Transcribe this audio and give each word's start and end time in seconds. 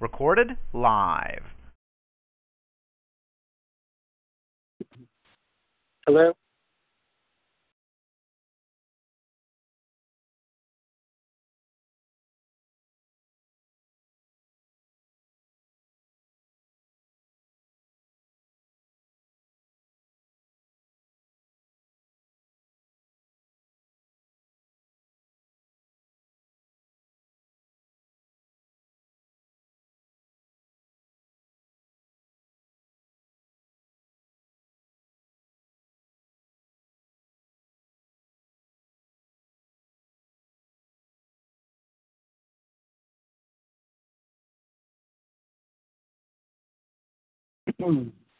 Recorded 0.00 0.56
live. 0.72 1.42
Hello? 6.06 6.32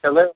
Hello? 0.04 0.28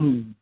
Mm. 0.00 0.37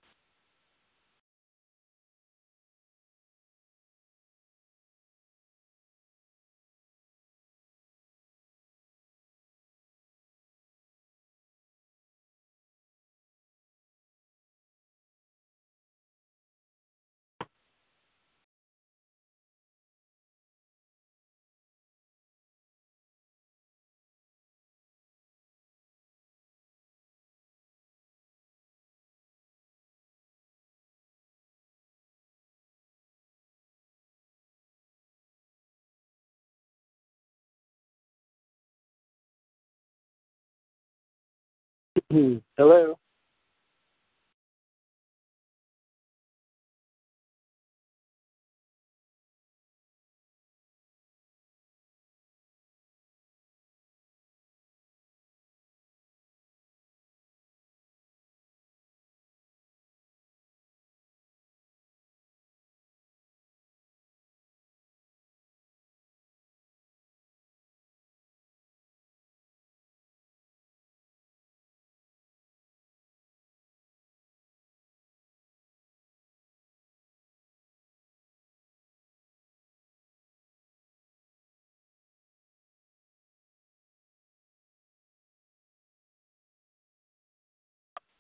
Hmm. 42.13 42.37
Hello? 42.57 42.97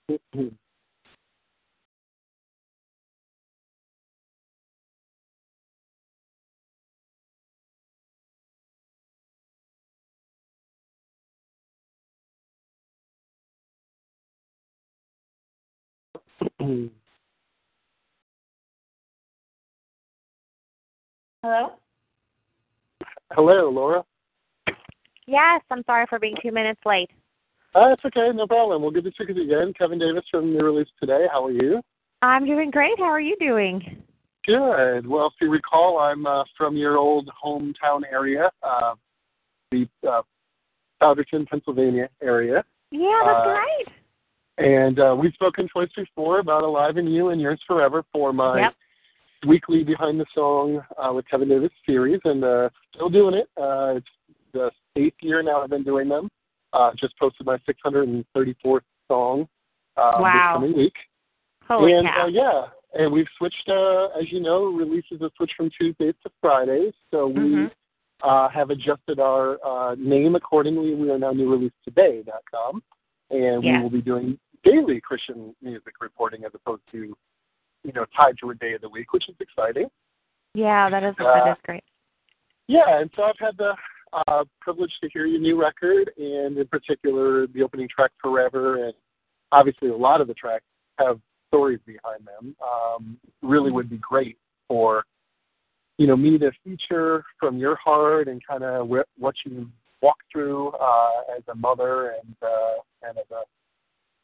Hello? 0.08 0.18
Hello, 23.32 23.70
Laura? 23.70 24.04
Yes, 25.26 25.62
I'm 25.70 25.82
sorry 25.84 26.06
for 26.08 26.20
being 26.20 26.36
two 26.40 26.52
minutes 26.52 26.80
late. 26.86 27.10
Uh, 27.76 27.92
it's 27.92 28.04
okay, 28.06 28.30
no 28.34 28.46
problem. 28.46 28.80
We'll 28.80 28.90
get 28.90 29.04
to 29.04 29.10
tickets 29.10 29.38
again. 29.38 29.74
Kevin 29.78 29.98
Davis 29.98 30.24
from 30.30 30.50
New 30.54 30.64
Release 30.64 30.88
Today. 30.98 31.26
How 31.30 31.44
are 31.44 31.50
you? 31.50 31.82
I'm 32.22 32.46
doing 32.46 32.70
great. 32.70 32.98
How 32.98 33.04
are 33.04 33.20
you 33.20 33.36
doing? 33.38 34.02
Good. 34.46 35.06
Well, 35.06 35.26
if 35.26 35.34
you 35.42 35.50
recall, 35.50 35.98
I'm 35.98 36.24
uh, 36.24 36.44
from 36.56 36.74
your 36.76 36.96
old 36.96 37.28
hometown 37.44 38.00
area, 38.10 38.50
uh, 38.62 38.94
the 39.70 39.86
uh, 40.08 40.22
Souderton, 41.02 41.46
Pennsylvania 41.46 42.08
area. 42.22 42.64
Yeah, 42.92 43.20
that's 43.26 43.46
Uh, 43.46 43.54
great. 43.54 43.88
And 44.58 44.98
uh, 44.98 45.14
we've 45.20 45.34
spoken 45.34 45.68
twice 45.70 45.90
before 45.94 46.38
about 46.38 46.62
Alive 46.62 46.96
in 46.96 47.06
You 47.06 47.28
and 47.28 47.38
Yours 47.42 47.60
Forever 47.66 48.04
for 48.10 48.32
my 48.32 48.58
Yep. 48.60 48.74
weekly 49.48 49.84
Behind 49.84 50.18
the 50.18 50.24
Song 50.34 50.80
uh, 50.96 51.12
with 51.12 51.28
Kevin 51.28 51.50
Davis 51.50 51.72
series, 51.84 52.20
and 52.24 52.42
uh, 52.42 52.70
still 52.94 53.10
doing 53.10 53.34
it. 53.34 53.50
Uh, 53.60 53.96
it's 53.96 54.06
the 54.54 54.70
eighth 54.96 55.16
year 55.20 55.42
now 55.42 55.60
I've 55.62 55.68
been 55.68 55.84
doing 55.84 56.08
them. 56.08 56.30
Uh, 56.76 56.90
just 57.00 57.18
posted 57.18 57.46
my 57.46 57.56
634th 57.66 58.80
song 59.08 59.48
uh, 59.96 60.18
Wow. 60.20 60.32
this 60.34 60.42
coming 60.52 60.76
week. 60.76 60.92
Holy 61.66 61.92
and 61.94 62.06
cow. 62.06 62.24
uh, 62.24 62.26
yeah, 62.26 62.66
and 62.92 63.10
we've 63.10 63.26
switched, 63.38 63.66
uh, 63.68 64.08
as 64.08 64.30
you 64.30 64.40
know, 64.40 64.66
releases 64.66 65.22
have 65.22 65.30
switched 65.38 65.54
from 65.56 65.70
Tuesdays 65.70 66.12
to 66.22 66.30
Fridays. 66.42 66.92
So 67.10 67.28
we 67.28 67.40
Mhm. 67.40 67.72
uh, 68.22 68.48
have 68.50 68.68
adjusted 68.70 69.18
our 69.20 69.58
uh, 69.64 69.94
name 69.98 70.36
accordingly. 70.36 70.94
We 70.94 71.10
are 71.10 71.18
now 71.18 71.32
newreleasetoday.com, 71.32 72.82
and 73.30 73.64
Yeah. 73.64 73.76
we 73.78 73.82
will 73.82 73.90
be 73.90 74.02
doing 74.02 74.38
daily 74.62 75.00
Christian 75.00 75.56
music 75.62 75.94
reporting 76.02 76.44
as 76.44 76.54
opposed 76.54 76.82
to, 76.92 77.16
you 77.84 77.92
know, 77.94 78.04
tied 78.14 78.36
to 78.38 78.50
a 78.50 78.54
day 78.54 78.74
of 78.74 78.82
the 78.82 78.88
week, 78.90 79.12
which 79.14 79.28
is 79.30 79.36
exciting. 79.40 79.90
Yeah, 80.54 80.90
that 80.90 81.02
is 81.04 81.14
Uh, 81.18 81.24
that 81.24 81.56
is 81.56 81.62
great. 81.64 81.84
Yeah, 82.68 82.98
and 83.00 83.10
so 83.14 83.22
I've 83.24 83.38
had 83.38 83.56
the 83.56 83.74
uh, 84.28 84.44
privilege 84.60 84.92
to 85.02 85.08
hear 85.12 85.26
your 85.26 85.40
new 85.40 85.60
record, 85.60 86.10
and 86.16 86.56
in 86.56 86.66
particular 86.68 87.46
the 87.48 87.62
opening 87.62 87.88
track 87.88 88.10
"Forever," 88.20 88.84
and 88.84 88.94
obviously 89.52 89.88
a 89.88 89.96
lot 89.96 90.20
of 90.20 90.28
the 90.28 90.34
tracks 90.34 90.64
have 90.98 91.20
stories 91.48 91.80
behind 91.86 92.26
them. 92.26 92.56
Um, 92.62 93.18
really 93.42 93.70
would 93.70 93.90
be 93.90 93.98
great 93.98 94.38
for 94.68 95.04
you 95.98 96.06
know 96.06 96.16
me 96.16 96.38
to 96.38 96.50
feature 96.64 97.24
from 97.38 97.58
your 97.58 97.76
heart 97.76 98.28
and 98.28 98.44
kind 98.46 98.64
of 98.64 98.88
wh- 98.88 99.20
what 99.20 99.34
you 99.44 99.68
walk 100.02 100.16
through 100.30 100.68
uh, 100.70 101.36
as 101.36 101.42
a 101.48 101.54
mother 101.54 102.10
and 102.22 102.36
uh, 102.42 103.08
and 103.08 103.18
as 103.18 103.24
a 103.30 103.42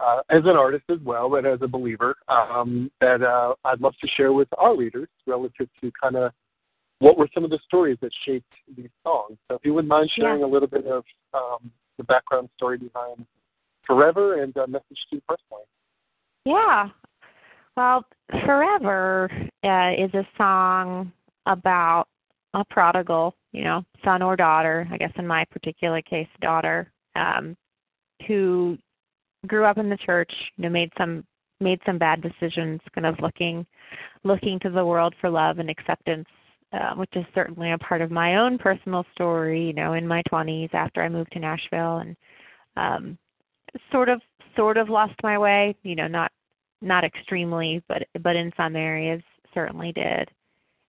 uh, 0.02 0.20
as 0.30 0.42
an 0.44 0.56
artist 0.56 0.84
as 0.88 0.98
well, 1.04 1.30
but 1.30 1.46
as 1.46 1.60
a 1.62 1.68
believer, 1.68 2.16
um, 2.28 2.90
that 3.00 3.22
uh, 3.22 3.54
I'd 3.64 3.80
love 3.80 3.94
to 4.00 4.08
share 4.16 4.32
with 4.32 4.48
our 4.58 4.76
readers 4.76 5.08
relative 5.26 5.68
to 5.80 5.92
kind 6.00 6.16
of 6.16 6.32
what 7.02 7.19
were 7.19 7.28
some 7.34 7.43
of 7.43 7.50
the 7.50 7.58
stories 7.66 7.99
that 8.00 8.12
shaped 8.25 8.52
these 8.76 8.88
songs. 9.02 9.37
So 9.49 9.56
if 9.56 9.64
you 9.64 9.75
wouldn't 9.75 9.88
mind 9.90 10.08
sharing 10.16 10.40
Yeah. 10.40 10.46
a 10.46 10.52
little 10.54 10.69
bit 10.69 10.87
of 10.87 11.04
um, 11.34 11.72
the 11.99 12.04
background 12.04 12.49
story 12.56 12.78
behind 12.78 13.26
Forever 13.84 14.40
and 14.40 14.56
a 14.56 14.69
message 14.69 15.00
to 15.10 15.16
you 15.16 15.22
personally. 15.28 15.64
Yeah. 16.44 16.90
Well, 17.76 18.04
Forever 18.46 19.28
uh, 19.64 19.90
is 19.99 20.14
a 20.14 20.25
song 20.38 21.12
about 21.46 22.06
a 22.54 22.64
prodigal, 22.70 23.34
you 23.50 23.64
know, 23.64 23.82
son 24.04 24.22
or 24.22 24.37
daughter, 24.37 24.87
I 24.93 24.96
guess 24.96 25.10
in 25.16 25.26
my 25.26 25.44
particular 25.46 26.00
case, 26.02 26.28
daughter, 26.40 26.93
um, 27.16 27.56
who 28.28 28.78
grew 29.49 29.64
up 29.64 29.78
in 29.78 29.90
the 29.90 29.96
church, 29.96 30.32
you 30.56 30.62
know, 30.62 30.70
made 30.70 30.93
some 30.96 31.25
made 31.60 31.81
some 31.84 31.99
bad 31.99 32.22
decisions, 32.22 32.81
kind 32.94 33.06
of 33.06 33.19
looking 33.20 33.66
looking 34.22 34.60
to 34.60 34.70
the 34.70 34.84
world 34.84 35.14
for 35.20 35.31
love 35.31 35.58
and 35.58 35.69
acceptance, 35.69 36.28
uh, 36.72 36.94
which 36.94 37.10
is 37.14 37.24
certainly 37.34 37.72
a 37.72 37.78
part 37.78 38.00
of 38.00 38.10
my 38.10 38.36
own 38.36 38.58
personal 38.58 39.04
story, 39.14 39.66
you 39.66 39.72
know, 39.72 39.92
in 39.92 40.06
my 40.06 40.22
20s 40.32 40.72
after 40.74 41.02
I 41.02 41.08
moved 41.08 41.32
to 41.32 41.38
Nashville 41.38 41.98
and 41.98 42.16
um 42.76 43.19
sort 43.90 44.08
of 44.08 44.20
sort 44.56 44.76
of 44.76 44.88
lost 44.88 45.14
my 45.22 45.38
way, 45.38 45.76
you 45.82 45.94
know, 45.94 46.08
not 46.08 46.32
not 46.80 47.04
extremely, 47.04 47.82
but 47.88 48.02
but 48.22 48.36
in 48.36 48.50
some 48.56 48.76
areas 48.76 49.22
certainly 49.54 49.92
did. 49.92 50.30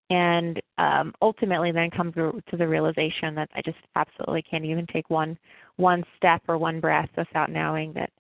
And 0.10 0.62
um 0.78 1.14
ultimately 1.22 1.72
then 1.72 1.90
come 1.92 2.14
to, 2.14 2.42
to 2.50 2.58
the 2.58 2.68
realization 2.68 3.36
that 3.36 3.50
I 3.56 3.62
just 3.64 3.78
absolutely 3.96 4.44
can't 4.44 4.66
even 4.66 4.88
take 4.88 5.10
one 5.10 5.38
one 5.76 6.04
step 6.18 6.42
or 6.48 6.58
one 6.58 6.80
breath 6.80 7.10
without 7.18 7.52
knowing 7.52 7.94
that 7.94 8.12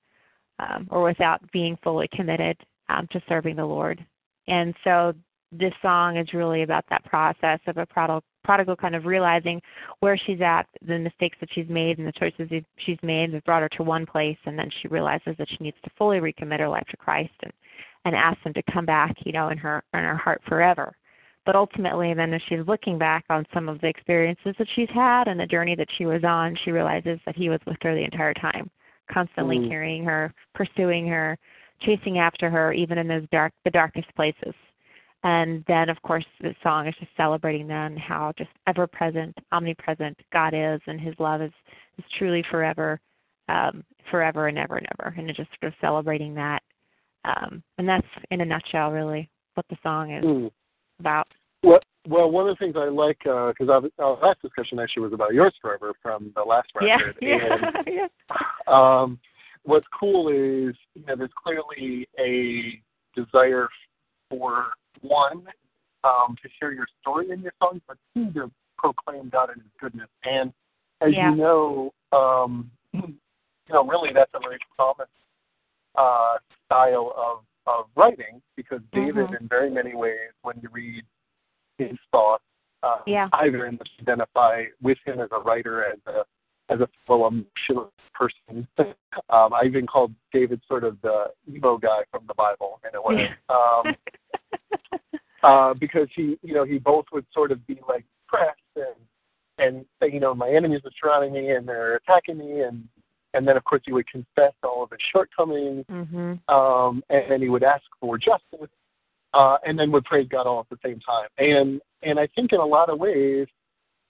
um, 0.60 0.88
or 0.92 1.04
without 1.04 1.40
being 1.52 1.78
fully 1.84 2.08
committed 2.14 2.58
um, 2.90 3.08
to 3.12 3.22
serving 3.28 3.56
the 3.56 3.66
Lord. 3.66 4.06
And 4.48 4.74
so 4.84 5.14
this 5.58 5.74
song 5.82 6.18
is 6.18 6.34
really 6.34 6.64
about 6.64 6.86
that 6.90 7.04
process 7.06 7.60
of 7.68 7.78
a 7.78 7.86
prodigal, 7.86 8.24
prodigal 8.44 8.76
kind 8.76 8.96
of 8.96 9.06
realizing 9.06 9.62
where 10.00 10.18
she's 10.18 10.42
at, 10.42 10.64
the 10.86 11.00
mistakes 11.00 11.38
that 11.40 11.50
she's 11.54 11.68
made, 11.70 11.98
and 11.98 12.08
the 12.08 12.12
choices 12.12 12.50
she's 12.78 12.98
made 13.04 13.34
that 13.34 13.46
brought 13.46 13.62
her 13.62 13.70
to 13.70 13.84
one 13.84 14.06
place, 14.06 14.38
and 14.46 14.58
then 14.58 14.70
she 14.82 14.88
realizes 14.88 15.36
that 15.38 15.48
she 15.50 15.58
needs 15.62 15.78
to 15.84 15.92
fully 15.98 16.20
recommit 16.20 16.60
her 16.60 16.70
life 16.70 16.88
to 16.90 16.98
Christ 16.98 17.34
and 17.44 17.54
and 18.06 18.16
ask 18.16 18.38
Him 18.42 18.54
to 18.54 18.64
come 18.74 18.86
back, 18.86 19.16
you 19.26 19.32
know, 19.32 19.48
in 19.48 19.58
her 19.58 19.84
in 19.94 20.02
her 20.02 20.18
heart 20.18 20.42
forever. 20.48 20.94
But 21.46 21.56
ultimately, 21.56 22.14
then 22.14 22.34
as 22.34 22.42
she's 22.48 22.68
looking 22.68 22.98
back 22.98 23.26
on 23.30 23.46
some 23.54 23.70
of 23.70 23.80
the 23.82 23.88
experiences 23.88 24.56
that 24.58 24.68
she's 24.76 24.90
had 24.94 25.28
and 25.28 25.40
the 25.40 25.46
journey 25.46 25.76
that 25.76 25.88
she 25.98 26.06
was 26.06 26.24
on, 26.24 26.58
she 26.64 26.72
realizes 26.72 27.20
that 27.26 27.36
He 27.36 27.50
was 27.50 27.60
with 27.66 27.78
her 27.82 27.96
the 27.96 28.04
entire 28.04 28.34
time 28.34 28.70
constantly 29.12 29.58
mm. 29.58 29.70
carrying 29.70 30.04
her, 30.04 30.34
pursuing 30.54 31.08
her, 31.08 31.38
chasing 31.82 32.20
after 32.20 32.50
her, 32.50 32.74
even 32.74 32.98
in 32.98 33.08
those 33.08 33.28
dark, 33.32 33.54
the 33.66 33.72
darkest 33.72 34.14
places. 34.16 34.54
And 35.24 35.64
then, 35.68 35.90
of 35.90 36.02
course, 36.02 36.26
the 36.42 36.54
song 36.62 36.88
is 36.88 36.96
just 37.00 37.12
celebrating 37.16 37.66
then 37.68 37.96
how 37.96 38.34
just 38.38 38.50
ever 38.68 38.88
present, 38.88 39.36
omnipresent 39.54 40.18
God 40.34 40.54
is, 40.54 40.82
and 40.88 41.00
His 41.00 41.16
love 41.18 41.42
is 41.42 41.52
is 41.98 42.04
truly 42.18 42.44
forever, 42.52 43.00
um, 43.48 43.84
forever 44.12 44.48
and 44.48 44.58
ever 44.58 44.76
and 44.76 44.88
ever. 45.00 45.14
And 45.18 45.30
it's 45.30 45.38
just 45.38 45.50
sort 45.62 45.72
of 45.72 45.80
celebrating 45.80 46.34
that. 46.36 46.62
Um, 47.26 47.64
and 47.78 47.88
that's 47.88 48.08
in 48.32 48.42
a 48.42 48.46
nutshell, 48.46 48.92
really, 48.92 49.30
what 49.54 49.66
the 49.70 49.78
song 49.82 50.12
is 50.12 50.26
mm. 50.26 50.52
about. 51.00 51.28
Well, 51.64 51.80
well, 52.10 52.30
one 52.30 52.50
of 52.50 52.58
the 52.58 52.66
things 52.66 52.76
I 52.78 52.90
like 52.90 53.20
because 53.20 53.70
uh, 53.70 54.04
our 54.04 54.20
last 54.22 54.42
discussion 54.42 54.78
actually 54.80 55.04
was 55.04 55.14
about 55.14 55.34
yours 55.34 55.54
forever 55.62 55.94
from 56.02 56.34
the 56.36 56.42
last 56.42 56.68
record. 56.76 57.16
Yeah, 57.22 57.38
yeah, 57.88 58.08
yeah. 58.10 59.02
Um, 59.02 59.20
what's 59.64 59.86
cool 59.98 60.28
is 60.28 60.76
you 60.96 61.06
know 61.08 61.16
there's 61.16 61.32
clearly 61.42 62.10
a 62.20 62.82
desire 63.16 63.70
for 64.30 64.66
one 65.02 65.46
um, 66.04 66.36
to 66.42 66.50
share 66.60 66.72
your 66.72 66.88
story 67.02 67.32
in 67.32 67.42
your 67.42 67.54
songs, 67.62 67.82
but 67.88 67.98
two 68.14 68.32
to 68.34 68.52
proclaim 68.78 69.30
God 69.30 69.50
and 69.50 69.62
His 69.62 69.72
goodness. 69.80 70.10
And 70.24 70.52
as 71.02 71.12
yeah. 71.14 71.32
you 71.32 71.38
know, 71.38 71.94
um, 72.12 72.72
you 72.94 73.14
know, 73.70 73.86
really 73.86 74.10
that's 74.14 74.32
a 74.34 74.40
very 74.40 74.60
common 74.78 75.08
uh, 75.96 76.38
style 76.66 77.14
of 77.18 77.44
of 77.66 77.86
writing 77.96 78.42
because 78.58 78.82
David, 78.92 79.16
mm-hmm. 79.16 79.36
in 79.36 79.48
very 79.48 79.70
many 79.70 79.96
ways, 79.96 80.32
when 80.42 80.60
you 80.62 80.70
read 80.72 81.04
his 81.78 81.98
thoughts. 82.12 82.44
Uh, 82.82 82.98
yeah. 83.08 83.30
I 83.32 83.50
very 83.50 83.72
much 83.72 83.90
identify 84.02 84.64
with 84.82 84.98
him 85.06 85.22
as 85.22 85.30
a 85.32 85.40
writer, 85.40 85.86
as 85.86 86.00
a 86.08 86.24
as 86.70 86.80
a 86.80 86.88
fellow 87.06 87.28
emotional 87.28 87.92
person. 88.14 88.68
um, 89.30 89.54
I 89.54 89.64
even 89.66 89.86
called 89.86 90.14
David 90.32 90.62
sort 90.68 90.84
of 90.84 90.98
the 91.02 91.26
emo 91.50 91.78
guy 91.78 92.04
from 92.10 92.24
the 92.28 92.34
Bible 92.34 92.80
in 92.88 92.96
a 92.96 93.02
way. 93.02 93.30
Um, 93.50 93.96
uh, 95.44 95.74
because 95.74 96.08
he, 96.16 96.38
you 96.42 96.54
know, 96.54 96.64
he 96.64 96.80
both 96.80 97.06
would 97.12 97.26
sort 97.34 97.52
of 97.52 97.66
be 97.68 97.80
like 97.88 98.06
pressed 98.28 98.60
and 98.76 98.96
and 99.60 99.86
say, 100.02 100.12
you 100.12 100.20
know, 100.20 100.34
my 100.34 100.50
enemies 100.50 100.82
are 100.84 100.92
surrounding 101.00 101.34
me 101.34 101.52
and 101.52 101.68
they're 101.68 101.96
attacking 101.96 102.38
me, 102.38 102.62
and 102.62 102.88
and 103.34 103.48
then 103.48 103.58
of 103.58 103.64
course 103.64 103.82
he 103.86 103.92
would 103.92 104.08
confess 104.08 104.54
all 104.64 104.84
of 104.84 104.90
his 104.92 105.00
shortcomings, 105.12 105.86
mm-hmm. 105.90 106.54
um, 106.54 107.04
and 107.10 107.30
then 107.30 107.42
he 107.42 107.50
would 107.50 107.64
ask 107.64 107.84
for 108.00 108.18
justice, 108.18 108.70
uh, 109.34 109.58
and 109.66 109.78
then 109.78 109.92
would 109.92 110.06
praise 110.06 110.28
God 110.30 110.48
all 110.48 110.60
at 110.60 110.70
the 110.70 110.78
same 110.84 111.00
time. 111.00 111.28
And 111.38 111.82
and 112.02 112.20
I 112.20 112.28
think 112.36 112.54
in 112.54 112.60
a 112.60 112.66
lot 112.66 112.90
of 112.90 113.00
ways, 113.00 113.48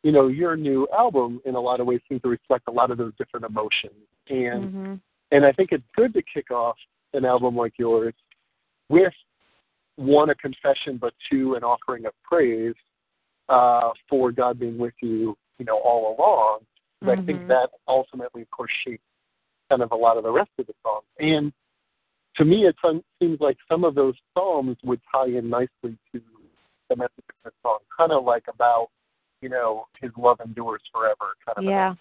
you 0.03 0.11
know, 0.11 0.27
your 0.27 0.55
new 0.55 0.87
album 0.95 1.41
in 1.45 1.55
a 1.55 1.59
lot 1.59 1.79
of 1.79 1.87
ways 1.87 2.01
seems 2.07 2.21
to 2.21 2.29
reflect 2.29 2.67
a 2.67 2.71
lot 2.71 2.91
of 2.91 2.97
those 2.97 3.13
different 3.17 3.45
emotions. 3.45 4.07
And 4.29 4.63
mm-hmm. 4.63 4.93
and 5.31 5.45
I 5.45 5.51
think 5.51 5.71
it's 5.71 5.83
good 5.95 6.13
to 6.13 6.21
kick 6.21 6.51
off 6.51 6.77
an 7.13 7.25
album 7.25 7.55
like 7.55 7.73
yours 7.77 8.13
with 8.89 9.13
one 9.95 10.29
a 10.29 10.35
confession, 10.35 10.97
but 10.97 11.13
two 11.29 11.55
an 11.55 11.63
offering 11.63 12.05
of 12.05 12.13
praise 12.23 12.75
uh, 13.49 13.91
for 14.09 14.31
God 14.31 14.59
being 14.59 14.77
with 14.77 14.93
you, 15.01 15.37
you 15.59 15.65
know, 15.65 15.77
all 15.77 16.15
along. 16.17 16.59
Mm-hmm. 17.03 17.21
I 17.21 17.25
think 17.25 17.47
that 17.47 17.69
ultimately, 17.87 18.43
of 18.43 18.51
course, 18.51 18.71
shapes 18.85 19.03
kind 19.69 19.81
of 19.81 19.91
a 19.91 19.95
lot 19.95 20.17
of 20.17 20.23
the 20.23 20.31
rest 20.31 20.51
of 20.59 20.67
the 20.67 20.73
song. 20.83 21.01
And 21.19 21.51
to 22.37 22.45
me, 22.45 22.65
it 22.65 22.75
seems 23.21 23.39
like 23.39 23.57
some 23.69 23.83
of 23.83 23.95
those 23.95 24.15
psalms 24.33 24.77
would 24.83 25.01
tie 25.13 25.27
in 25.27 25.49
nicely 25.49 25.97
to 26.13 26.21
the 26.89 26.95
message 26.95 27.11
of 27.17 27.35
the 27.45 27.51
song, 27.61 27.79
kind 27.95 28.11
of 28.11 28.23
like 28.23 28.43
about, 28.47 28.87
you 29.41 29.49
know, 29.49 29.85
his 30.01 30.11
love 30.17 30.39
endures 30.43 30.81
forever. 30.91 31.35
Kind 31.45 31.57
of. 31.57 31.63
Yeah. 31.63 31.93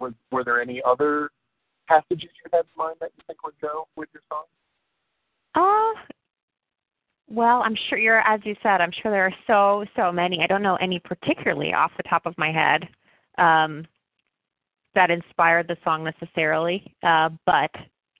Was 0.00 0.12
were 0.32 0.44
there 0.44 0.60
any 0.60 0.82
other 0.84 1.30
passages 1.86 2.30
you 2.42 2.50
had 2.52 2.60
in 2.60 2.76
mind 2.76 2.96
that 3.00 3.10
you 3.16 3.22
think 3.26 3.44
would 3.44 3.60
go 3.60 3.86
with 3.96 4.08
your 4.14 4.22
song? 4.30 4.44
Uh, 5.54 6.00
well, 7.30 7.62
I'm 7.62 7.76
sure 7.88 7.98
you're, 7.98 8.20
as 8.20 8.40
you 8.44 8.56
said, 8.62 8.80
I'm 8.80 8.90
sure 8.90 9.12
there 9.12 9.24
are 9.24 9.34
so, 9.46 9.84
so 9.94 10.10
many. 10.10 10.40
I 10.42 10.48
don't 10.48 10.62
know 10.62 10.76
any 10.76 10.98
particularly 10.98 11.72
off 11.72 11.92
the 11.96 12.02
top 12.02 12.26
of 12.26 12.36
my 12.36 12.50
head 12.50 12.88
um, 13.38 13.86
that 14.96 15.12
inspired 15.12 15.68
the 15.68 15.76
song 15.84 16.02
necessarily, 16.02 16.92
uh, 17.04 17.30
but 17.46 17.70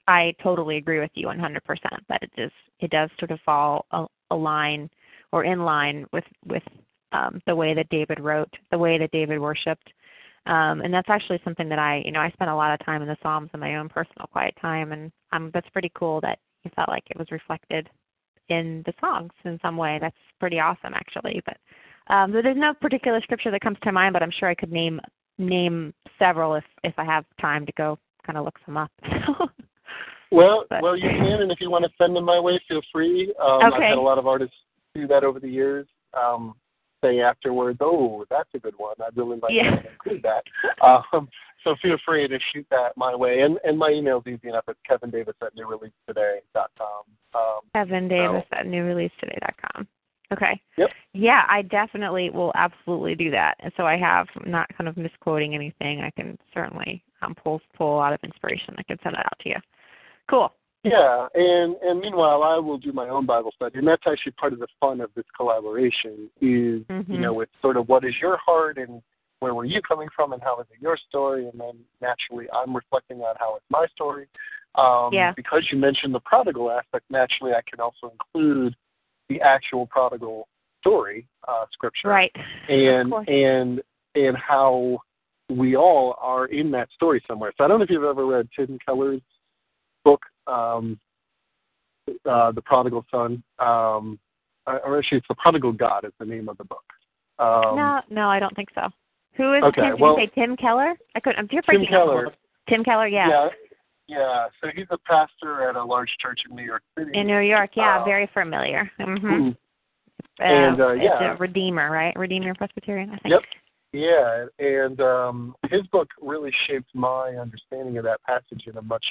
I 0.07 0.35
totally 0.43 0.77
agree 0.77 1.01
with 1.01 1.11
you 1.15 1.27
100% 1.27 1.61
that 2.09 2.23
it 2.23 2.31
does 2.37 2.51
it 2.79 2.91
does 2.91 3.11
sort 3.19 3.31
of 3.31 3.41
fall 3.45 3.85
a, 3.91 4.35
line 4.35 4.89
or 5.33 5.45
in 5.45 5.65
line 5.65 6.07
with 6.13 6.25
with 6.47 6.63
um, 7.13 7.43
the 7.47 7.55
way 7.55 7.75
that 7.75 7.89
David 7.91 8.21
wrote, 8.21 8.53
the 8.71 8.79
way 8.79 8.97
that 8.97 9.11
David 9.11 9.39
worshipped, 9.39 9.93
um, 10.47 10.81
and 10.81 10.95
that's 10.95 11.11
actually 11.11 11.41
something 11.45 11.69
that 11.69 11.79
I 11.79 12.03
you 12.05 12.13
know 12.13 12.21
I 12.21 12.31
spent 12.31 12.51
a 12.51 12.55
lot 12.55 12.73
of 12.73 12.85
time 12.87 13.03
in 13.03 13.09
the 13.09 13.17
Psalms 13.23 13.51
in 13.53 13.61
my 13.61 13.77
own 13.77 13.89
personal 13.89 14.29
quiet 14.33 14.55
time, 14.63 14.93
and 14.93 15.13
um, 15.33 15.51
that's 15.53 15.69
pretty 15.71 15.91
cool 15.95 16.21
that 16.23 16.39
you 16.65 16.71
felt 16.75 16.89
like 16.89 17.05
it 17.11 17.19
was 17.19 17.31
reflected 17.31 17.89
in 18.51 18.83
the 18.87 18.93
songs 19.01 19.33
in 19.45 19.59
some 19.63 19.77
way. 19.77 19.99
That's 20.01 20.17
pretty 20.39 20.61
awesome 20.61 20.95
actually, 20.95 21.43
but. 21.45 21.57
Um, 22.09 22.33
there's 22.33 22.57
no 22.57 22.75
particular 22.75 23.21
scripture 23.23 23.53
that 23.53 23.61
comes 23.61 23.77
to 23.85 23.93
mind, 23.93 24.15
but 24.15 24.23
I'm 24.23 24.33
sure 24.37 24.49
I 24.49 24.55
could 24.57 24.73
name 24.73 25.01
name 25.39 25.95
several 26.19 26.57
if 26.57 26.65
if 26.83 26.93
I 26.99 27.05
have 27.05 27.25
time 27.41 27.65
to 27.67 27.73
go 27.77 28.01
kind 28.27 28.37
of 28.37 28.45
look 28.45 28.59
some 28.67 28.77
up. 28.77 28.91
Well, 30.33 30.65
but. 30.71 30.83
well, 30.83 30.97
you 30.97 31.09
can, 31.09 31.43
and 31.43 31.51
if 31.51 31.61
you 31.61 31.71
want 31.71 31.85
to 31.85 31.91
send 31.99 32.15
them 32.15 32.25
my 32.25 32.39
way, 32.39 32.61
feel 32.69 32.83
free. 32.93 33.35
Um, 33.43 33.63
okay. 33.65 33.77
I've 33.77 33.83
had 33.83 33.99
a 33.99 34.01
lot 34.01 34.19
of 34.19 34.27
artists 34.27 34.55
do 34.95 35.07
that 35.09 35.25
over 35.25 35.41
the 35.41 35.49
years. 35.49 35.87
Um, 36.15 36.55
say 37.03 37.21
afterwards, 37.21 37.79
"Oh, 37.81 38.25
that's 38.31 38.49
a 38.55 38.59
good 38.59 38.75
one. 38.77 38.95
I'd 39.05 39.17
really 39.17 39.39
like 39.43 39.53
yeah. 39.53 39.77
to 39.77 39.91
include 39.91 40.23
that." 40.23 40.45
Um, 41.13 41.29
so 41.65 41.77
feel 41.83 41.97
free 42.05 42.27
to 42.29 42.39
shoot 42.53 42.67
that 42.71 42.97
my 42.97 43.15
way, 43.15 43.41
and 43.41 43.59
and 43.65 43.79
my 43.79 43.91
email 43.91 44.23
is 44.25 44.33
easy 44.33 44.49
enough. 44.49 44.65
It's 44.69 44.79
Kevin 44.87 45.11
Davis 45.11 45.35
at 45.43 45.55
newreleasetoday.com. 45.57 47.03
Um, 47.35 47.61
Kevin 47.75 48.09
Davis 48.09 48.45
so. 48.51 48.59
at 48.59 48.67
newreleasetoday.com. 48.67 49.87
Okay. 50.33 50.61
Yep. 50.79 50.91
Yeah, 51.13 51.43
I 51.49 51.63
definitely 51.63 52.31
will 52.31 52.53
absolutely 52.55 53.17
do 53.17 53.31
that. 53.33 53.57
And 53.61 53.73
so 53.77 53.85
I 53.85 53.97
have 53.97 54.29
I'm 54.37 54.51
not 54.51 54.69
kind 54.77 54.89
of 54.89 54.97
misquoting 54.97 55.55
anything. 55.55 56.01
I 56.01 56.11
can 56.11 56.39
certainly 56.55 57.03
um, 57.23 57.35
pull 57.35 57.61
pull 57.77 57.95
a 57.95 57.99
lot 57.99 58.13
of 58.13 58.21
inspiration. 58.23 58.75
I 58.79 58.83
can 58.85 58.99
send 59.03 59.15
that 59.17 59.27
out 59.27 59.39
to 59.41 59.49
you. 59.49 59.57
Cool. 60.29 60.53
Yeah, 60.83 61.27
and 61.35 61.77
and 61.83 62.01
meanwhile, 62.01 62.43
I 62.43 62.57
will 62.59 62.79
do 62.79 62.93
my 62.93 63.09
own 63.09 63.27
Bible 63.27 63.53
study, 63.55 63.79
and 63.79 63.87
that's 63.87 64.03
actually 64.07 64.33
part 64.33 64.55
of 64.55 64.61
the 64.61 64.69
fun 64.81 65.03
of 65.03 65.11
this 65.15 65.27
collaboration. 65.37 66.31
Is 66.41 66.83
mm-hmm. 66.85 67.13
you 67.13 67.19
know, 67.19 67.41
it's 67.41 67.53
sort 67.61 67.77
of 67.77 67.89
what 67.89 68.05
is 68.05 68.15
your 68.21 68.39
heart 68.39 68.79
and 68.79 69.03
where 69.41 69.55
were 69.55 69.65
you 69.65 69.81
coming 69.83 70.09
from 70.15 70.33
and 70.33 70.43
how 70.43 70.61
is 70.61 70.67
it 70.71 70.81
your 70.81 70.97
story, 71.09 71.49
and 71.49 71.59
then 71.59 71.79
naturally 72.01 72.47
I'm 72.53 72.75
reflecting 72.75 73.21
on 73.21 73.35
how 73.39 73.57
it's 73.57 73.65
my 73.71 73.87
story. 73.95 74.27
Um, 74.77 75.11
yeah. 75.13 75.33
Because 75.35 75.67
you 75.73 75.79
mentioned 75.79 76.15
the 76.15 76.21
prodigal 76.21 76.71
aspect, 76.71 77.05
naturally 77.11 77.53
I 77.53 77.61
can 77.69 77.81
also 77.81 78.13
include 78.13 78.77
the 79.29 79.41
actual 79.41 79.87
prodigal 79.87 80.47
story, 80.81 81.27
uh, 81.49 81.65
scripture, 81.73 82.09
right? 82.09 82.33
And 82.69 83.13
and 83.29 83.83
and 84.15 84.37
how 84.37 84.99
we 85.49 85.77
all 85.77 86.17
are 86.21 86.47
in 86.47 86.71
that 86.73 86.89
story 86.95 87.23
somewhere. 87.27 87.53
So 87.59 87.65
I 87.65 87.69
don't 87.69 87.79
know 87.79 87.85
if 87.85 87.91
you've 87.91 88.05
ever 88.05 88.27
read 88.27 88.49
Tim 88.55 88.79
Keller's 88.87 89.23
book. 90.05 90.23
Um, 90.47 90.99
uh, 92.29 92.51
the 92.53 92.63
prodigal 92.63 93.05
son, 93.11 93.43
um, 93.61 94.19
or 94.67 94.99
actually, 94.99 95.19
it's 95.19 95.29
the 95.29 95.35
prodigal 95.35 95.73
God 95.73 96.05
is 96.05 96.13
the 96.19 96.27
name 96.27 96.49
of 96.49 96.59
the 96.59 96.65
book. 96.65 96.85
Um, 97.39 97.77
no, 97.77 98.01
no, 98.11 98.29
I 98.29 98.39
don't 98.39 98.55
think 98.57 98.69
so. 98.75 98.89
Who 99.41 99.55
is 99.55 99.63
Okay, 99.65 99.81
Tim? 99.81 99.91
Did 99.93 100.01
well- 100.01 100.19
you 100.21 100.27
say 100.27 100.31
Tim 100.35 100.57
Keller? 100.57 100.95
I 101.15 101.21
could. 101.21 101.35
I'm 101.37 101.49
you're 101.51 101.63
Tim 101.63 101.87
Keller. 101.87 102.29
Tim 102.69 102.85
Keller, 102.85 103.07
yeah. 103.09 103.29
yeah, 103.29 103.49
yeah. 104.07 104.47
So 104.61 104.69
he's 104.75 104.87
a 104.91 104.99
pastor 104.99 105.69
at 105.69 105.77
a 105.77 105.83
large 105.83 106.11
church 106.21 106.41
in 106.49 106.55
New 106.55 106.63
York 106.63 106.83
City. 106.99 107.11
In 107.15 107.27
New 107.27 107.39
York, 107.41 107.71
yeah, 107.75 108.01
Uh, 108.01 108.05
very 108.05 108.27
familiar. 108.35 108.91
hmm 108.99 109.17
Hmm. 109.17 109.51
And, 110.39 110.81
uh, 110.81 110.89
it's 110.91 111.05
yeah. 111.05 111.33
a 111.35 111.37
Redeemer, 111.37 111.91
right? 111.91 112.15
Redeemer 112.17 112.55
Presbyterian, 112.55 113.11
I 113.11 113.19
think. 113.19 113.33
Yep. 113.33 113.43
Yeah, 113.93 114.47
and 114.59 115.01
um, 115.01 115.57
his 115.71 115.83
book 115.89 116.09
really 116.21 116.53
shaped 116.67 116.95
my 116.95 117.31
understanding 117.37 117.97
of 117.99 118.05
that 118.05 118.23
passage 118.23 118.67
in 118.67 118.77
a 118.77 118.83
much 118.83 119.05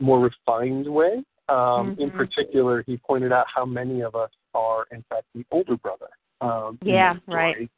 more 0.00 0.18
refined 0.20 0.86
way. 0.86 1.22
Um, 1.48 1.96
In 1.98 2.10
Mhm. 2.10 2.16
particular, 2.16 2.82
he 2.82 2.96
pointed 2.98 3.32
out 3.32 3.46
how 3.52 3.64
many 3.64 4.02
of 4.02 4.14
us 4.14 4.30
are, 4.54 4.86
in 4.92 5.02
fact, 5.08 5.24
the 5.34 5.44
older 5.50 5.76
brother. 5.76 6.08
Um, 6.40 6.78
Yeah, 6.82 7.16
right. 7.26 7.68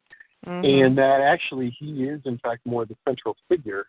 Mhm. 0.46 0.86
And 0.86 0.98
that 0.98 1.20
actually 1.20 1.70
he 1.70 2.04
is, 2.04 2.20
in 2.24 2.38
fact, 2.38 2.66
more 2.66 2.84
the 2.84 2.96
central 3.06 3.36
figure 3.48 3.86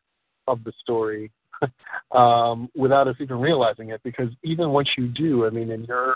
of 0.47 0.63
the 0.63 0.71
story 0.79 1.31
um, 2.11 2.69
without 2.75 3.07
us 3.07 3.15
even 3.19 3.39
realizing 3.39 3.89
it. 3.89 4.01
Because 4.03 4.29
even 4.43 4.69
once 4.69 4.89
you 4.97 5.07
do, 5.07 5.45
I 5.45 5.49
mean, 5.49 5.71
in 5.71 5.83
your 5.85 6.15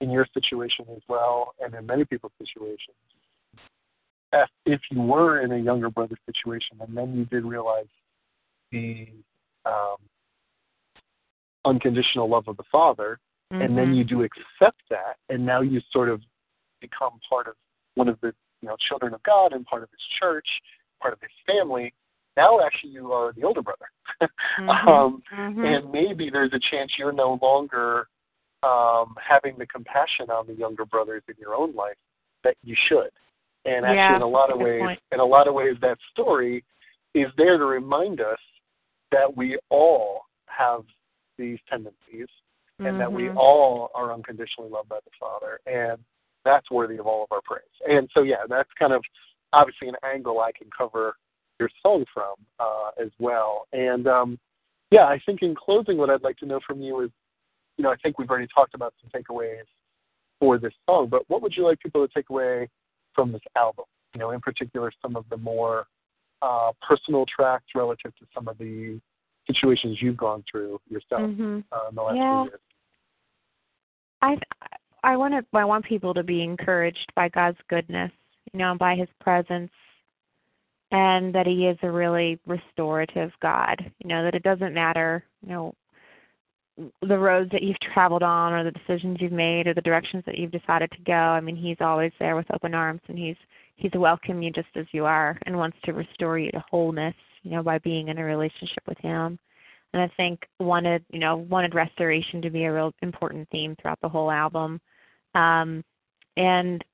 in 0.00 0.10
your 0.10 0.26
situation 0.34 0.86
as 0.94 1.02
well, 1.08 1.54
and 1.60 1.74
in 1.74 1.86
many 1.86 2.04
people's 2.04 2.32
situations, 2.38 2.96
if, 4.32 4.48
if 4.66 4.80
you 4.90 5.00
were 5.00 5.40
in 5.40 5.52
a 5.52 5.56
younger 5.56 5.88
brother 5.88 6.16
situation 6.26 6.76
and 6.80 6.94
then 6.94 7.16
you 7.16 7.24
did 7.24 7.44
realize 7.44 7.86
the 8.70 9.08
um, 9.64 9.96
unconditional 11.64 12.28
love 12.28 12.46
of 12.46 12.56
the 12.56 12.64
father, 12.70 13.18
and 13.52 13.76
then 13.76 13.92
Mhm. 13.92 13.96
you 13.96 14.04
do 14.04 14.22
accept 14.22 14.82
that, 14.90 15.16
and 15.28 15.44
now 15.44 15.60
you 15.60 15.80
sort 15.90 16.08
of 16.08 16.22
become 16.80 17.18
part 17.28 17.46
of 17.48 17.56
one 17.94 18.08
of 18.08 18.20
the 18.20 18.34
you 18.62 18.68
know 18.68 18.76
children 18.88 19.14
of 19.14 19.22
God 19.22 19.52
and 19.52 19.64
part 19.66 19.82
of 19.82 19.90
His 19.90 20.00
church, 20.20 20.46
part 21.00 21.12
of 21.12 21.20
His 21.20 21.30
family. 21.46 21.92
Now, 22.36 22.60
actually, 22.60 22.90
you 22.90 23.12
are 23.12 23.32
the 23.32 23.44
older 23.44 23.62
brother, 23.62 23.86
Mhm. 24.58 24.88
um, 24.88 25.22
Mhm. 25.32 25.64
and 25.64 25.92
maybe 25.92 26.28
there's 26.30 26.52
a 26.52 26.58
chance 26.58 26.92
you're 26.98 27.12
no 27.12 27.38
longer 27.40 28.08
um, 28.62 29.14
having 29.22 29.56
the 29.58 29.66
compassion 29.66 30.30
on 30.30 30.46
the 30.46 30.54
younger 30.54 30.84
brothers 30.84 31.22
in 31.28 31.34
your 31.38 31.54
own 31.54 31.74
life 31.74 31.96
that 32.42 32.56
you 32.64 32.74
should. 32.88 33.10
And 33.64 33.84
actually, 33.84 33.94
Yeah, 33.94 34.16
in 34.16 34.22
a 34.22 34.26
lot 34.26 34.50
of 34.50 34.58
ways, 34.58 34.80
point. 34.80 35.00
in 35.12 35.20
a 35.20 35.24
lot 35.24 35.46
of 35.46 35.54
ways, 35.54 35.76
that 35.80 35.98
story 36.10 36.64
is 37.14 37.30
there 37.36 37.58
to 37.58 37.64
remind 37.66 38.20
us 38.20 38.40
that 39.12 39.36
we 39.36 39.58
all 39.68 40.22
have 40.46 40.84
these 41.36 41.58
tendencies 41.68 42.28
and 42.80 42.98
that 43.00 43.12
we 43.12 43.24
Mhm. 43.28 43.36
all 43.36 43.90
are 43.94 44.12
unconditionally 44.12 44.70
loved 44.70 44.88
by 44.88 45.00
the 45.00 45.10
Father, 45.18 45.60
and 45.66 46.02
that's 46.46 46.70
worthy 46.70 46.98
of 46.98 47.06
all 47.06 47.24
of 47.24 47.32
our 47.32 47.42
praise. 47.42 47.62
And 47.88 48.08
so, 48.14 48.22
yeah, 48.22 48.46
that's 48.48 48.70
kind 48.78 48.92
of 48.92 49.02
obviously 49.52 49.88
an 49.88 49.96
angle 50.04 50.40
I 50.40 50.52
can 50.52 50.68
cover 50.76 51.16
your 51.58 51.70
song 51.82 52.04
from 52.12 52.34
uh, 52.58 52.90
as 53.02 53.10
well. 53.18 53.66
And 53.72 54.06
um, 54.06 54.38
yeah, 54.90 55.04
I 55.04 55.20
think 55.26 55.42
in 55.42 55.54
closing, 55.54 55.96
what 55.98 56.10
I'd 56.10 56.22
like 56.22 56.36
to 56.38 56.46
know 56.46 56.60
from 56.66 56.80
you 56.80 57.00
is, 57.00 57.10
you 57.76 57.82
know, 57.82 57.90
I 57.90 57.96
think 57.96 58.18
we've 58.18 58.30
already 58.30 58.48
talked 58.54 58.74
about 58.74 58.94
some 59.00 59.10
takeaways 59.10 59.64
for 60.38 60.58
this 60.58 60.72
song, 60.88 61.08
but 61.08 61.22
what 61.28 61.42
would 61.42 61.54
you 61.56 61.64
like 61.64 61.80
people 61.80 62.06
to 62.06 62.14
take 62.14 62.30
away 62.30 62.68
from 63.14 63.32
this 63.32 63.42
album? 63.56 63.86
You 64.14 64.20
know, 64.20 64.30
in 64.30 64.40
particular, 64.40 64.92
some 65.02 65.16
of 65.16 65.24
the 65.30 65.36
more 65.36 65.86
uh, 66.42 66.72
personal 66.86 67.24
tracks 67.26 67.64
relative 67.74 68.14
to 68.16 68.26
some 68.34 68.48
of 68.48 68.58
the 68.58 69.00
situations 69.46 69.98
you've 70.00 70.16
gone 70.16 70.44
through 70.50 70.80
yourself 70.88 71.22
Mhm. 71.22 71.64
uh, 71.72 71.86
in 71.88 71.94
the 71.94 72.02
last 72.02 72.16
Yeah. 72.16 72.42
few 72.42 72.50
years. 72.50 72.60
I 74.22 74.38
I 75.06 75.16
want 75.16 75.34
to 75.34 75.56
I 75.56 75.64
want 75.64 75.84
people 75.84 76.12
to 76.14 76.24
be 76.24 76.42
encouraged 76.42 77.12
by 77.14 77.28
God's 77.28 77.58
goodness, 77.68 78.10
you 78.52 78.58
know, 78.58 78.72
and 78.72 78.78
by 78.78 78.96
His 78.96 79.08
presence, 79.20 79.70
and 80.90 81.32
that 81.32 81.46
He 81.46 81.68
is 81.68 81.78
a 81.82 81.90
really 81.90 82.40
restorative 82.44 83.30
God. 83.40 83.76
You 84.00 84.08
know 84.08 84.24
that 84.24 84.34
it 84.34 84.42
doesn't 84.42 84.74
matter, 84.74 85.22
you 85.42 85.50
know, 85.50 85.74
the 87.02 87.16
roads 87.16 87.52
that 87.52 87.62
you've 87.62 87.78
traveled 87.94 88.24
on, 88.24 88.52
or 88.52 88.64
the 88.64 88.72
decisions 88.72 89.18
you've 89.20 89.30
made, 89.30 89.68
or 89.68 89.74
the 89.74 89.80
directions 89.80 90.24
that 90.26 90.38
you've 90.38 90.50
decided 90.50 90.90
to 90.90 91.02
go. 91.06 91.12
I 91.12 91.40
mean, 91.40 91.56
He's 91.56 91.80
always 91.80 92.12
there 92.18 92.34
with 92.34 92.52
open 92.52 92.74
arms, 92.74 93.00
and 93.06 93.16
He's 93.16 93.36
He's 93.76 93.92
welcome 93.94 94.42
you 94.42 94.50
just 94.50 94.74
as 94.74 94.86
you 94.90 95.04
are, 95.04 95.38
and 95.46 95.56
wants 95.56 95.76
to 95.84 95.92
restore 95.92 96.40
you 96.40 96.50
to 96.50 96.64
wholeness. 96.68 97.14
You 97.44 97.52
know, 97.52 97.62
by 97.62 97.78
being 97.78 98.08
in 98.08 98.18
a 98.18 98.24
relationship 98.24 98.82
with 98.88 98.98
Him 98.98 99.38
and 99.92 100.02
I 100.02 100.10
think 100.16 100.40
wanted 100.58 101.04
you 101.10 101.20
know 101.20 101.36
wanted 101.36 101.74
restoration 101.74 102.42
to 102.42 102.50
be 102.50 102.64
a 102.64 102.72
real 102.72 102.92
important 103.02 103.48
theme 103.50 103.76
throughout 103.80 104.00
the 104.02 104.08
whole 104.08 104.30
album. 104.32 104.80
Um, 105.36 105.84
and 106.36 106.84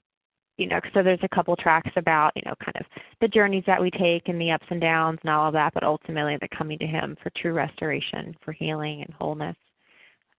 you 0.58 0.66
know, 0.66 0.80
so 0.92 1.02
there's 1.02 1.18
a 1.22 1.34
couple 1.34 1.56
tracks 1.56 1.90
about 1.96 2.32
you 2.36 2.42
know 2.44 2.54
kind 2.62 2.76
of 2.78 2.86
the 3.20 3.28
journeys 3.28 3.64
that 3.66 3.80
we 3.80 3.90
take 3.90 4.28
and 4.28 4.40
the 4.40 4.50
ups 4.50 4.66
and 4.68 4.80
downs 4.80 5.18
and 5.22 5.30
all 5.30 5.48
of 5.48 5.54
that, 5.54 5.72
but 5.72 5.82
ultimately 5.82 6.36
the 6.40 6.48
coming 6.56 6.78
to 6.78 6.86
Him 6.86 7.16
for 7.22 7.30
true 7.36 7.54
restoration, 7.54 8.36
for 8.44 8.52
healing 8.52 9.02
and 9.02 9.14
wholeness. 9.14 9.56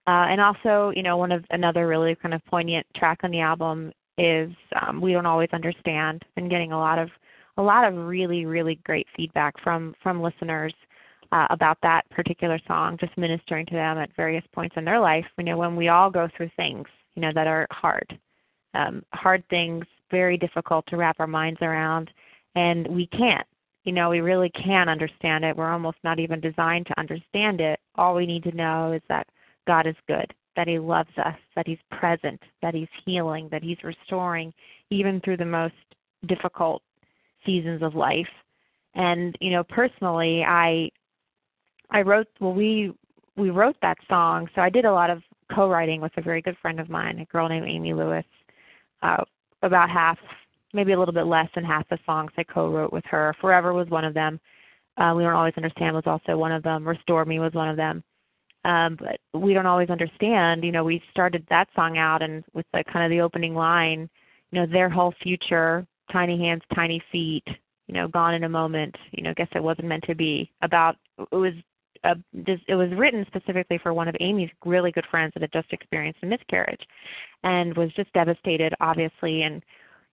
Uh, 0.06 0.28
and 0.28 0.40
also, 0.40 0.92
you 0.94 1.02
know, 1.02 1.16
one 1.16 1.32
of 1.32 1.44
another 1.50 1.88
really 1.88 2.14
kind 2.14 2.34
of 2.34 2.44
poignant 2.46 2.86
track 2.94 3.20
on 3.22 3.30
the 3.30 3.40
album 3.40 3.90
is 4.18 4.50
um, 4.80 5.00
"We 5.00 5.12
Don't 5.12 5.26
Always 5.26 5.50
Understand." 5.52 6.22
Been 6.36 6.48
getting 6.48 6.72
a 6.72 6.78
lot 6.78 6.98
of 6.98 7.08
a 7.56 7.62
lot 7.62 7.86
of 7.86 8.06
really 8.06 8.46
really 8.46 8.76
great 8.84 9.06
feedback 9.16 9.54
from 9.62 9.94
from 10.02 10.22
listeners 10.22 10.74
uh, 11.32 11.46
about 11.50 11.78
that 11.82 12.08
particular 12.10 12.60
song, 12.68 12.96
just 13.00 13.16
ministering 13.18 13.66
to 13.66 13.74
them 13.74 13.98
at 13.98 14.14
various 14.16 14.44
points 14.52 14.76
in 14.76 14.84
their 14.84 15.00
life. 15.00 15.24
You 15.38 15.44
know, 15.44 15.56
when 15.56 15.74
we 15.74 15.88
all 15.88 16.10
go 16.10 16.28
through 16.36 16.50
things, 16.56 16.86
you 17.14 17.22
know, 17.22 17.32
that 17.34 17.46
are 17.46 17.66
hard, 17.70 18.18
um, 18.74 19.02
hard 19.12 19.44
things, 19.48 19.84
very 20.10 20.36
difficult 20.36 20.86
to 20.88 20.96
wrap 20.96 21.16
our 21.18 21.26
minds 21.26 21.60
around, 21.62 22.10
and 22.54 22.86
we 22.88 23.06
can't. 23.06 23.46
You 23.84 23.92
know, 23.92 24.08
we 24.08 24.20
really 24.20 24.50
can't 24.50 24.88
understand 24.88 25.44
it. 25.44 25.56
We're 25.56 25.72
almost 25.72 25.98
not 26.04 26.18
even 26.18 26.40
designed 26.40 26.86
to 26.86 26.98
understand 26.98 27.60
it. 27.60 27.78
All 27.96 28.14
we 28.14 28.26
need 28.26 28.42
to 28.44 28.56
know 28.56 28.92
is 28.92 29.02
that 29.08 29.26
God 29.66 29.86
is 29.86 29.96
good, 30.08 30.32
that 30.56 30.68
He 30.68 30.78
loves 30.78 31.10
us, 31.18 31.36
that 31.54 31.66
He's 31.66 31.78
present, 31.90 32.40
that 32.62 32.74
He's 32.74 32.88
healing, 33.04 33.48
that 33.50 33.62
He's 33.62 33.82
restoring, 33.84 34.52
even 34.90 35.20
through 35.20 35.36
the 35.36 35.44
most 35.44 35.74
difficult 36.26 36.82
seasons 37.44 37.82
of 37.82 37.94
life. 37.94 38.28
And 38.94 39.36
you 39.40 39.50
know, 39.50 39.64
personally, 39.64 40.44
I 40.46 40.90
I 41.90 42.02
wrote 42.02 42.28
well 42.40 42.54
we 42.54 42.92
we 43.36 43.50
wrote 43.50 43.76
that 43.82 43.98
song. 44.08 44.48
So 44.54 44.62
I 44.62 44.70
did 44.70 44.84
a 44.84 44.92
lot 44.92 45.10
of 45.10 45.22
co-writing 45.52 46.00
with 46.00 46.12
a 46.16 46.22
very 46.22 46.42
good 46.42 46.56
friend 46.60 46.80
of 46.80 46.88
mine, 46.88 47.18
a 47.18 47.24
girl 47.26 47.48
named 47.48 47.66
Amy 47.68 47.94
Lewis. 47.94 48.24
Uh, 49.02 49.24
about 49.62 49.90
half, 49.90 50.18
maybe 50.72 50.92
a 50.92 50.98
little 50.98 51.14
bit 51.14 51.26
less 51.26 51.48
than 51.54 51.64
half 51.64 51.88
the 51.88 51.98
songs 52.06 52.30
I 52.36 52.44
co-wrote 52.44 52.92
with 52.92 53.04
her. 53.06 53.34
Forever 53.40 53.72
was 53.72 53.88
one 53.88 54.04
of 54.04 54.14
them. 54.14 54.40
Uh, 54.96 55.12
we 55.16 55.22
don't 55.22 55.32
always 55.34 55.54
understand 55.56 55.94
was 55.94 56.04
also 56.06 56.36
one 56.36 56.52
of 56.52 56.62
them. 56.62 56.86
Restore 56.86 57.24
Me 57.24 57.38
was 57.38 57.52
one 57.52 57.68
of 57.68 57.76
them. 57.76 58.02
Um, 58.64 58.96
but 58.98 59.18
we 59.38 59.52
don't 59.52 59.66
always 59.66 59.90
understand. 59.90 60.64
You 60.64 60.72
know, 60.72 60.84
we 60.84 61.02
started 61.10 61.44
that 61.50 61.68
song 61.74 61.98
out 61.98 62.22
and 62.22 62.44
with 62.54 62.66
the 62.72 62.82
kind 62.90 63.04
of 63.04 63.10
the 63.10 63.22
opening 63.22 63.54
line, 63.54 64.08
you 64.50 64.60
know, 64.60 64.66
their 64.66 64.88
whole 64.88 65.12
future, 65.22 65.86
tiny 66.10 66.38
hands, 66.38 66.62
tiny 66.74 67.02
feet, 67.12 67.44
you 67.86 67.94
know, 67.94 68.08
gone 68.08 68.34
in 68.34 68.44
a 68.44 68.48
moment. 68.48 68.94
You 69.12 69.22
know, 69.22 69.34
guess 69.36 69.48
it 69.54 69.62
wasn't 69.62 69.88
meant 69.88 70.04
to 70.04 70.14
be. 70.14 70.50
About 70.62 70.96
it 71.18 71.36
was 71.36 71.52
this, 72.32 72.60
it 72.68 72.74
was 72.74 72.90
written 72.96 73.24
specifically 73.26 73.78
for 73.78 73.92
one 73.94 74.08
of 74.08 74.16
Amy's 74.20 74.50
really 74.64 74.92
good 74.92 75.06
friends 75.10 75.32
that 75.34 75.42
had 75.42 75.52
just 75.52 75.72
experienced 75.72 76.20
a 76.22 76.26
miscarriage, 76.26 76.82
and 77.42 77.76
was 77.76 77.92
just 77.94 78.12
devastated, 78.12 78.74
obviously. 78.80 79.42
And 79.42 79.62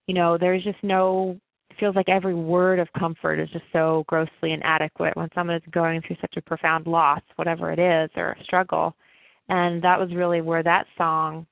you 0.06 0.14
know, 0.14 0.38
there's 0.38 0.64
just 0.64 0.82
no. 0.82 1.38
It 1.70 1.76
feels 1.78 1.96
like 1.96 2.08
every 2.08 2.34
word 2.34 2.78
of 2.78 2.92
comfort 2.98 3.40
is 3.40 3.48
just 3.50 3.64
so 3.72 4.04
grossly 4.06 4.52
inadequate 4.52 5.16
when 5.16 5.30
someone 5.34 5.56
is 5.56 5.62
going 5.70 6.02
through 6.02 6.16
such 6.20 6.36
a 6.36 6.42
profound 6.42 6.86
loss, 6.86 7.22
whatever 7.36 7.72
it 7.72 7.78
is, 7.78 8.10
or 8.14 8.32
a 8.32 8.44
struggle. 8.44 8.94
And 9.48 9.82
that 9.82 9.98
was 9.98 10.14
really 10.14 10.42
where 10.42 10.62
that 10.62 10.86
song 10.98 11.46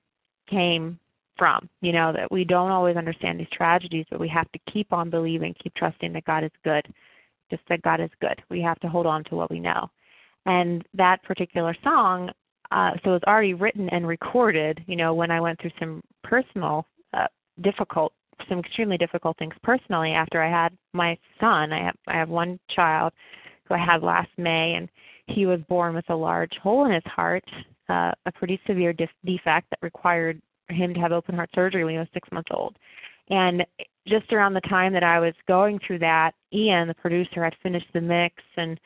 came 0.48 0.98
from. 1.38 1.68
You 1.80 1.92
know, 1.92 2.12
that 2.12 2.30
we 2.30 2.44
don't 2.44 2.70
always 2.70 2.96
understand 2.96 3.40
these 3.40 3.48
tragedies, 3.50 4.04
but 4.10 4.20
we 4.20 4.28
have 4.28 4.50
to 4.52 4.58
keep 4.70 4.92
on 4.92 5.08
believing, 5.08 5.54
keep 5.62 5.74
trusting 5.74 6.12
that 6.12 6.24
God 6.24 6.44
is 6.44 6.50
good. 6.64 6.86
Just 7.50 7.62
that 7.68 7.82
God 7.82 8.00
is 8.00 8.10
good. 8.20 8.40
We 8.48 8.60
have 8.60 8.78
to 8.80 8.88
hold 8.88 9.06
on 9.06 9.24
to 9.24 9.34
what 9.34 9.50
we 9.50 9.58
know. 9.58 9.90
And 10.46 10.84
that 10.94 11.22
particular 11.22 11.76
song, 11.82 12.30
uh, 12.70 12.92
so 13.02 13.10
it 13.10 13.14
was 13.14 13.22
already 13.26 13.54
written 13.54 13.88
and 13.90 14.06
recorded, 14.06 14.82
you 14.86 14.96
know, 14.96 15.12
when 15.14 15.30
I 15.30 15.40
went 15.40 15.60
through 15.60 15.72
some 15.78 16.02
personal, 16.22 16.86
uh, 17.12 17.26
difficult, 17.62 18.12
some 18.48 18.60
extremely 18.60 18.96
difficult 18.96 19.36
things 19.38 19.54
personally 19.62 20.12
after 20.12 20.42
I 20.42 20.50
had 20.50 20.76
my 20.92 21.18
son. 21.40 21.72
I 21.72 21.84
have, 21.84 21.96
I 22.06 22.16
have 22.16 22.28
one 22.28 22.58
child 22.74 23.12
who 23.64 23.74
I 23.74 23.84
had 23.84 24.02
last 24.02 24.30
May, 24.38 24.74
and 24.74 24.88
he 25.26 25.46
was 25.46 25.60
born 25.68 25.94
with 25.94 26.08
a 26.10 26.14
large 26.14 26.52
hole 26.62 26.86
in 26.86 26.92
his 26.92 27.04
heart, 27.04 27.44
uh, 27.88 28.12
a 28.26 28.32
pretty 28.32 28.60
severe 28.66 28.92
def- 28.92 29.10
defect 29.24 29.68
that 29.70 29.78
required 29.82 30.40
him 30.68 30.94
to 30.94 31.00
have 31.00 31.12
open 31.12 31.34
heart 31.34 31.50
surgery 31.54 31.84
when 31.84 31.94
he 31.94 31.98
was 31.98 32.08
six 32.14 32.30
months 32.32 32.50
old. 32.52 32.76
And 33.28 33.64
just 34.08 34.32
around 34.32 34.54
the 34.54 34.60
time 34.62 34.92
that 34.92 35.04
I 35.04 35.20
was 35.20 35.34
going 35.46 35.78
through 35.86 36.00
that, 36.00 36.32
Ian, 36.52 36.88
the 36.88 36.94
producer, 36.94 37.44
had 37.44 37.54
finished 37.62 37.86
the 37.92 38.00
mix 38.00 38.34
and 38.56 38.78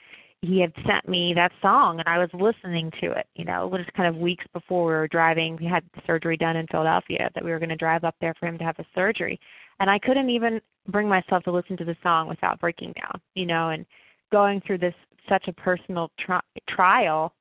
he 0.45 0.61
had 0.61 0.73
sent 0.87 1.09
me 1.09 1.33
that 1.35 1.53
song 1.63 1.99
and 1.99 2.09
I 2.09 2.19
was 2.19 2.29
listening 2.33 2.91
to 3.01 3.13
it, 3.13 3.27
you 3.35 3.45
know, 3.45 3.67
it 3.67 3.71
was 3.71 3.81
kind 3.97 4.09
of 4.09 4.21
weeks 4.21 4.45
before 4.53 4.87
we 4.87 4.93
were 4.93 5.09
driving. 5.09 5.57
We 5.57 5.67
had 5.67 5.85
surgery 6.07 6.37
done 6.37 6.57
in 6.57 6.67
Philadelphia 6.67 7.31
that 7.35 7.45
we 7.45 7.51
were 7.51 7.59
going 7.59 7.71
to 7.71 7.77
drive 7.77 8.05
up 8.05 8.15
there 8.21 8.35
for 8.39 8.47
him 8.47 8.59
to 8.59 8.65
have 8.65 8.77
the 8.77 8.85
surgery. 8.95 9.41
And 9.81 9.91
I 9.91 9.99
couldn't 9.99 10.31
even 10.31 10.61
bring 10.89 11.09
myself 11.09 11.43
to 11.45 11.53
listen 11.53 11.77
to 11.79 11.85
the 11.85 11.97
song 12.03 12.29
without 12.29 12.61
breaking 12.61 12.93
down, 13.01 13.21
you 13.35 13.47
know, 13.47 13.71
and 13.71 13.87
going 14.33 14.61
through 14.67 14.79
this 14.79 14.95
such 15.29 15.49
a 15.49 15.53
personal 15.53 16.11
tri- 16.19 16.41
trial, 16.69 17.33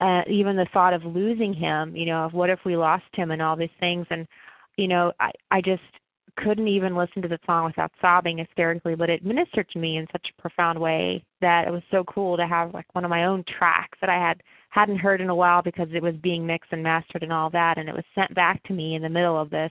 uh, 0.00 0.22
even 0.28 0.56
the 0.56 0.66
thought 0.72 0.94
of 0.94 1.04
losing 1.04 1.52
him, 1.52 1.96
you 1.96 2.06
know, 2.06 2.24
of 2.24 2.32
what 2.32 2.50
if 2.50 2.60
we 2.64 2.76
lost 2.76 3.04
him 3.14 3.30
and 3.30 3.42
all 3.42 3.56
these 3.56 3.68
things. 3.80 4.06
And, 4.10 4.26
you 4.76 4.86
know, 4.86 5.12
I, 5.18 5.30
I 5.50 5.60
just 5.60 5.82
couldn't 6.36 6.68
even 6.68 6.96
listen 6.96 7.22
to 7.22 7.28
the 7.28 7.38
song 7.46 7.66
without 7.66 7.92
sobbing 8.00 8.38
hysterically, 8.38 8.94
but 8.94 9.10
it 9.10 9.24
ministered 9.24 9.68
to 9.70 9.78
me 9.78 9.96
in 9.96 10.06
such 10.12 10.28
a 10.30 10.42
profound 10.42 10.78
way 10.78 11.24
that 11.40 11.66
it 11.66 11.70
was 11.70 11.82
so 11.90 12.04
cool 12.04 12.36
to 12.36 12.46
have 12.46 12.74
like 12.74 12.86
one 12.94 13.04
of 13.04 13.10
my 13.10 13.24
own 13.24 13.44
tracks 13.58 13.98
that 14.00 14.10
I 14.10 14.14
had 14.18 14.42
hadn't 14.70 14.98
heard 14.98 15.20
in 15.20 15.30
a 15.30 15.34
while 15.34 15.62
because 15.62 15.88
it 15.92 16.02
was 16.02 16.14
being 16.16 16.46
mixed 16.46 16.72
and 16.72 16.82
mastered 16.82 17.22
and 17.22 17.32
all 17.32 17.50
that 17.50 17.78
and 17.78 17.88
it 17.88 17.94
was 17.94 18.04
sent 18.14 18.34
back 18.34 18.62
to 18.64 18.72
me 18.72 18.96
in 18.96 19.02
the 19.02 19.08
middle 19.08 19.40
of 19.40 19.50
this. 19.50 19.70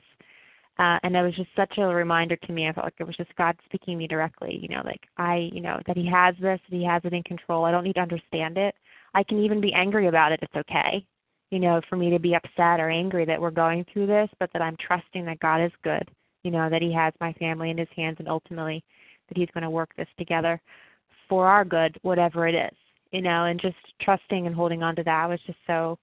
Uh 0.79 0.97
and 1.03 1.15
it 1.15 1.21
was 1.21 1.35
just 1.35 1.49
such 1.55 1.77
a 1.77 1.85
reminder 1.85 2.35
to 2.37 2.53
me. 2.53 2.67
I 2.67 2.73
felt 2.73 2.85
like 2.85 2.95
it 2.99 3.07
was 3.07 3.17
just 3.17 3.35
God 3.35 3.57
speaking 3.65 3.95
to 3.95 3.97
me 3.97 4.07
directly, 4.07 4.57
you 4.61 4.69
know, 4.69 4.81
like 4.85 5.01
I, 5.17 5.49
you 5.51 5.61
know, 5.61 5.79
that 5.87 5.97
he 5.97 6.07
has 6.09 6.35
this, 6.35 6.59
that 6.69 6.75
he 6.75 6.85
has 6.85 7.01
it 7.03 7.13
in 7.13 7.23
control. 7.23 7.65
I 7.65 7.71
don't 7.71 7.83
need 7.83 7.95
to 7.95 8.01
understand 8.01 8.57
it. 8.57 8.75
I 9.13 9.23
can 9.23 9.43
even 9.43 9.61
be 9.61 9.73
angry 9.73 10.07
about 10.07 10.31
it. 10.31 10.39
It's 10.41 10.55
okay. 10.55 11.05
You 11.51 11.59
know, 11.59 11.81
for 11.87 11.97
me 11.97 12.09
to 12.09 12.19
be 12.19 12.35
upset 12.35 12.79
or 12.79 12.89
angry 12.89 13.25
that 13.25 13.39
we're 13.39 13.51
going 13.51 13.85
through 13.91 14.07
this, 14.07 14.29
but 14.39 14.49
that 14.53 14.61
I'm 14.61 14.77
trusting 14.77 15.25
that 15.25 15.39
God 15.39 15.63
is 15.63 15.71
good 15.83 16.09
you 16.43 16.51
know, 16.51 16.69
that 16.69 16.81
he 16.81 16.93
has 16.93 17.13
my 17.19 17.33
family 17.33 17.69
in 17.69 17.77
his 17.77 17.87
hands 17.95 18.17
and 18.19 18.27
ultimately 18.27 18.83
that 19.29 19.37
he's 19.37 19.49
going 19.53 19.63
to 19.63 19.69
work 19.69 19.89
this 19.95 20.07
together 20.17 20.61
for 21.29 21.47
our 21.47 21.65
good, 21.65 21.97
whatever 22.01 22.47
it 22.47 22.55
is, 22.55 22.77
you 23.11 23.21
know, 23.21 23.45
and 23.45 23.59
just 23.61 23.77
trusting 24.01 24.45
and 24.45 24.55
holding 24.55 24.83
on 24.83 24.95
to 24.95 25.03
that 25.03 25.29
was 25.29 25.39
just 25.45 25.59
so 25.65 25.97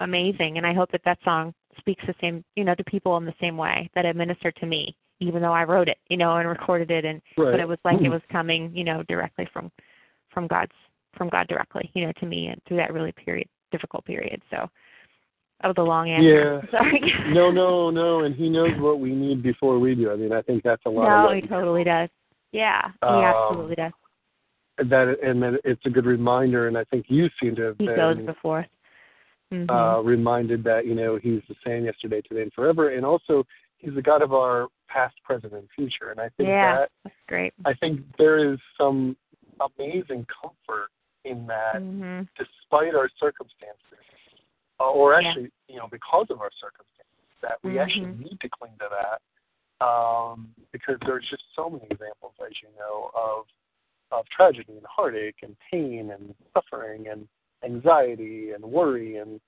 amazing. 0.00 0.58
And 0.58 0.66
I 0.66 0.74
hope 0.74 0.90
that 0.92 1.02
that 1.04 1.18
song 1.24 1.54
speaks 1.78 2.02
the 2.06 2.14
same, 2.20 2.44
you 2.56 2.64
know, 2.64 2.74
to 2.74 2.84
people 2.84 3.16
in 3.16 3.24
the 3.24 3.34
same 3.40 3.56
way 3.56 3.88
that 3.94 4.04
it 4.04 4.16
ministered 4.16 4.56
to 4.56 4.66
me, 4.66 4.96
even 5.20 5.42
though 5.42 5.52
I 5.52 5.64
wrote 5.64 5.88
it, 5.88 5.98
you 6.08 6.16
know, 6.16 6.36
and 6.36 6.48
recorded 6.48 6.90
it, 6.90 7.04
and 7.04 7.22
right. 7.36 7.52
but 7.52 7.60
it 7.60 7.68
was 7.68 7.78
like 7.84 8.00
it 8.00 8.08
was 8.10 8.22
coming, 8.30 8.74
you 8.74 8.84
know, 8.84 9.02
directly 9.08 9.48
from 9.52 9.70
from 10.32 10.46
God's 10.46 10.72
from 11.16 11.28
God 11.28 11.48
directly, 11.48 11.90
you 11.94 12.04
know, 12.04 12.12
to 12.20 12.26
me 12.26 12.48
and 12.48 12.60
through 12.66 12.76
that 12.78 12.92
really 12.92 13.12
period 13.12 13.48
difficult 13.70 14.04
period. 14.04 14.40
So 14.50 14.68
of 15.64 15.74
the 15.74 15.82
long 15.82 16.10
answer. 16.10 16.60
Yeah. 16.62 16.70
Sorry. 16.78 17.12
no, 17.28 17.50
no, 17.50 17.90
no. 17.90 18.20
And 18.20 18.34
he 18.34 18.48
knows 18.48 18.78
what 18.78 19.00
we 19.00 19.14
need 19.14 19.42
before 19.42 19.78
we 19.78 19.94
do. 19.94 20.10
I 20.10 20.16
mean, 20.16 20.32
I 20.32 20.42
think 20.42 20.62
that's 20.62 20.82
a 20.86 20.90
lot. 20.90 21.28
No, 21.28 21.34
he 21.34 21.42
totally 21.42 21.84
does. 21.84 22.08
Yeah, 22.52 22.88
he 23.02 23.08
um, 23.08 23.24
absolutely 23.24 23.74
does. 23.74 23.92
That 24.78 25.16
and 25.22 25.42
that 25.42 25.60
it's 25.64 25.84
a 25.84 25.90
good 25.90 26.06
reminder, 26.06 26.68
and 26.68 26.78
I 26.78 26.84
think 26.84 27.06
you 27.08 27.28
seem 27.42 27.56
to 27.56 27.62
have 27.62 27.76
He 27.78 27.86
been 27.86 27.96
goes 27.96 28.16
before. 28.24 28.66
Mm-hmm. 29.52 29.70
uh, 29.70 30.02
reminded 30.02 30.62
that 30.64 30.84
you 30.86 30.94
know 30.94 31.18
he's 31.20 31.40
the 31.48 31.54
same 31.66 31.86
yesterday, 31.86 32.20
today, 32.20 32.42
and 32.42 32.52
forever, 32.52 32.90
and 32.90 33.04
also 33.04 33.44
he's 33.78 33.94
the 33.94 34.02
God 34.02 34.20
of 34.20 34.34
our 34.34 34.68
past, 34.88 35.14
present, 35.24 35.54
and 35.54 35.66
future. 35.74 36.10
And 36.10 36.20
I 36.20 36.28
think 36.36 36.50
yeah, 36.50 36.80
that 36.80 36.90
that's 37.04 37.16
great. 37.28 37.54
I 37.64 37.72
think 37.74 38.00
there 38.18 38.52
is 38.52 38.58
some 38.78 39.16
amazing 39.78 40.26
comfort 40.40 40.90
in 41.24 41.46
that, 41.46 41.76
Mm-hmm. 41.76 42.22
despite 42.36 42.94
our 42.94 43.08
circumstances, 43.18 44.04
uh, 44.80 44.90
or 44.90 45.20
Yeah. 45.20 45.28
actually, 45.28 45.50
you 45.68 45.76
know, 45.76 45.88
because 45.88 46.26
of 46.30 46.40
our 46.40 46.50
circumstances, 46.60 47.04
that 47.40 47.58
we 47.62 47.78
actually 47.78 48.06
Mhm. 48.06 48.18
need 48.18 48.40
to 48.40 48.48
cling 48.48 48.76
to 48.78 48.88
that, 48.88 49.22
um, 49.84 50.54
because 50.72 50.98
there's 51.00 51.28
just 51.28 51.44
so 51.54 51.70
many 51.70 51.86
examples, 51.90 52.34
as 52.40 52.60
you 52.62 52.68
know, 52.78 53.10
of 53.14 53.46
of 54.10 54.26
tragedy 54.30 54.74
and 54.74 54.86
heartache 54.86 55.42
and 55.42 55.54
pain 55.70 56.10
and 56.12 56.34
suffering 56.54 57.08
and 57.08 57.28
anxiety 57.62 58.52
and 58.52 58.64
worry. 58.64 59.18
And 59.18 59.38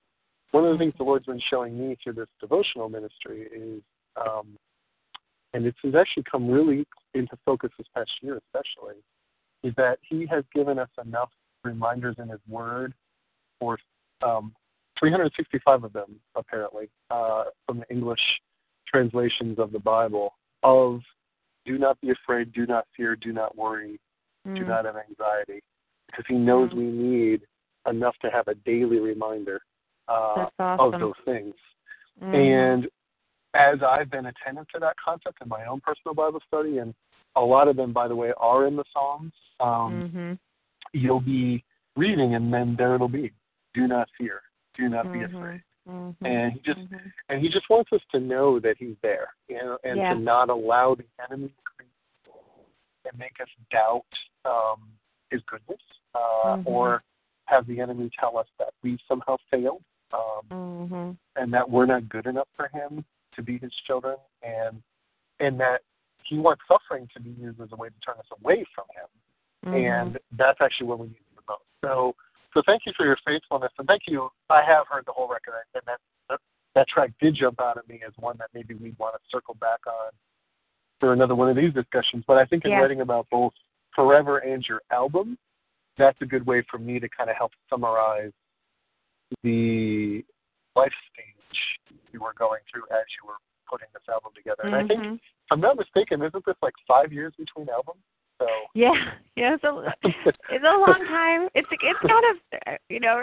one 0.51 0.67
of 0.67 0.73
the 0.73 0.79
things 0.79 0.93
the 0.99 1.05
Lord's 1.05 1.25
been 1.27 1.41
showing 1.49 1.79
me 1.79 1.97
through 2.03 2.13
this 2.15 2.29
devotional 2.41 2.91
ministry 2.91 3.49
is, 3.53 3.83
um, 4.17 4.59
and 5.55 5.65
it's, 5.65 5.79
it's 5.83 5.97
actually 5.97 6.25
come 6.25 6.51
really 6.51 6.87
into 7.15 7.39
focus 7.45 7.71
this 7.79 7.87
past 7.95 8.11
year, 8.21 8.37
especially, 8.37 8.97
is 9.63 9.75
that 9.77 9.99
He 10.03 10.27
has 10.27 10.45
given 10.55 10.79
us 10.79 10.91
enough 11.03 11.31
reminders 11.65 12.17
in 12.19 12.29
His 12.29 12.41
Word 12.47 12.93
for 13.59 13.79
um, 14.23 14.55
365 15.01 15.85
of 15.85 15.93
them, 15.93 16.21
apparently, 16.37 16.89
uh, 17.11 17.45
from 17.67 17.79
the 17.81 17.91
English 17.91 18.21
translations 18.87 19.59
of 19.59 19.73
the 19.73 19.79
Bible, 19.79 20.35
of 20.63 21.01
do 21.65 21.79
not 21.79 22.01
be 22.01 22.11
afraid, 22.11 22.53
do 22.53 22.67
not 22.67 22.87
fear, 22.97 23.17
do 23.17 23.33
not 23.33 23.57
worry, 23.57 23.99
do 24.45 24.63
Mm. 24.63 24.69
not 24.69 24.85
have 24.85 24.97
anxiety, 24.97 25.63
because 26.07 26.27
He 26.29 26.35
knows 26.35 26.71
Mm. 26.71 26.77
we 26.77 26.85
need 26.85 27.47
enough 27.87 28.17
to 28.19 28.31
have 28.31 28.47
a 28.49 28.55
daily 28.55 29.01
reminder 29.01 29.61
uh, 30.09 30.49
awesome. 30.59 30.95
of 30.95 31.01
those 31.01 31.25
things. 31.25 31.55
Mhm. 32.21 32.35
And 32.35 32.91
as 33.55 33.81
I've 33.81 34.11
been 34.11 34.27
attentive 34.27 34.69
to 34.71 34.81
that 34.81 34.97
concept 34.97 35.41
in 35.41 35.49
my 35.49 35.65
own 35.67 35.81
personal 35.81 36.15
Bible 36.15 36.41
study, 36.49 36.79
and 36.79 36.95
a 37.37 37.41
lot 37.41 37.69
of 37.69 37.77
them, 37.77 37.93
by 37.93 38.09
the 38.09 38.17
way, 38.17 38.33
are 38.37 38.67
in 38.67 38.75
the 38.75 38.85
Psalms, 38.93 39.33
um, 39.61 40.11
Mhm. 40.13 40.39
you'll 40.93 41.21
be 41.21 41.65
reading, 41.95 42.35
and 42.35 42.53
then 42.53 42.75
there 42.75 42.97
it'll 42.97 43.09
be, 43.09 43.33
"Do 43.73 43.87
not 43.87 44.11
fear, 44.19 44.43
do 44.75 44.89
not 44.89 45.13
be 45.13 45.21
Mhm. 45.21 45.35
afraid." 45.35 45.63
Mhm. 45.89 46.17
And 46.23 46.53
he 46.53 46.61
just 46.61 46.81
Mhm. 46.81 47.13
and 47.29 47.41
he 47.41 47.49
just 47.49 47.69
wants 47.71 47.93
us 47.93 48.03
to 48.13 48.21
know 48.21 48.59
that 48.61 48.77
he's 48.79 48.97
there, 49.03 49.35
you 49.49 49.57
know, 49.57 49.79
and 49.85 49.99
Yeah. 49.99 50.15
to 50.15 50.21
not 50.21 50.49
allow 50.49 50.95
the 50.95 51.07
enemy 51.25 51.49
to 51.49 52.35
and 53.07 53.19
make 53.19 53.41
us 53.41 53.49
doubt 53.71 54.05
um, 54.45 54.93
his 55.31 55.43
goodness, 55.45 55.81
uh, 56.15 56.57
Mhm. 56.57 56.67
or 56.67 57.03
have 57.47 57.67
the 57.67 57.81
enemy 57.81 58.11
tell 58.11 58.37
us 58.37 58.49
that 58.59 58.75
we 58.83 58.99
somehow 59.09 59.37
failed, 59.51 59.83
um, 60.13 60.47
Mhm. 60.49 61.19
and 61.37 61.53
that 61.53 61.69
we're 61.69 61.87
not 61.87 62.09
good 62.09 62.27
enough 62.27 62.49
for 62.55 62.69
him 62.69 63.05
to 63.33 63.43
be 63.43 63.59
his 63.59 63.75
children, 63.87 64.19
and 64.43 64.83
and 65.41 65.59
that 65.59 65.83
he 66.25 66.39
wants 66.39 66.63
suffering 66.69 67.09
to 67.09 67.21
be 67.21 67.31
used 67.31 67.61
as 67.61 67.73
a 67.73 67.77
way 67.77 67.89
to 67.89 68.01
turn 68.01 68.19
us 68.19 68.31
away 68.31 68.65
from 68.75 68.85
him 68.95 69.09
Mhm. 69.65 69.75
and 69.75 70.19
that's 70.33 70.61
actually 70.61 70.87
what 70.87 70.99
we 70.99 71.07
need 71.09 71.21
the 71.37 71.43
most. 71.49 71.63
So, 71.83 72.15
so 72.55 72.63
thank 72.67 72.83
you 72.87 72.93
for 72.97 73.07
your 73.07 73.17
faithfulness, 73.27 73.73
and 73.79 73.87
thank 73.87 74.03
you. 74.07 74.29
I 74.49 74.63
have 74.63 74.87
heard 74.89 75.05
the 75.07 75.13
whole 75.13 75.29
record, 75.29 75.55
and 75.75 75.83
that 75.87 75.99
that, 76.29 76.41
that 76.75 76.89
track 76.89 77.11
did 77.21 77.35
jump 77.35 77.61
out 77.61 77.77
at 77.77 77.89
me 77.89 78.01
as 78.07 78.13
one 78.19 78.37
that 78.39 78.49
maybe 78.55 78.75
we 78.75 78.95
want 78.99 79.15
to 79.15 79.21
circle 79.31 79.55
back 79.61 79.81
on 79.87 80.13
for 81.01 81.13
another 81.13 81.35
one 81.35 81.49
of 81.49 81.57
these 81.57 81.73
discussions. 81.73 82.25
But 82.27 82.39
I 82.39 82.45
think 82.45 82.65
in 82.65 82.73
Yeah. 82.73 82.81
writing 82.81 83.01
about 83.01 83.27
both 83.31 83.53
Forever 83.95 84.39
and 84.39 84.65
your 84.69 84.83
album, 84.93 85.37
that's 85.99 86.21
a 86.23 86.27
good 86.27 86.47
way 86.47 86.63
for 86.71 86.79
me 86.79 87.01
to 87.01 87.09
kind 87.09 87.29
of 87.29 87.37
help 87.37 87.53
summarize 87.69 88.33
the 89.43 90.25
life 90.77 90.93
stage 91.13 91.79
you 92.13 92.21
were 92.21 92.33
going 92.35 92.61
through 92.71 92.85
as 92.91 93.05
you 93.21 93.27
were 93.27 93.37
putting 93.69 93.89
this 93.93 94.03
album 94.09 94.33
together. 94.35 94.63
And 94.65 94.75
I 94.77 94.87
think, 94.87 95.03
Mhm. 95.03 95.15
if 95.17 95.51
I'm 95.51 95.61
not 95.61 95.77
mistaken, 95.77 96.23
isn't 96.23 96.45
this 96.45 96.57
like 96.63 96.75
five 96.87 97.13
years 97.13 97.35
between 97.37 97.69
albums? 97.69 98.03
So. 98.41 98.47
Yeah, 98.75 98.95
yeah, 99.37 99.55
it's 99.55 99.65
a 99.65 99.95
it's 100.51 100.65
a 100.65 100.79
long 100.79 101.05
time. 101.09 101.49
It's 101.55 101.69
it's 101.71 102.01
kind 102.01 102.25
of 102.31 102.79
you 102.89 102.99
know, 102.99 103.23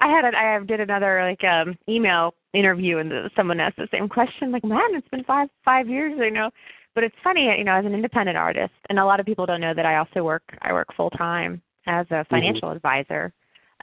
I 0.00 0.08
had 0.08 0.24
a, 0.24 0.36
I 0.36 0.58
did 0.66 0.80
another 0.80 1.22
like 1.22 1.44
um 1.44 1.78
email 1.88 2.34
interview 2.52 2.98
and 2.98 3.12
someone 3.36 3.60
asked 3.60 3.76
the 3.76 3.88
same 3.92 4.08
question 4.08 4.50
like, 4.50 4.64
man, 4.64 4.94
it's 4.94 5.08
been 5.08 5.24
five 5.24 5.48
five 5.64 5.88
years, 5.88 6.14
you 6.18 6.30
know. 6.30 6.50
But 6.94 7.04
it's 7.04 7.14
funny, 7.22 7.48
you 7.56 7.64
know, 7.64 7.74
as 7.74 7.84
an 7.84 7.94
independent 7.94 8.36
artist, 8.36 8.72
and 8.88 8.98
a 8.98 9.04
lot 9.04 9.20
of 9.20 9.26
people 9.26 9.46
don't 9.46 9.60
know 9.60 9.74
that 9.74 9.86
I 9.86 9.96
also 9.96 10.24
work 10.24 10.42
I 10.62 10.72
work 10.72 10.88
full 10.96 11.10
time 11.10 11.62
as 11.86 12.06
a 12.10 12.24
financial 12.24 12.70
advisor. 12.72 13.32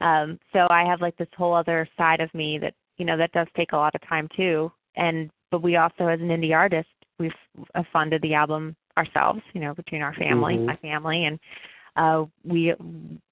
Um, 0.02 0.38
so 0.52 0.68
I 0.70 0.84
have 0.84 1.00
like 1.00 1.16
this 1.16 1.30
whole 1.38 1.54
other 1.54 1.88
side 1.96 2.20
of 2.20 2.34
me 2.34 2.60
that 2.60 2.74
you 2.98 3.06
know 3.06 3.18
that 3.18 3.32
does 3.32 3.48
take 3.56 3.72
a 3.72 3.78
lot 3.78 3.96
of 3.96 4.02
time 4.08 4.28
too. 4.36 4.72
And 4.98 5.30
but 5.52 5.62
we 5.62 5.78
also, 5.78 6.08
as 6.08 6.20
an 6.20 6.28
indie 6.28 6.54
artist, 6.54 6.90
we've 7.20 7.32
uh, 7.76 7.84
funded 7.94 8.22
the 8.22 8.34
album 8.34 8.76
ourselves, 8.98 9.42
you 9.54 9.62
know, 9.62 9.74
between 9.74 10.02
our 10.02 10.14
family, 10.14 10.58
Mhm. 10.58 10.66
my 10.66 10.76
family, 10.78 11.26
and 11.26 11.40
uh, 11.96 12.26
we 12.44 12.74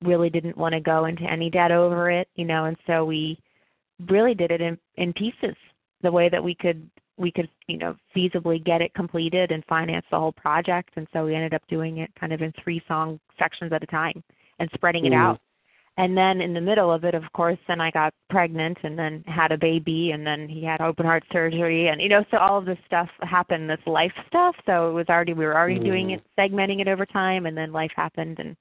really 0.04 0.30
didn't 0.30 0.58
want 0.58 0.74
to 0.74 0.80
go 0.80 1.06
into 1.06 1.24
any 1.24 1.50
debt 1.50 1.72
over 1.72 2.10
it, 2.10 2.30
you 2.36 2.46
know, 2.46 2.66
and 2.66 2.78
so 2.88 3.04
we 3.06 3.38
really 4.08 4.34
did 4.34 4.52
it 4.52 4.62
in 4.62 4.78
in 4.96 5.14
pieces, 5.14 5.56
the 6.02 6.12
way 6.12 6.30
that 6.30 6.44
we 6.44 6.56
could 6.56 6.90
we 7.18 7.32
could 7.32 7.50
you 7.68 7.78
know 7.78 7.96
feasibly 8.16 8.64
get 8.64 8.82
it 8.82 8.94
completed 8.94 9.52
and 9.52 9.64
finance 9.66 10.06
the 10.12 10.20
whole 10.20 10.32
project, 10.32 10.92
and 10.96 11.08
so 11.14 11.26
we 11.26 11.36
ended 11.36 11.54
up 11.54 11.66
doing 11.68 12.00
it 12.00 12.14
kind 12.16 12.34
of 12.34 12.42
in 12.42 12.52
three 12.54 12.82
song 12.88 13.20
sections 13.38 13.72
at 13.74 13.84
a 13.84 13.88
time 13.88 14.24
and 14.60 14.70
spreading 14.74 15.06
it 15.06 15.14
Mhm. 15.14 15.18
out. 15.18 15.40
And 15.98 16.18
then 16.18 16.42
in 16.42 16.54
the 16.56 16.62
middle 16.62 16.92
of 16.92 17.04
it, 17.04 17.14
of 17.14 17.24
course, 17.34 17.60
then 17.68 17.80
I 17.80 17.92
got 17.92 18.14
pregnant 18.30 18.80
and 18.84 18.98
then 18.98 19.24
had 19.28 19.52
a 19.52 19.58
baby 19.58 20.12
and 20.12 20.26
then 20.26 20.50
he 20.50 20.64
had 20.64 20.82
open 20.82 21.06
heart 21.06 21.24
surgery 21.32 21.90
and 21.90 22.02
you 22.02 22.10
know, 22.10 22.26
so 22.32 22.38
all 22.38 22.58
of 22.58 22.66
this 22.66 22.80
stuff 22.88 23.10
happened, 23.22 23.70
this 23.70 23.78
life 23.86 24.12
stuff. 24.28 24.56
So 24.66 24.90
it 24.90 24.94
was 24.94 25.06
already 25.08 25.34
we 25.34 25.46
were 25.46 25.56
already 25.56 25.80
doing 25.80 26.08
Mm. 26.08 26.16
it, 26.16 26.24
segmenting 26.38 26.80
it 26.82 26.88
over 26.88 27.06
time 27.06 27.46
and 27.46 27.56
then 27.56 27.72
life 27.72 27.92
happened 27.96 28.40
and 28.40 28.58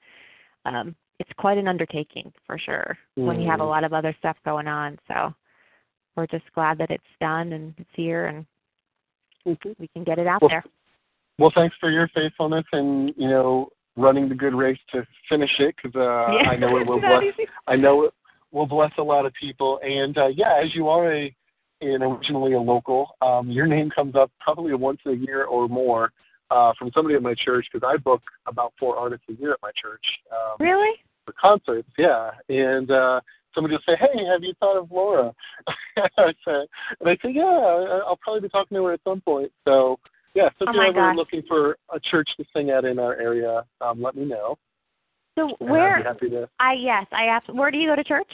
um 0.66 0.95
it's 1.18 1.33
quite 1.38 1.57
an 1.57 1.68
undertaking 1.68 2.33
for 2.47 2.59
sure 2.59 2.99
when 3.14 3.40
you 3.40 3.49
have 3.49 3.61
a 3.61 3.64
Mm. 3.64 3.68
lot 3.68 3.85
of 3.85 3.95
other 3.95 4.14
stuff 4.18 4.37
going 4.45 4.68
on. 4.68 4.99
So 5.09 5.35
we're 6.16 6.27
just 6.27 6.53
glad 6.53 6.77
that 6.79 6.90
it's 6.90 7.05
done 7.18 7.55
and 7.55 7.75
it's 7.79 7.95
here 7.95 8.27
and 8.27 8.47
Mhm. 9.47 9.75
we 9.79 9.88
can 9.88 10.05
get 10.05 10.18
it 10.18 10.27
out 10.27 10.42
Well, 10.42 10.51
there. 10.51 10.64
Well, 11.38 11.51
thanks 11.55 11.75
for 11.79 11.90
your 11.90 12.09
faithfulness, 12.09 12.66
and 12.73 13.14
you 13.16 13.27
know, 13.29 13.71
running 13.96 14.28
the 14.28 14.35
good 14.35 14.55
race 14.55 14.78
to 14.92 15.07
finish 15.28 15.50
it 15.59 15.74
because 15.76 15.96
uh, 15.96 16.33
yeah. 16.42 16.50
I 16.50 16.57
know 16.57 16.76
it 16.78 16.87
will 16.87 17.00
bless. 17.00 17.24
I 17.66 17.76
know 17.76 18.05
it 18.05 18.14
will 18.50 18.66
bless 18.66 18.92
a 18.98 19.02
lot 19.02 19.26
of 19.26 19.33
people. 19.38 19.81
And 19.83 20.16
uh, 20.16 20.28
yeah, 20.28 20.61
as 20.62 20.74
you 20.74 20.88
are 20.88 21.12
a 21.12 21.35
an 21.81 22.02
originally 22.02 22.52
a 22.52 22.61
local, 22.61 23.16
um, 23.22 23.50
your 23.50 23.66
name 23.66 23.90
comes 23.90 24.14
up 24.14 24.31
probably 24.38 24.72
once 24.74 25.00
a 25.07 25.12
year 25.12 25.44
or 25.44 25.68
more 25.68 26.12
uh, 26.50 26.72
from 26.78 26.90
somebody 26.94 27.16
at 27.16 27.22
my 27.22 27.35
church 27.35 27.66
because 27.72 27.87
I 27.87 27.96
book 27.96 28.22
about 28.46 28.72
four 28.78 28.96
artists 28.96 29.24
a 29.28 29.33
year 29.33 29.52
at 29.52 29.59
my 29.62 29.70
church 29.81 30.05
um, 30.31 30.57
Really? 30.61 30.96
for 31.24 31.35
concerts. 31.40 31.88
Yeah, 31.98 32.31
and 32.48 32.90
uh, 32.90 33.20
somebody 33.55 33.74
will 33.74 33.83
say, 33.87 33.96
"Hey, 33.98 34.24
have 34.26 34.42
you 34.42 34.52
thought 34.61 34.76
of 34.76 34.92
Laura?" 34.92 35.33
I 35.96 36.33
say, 36.44 36.66
and 37.00 37.09
I 37.09 37.16
say, 37.22 37.33
"Yeah, 37.33 38.02
I'll 38.07 38.18
probably 38.20 38.42
be 38.42 38.48
talking 38.48 38.76
to 38.76 38.85
her 38.85 38.92
at 38.92 39.00
some 39.05 39.20
point." 39.20 39.50
So 39.66 39.98
yeah, 40.35 40.49
so 40.59 40.64
if 40.64 40.68
Oh 40.68 40.73
you're 40.73 40.85
ever 40.87 40.95
gosh. 40.95 41.16
looking 41.16 41.42
for 41.47 41.77
a 41.92 42.01
church 42.01 42.29
to 42.37 42.45
sing 42.55 42.71
at 42.71 42.85
in 42.85 42.99
our 42.99 43.14
area, 43.14 43.64
um, 43.81 44.01
let 44.01 44.14
me 44.14 44.25
know. 44.25 44.57
So 45.38 45.45
and 45.45 45.55
I'd 45.61 45.66
be 45.66 45.71
where? 45.71 46.03
happy 46.03 46.29
to. 46.31 46.49
I 46.61 46.75
yes, 46.75 47.07
I 47.12 47.25
asked. 47.25 47.53
Where 47.53 47.71
do 47.71 47.79
you 47.79 47.88
go 47.88 47.97
to 47.97 48.05
church? 48.05 48.31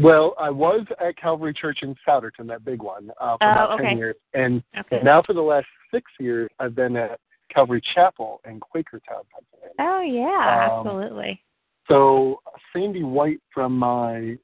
Well, 0.00 0.34
I 0.40 0.50
was 0.50 0.86
at 0.98 1.16
Calvary 1.18 1.52
Church 1.52 1.80
in 1.82 1.94
Souderton, 2.08 2.46
that 2.48 2.64
big 2.64 2.82
one, 2.82 3.10
uh, 3.20 3.36
for 3.38 3.48
Oh, 3.48 3.52
about 3.52 3.70
okay. 3.72 3.88
ten 3.88 3.98
years, 3.98 4.16
and 4.34 4.62
Okay. 4.78 5.00
now 5.02 5.22
for 5.22 5.34
the 5.34 5.42
last 5.42 5.66
six 5.92 6.10
years, 6.18 6.50
I've 6.58 6.74
been 6.74 6.96
at 6.96 7.20
Calvary 7.52 7.82
Chapel 7.94 8.40
in 8.46 8.60
Quakertown, 8.60 9.24
Pennsylvania. 9.30 9.74
Oh 9.78 10.00
yeah, 10.00 10.78
Um, 10.78 10.86
absolutely. 10.86 11.42
So 11.88 12.40
Sandy 12.72 13.02
White 13.02 13.40
from 13.52 13.76
my 13.76 14.38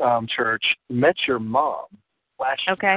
um, 0.00 0.26
church 0.26 0.64
met 0.90 1.14
your 1.26 1.38
mom 1.38 1.86
last 2.38 2.60
year, 2.66 2.74
Okay. 2.74 2.96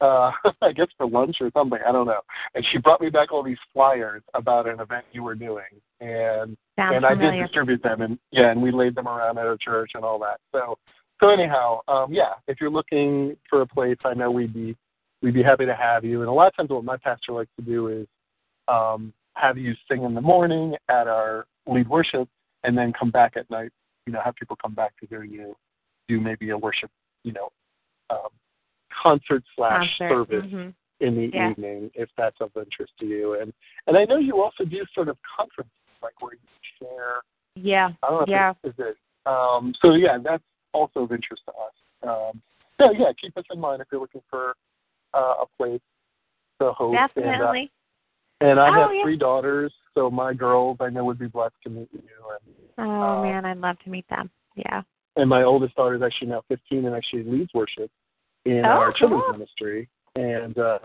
Uh, 0.00 0.30
I 0.62 0.72
guess 0.72 0.88
for 0.96 1.08
lunch 1.08 1.36
or 1.40 1.50
something. 1.54 1.78
I 1.86 1.92
don't 1.92 2.06
know. 2.06 2.20
And 2.54 2.64
she 2.70 2.78
brought 2.78 3.00
me 3.00 3.10
back 3.10 3.32
all 3.32 3.42
these 3.42 3.58
flyers 3.72 4.22
about 4.34 4.68
an 4.68 4.80
event 4.80 5.04
you 5.12 5.22
were 5.22 5.34
doing, 5.34 5.64
and 6.00 6.56
Sounds 6.76 6.96
and 6.96 7.06
I 7.06 7.14
did 7.14 7.40
distribute 7.40 7.82
them, 7.82 8.02
and 8.02 8.18
yeah, 8.30 8.50
and 8.50 8.62
we 8.62 8.70
laid 8.70 8.94
them 8.94 9.08
around 9.08 9.38
at 9.38 9.46
our 9.46 9.56
church 9.56 9.92
and 9.94 10.04
all 10.04 10.18
that. 10.20 10.40
So 10.52 10.76
so 11.20 11.30
anyhow, 11.30 11.80
um, 11.88 12.12
yeah, 12.12 12.34
if 12.46 12.60
you're 12.60 12.70
looking 12.70 13.36
for 13.50 13.62
a 13.62 13.66
place, 13.66 13.98
I 14.04 14.14
know 14.14 14.30
we'd 14.30 14.54
be 14.54 14.76
we'd 15.22 15.34
be 15.34 15.42
happy 15.42 15.66
to 15.66 15.74
have 15.74 16.04
you. 16.04 16.20
And 16.20 16.28
a 16.28 16.32
lot 16.32 16.48
of 16.48 16.56
times, 16.56 16.70
what 16.70 16.84
my 16.84 16.96
pastor 16.96 17.32
likes 17.32 17.50
to 17.58 17.64
do 17.64 17.88
is 17.88 18.06
um, 18.68 19.12
have 19.34 19.58
you 19.58 19.74
sing 19.90 20.04
in 20.04 20.14
the 20.14 20.20
morning 20.20 20.74
at 20.88 21.08
our 21.08 21.46
lead 21.66 21.88
worship, 21.88 22.28
and 22.64 22.76
then 22.76 22.92
come 22.98 23.10
back 23.10 23.36
at 23.36 23.50
night. 23.50 23.70
You 24.06 24.12
know, 24.12 24.20
have 24.24 24.36
people 24.36 24.56
come 24.60 24.74
back 24.74 24.96
to 25.00 25.06
hear 25.06 25.24
you 25.24 25.54
do 26.08 26.20
maybe 26.20 26.50
a 26.50 26.58
worship, 26.58 26.90
you 27.22 27.32
know, 27.32 27.50
um, 28.10 28.30
concert 28.90 29.44
slash 29.56 29.98
service 29.98 30.44
Mhm. 30.46 30.74
in 31.00 31.14
the 31.14 31.30
Yeah. 31.32 31.50
evening 31.50 31.90
if 31.94 32.08
that's 32.16 32.40
of 32.40 32.56
interest 32.56 32.92
to 32.98 33.06
you. 33.06 33.34
And 33.40 33.52
and 33.86 33.96
I 33.96 34.04
know 34.04 34.16
you 34.16 34.42
also 34.42 34.64
do 34.64 34.84
sort 34.94 35.08
of 35.08 35.18
conferences 35.22 35.72
like 36.02 36.20
where 36.22 36.34
you 36.34 36.40
share. 36.78 37.22
Yeah. 37.54 37.92
I 38.02 38.10
don't 38.10 38.20
know 38.28 38.34
Yeah. 38.34 38.54
if 38.62 38.74
is 38.74 38.78
it. 38.78 38.96
Um, 39.26 39.74
so 39.80 39.94
yeah, 39.94 40.18
that's 40.18 40.44
also 40.72 41.00
of 41.02 41.12
interest 41.12 41.42
to 41.46 41.52
us. 41.52 41.74
Um, 42.02 42.42
so 42.80 42.92
yeah, 42.92 43.12
keep 43.20 43.36
us 43.36 43.44
in 43.50 43.60
mind 43.60 43.82
if 43.82 43.88
you're 43.90 44.00
looking 44.00 44.22
for 44.30 44.54
uh, 45.14 45.34
a 45.42 45.46
place 45.56 45.80
to 46.60 46.72
host. 46.72 46.94
Definitely. 46.94 47.70
And, 48.40 48.58
uh, 48.58 48.60
and 48.60 48.60
I 48.60 48.68
Oh, 48.68 48.72
have 48.88 48.94
yeah. 48.94 49.02
three 49.02 49.16
daughters, 49.16 49.72
so 49.94 50.10
my 50.10 50.32
girls 50.34 50.76
I 50.80 50.90
know 50.90 51.04
would 51.04 51.18
be 51.18 51.26
blessed 51.28 51.56
to 51.64 51.70
meet 51.70 51.88
you. 51.92 52.00
And 52.78 52.86
oh 52.88 53.18
uh, 53.18 53.22
man, 53.22 53.44
I'd 53.44 53.58
love 53.58 53.78
to 53.80 53.90
meet 53.90 54.06
them. 54.08 54.30
Yeah. 54.54 54.82
and 55.16 55.28
my 55.28 55.42
oldest 55.42 55.74
daughter 55.76 55.94
is 55.96 56.02
actually 56.02 56.28
now 56.28 56.42
15 56.48 56.84
and 56.86 56.94
actually 56.94 57.24
leads 57.24 57.52
worship 57.54 57.90
in 58.44 58.64
Oh, 58.64 58.68
our 58.70 58.92
children's 58.92 59.24
cool. 59.26 59.32
ministry 59.32 59.88
and 60.16 60.56
uh, 60.58 60.78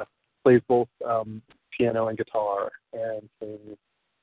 plays 0.43 0.61
both 0.67 0.87
um, 1.05 1.41
piano 1.77 2.07
and 2.07 2.17
guitar 2.17 2.71
and. 2.93 3.29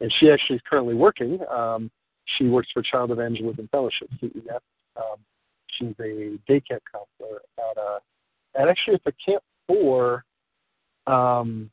And 0.03 0.11
she 0.19 0.31
actually 0.31 0.57
is 0.57 0.63
currently 0.67 0.95
working. 0.95 1.41
Um, 1.51 1.91
she 2.25 2.47
works 2.49 2.69
for 2.73 2.83
Child 2.83 3.11
Evangelism 3.11 3.69
Fellowship 3.71 4.09
(CEF). 4.23 4.61
Um, 4.97 5.19
she's 5.69 5.95
a 6.01 6.39
day 6.49 6.61
camp 6.61 6.83
counselor 6.91 7.43
at 7.59 7.77
a, 7.77 7.99
and 8.55 8.71
actually 8.71 8.95
it's 8.95 9.05
a 9.07 9.13
camp 9.31 9.43
for, 9.67 10.25
um, 11.07 11.71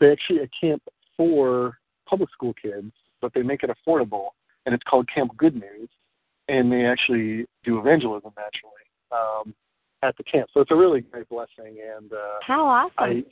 they 0.00 0.10
actually 0.12 0.38
a 0.38 0.48
camp 0.58 0.82
for 1.14 1.76
public 2.08 2.30
school 2.30 2.54
kids, 2.54 2.90
but 3.20 3.34
they 3.34 3.42
make 3.42 3.62
it 3.62 3.70
affordable, 3.70 4.28
and 4.64 4.74
it's 4.74 4.84
called 4.84 5.06
Camp 5.14 5.36
Good 5.36 5.54
News 5.54 5.90
and 6.48 6.70
they 6.72 6.84
actually 6.84 7.46
do 7.64 7.78
evangelism 7.78 8.32
naturally 8.36 8.86
um, 9.12 9.54
at 10.02 10.16
the 10.16 10.24
camp. 10.24 10.48
So 10.52 10.60
it's 10.60 10.70
a 10.70 10.74
really 10.76 11.00
great 11.00 11.28
blessing, 11.28 11.78
and 11.96 12.12
uh, 12.12 12.16
How 12.46 12.66
awesome. 12.66 12.92
I 12.98 13.24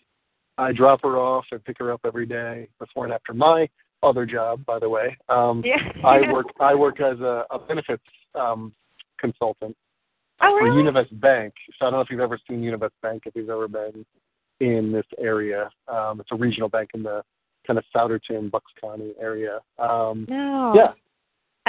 I 0.58 0.72
drop 0.72 1.02
her 1.02 1.16
off 1.18 1.44
and 1.52 1.64
pick 1.64 1.78
her 1.78 1.90
up 1.92 2.00
every 2.04 2.26
day 2.26 2.68
before 2.78 3.04
and 3.04 3.12
after 3.14 3.32
my 3.34 3.68
other 4.02 4.26
job. 4.26 4.64
By 4.66 4.78
the 4.78 4.88
way, 4.88 5.16
um, 5.28 5.62
yeah. 5.64 5.76
I 6.04 6.20
work 6.32 6.46
I 6.60 6.74
work 6.74 7.00
as 7.00 7.18
a, 7.20 7.44
a 7.50 7.58
benefits 7.58 8.02
um, 8.34 8.72
consultant 9.18 9.76
Oh 10.42 10.56
for 10.58 10.64
really? 10.64 10.82
Univest 10.82 11.18
Bank. 11.20 11.52
So 11.78 11.86
I 11.86 11.90
don't 11.90 11.98
know 11.98 12.00
if 12.00 12.08
you've 12.10 12.20
ever 12.20 12.38
seen 12.48 12.62
Univest 12.62 12.92
Bank, 13.02 13.24
if 13.26 13.34
you've 13.36 13.50
ever 13.50 13.68
been 13.68 14.04
in 14.60 14.92
this 14.92 15.06
area. 15.18 15.70
Um, 15.88 16.20
it's 16.20 16.30
a 16.32 16.36
regional 16.36 16.68
bank 16.68 16.90
in 16.94 17.02
the 17.02 17.22
kind 17.66 17.78
of 17.78 17.84
Souderton, 17.94 18.50
Bucks 18.50 18.72
County 18.80 19.12
area. 19.20 19.58
Um, 19.78 20.26
no. 20.28 20.72
Yeah. 20.74 20.92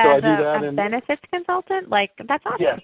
So 0.03 0.09
I 0.09 0.15
As 0.17 0.21
do 0.23 0.27
a, 0.27 0.37
that 0.37 0.63
a 0.63 0.67
and- 0.69 0.75
benefits 0.77 1.21
consultant, 1.33 1.89
like 1.89 2.11
that's 2.27 2.43
awesome. 2.45 2.57
Yes. 2.61 2.79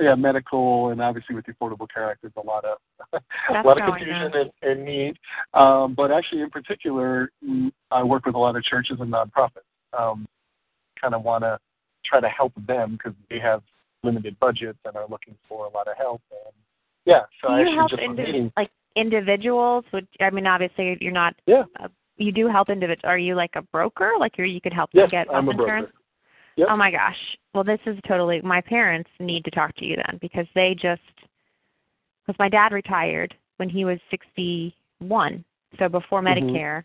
Yeah, 0.00 0.14
medical 0.14 0.90
and 0.90 1.02
obviously 1.02 1.34
with 1.34 1.44
the 1.46 1.52
Affordable 1.52 1.88
Care 1.92 2.08
Act, 2.08 2.22
there's 2.22 2.32
a 2.36 2.46
lot 2.46 2.64
of 2.64 2.78
a 3.12 3.66
lot 3.66 3.80
of 3.80 3.88
confusion 3.88 4.30
and, 4.32 4.50
and 4.62 4.84
need. 4.84 5.18
Um, 5.54 5.94
but 5.94 6.12
actually, 6.12 6.42
in 6.42 6.50
particular, 6.50 7.30
mm, 7.44 7.72
I 7.90 8.04
work 8.04 8.24
with 8.24 8.36
a 8.36 8.38
lot 8.38 8.54
of 8.54 8.62
churches 8.62 8.98
and 9.00 9.12
nonprofits. 9.12 9.66
Um, 9.98 10.26
kind 11.00 11.14
of 11.14 11.24
want 11.24 11.42
to 11.42 11.58
try 12.04 12.20
to 12.20 12.28
help 12.28 12.52
them 12.66 12.92
because 12.92 13.12
they 13.28 13.40
have 13.40 13.62
limited 14.04 14.38
budgets 14.38 14.78
and 14.84 14.94
are 14.96 15.06
looking 15.08 15.34
for 15.48 15.66
a 15.66 15.70
lot 15.70 15.88
of 15.88 15.96
help. 15.96 16.22
And 16.30 16.54
yeah, 17.04 17.22
so 17.42 17.48
Do 17.48 17.54
I 17.54 17.60
you 17.60 17.62
actually 17.62 17.76
help 17.76 17.90
just 17.90 18.02
was 18.02 18.10
indi- 18.10 18.22
meeting. 18.22 18.52
like 18.56 18.70
individuals? 18.94 19.84
Would 19.92 20.06
I 20.20 20.30
mean 20.30 20.46
obviously 20.46 20.96
you're 21.00 21.12
not. 21.12 21.34
Yeah. 21.46 21.64
Uh, 21.80 21.88
you 22.18 22.32
do 22.32 22.48
help 22.48 22.68
individuals. 22.68 23.08
Are 23.08 23.18
you 23.18 23.34
like 23.34 23.52
a 23.54 23.62
broker? 23.62 24.12
Like 24.18 24.36
you're, 24.38 24.46
you 24.46 24.60
could 24.60 24.72
help 24.72 24.90
Yes, 24.92 25.10
them 25.10 25.26
get 25.26 25.34
I'm 25.34 25.46
health 25.46 25.60
insurance? 25.60 25.88
Yep. 26.58 26.68
Oh 26.72 26.76
my 26.76 26.90
gosh. 26.90 27.16
Well, 27.54 27.62
this 27.62 27.78
is 27.86 27.96
totally. 28.06 28.40
My 28.42 28.60
parents 28.60 29.08
need 29.20 29.44
to 29.44 29.50
talk 29.52 29.74
to 29.76 29.84
you 29.84 29.94
then 29.96 30.18
because 30.20 30.46
they 30.56 30.74
just. 30.74 31.00
Because 32.26 32.38
my 32.40 32.48
dad 32.48 32.72
retired 32.72 33.32
when 33.58 33.68
he 33.68 33.84
was 33.84 33.98
61, 34.10 35.44
so 35.78 35.88
before 35.88 36.20
Mhm. 36.20 36.26
Medicare, 36.26 36.84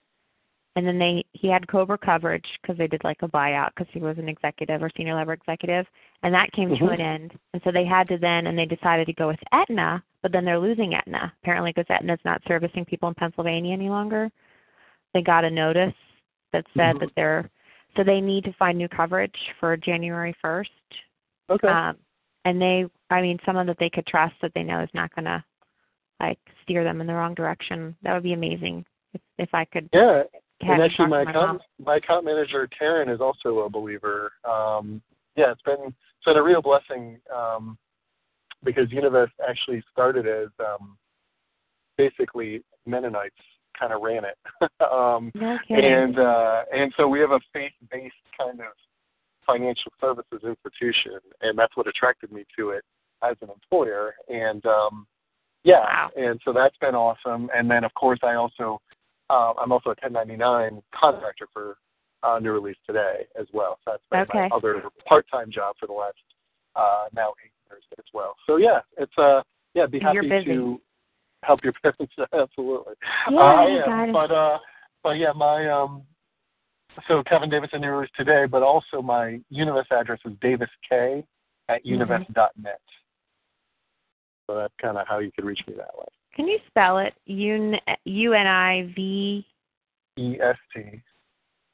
and 0.76 0.86
then 0.86 1.00
they 1.00 1.26
he 1.34 1.48
had 1.48 1.68
Cobra 1.68 1.98
coverage 1.98 2.46
because 2.62 2.78
they 2.78 2.88
did 2.88 3.04
like 3.04 3.24
a 3.24 3.28
buyout 3.28 3.72
because 3.76 3.92
he 3.92 4.00
was 4.00 4.20
an 4.20 4.30
executive 4.30 4.84
or 4.84 4.92
senior 4.96 5.16
level 5.16 5.34
executive, 5.34 5.88
and 6.22 6.34
that 6.36 6.52
came 6.52 6.70
to 6.70 6.76
Mhm. 6.76 6.94
an 6.94 7.02
end. 7.02 7.40
And 7.54 7.64
so 7.64 7.72
they 7.72 7.84
had 7.84 8.08
to 8.10 8.18
then, 8.20 8.46
and 8.46 8.58
they 8.58 8.68
decided 8.68 9.08
to 9.08 9.14
go 9.14 9.28
with 9.28 9.44
Aetna, 9.52 10.04
but 10.22 10.32
then 10.32 10.46
they're 10.46 10.60
losing 10.60 10.94
Aetna 10.94 11.34
apparently 11.42 11.72
because 11.72 11.90
Aetna's 11.90 12.24
not 12.24 12.44
servicing 12.48 12.86
people 12.86 13.10
in 13.10 13.16
Pennsylvania 13.16 13.74
any 13.74 13.90
longer. 13.90 14.32
They 15.16 15.24
got 15.24 15.46
a 15.46 15.50
notice 15.50 15.96
that 16.52 16.68
said 16.78 16.98
Mhm. 16.98 17.00
that 17.00 17.16
they're 17.16 17.50
so 17.96 18.04
they 18.04 18.22
need 18.22 18.44
to 18.46 18.54
find 18.54 18.78
new 18.78 18.88
coverage 18.88 19.36
for 19.60 19.78
January 19.78 20.36
1st. 20.44 20.66
Okay. 21.50 21.68
Um, 21.68 21.98
and 22.46 22.62
they, 22.62 22.86
I 23.10 23.22
mean, 23.22 23.38
someone 23.46 23.68
that 23.68 23.78
they 23.80 23.90
could 23.90 24.08
trust 24.08 24.36
that 24.42 24.52
they 24.56 24.64
know 24.64 24.82
is 24.82 24.90
not 24.94 25.14
going 25.16 25.26
to 25.26 25.44
like 26.20 26.40
steer 26.64 26.84
them 26.84 27.02
in 27.02 27.08
the 27.08 27.14
wrong 27.14 27.34
direction. 27.34 27.96
That 28.04 28.14
would 28.14 28.24
be 28.24 28.34
amazing 28.34 28.86
if 29.14 29.22
if 29.38 29.50
I 29.54 29.66
could 29.66 29.90
yeah, 29.94 30.24
and 30.62 30.82
actually 30.82 31.08
my 31.08 31.20
to 31.20 31.26
my 31.26 31.34
mom. 31.34 31.44
account 31.44 31.62
my 31.84 31.96
account 31.98 32.26
manager 32.26 32.68
Taryn 32.82 33.14
is 33.14 33.22
also 33.22 33.60
a 33.60 33.70
believer. 33.70 34.32
Um, 34.50 35.02
yeah, 35.36 35.52
it's 35.52 35.62
been 35.64 35.88
it's 35.88 36.26
been 36.26 36.38
a 36.38 36.44
real 36.44 36.62
blessing 36.62 37.20
um, 37.34 37.78
because 38.64 38.88
Univest 38.90 39.32
actually 39.48 39.84
started 39.92 40.28
as 40.28 40.50
um, 40.60 40.98
basically 41.98 42.64
Mennonites 42.86 43.36
kind 43.78 43.94
of 43.94 44.02
ran 44.02 44.24
it, 44.26 44.38
um, 44.82 45.32
No 45.36 45.58
and 45.70 46.20
uh, 46.20 46.64
and 46.74 46.94
so 46.98 47.08
we 47.08 47.20
have 47.20 47.32
a 47.32 47.40
faith 47.52 47.74
based 47.92 48.16
kind 48.38 48.60
of 48.60 48.74
financial 49.46 49.92
services 50.00 50.42
institution, 50.44 51.20
and 51.42 51.58
that's 51.58 51.76
what 51.76 51.88
attracted 51.88 52.32
me 52.32 52.46
to 52.58 52.70
it 52.70 52.84
as 53.24 53.36
an 53.42 53.50
employer. 53.50 54.16
And 54.30 54.66
um, 54.66 55.08
yeah, 55.64 55.80
Wow. 55.80 56.10
and 56.16 56.40
so 56.46 56.54
that's 56.54 56.78
been 56.78 56.96
awesome. 56.96 57.50
And 57.56 57.70
then 57.70 57.84
of 57.84 57.94
course 57.94 58.20
I 58.24 58.36
also 58.36 58.82
uh, 59.30 59.54
I'm 59.62 59.72
also 59.72 59.90
a 59.90 59.98
1099 60.02 60.82
contractor 60.94 61.48
for 61.54 61.78
uh, 62.24 62.40
New 62.40 62.52
Release 62.52 62.78
Today 62.86 63.26
as 63.40 63.48
well. 63.54 63.80
So 63.86 63.92
that's 63.92 64.04
been 64.10 64.22
Okay. 64.22 64.50
my 64.50 64.56
other 64.56 64.84
part-time 65.08 65.52
job 65.52 65.76
for 65.80 65.88
the 65.88 65.94
last 65.94 66.18
uh, 66.76 67.06
now 67.14 67.34
eight 67.44 67.52
years 67.70 67.84
as 67.98 68.06
well. 68.14 68.36
So 68.46 68.58
yeah, 68.58 68.80
it's 68.98 69.18
uh 69.18 69.42
yeah, 69.74 69.88
be 69.88 70.00
happy 70.00 70.30
to 70.46 70.80
help 71.44 71.64
your 71.64 71.74
parents. 71.82 72.14
Absolutely. 72.34 72.94
Yeah, 73.32 73.68
you 73.68 73.84
am. 73.84 74.14
But 74.14 74.32
uh, 74.32 74.58
but 75.04 75.12
yeah, 75.18 75.32
my 75.36 75.70
um, 75.70 76.04
so 77.08 77.24
Kevin 77.24 77.50
Davidson 77.50 77.82
New 77.82 77.90
Release 77.90 78.10
Today, 78.18 78.46
but 78.50 78.64
also 78.64 79.02
my 79.02 79.40
Univest 79.52 79.92
address 79.92 80.20
is 80.26 80.34
Davis 80.42 80.70
K 80.90 81.24
at 81.70 81.84
Mhm. 81.86 82.00
univest.net. 82.00 82.82
So 84.48 84.58
that's 84.58 84.74
kind 84.82 84.98
of 84.98 85.08
how 85.08 85.20
you 85.20 85.32
could 85.32 85.46
reach 85.46 85.62
me 85.68 85.74
that 85.76 85.96
way. 85.98 86.06
Can 86.36 86.48
you 86.48 86.60
spell 86.68 86.98
it? 86.98 87.14
Un 87.28 87.76
U 88.06 88.34
N 88.34 88.48
I 88.48 88.92
V 88.96 89.46
E 90.18 90.38
S 90.42 90.58
T 90.74 91.02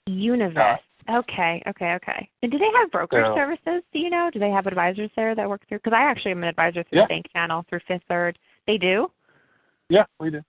Univest. 0.08 0.80
Okay, 1.10 1.64
okay, 1.68 1.94
okay. 1.96 2.30
And 2.44 2.52
do 2.52 2.60
they 2.60 2.70
have 2.80 2.92
brokerage 2.92 3.26
Yeah. 3.26 3.34
services? 3.34 3.84
Do 3.92 4.00
you 4.00 4.12
know? 4.12 4.30
Do 4.32 4.38
they 4.38 4.52
have 4.52 4.68
advisors 4.68 5.10
there 5.16 5.34
that 5.34 5.50
work 5.50 5.66
through? 5.68 5.80
Because 5.80 5.94
I 5.94 6.04
actually 6.04 6.32
am 6.32 6.44
an 6.44 6.50
advisor 6.50 6.84
through 6.84 7.00
Yeah. 7.00 7.06
the 7.06 7.08
bank 7.16 7.26
channel 7.34 7.64
through 7.64 7.80
Fifth 7.88 8.04
Third. 8.08 8.38
They 8.68 8.78
do? 8.78 9.12
Yeah, 9.90 10.06
we 10.20 10.30
do. 10.30 10.42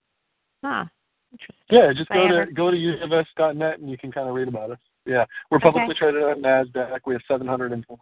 Huh. 0.65 0.85
Interesting. 1.33 1.65
Yeah, 1.71 1.93
just 1.95 2.09
go 2.11 2.25
I 2.25 2.29
to 2.29 2.35
ever- 2.35 2.47
go 2.53 2.71
to 2.71 2.77
univest.net 2.77 3.79
and 3.79 3.91
you 3.91 3.97
can 3.97 4.13
kind 4.13 4.29
of 4.29 4.35
read 4.35 4.49
about 4.49 4.71
us. 4.73 4.79
Yeah, 5.07 5.25
we're 5.51 5.57
Okay. 5.57 5.65
publicly 5.71 5.95
traded 5.95 6.23
on 6.23 6.43
Nasdaq. 6.43 7.01
We 7.07 7.15
have 7.15 7.23
700 7.27 7.73
employees. 7.73 8.01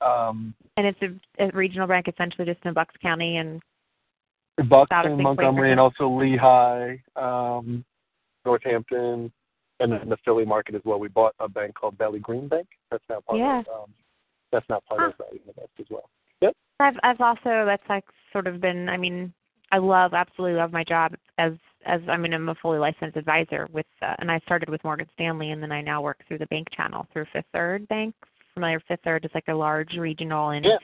Um, 0.00 0.54
And 0.76 0.86
it's 0.86 1.00
a, 1.02 1.44
a 1.44 1.50
regional 1.52 1.88
bank 1.88 2.06
essentially 2.06 2.44
just 2.46 2.64
in 2.64 2.72
Bucks 2.74 2.94
County 3.02 3.38
and 3.38 3.60
Buxton, 4.68 5.16
big 5.16 5.24
Montgomery, 5.24 5.72
and 5.72 5.80
also 5.80 6.08
Lehigh, 6.08 6.96
um, 7.16 7.84
Northampton, 8.44 9.32
and 9.80 9.92
then 9.92 10.08
the 10.08 10.16
Philly 10.24 10.44
market 10.44 10.74
as 10.74 10.82
well. 10.84 10.98
We 11.00 11.08
bought 11.08 11.34
a 11.40 11.48
bank 11.48 11.74
called 11.74 11.96
Valley 11.98 12.18
Green 12.20 12.46
Bank. 12.48 12.66
That's 12.90 13.04
now 13.08 13.20
part 13.20 13.38
Yeah. 13.38 13.60
of 13.60 13.68
um, 13.68 13.94
that's 14.52 14.68
not 14.68 14.84
part 14.86 15.00
Huh. 15.00 15.06
of 15.18 15.34
Univest 15.34 15.80
as 15.80 15.86
well. 15.90 16.08
Yep. 16.40 16.54
I've 16.80 16.98
I've 17.02 17.20
also 17.20 17.64
that's 17.64 17.88
like 17.88 18.04
sort 18.32 18.46
of 18.46 18.60
been 18.60 18.88
I 18.88 18.96
mean 18.96 19.32
I 19.72 19.78
love 19.78 20.14
absolutely 20.14 20.58
love 20.58 20.72
my 20.72 20.84
job 20.84 21.14
as 21.38 21.52
as 21.86 22.00
I 22.08 22.16
mean 22.16 22.32
I'm 22.34 22.48
a 22.48 22.54
fully 22.56 22.78
licensed 22.78 23.16
advisor 23.16 23.68
with 23.72 23.86
uh, 24.02 24.14
and 24.18 24.30
I 24.30 24.38
started 24.40 24.68
with 24.68 24.82
Morgan 24.84 25.08
Stanley 25.14 25.50
and 25.50 25.62
then 25.62 25.72
I 25.72 25.80
now 25.80 26.00
work 26.02 26.18
through 26.26 26.38
the 26.38 26.46
bank 26.46 26.68
channel 26.74 27.06
through 27.12 27.26
Fifth 27.32 27.46
Third 27.52 27.86
Bank. 27.88 28.14
Familiar 28.54 28.80
Fifth 28.88 29.00
Third 29.04 29.24
is 29.24 29.30
like 29.34 29.48
a 29.48 29.54
large 29.54 29.94
regional 29.94 30.50
and 30.50 30.64
Yeah. 30.64 30.78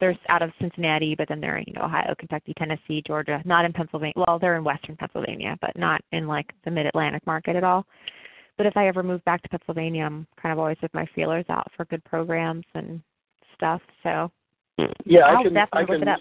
they're 0.00 0.18
out 0.28 0.42
of 0.42 0.50
Cincinnati 0.60 1.14
but 1.14 1.28
then 1.28 1.40
they're 1.40 1.58
you 1.58 1.72
know 1.74 1.82
Ohio, 1.82 2.14
Kentucky, 2.18 2.54
Tennessee, 2.56 3.02
Georgia, 3.06 3.42
not 3.44 3.64
in 3.64 3.72
Pennsylvania. 3.72 4.14
Well, 4.16 4.38
they're 4.38 4.56
in 4.56 4.64
western 4.64 4.96
Pennsylvania, 4.96 5.56
but 5.60 5.76
not 5.76 6.00
in 6.12 6.26
like 6.26 6.50
the 6.64 6.70
mid 6.70 6.86
Atlantic 6.86 7.26
market 7.26 7.56
at 7.56 7.64
all. 7.64 7.86
But 8.56 8.66
if 8.66 8.76
I 8.76 8.88
ever 8.88 9.02
move 9.02 9.24
back 9.24 9.42
to 9.42 9.48
Pennsylvania, 9.48 10.04
I'm 10.04 10.26
kind 10.40 10.52
of 10.52 10.58
always 10.58 10.76
with 10.82 10.92
my 10.92 11.06
feelers 11.14 11.46
out 11.48 11.70
for 11.76 11.86
good 11.86 12.04
programs 12.04 12.64
and 12.74 13.00
stuff. 13.54 13.80
So 14.02 14.30
Yeah, 15.04 15.20
I'll 15.20 15.38
I 15.38 15.42
can. 15.42 15.54
definitely 15.54 15.78
I 15.78 15.80
look 15.80 15.88
can 16.00 16.02
it 16.02 16.08
up. 16.08 16.20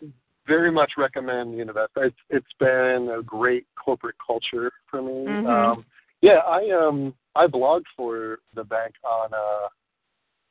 Very 0.49 0.71
much 0.71 0.93
recommend 0.97 1.53
Univest. 1.53 1.87
It's 1.97 2.17
it's 2.29 2.53
been 2.59 3.09
a 3.17 3.21
great 3.23 3.65
corporate 3.83 4.15
culture 4.25 4.71
for 4.89 5.01
me. 5.01 5.25
Mhm. 5.25 5.47
Um, 5.47 5.85
yeah, 6.21 6.39
I 6.39 6.69
um 6.71 7.13
I 7.35 7.47
blogged 7.47 7.85
for 7.95 8.39
the 8.55 8.65
bank 8.65 8.95
on 9.05 9.29
uh 9.33 9.67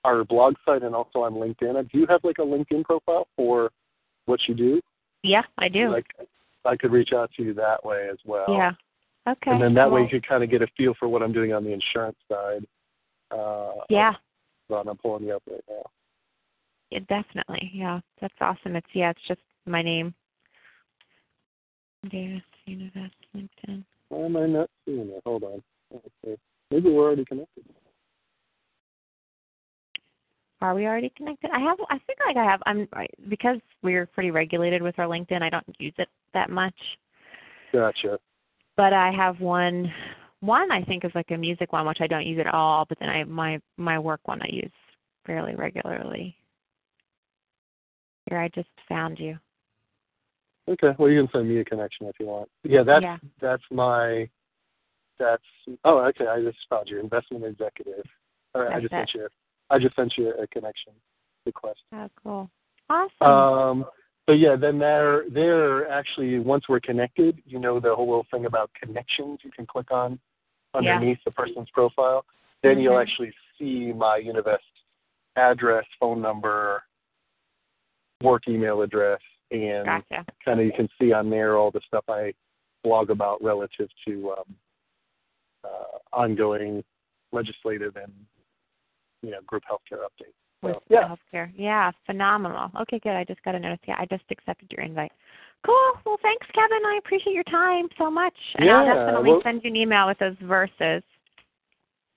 our 0.05 0.25
blog 0.25 0.55
site 0.65 0.83
and 0.85 0.95
also 0.95 1.19
on 1.25 1.35
LinkedIn. 1.35 1.91
Do 1.91 1.99
you 1.99 2.07
have 2.07 2.23
like 2.25 2.39
a 2.39 2.43
LinkedIn 2.55 2.85
profile 2.85 3.27
for 3.37 3.71
what 4.27 4.41
you 4.49 4.55
do? 4.55 4.81
yeah, 5.25 5.43
I 5.59 5.69
do. 5.69 5.91
Like 5.91 6.07
I 6.65 6.77
could 6.77 6.93
reach 6.93 7.13
out 7.13 7.31
to 7.37 7.43
you 7.43 7.53
that 7.55 7.85
way 7.85 8.09
as 8.11 8.19
well. 8.25 8.47
Yeah. 8.49 8.73
Okay. 9.29 9.51
And 9.51 9.61
then 9.61 9.75
that 9.75 9.91
way 9.91 10.03
you 10.03 10.09
could 10.09 10.27
kind 10.27 10.43
of 10.45 10.51
get 10.51 10.63
a 10.63 10.69
feel 10.77 10.95
for 10.99 11.09
what 11.09 11.23
I'm 11.23 11.33
doing 11.33 11.53
on 11.53 11.65
the 11.65 11.73
insurance 11.73 12.17
side. 12.31 12.65
Uh, 13.31 13.83
Yeah. 13.91 14.15
On, 14.71 14.89
I'm 14.89 14.97
pulling 14.97 15.25
you 15.25 15.35
up 15.35 15.43
right 15.51 15.65
now. 15.69 15.85
yeah, 16.91 17.01
definitely. 17.09 17.71
Yeah, 17.75 18.01
that's 18.21 18.35
awesome. 18.41 18.77
It's 18.77 18.87
yeah, 18.95 19.11
it's 19.11 19.27
just 19.27 19.41
my 19.71 19.83
name. 19.83 20.15
Davis 22.11 22.43
Univest 22.69 23.11
LinkedIn. 23.37 23.85
Why 24.09 24.25
am 24.25 24.37
I 24.37 24.47
not 24.47 24.71
seeing 24.85 25.09
it? 25.09 25.23
Hold 25.25 25.45
on. 25.45 25.63
Okay. 25.95 26.37
Maybe 26.71 26.91
we're 26.91 27.05
already 27.05 27.25
connected. 27.25 27.65
Are 30.61 30.75
we 30.75 30.87
already 30.87 31.13
connected? 31.17 31.51
I 31.53 31.61
have. 31.61 31.79
I 31.89 31.99
think 32.07 32.19
like 32.27 32.37
I 32.37 32.45
have. 32.45 32.61
I'm 32.67 32.89
because 33.29 33.59
we're 33.83 34.07
pretty 34.07 34.31
regulated 34.31 34.83
with 34.83 34.99
our 34.99 35.07
LinkedIn. 35.07 35.41
I 35.41 35.51
don't 35.51 35.65
use 35.79 35.95
it 35.99 36.09
that 36.35 36.51
much, 36.51 36.75
Gotcha. 37.73 38.19
but 38.77 38.93
I 38.93 39.13
have 39.13 39.41
one. 39.41 39.93
One 40.41 40.71
I 40.71 40.83
think 40.85 41.05
is 41.05 41.11
like 41.15 41.31
a 41.31 41.37
music 41.37 41.73
one, 41.73 41.87
which 41.87 41.99
I 42.01 42.07
don't 42.07 42.27
use 42.27 42.41
at 42.41 42.53
all. 42.53 42.87
But 42.89 42.99
then 42.99 43.09
I 43.09 43.25
my 43.25 43.61
my 43.77 43.99
work 43.99 44.21
one 44.25 44.43
I 44.43 44.49
use 44.51 44.73
fairly 45.27 45.55
regularly. 45.55 46.37
Here, 48.29 48.41
I 48.41 48.49
just 48.49 48.69
found 48.89 49.19
you. 49.19 49.39
Okay. 50.69 50.95
Well, 50.99 51.09
you 51.09 51.23
can 51.23 51.31
send 51.33 51.49
me 51.49 51.61
a 51.61 51.65
connection 51.65 52.07
if 52.07 52.17
you 52.21 52.27
want. 52.27 52.49
Yeah, 52.63 52.83
that's 52.83 53.03
Yeah. 53.03 53.17
that's 53.41 53.63
my. 53.71 54.29
That's 55.19 55.43
oh 55.85 55.99
okay. 56.07 56.27
I 56.27 56.43
just 56.43 56.59
found 56.69 56.89
you, 56.89 57.01
investment 57.01 57.45
executive. 57.45 58.05
All 58.55 58.63
right, 58.63 58.77
I 58.77 58.81
just 58.81 58.93
it. 58.93 58.97
sent 58.97 59.15
you. 59.15 59.29
I 59.71 59.79
just 59.79 59.97
sent 59.97 60.17
you 60.17 60.33
a 60.35 60.47
connection 60.47 60.93
request. 61.47 61.81
Oh, 61.93 62.09
cool. 62.23 62.51
Awesome. 62.91 63.27
Um, 63.27 63.85
but 64.27 64.35
yeah, 64.35 64.57
then 64.57 64.79
there, 64.79 65.25
there 65.31 65.89
actually 65.91 66.39
once 66.39 66.69
we're 66.69 66.81
connected, 66.81 67.43
you 67.47 67.59
know 67.59 67.81
the 67.81 67.95
whole 67.95 68.07
little 68.07 68.27
thing 68.31 68.47
about 68.47 68.71
connections 68.81 69.41
you 69.43 69.51
can 69.51 69.67
click 69.67 69.91
on 69.91 70.19
Yeah. 70.81 70.95
underneath 70.95 71.19
the 71.25 71.31
person's 71.31 71.71
profile. 71.71 72.25
Then 72.63 72.79
you'll 72.79 72.95
Mhm. 72.95 73.03
actually 73.03 73.35
see 73.59 73.93
my 73.93 74.21
Univest 74.21 74.59
address, 75.37 75.87
phone 75.99 76.21
number, 76.21 76.85
work 78.23 78.49
email 78.49 78.83
address, 78.83 79.21
and 79.51 79.85
gotcha. 79.87 80.25
kind 80.45 80.61
of 80.61 80.67
you 80.67 80.73
can 80.77 80.89
see 81.01 81.13
on 81.13 81.31
there 81.31 81.57
all 81.57 81.71
the 81.71 81.81
stuff 81.87 82.05
I 82.09 82.33
blog 82.85 83.11
about 83.11 83.43
relative 83.43 83.89
to 84.07 84.35
um, 84.39 84.55
uh, 85.65 85.99
ongoing 86.17 86.83
legislative 87.33 87.97
and 87.97 88.13
you 89.23 89.31
know 89.31 89.39
group 89.47 89.63
healthcare 89.71 89.99
updates. 90.01 90.35
with 90.63 90.75
So, 90.75 90.83
yeah. 90.89 91.09
healthcare. 91.09 91.51
Yeah, 91.57 91.91
phenomenal. 92.07 92.71
Okay, 92.83 92.99
good. 93.01 93.13
I 93.13 93.25
just 93.25 93.43
got 93.43 93.55
a 93.55 93.59
notice. 93.61 93.81
Yeah, 93.87 93.97
I 93.99 94.07
just 94.07 94.25
accepted 94.31 94.69
your 94.71 94.85
invite. 94.85 95.13
Cool. 95.67 95.93
Well, 96.07 96.19
thanks, 96.23 96.47
Kevin. 96.55 96.85
I 96.87 96.99
appreciate 97.05 97.35
your 97.35 97.43
time 97.45 97.89
so 97.99 98.11
much. 98.11 98.35
And 98.57 98.71
I'll 98.71 98.87
definitely 98.87 99.31
well- 99.33 99.41
send 99.43 99.63
you 99.65 99.71
an 99.71 99.77
email 99.77 100.07
with 100.07 100.19
those 100.19 100.37
verses. 100.43 101.03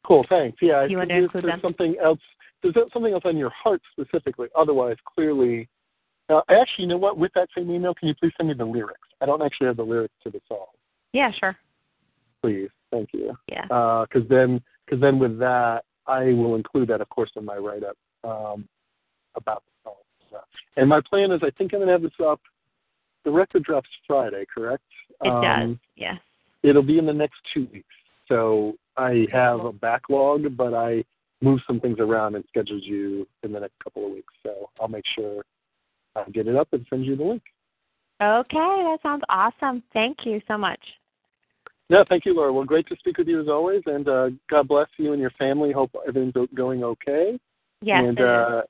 Cool, 0.06 0.26
thanks. 0.30 0.58
Yeah, 0.62 0.86
You 0.86 0.98
want 0.98 1.10
to 1.10 1.15
include 1.15 1.46
them? 1.46 1.60
something 1.62 1.96
else. 2.04 2.20
There's 2.63 2.76
something 2.94 3.13
else 3.13 3.24
on 3.26 3.38
your 3.38 3.52
heart 3.52 3.82
specifically. 3.91 4.48
Otherwise, 4.56 4.98
clearly, 5.06 5.67
uh, 6.32 6.41
actually, 6.50 6.84
you 6.84 6.88
know 6.88 6.98
what? 6.98 7.17
With 7.17 7.32
that 7.36 7.50
same 7.56 7.70
email, 7.72 7.94
can 7.94 8.08
you 8.08 8.15
please 8.15 8.32
send 8.38 8.50
me 8.50 8.56
the 8.56 8.65
lyrics? 8.65 9.08
I 9.22 9.26
don't 9.26 9.41
actually 9.41 9.67
have 9.67 9.78
the 9.78 9.84
lyrics 9.84 10.13
to 10.24 10.30
the 10.30 10.41
song. 10.48 10.65
Yeah, 11.13 11.32
sure. 11.39 11.56
Please, 12.41 12.70
thank 12.91 13.10
you. 13.13 13.36
Yeah. 13.48 13.65
Because 14.10 14.28
then, 14.30 14.62
because 14.86 15.02
then 15.02 15.20
with 15.20 15.38
that, 15.39 15.84
I 16.08 16.34
will 16.34 16.56
include 16.56 16.88
that, 16.89 17.02
of 17.02 17.10
course, 17.10 17.30
in 17.36 17.46
my 17.46 17.58
write-up 17.58 17.98
um, 18.24 18.67
about 19.36 19.63
the 19.65 19.89
song. 19.89 19.96
So- 20.32 20.39
And 20.78 20.89
my 20.89 21.02
plan 21.02 21.32
is, 21.32 21.41
I 21.44 21.52
think 21.52 21.74
I'm 21.74 21.80
going 21.80 21.88
to 21.88 21.94
have 21.94 22.02
this 22.02 22.12
up. 22.26 22.39
The 23.24 23.32
record 23.32 23.63
drops 23.63 23.89
Friday, 24.08 24.46
correct? 24.54 24.84
It 25.24 25.28
Um, 25.30 25.41
does. 25.41 25.78
Yes. 25.96 26.15
It'll 26.63 26.82
be 26.82 26.98
in 26.98 27.06
the 27.06 27.13
next 27.13 27.38
two 27.54 27.67
weeks. 27.72 27.94
So 28.28 28.76
I 28.98 29.28
have 29.32 29.65
a 29.65 29.72
backlog, 29.72 30.58
but 30.58 30.74
I 30.74 31.04
moved 31.41 31.63
some 31.67 31.80
things 31.80 32.00
around 32.00 32.36
and 32.36 32.44
scheduled 32.48 32.84
you 32.84 33.28
in 33.44 33.52
the 33.52 33.60
next 33.60 33.78
couple 33.84 34.06
of 34.06 34.12
weeks. 34.12 34.34
So 34.44 34.70
I'll 34.80 34.88
make 34.88 35.06
sure 35.15 35.44
I 36.15 36.30
get 36.30 36.47
it 36.47 36.56
up 36.56 36.69
and 36.74 36.86
send 36.89 37.06
you 37.06 37.15
the 37.15 37.24
link. 37.24 37.43
Okay, 38.21 38.54
that 38.54 39.00
sounds 39.02 39.24
awesome. 39.30 39.82
Thank 39.93 40.19
you 40.26 40.41
so 40.47 40.58
much. 40.58 40.80
Yeah, 41.89 42.04
thank 42.08 42.26
you, 42.26 42.34
Laura. 42.34 42.54
Well, 42.54 42.63
great 42.63 42.88
to 42.88 42.95
speak 42.97 43.17
with 43.17 43.28
you 43.28 43.41
as 43.41 43.50
always, 43.50 43.82
and 43.86 44.08
uh, 44.08 44.30
God 44.50 44.67
bless 44.67 44.88
you 44.97 45.12
and 45.13 45.21
your 45.21 45.32
family. 45.32 45.71
Hope 45.71 45.91
everything's 46.08 46.47
going 46.54 46.84
okay. 46.84 47.38
Yes. 47.82 48.04
and 48.06 48.19
it 48.19 48.24
uh, 48.24 48.62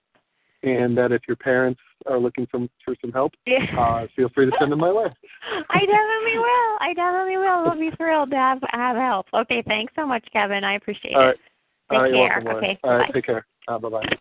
and 0.63 0.97
that 0.97 1.11
if 1.11 1.21
your 1.27 1.35
parents 1.35 1.79
are 2.07 2.17
looking 2.17 2.47
for 2.49 2.67
for 2.85 2.95
some 3.01 3.11
help, 3.11 3.33
Yeah. 3.45 3.65
uh, 3.77 4.07
feel 4.15 4.29
free 4.29 4.45
to 4.49 4.51
send 4.57 4.71
them 4.71 4.79
my 4.79 4.91
way. 4.91 5.05
I 5.69 5.79
definitely 5.79 6.37
will. 6.37 6.77
I 6.79 6.93
definitely 6.95 7.37
will. 7.37 7.63
We'll 7.63 7.91
be 7.91 7.95
thrilled 7.97 8.31
to 8.31 8.37
have 8.37 8.59
have 8.71 8.95
help. 8.95 9.27
Okay, 9.33 9.63
thanks 9.67 9.93
so 9.95 10.05
much, 10.05 10.25
Kevin. 10.31 10.63
I 10.63 10.75
appreciate 10.75 11.15
All 11.15 11.21
it. 11.21 11.25
right. 11.25 11.37
Take 11.89 11.97
All 11.97 12.01
right, 12.03 12.11
care. 12.11 12.43
welcome. 12.43 12.47
Okay, 12.47 12.79
All 12.83 12.97
right. 12.97 13.07
bye. 13.07 13.13
Take 13.13 13.25
care. 13.25 13.45
Uh, 13.67 13.77
bye 13.79 13.89
bye. 13.89 14.17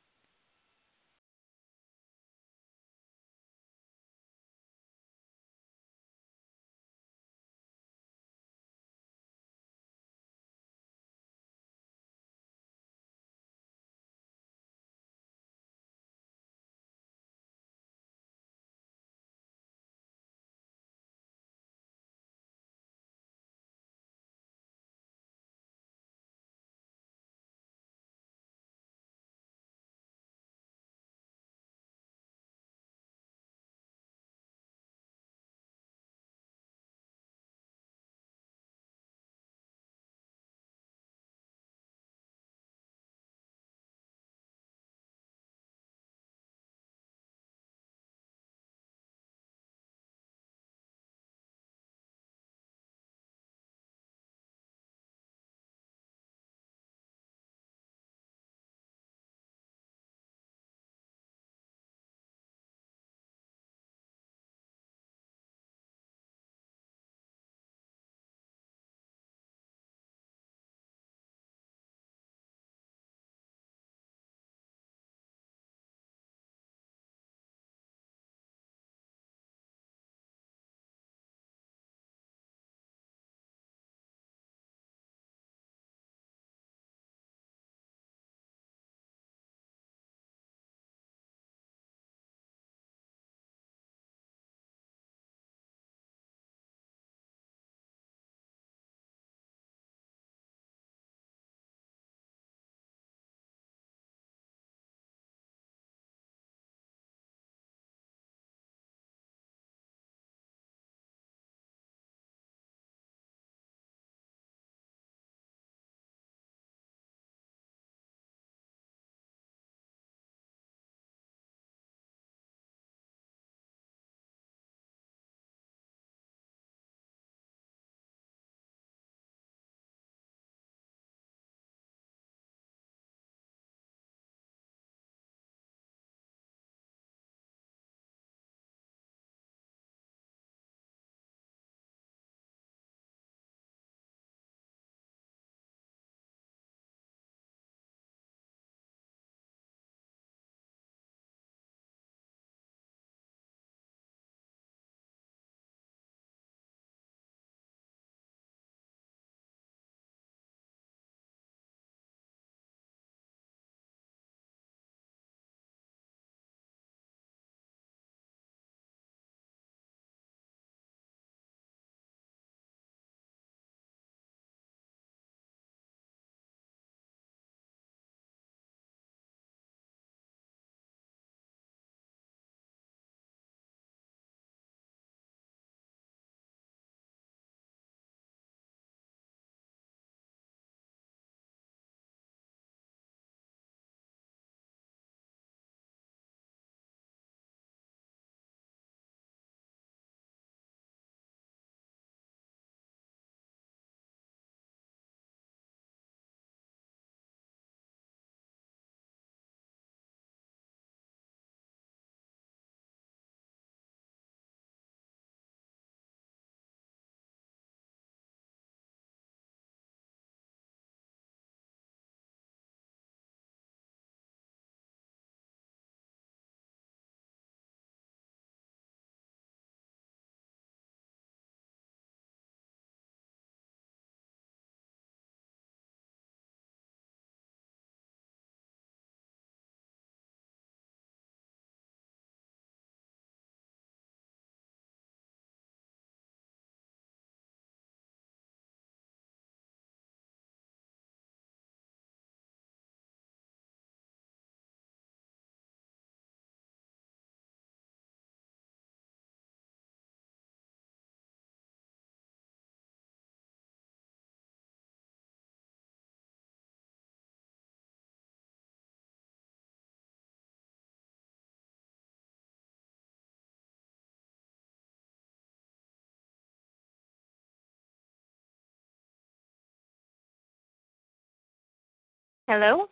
Hello? 282.51 282.90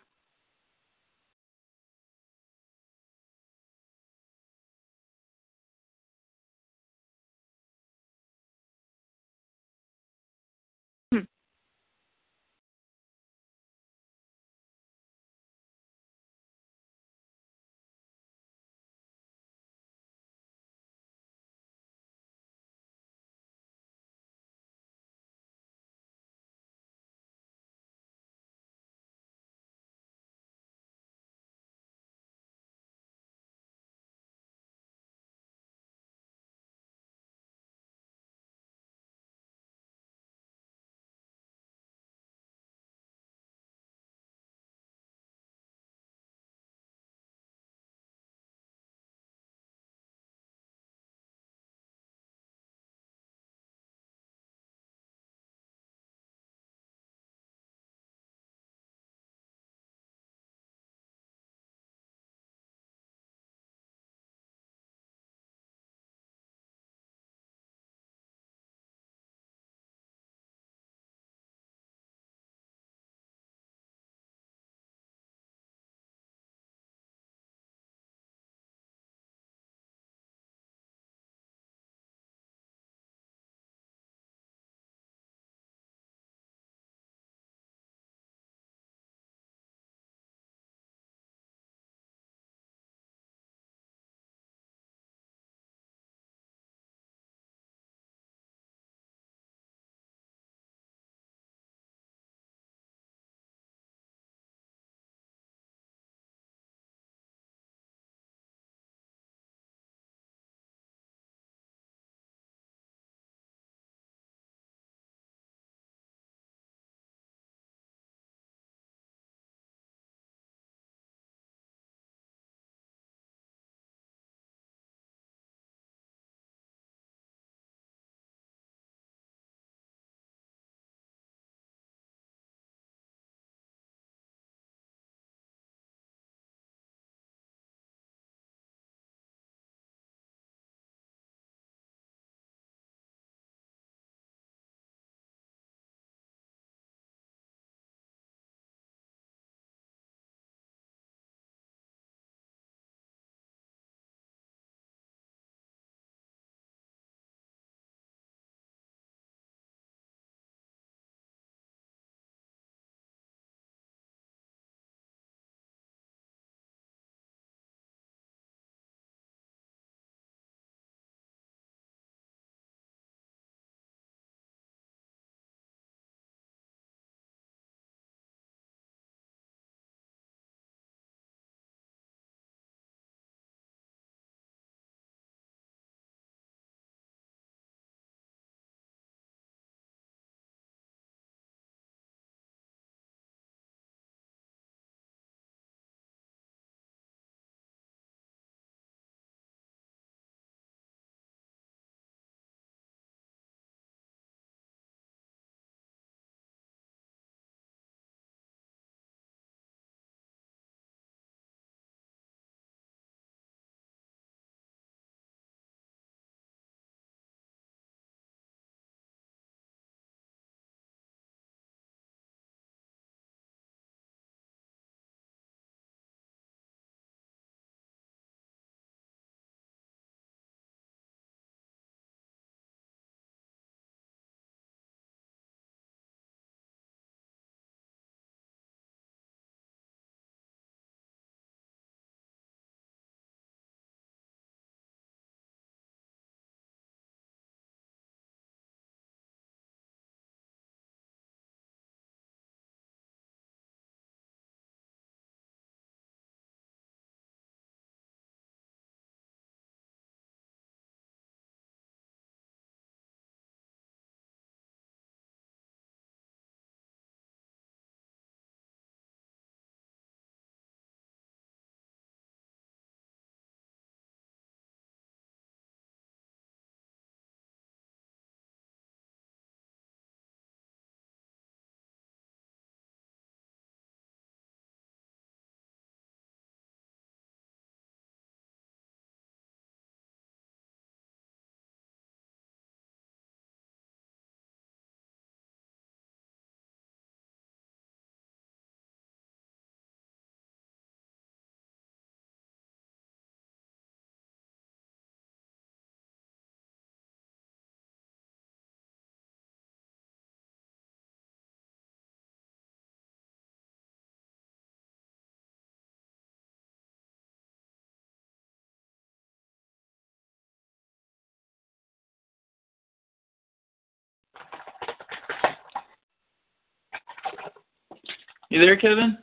You 328.51 328.59
there, 328.59 328.77
Kevin? 328.77 329.15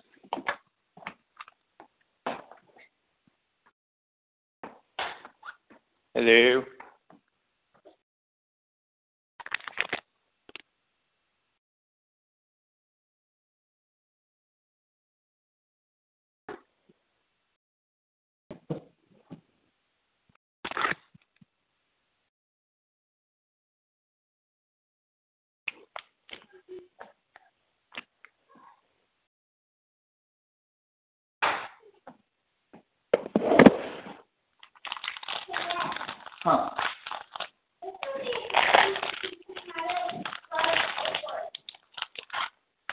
Hello. 6.15 6.63
Huh. 36.49 36.71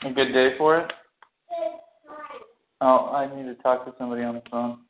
A 0.02 0.10
good 0.12 0.23
day 0.34 0.58
for 0.58 0.80
it? 0.80 0.92
Oh, 2.80 3.10
I 3.14 3.34
need 3.34 3.44
to 3.44 3.54
talk 3.62 3.86
to 3.86 3.94
somebody 3.98 4.22
on 4.22 4.34
the 4.34 4.42
phone. 4.50 4.80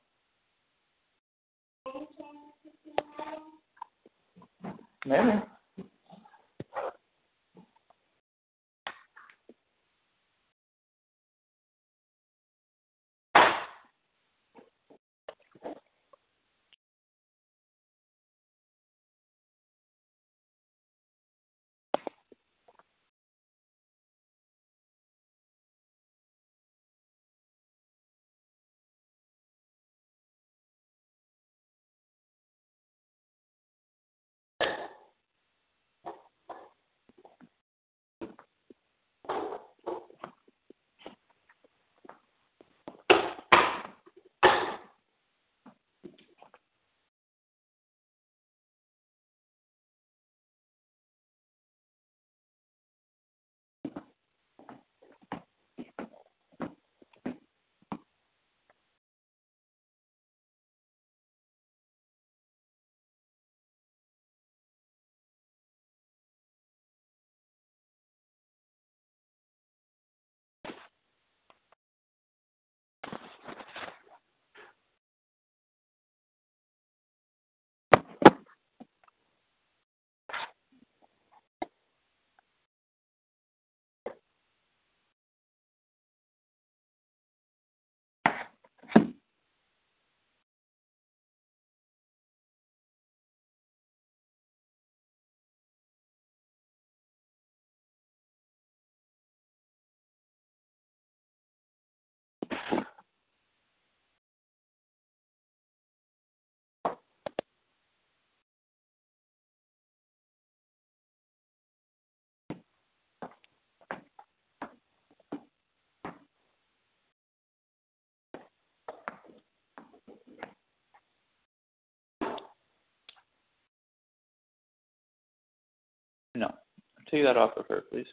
Take 127.10 127.24
that 127.24 127.36
off 127.36 127.52
of 127.56 127.66
her, 127.68 127.82
please. 127.90 128.06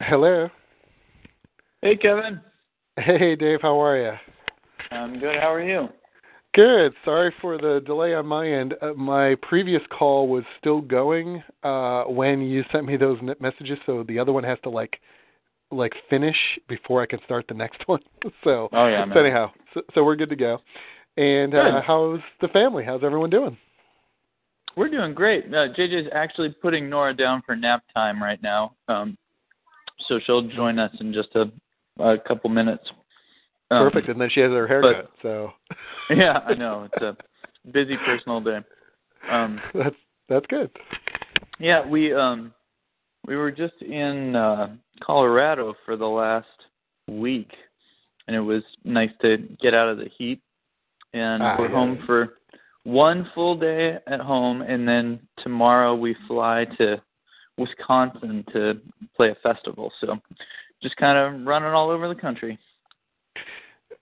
Hello. 0.00 0.48
Hey, 1.82 1.96
Kevin. 1.96 2.40
Hey, 2.96 3.36
Dave. 3.36 3.60
How 3.62 3.80
are 3.80 3.98
you? 3.98 4.12
I'm 4.90 5.18
good. 5.18 5.36
How 5.40 5.52
are 5.52 5.62
you? 5.62 5.88
Good. 6.54 6.94
Sorry 7.04 7.34
for 7.40 7.58
the 7.58 7.82
delay 7.84 8.14
on 8.14 8.26
my 8.26 8.48
end. 8.48 8.74
Uh, 8.80 8.92
my 8.94 9.34
previous 9.42 9.82
call 9.90 10.28
was 10.28 10.44
still 10.60 10.80
going 10.80 11.42
uh, 11.64 12.04
when 12.04 12.40
you 12.42 12.62
sent 12.70 12.86
me 12.86 12.96
those 12.96 13.18
messages, 13.40 13.78
so 13.86 14.04
the 14.06 14.18
other 14.18 14.32
one 14.32 14.44
has 14.44 14.58
to 14.62 14.70
like 14.70 15.00
like 15.70 15.92
finish 16.08 16.36
before 16.68 17.02
I 17.02 17.06
can 17.06 17.18
start 17.24 17.46
the 17.48 17.54
next 17.54 17.82
one. 17.88 18.00
so, 18.42 18.68
oh 18.72 18.86
yeah. 18.86 19.04
So 19.12 19.20
anyhow, 19.20 19.52
so, 19.72 19.82
so 19.94 20.04
we're 20.04 20.16
good 20.16 20.30
to 20.30 20.36
go. 20.36 20.58
And 21.16 21.54
uh, 21.54 21.80
how's 21.86 22.20
the 22.40 22.48
family? 22.48 22.84
How's 22.84 23.04
everyone 23.04 23.30
doing? 23.30 23.56
We're 24.76 24.88
doing 24.88 25.14
great. 25.14 25.46
Uh, 25.46 25.68
JJ's 25.78 26.08
actually 26.12 26.50
putting 26.60 26.90
Nora 26.90 27.14
down 27.14 27.42
for 27.46 27.54
nap 27.54 27.84
time 27.94 28.20
right 28.20 28.42
now, 28.42 28.74
um, 28.88 29.16
so 30.08 30.18
she'll 30.24 30.48
join 30.48 30.80
us 30.80 30.90
in 30.98 31.12
just 31.12 31.28
a, 31.36 31.44
a 32.02 32.18
couple 32.18 32.50
minutes. 32.50 32.82
Um, 33.70 33.84
Perfect, 33.84 34.08
and 34.08 34.20
then 34.20 34.28
she 34.32 34.40
has 34.40 34.50
her 34.50 34.66
haircut. 34.66 35.10
But, 35.10 35.22
so. 35.22 35.52
yeah, 36.10 36.38
I 36.38 36.54
know 36.54 36.88
it's 36.92 37.02
a 37.02 37.16
busy 37.70 37.96
personal 38.04 38.40
day. 38.40 38.58
Um, 39.30 39.60
that's 39.74 39.96
that's 40.28 40.46
good. 40.46 40.70
Yeah, 41.58 41.86
we 41.86 42.12
um 42.12 42.52
we 43.26 43.36
were 43.36 43.50
just 43.50 43.80
in 43.82 44.36
uh 44.36 44.68
Colorado 45.02 45.74
for 45.84 45.96
the 45.96 46.06
last 46.06 46.46
week 47.08 47.50
and 48.26 48.36
it 48.36 48.40
was 48.40 48.62
nice 48.84 49.10
to 49.22 49.38
get 49.60 49.74
out 49.74 49.88
of 49.88 49.98
the 49.98 50.08
heat 50.16 50.40
and 51.12 51.42
ah, 51.42 51.56
we're 51.58 51.68
yeah. 51.68 51.74
home 51.74 51.98
for 52.06 52.34
one 52.84 53.28
full 53.34 53.58
day 53.58 53.98
at 54.06 54.20
home 54.20 54.62
and 54.62 54.86
then 54.86 55.20
tomorrow 55.42 55.94
we 55.94 56.14
fly 56.28 56.66
to 56.78 57.00
Wisconsin 57.56 58.44
to 58.52 58.80
play 59.16 59.30
a 59.30 59.36
festival. 59.36 59.92
So 60.00 60.18
just 60.82 60.96
kind 60.96 61.16
of 61.16 61.46
running 61.46 61.68
all 61.68 61.90
over 61.90 62.08
the 62.08 62.20
country. 62.20 62.58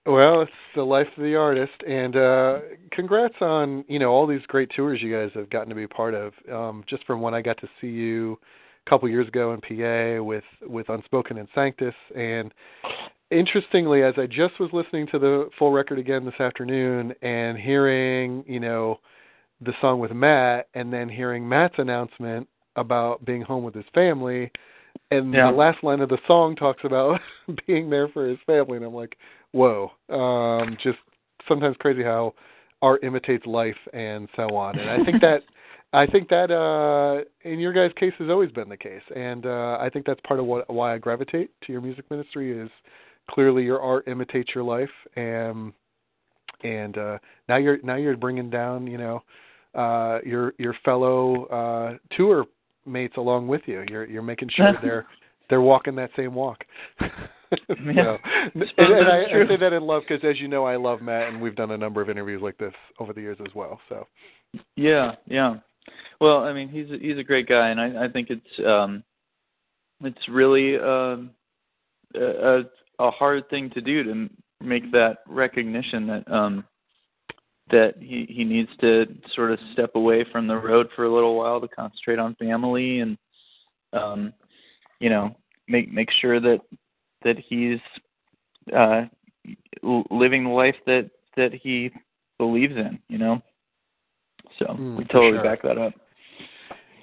Well, 0.05 0.41
it's 0.41 0.51
the 0.75 0.83
life 0.83 1.07
of 1.15 1.23
the 1.23 1.35
artist, 1.35 1.81
and 1.87 2.15
uh 2.17 2.59
congrats 2.91 3.35
on 3.39 3.85
you 3.87 3.99
know 3.99 4.09
all 4.09 4.27
these 4.27 4.41
great 4.47 4.69
tours 4.75 5.01
you 5.01 5.13
guys 5.13 5.31
have 5.33 5.49
gotten 5.49 5.69
to 5.69 5.75
be 5.75 5.87
part 5.87 6.13
of. 6.13 6.33
Um, 6.51 6.83
just 6.89 7.05
from 7.05 7.21
when 7.21 7.33
I 7.33 7.41
got 7.41 7.57
to 7.61 7.69
see 7.79 7.87
you 7.87 8.37
a 8.85 8.89
couple 8.89 9.09
years 9.09 9.27
ago 9.27 9.53
in 9.53 9.61
PA 9.61 10.23
with 10.23 10.43
with 10.61 10.89
Unspoken 10.89 11.37
and 11.37 11.47
Sanctus, 11.55 11.93
and 12.15 12.51
interestingly, 13.31 14.03
as 14.03 14.13
I 14.17 14.25
just 14.27 14.59
was 14.59 14.69
listening 14.73 15.07
to 15.07 15.19
the 15.19 15.49
full 15.57 15.71
record 15.71 15.99
again 15.99 16.25
this 16.25 16.39
afternoon 16.39 17.13
and 17.21 17.57
hearing 17.57 18.43
you 18.47 18.59
know 18.59 18.99
the 19.61 19.73
song 19.79 19.99
with 19.99 20.11
Matt, 20.11 20.67
and 20.73 20.91
then 20.91 21.07
hearing 21.07 21.47
Matt's 21.47 21.75
announcement 21.77 22.47
about 22.75 23.23
being 23.23 23.41
home 23.41 23.63
with 23.63 23.75
his 23.75 23.85
family, 23.93 24.51
and 25.11 25.33
Yeah. 25.33 25.51
the 25.51 25.55
last 25.57 25.83
line 25.83 26.01
of 26.01 26.09
the 26.09 26.17
song 26.27 26.55
talks 26.55 26.83
about 26.83 27.21
being 27.67 27.89
there 27.89 28.09
for 28.09 28.27
his 28.27 28.39
family, 28.45 28.77
and 28.77 28.85
I'm 28.85 28.93
like, 28.93 29.15
whoa, 29.51 29.91
um, 30.09 30.75
just 30.83 30.97
sometimes 31.47 31.77
crazy 31.79 32.03
how 32.03 32.33
art 32.81 33.03
imitates 33.03 33.45
life 33.45 33.77
and 33.93 34.27
so 34.35 34.55
on. 34.55 34.77
And 34.77 34.89
I 34.89 35.05
think 35.05 35.21
that 35.21 35.43
I 35.93 36.05
think 36.07 36.27
that 36.29 36.51
uh 36.51 37.23
in 37.47 37.59
your 37.59 37.71
guys' 37.71 37.91
case 37.97 38.13
has 38.19 38.29
always 38.29 38.51
been 38.51 38.69
the 38.69 38.77
case. 38.77 39.03
And 39.15 39.45
uh 39.45 39.77
I 39.79 39.89
think 39.91 40.05
that's 40.05 40.19
part 40.21 40.39
of 40.39 40.45
what 40.45 40.69
why 40.69 40.93
I 40.93 40.97
gravitate 40.97 41.51
to 41.65 41.71
your 41.71 41.81
music 41.81 42.09
ministry 42.09 42.57
is 42.57 42.69
clearly 43.29 43.63
your 43.63 43.81
art 43.81 44.07
imitates 44.07 44.49
your 44.53 44.63
life 44.63 44.89
and 45.15 45.73
and 46.63 46.97
uh, 46.97 47.17
now 47.49 47.57
you're 47.57 47.79
now 47.83 47.95
you're 47.95 48.17
bringing 48.17 48.49
down 48.49 48.87
you 48.87 48.97
know 48.97 49.23
uh, 49.75 50.19
your 50.25 50.53
your 50.57 50.75
fellow 50.85 51.45
uh, 51.45 52.15
tour 52.15 52.45
mates 52.85 53.15
along 53.17 53.47
with 53.47 53.61
you. 53.65 53.83
You're 53.89 54.05
you're 54.05 54.21
making 54.21 54.49
sure 54.55 54.73
they're 54.81 55.05
they're 55.49 55.61
walking 55.61 55.95
that 55.95 56.09
same 56.15 56.33
walk. 56.33 56.63
so, 56.99 57.07
Yeah. 57.69 58.17
and, 58.55 58.63
and 58.77 59.07
I, 59.07 59.43
I 59.43 59.47
say 59.47 59.57
that 59.57 59.73
in 59.73 59.83
love 59.83 60.03
because, 60.07 60.23
as 60.27 60.39
you 60.39 60.47
know, 60.47 60.65
I 60.65 60.75
love 60.75 61.01
Matt, 61.01 61.27
and 61.27 61.41
we've 61.41 61.55
done 61.55 61.71
a 61.71 61.77
number 61.77 62.01
of 62.01 62.09
interviews 62.09 62.41
like 62.41 62.57
this 62.57 62.73
over 62.99 63.13
the 63.13 63.21
years 63.21 63.37
as 63.45 63.53
well. 63.53 63.79
So 63.89 64.07
Yeah, 64.75 65.15
yeah. 65.27 65.55
Well, 66.21 66.39
I 66.39 66.53
mean, 66.53 66.69
he's 66.69 66.89
a, 66.89 66.97
he's 66.97 67.17
a 67.17 67.23
great 67.23 67.47
guy, 67.47 67.69
and 67.69 67.79
I 67.79 68.05
I 68.05 68.07
think 68.07 68.29
it's 68.29 68.65
um 68.65 69.03
it's 70.01 70.27
really 70.29 70.77
um 70.77 71.31
a 72.15 72.61
a 72.99 73.11
hard 73.11 73.49
thing 73.49 73.69
to 73.71 73.81
do 73.81 74.03
to 74.03 74.29
make 74.61 74.91
that 74.91 75.19
recognition 75.27 76.07
that 76.07 76.31
um 76.31 76.63
that 77.71 77.95
he 77.99 78.25
he 78.29 78.43
needs 78.43 78.69
to 78.81 79.05
sort 79.33 79.51
of 79.51 79.59
step 79.73 79.91
away 79.95 80.25
from 80.31 80.47
the 80.47 80.55
road 80.55 80.87
for 80.95 81.05
a 81.05 81.13
little 81.13 81.35
while 81.35 81.59
to 81.61 81.67
concentrate 81.67 82.19
on 82.19 82.35
family 82.35 82.99
and 82.99 83.17
um 83.93 84.33
you 84.99 85.09
know 85.09 85.35
make 85.67 85.91
make 85.91 86.09
sure 86.21 86.39
that 86.39 86.59
that 87.23 87.37
he's 87.47 87.79
uh 88.75 89.03
living 90.11 90.43
the 90.45 90.49
life 90.49 90.75
that 90.85 91.09
that 91.35 91.53
he 91.53 91.89
believes 92.37 92.75
in 92.75 92.99
you 93.07 93.17
know 93.17 93.41
so 94.59 94.65
Mm, 94.65 94.97
we 94.97 95.03
totally 95.05 95.33
sure. 95.33 95.43
back 95.43 95.61
that 95.63 95.77
up 95.77 95.93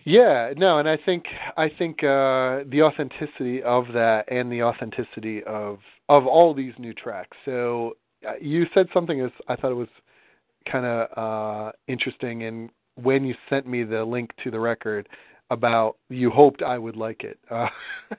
Yeah, 0.04 0.52
no, 0.56 0.78
and 0.78 0.88
I 0.88 0.96
think 0.96 1.24
I 1.56 1.68
think 1.68 2.02
uh 2.02 2.64
the 2.70 2.82
authenticity 2.82 3.62
of 3.62 3.84
that 3.92 4.24
and 4.30 4.50
the 4.50 4.62
authenticity 4.62 5.42
of 5.44 5.78
of 6.08 6.26
all 6.26 6.54
these 6.54 6.72
new 6.78 6.94
tracks. 6.94 7.36
So 7.44 7.96
uh, 8.26 8.32
you 8.40 8.66
said 8.74 8.86
something 8.94 9.20
as 9.20 9.30
I 9.48 9.56
thought 9.56 9.70
it 9.70 9.74
was 9.74 9.88
kind 10.70 10.86
of 10.86 11.18
uh 11.18 11.72
interesting 11.86 12.44
and 12.44 12.70
when 12.96 13.24
you 13.24 13.34
sent 13.48 13.66
me 13.66 13.82
the 13.84 14.04
link 14.04 14.30
to 14.44 14.50
the 14.50 14.60
record 14.60 15.08
about 15.50 15.96
you 16.08 16.30
hoped 16.30 16.62
I 16.62 16.78
would 16.78 16.96
like 16.96 17.22
it. 17.24 17.38
Uh 17.50 17.68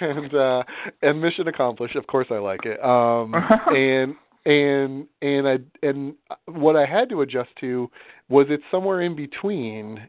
and 0.00 0.34
uh 0.34 0.62
and 1.02 1.20
mission 1.20 1.48
accomplished. 1.48 1.96
Of 1.96 2.06
course 2.06 2.28
I 2.30 2.38
like 2.38 2.64
it. 2.64 2.82
Um 2.84 3.34
and 3.74 4.14
and 4.46 5.06
and 5.22 5.48
I 5.48 5.58
and 5.82 6.14
what 6.46 6.76
I 6.76 6.86
had 6.86 7.08
to 7.10 7.20
adjust 7.22 7.50
to 7.60 7.90
was 8.28 8.46
it 8.48 8.60
somewhere 8.70 9.02
in 9.02 9.14
between 9.14 10.08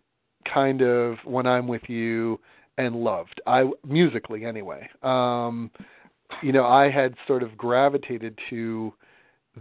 kind 0.52 0.82
of 0.82 1.18
when 1.26 1.46
I'm 1.46 1.68
with 1.68 1.84
you 1.88 2.40
and 2.78 2.96
loved. 2.96 3.42
I 3.46 3.70
musically 3.86 4.46
anyway. 4.46 4.90
Um 5.04 5.72
you 6.42 6.54
know, 6.54 6.66
I 6.66 6.90
had 6.90 7.14
sort 7.28 7.44
of 7.44 7.58
gravitated 7.58 8.38
to 8.50 8.94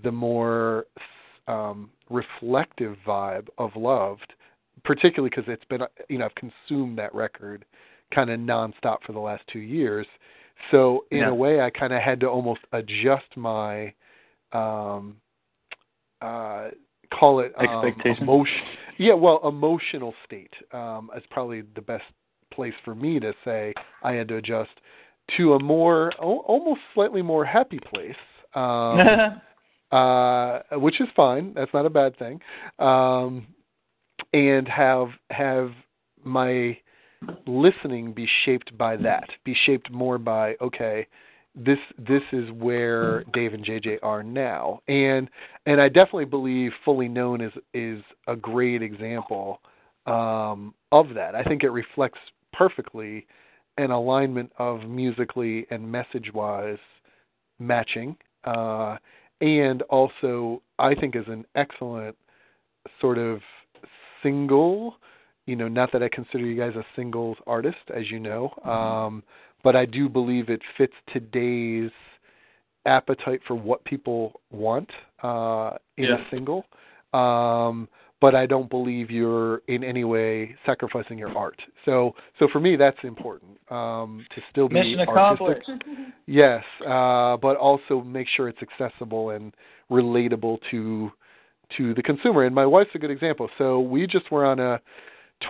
the 0.05 0.13
more 0.13 0.87
um 1.49 1.91
reflective 2.09 2.97
vibe 3.07 3.49
of 3.59 3.75
loved, 3.75 4.33
particularly 4.85 5.31
because 5.35 5.51
it's 5.53 5.65
been 5.65 5.81
you 6.09 6.19
know, 6.19 6.27
I've 6.27 6.35
consumed 6.37 6.97
that 6.99 7.15
record 7.15 7.65
kind 8.15 8.31
of 8.31 8.41
nonstop 8.41 8.99
for 9.07 9.13
the 9.13 9.19
last 9.21 9.43
2 9.53 9.59
years. 9.61 10.07
So 10.71 11.07
in 11.11 11.19
Yeah. 11.19 11.31
a 11.31 11.35
way 11.35 11.61
I 11.61 11.71
kind 11.71 11.93
of 11.93 12.03
had 12.03 12.21
to 12.21 12.29
almost 12.29 12.61
adjust 12.73 13.37
my 13.37 13.93
um 14.53 15.17
uh 16.23 16.69
call 17.13 17.41
it 17.41 17.53
um, 17.57 17.85
Expectation? 17.85 18.23
emotion 18.25 18.59
yeah 18.99 19.15
well 19.15 19.41
emotional 19.49 20.15
state 20.25 20.53
um 20.73 21.11
is 21.17 21.23
probably 21.31 21.63
the 21.75 21.81
best 21.81 22.05
place 22.53 22.75
for 22.85 22.95
me 22.95 23.19
to 23.21 23.33
say 23.45 23.73
i 24.03 24.13
had 24.13 24.29
to 24.29 24.37
adjust 24.37 24.71
to 25.37 25.55
a 25.55 25.63
more 25.63 26.13
almost 26.19 26.81
slightly 26.95 27.23
more 27.23 27.45
happy 27.45 27.79
place 27.93 28.15
um 28.55 29.41
uh 29.93 30.61
which 30.79 31.01
is 31.01 31.09
fine 31.17 31.53
that's 31.55 31.73
not 31.73 31.87
a 31.87 31.91
bad 31.91 32.17
thing 32.19 32.41
um 32.79 33.47
and 34.33 34.69
have 34.69 35.09
have 35.31 35.71
my 36.25 36.77
listening 37.47 38.13
be 38.13 38.29
shaped 38.45 38.77
by 38.77 38.97
that 38.97 39.29
be 39.45 39.55
shaped 39.67 39.91
more 39.91 40.19
by 40.19 40.55
okay 40.61 41.07
this 41.65 41.79
this 41.99 42.23
is 42.33 42.51
where 42.53 43.25
Dave 43.33 43.53
and 43.55 43.65
JJ 43.65 43.99
are 44.03 44.23
now, 44.23 44.81
and 44.89 45.29
and 45.67 45.81
I 45.81 45.89
definitely 45.89 46.25
believe 46.25 46.73
Fully 46.85 47.09
Known 47.09 47.41
is 47.41 47.53
is 47.75 48.03
a 48.27 48.37
great 48.37 48.83
example 48.83 49.61
um, 50.07 50.75
of 50.93 51.15
that. 51.15 51.35
I 51.35 51.43
think 51.43 51.63
it 51.63 51.71
reflects 51.71 52.19
perfectly 52.53 53.27
an 53.79 53.91
alignment 53.91 54.53
of 54.59 54.89
musically 54.89 55.67
and 55.71 55.91
message 55.91 56.31
wise 56.33 56.79
matching, 57.59 58.17
uh, 58.45 58.97
and 59.41 59.83
also 59.83 60.63
I 60.79 60.95
think 60.95 61.15
is 61.15 61.27
an 61.29 61.45
excellent 61.55 62.17
sort 63.01 63.19
of 63.19 63.41
single. 64.23 64.97
You 65.47 65.57
know, 65.57 65.69
not 65.69 65.93
that 65.93 66.03
I 66.03 66.09
consider 66.09 66.45
you 66.45 66.57
guys 66.59 66.77
a 66.77 66.85
singles 66.97 67.37
artist, 67.47 67.79
as 67.95 68.11
you 68.11 68.21
know. 68.21 68.53
Um, 68.65 69.23
but 69.63 69.77
I 69.77 69.85
do 69.85 70.09
believe 70.09 70.49
it 70.49 70.63
fits 70.77 70.95
today's 71.13 71.91
appetite 72.87 73.41
for 73.47 73.55
what 73.55 73.85
people 73.85 74.41
want 74.51 74.91
uh, 75.23 75.73
in 75.97 76.07
Yeah. 76.07 76.17
a 76.17 76.31
single. 76.31 76.65
Um, 77.13 77.89
but 78.21 78.35
I 78.35 78.45
don't 78.45 78.69
believe 78.69 79.11
you're 79.11 79.63
in 79.67 79.83
any 79.83 80.05
way 80.05 80.55
sacrificing 80.67 81.17
your 81.17 81.37
art. 81.37 81.61
So, 81.87 82.15
so 82.39 82.49
for 82.49 82.61
me, 82.61 82.77
that's 82.77 82.99
important 83.03 83.59
um, 83.71 84.27
to 84.35 84.43
still 84.51 84.69
be 84.69 84.75
mission 84.75 85.01
artistic. 85.01 85.65
accomplished 85.65 85.71
Yes, 86.27 86.63
uh, 86.87 87.39
but 87.39 87.57
also 87.57 88.03
make 88.03 88.29
sure 88.29 88.49
it's 88.49 88.61
accessible 88.63 89.31
and 89.31 89.55
relatable 89.91 90.59
to 90.71 91.11
to 91.77 91.95
the 91.95 92.03
consumer. 92.03 92.45
And 92.45 92.55
my 92.55 92.67
wife's 92.67 92.91
a 92.95 92.99
good 92.99 93.13
example. 93.13 93.49
So 93.57 93.81
we 93.81 94.07
just 94.07 94.31
were 94.31 94.45
on 94.45 94.59
a 94.59 94.81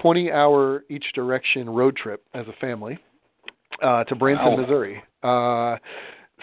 20-hour 0.03 0.85
each 0.91 1.07
direction 1.15 1.69
road 1.69 1.97
trip 1.97 2.23
as 2.35 2.47
a 2.47 2.53
family 2.61 2.99
uh, 3.83 4.05
to 4.05 4.15
Branson, 4.15 4.47
Wow. 4.47 4.57
Missouri. 4.57 5.03
Uh, 5.23 5.77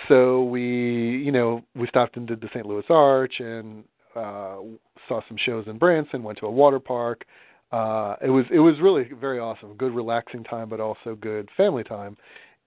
so 0.07 0.43
we, 0.43 0.61
you 1.25 1.31
know, 1.31 1.63
we 1.75 1.87
stopped 1.87 2.17
and 2.17 2.27
did 2.27 2.39
the 2.41 2.47
St. 2.49 2.65
Louis 2.65 2.83
Arch 2.89 3.39
and 3.39 3.83
uh, 4.15 4.57
saw 5.07 5.21
some 5.27 5.37
shows 5.43 5.65
in 5.67 5.77
Branson. 5.77 6.23
Went 6.23 6.37
to 6.39 6.45
a 6.45 6.51
water 6.51 6.79
park. 6.79 7.25
Uh, 7.71 8.15
it 8.21 8.29
was 8.29 8.45
it 8.51 8.59
was 8.59 8.75
really 8.81 9.09
very 9.19 9.39
awesome. 9.39 9.73
Good 9.75 9.93
relaxing 9.93 10.43
time, 10.43 10.69
but 10.69 10.79
also 10.79 11.15
good 11.19 11.49
family 11.57 11.83
time. 11.83 12.15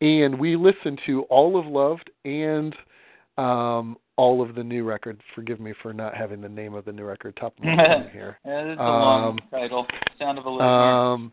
And 0.03 0.39
we 0.39 0.57
listened 0.57 1.01
to 1.07 1.23
all 1.25 1.59
of 1.59 1.67
Loved 1.67 2.11
and 2.25 2.75
um, 3.39 3.97
all 4.17 4.43
of 4.43 4.55
the 4.55 4.63
new 4.65 4.85
record. 4.85 5.21
Forgive 5.35 5.61
me 5.61 5.73
for 5.83 5.93
not 5.93 6.15
having 6.15 6.41
the 6.41 6.49
name 6.49 6.75
of 6.75 6.85
the 6.85 6.93
new 6.93 7.05
record 7.05 7.37
top 7.37 7.57
of 7.59 7.65
my 7.65 7.77
mind 7.77 8.11
here. 8.13 8.39
yeah, 8.45 8.61
it's 8.73 8.81
a 8.81 8.83
long 8.85 9.31
Um, 9.31 9.39
title 9.51 9.87
sound 10.19 10.39
of 10.39 10.45
a 10.47 10.51
living. 10.51 10.67
Um, 10.67 11.33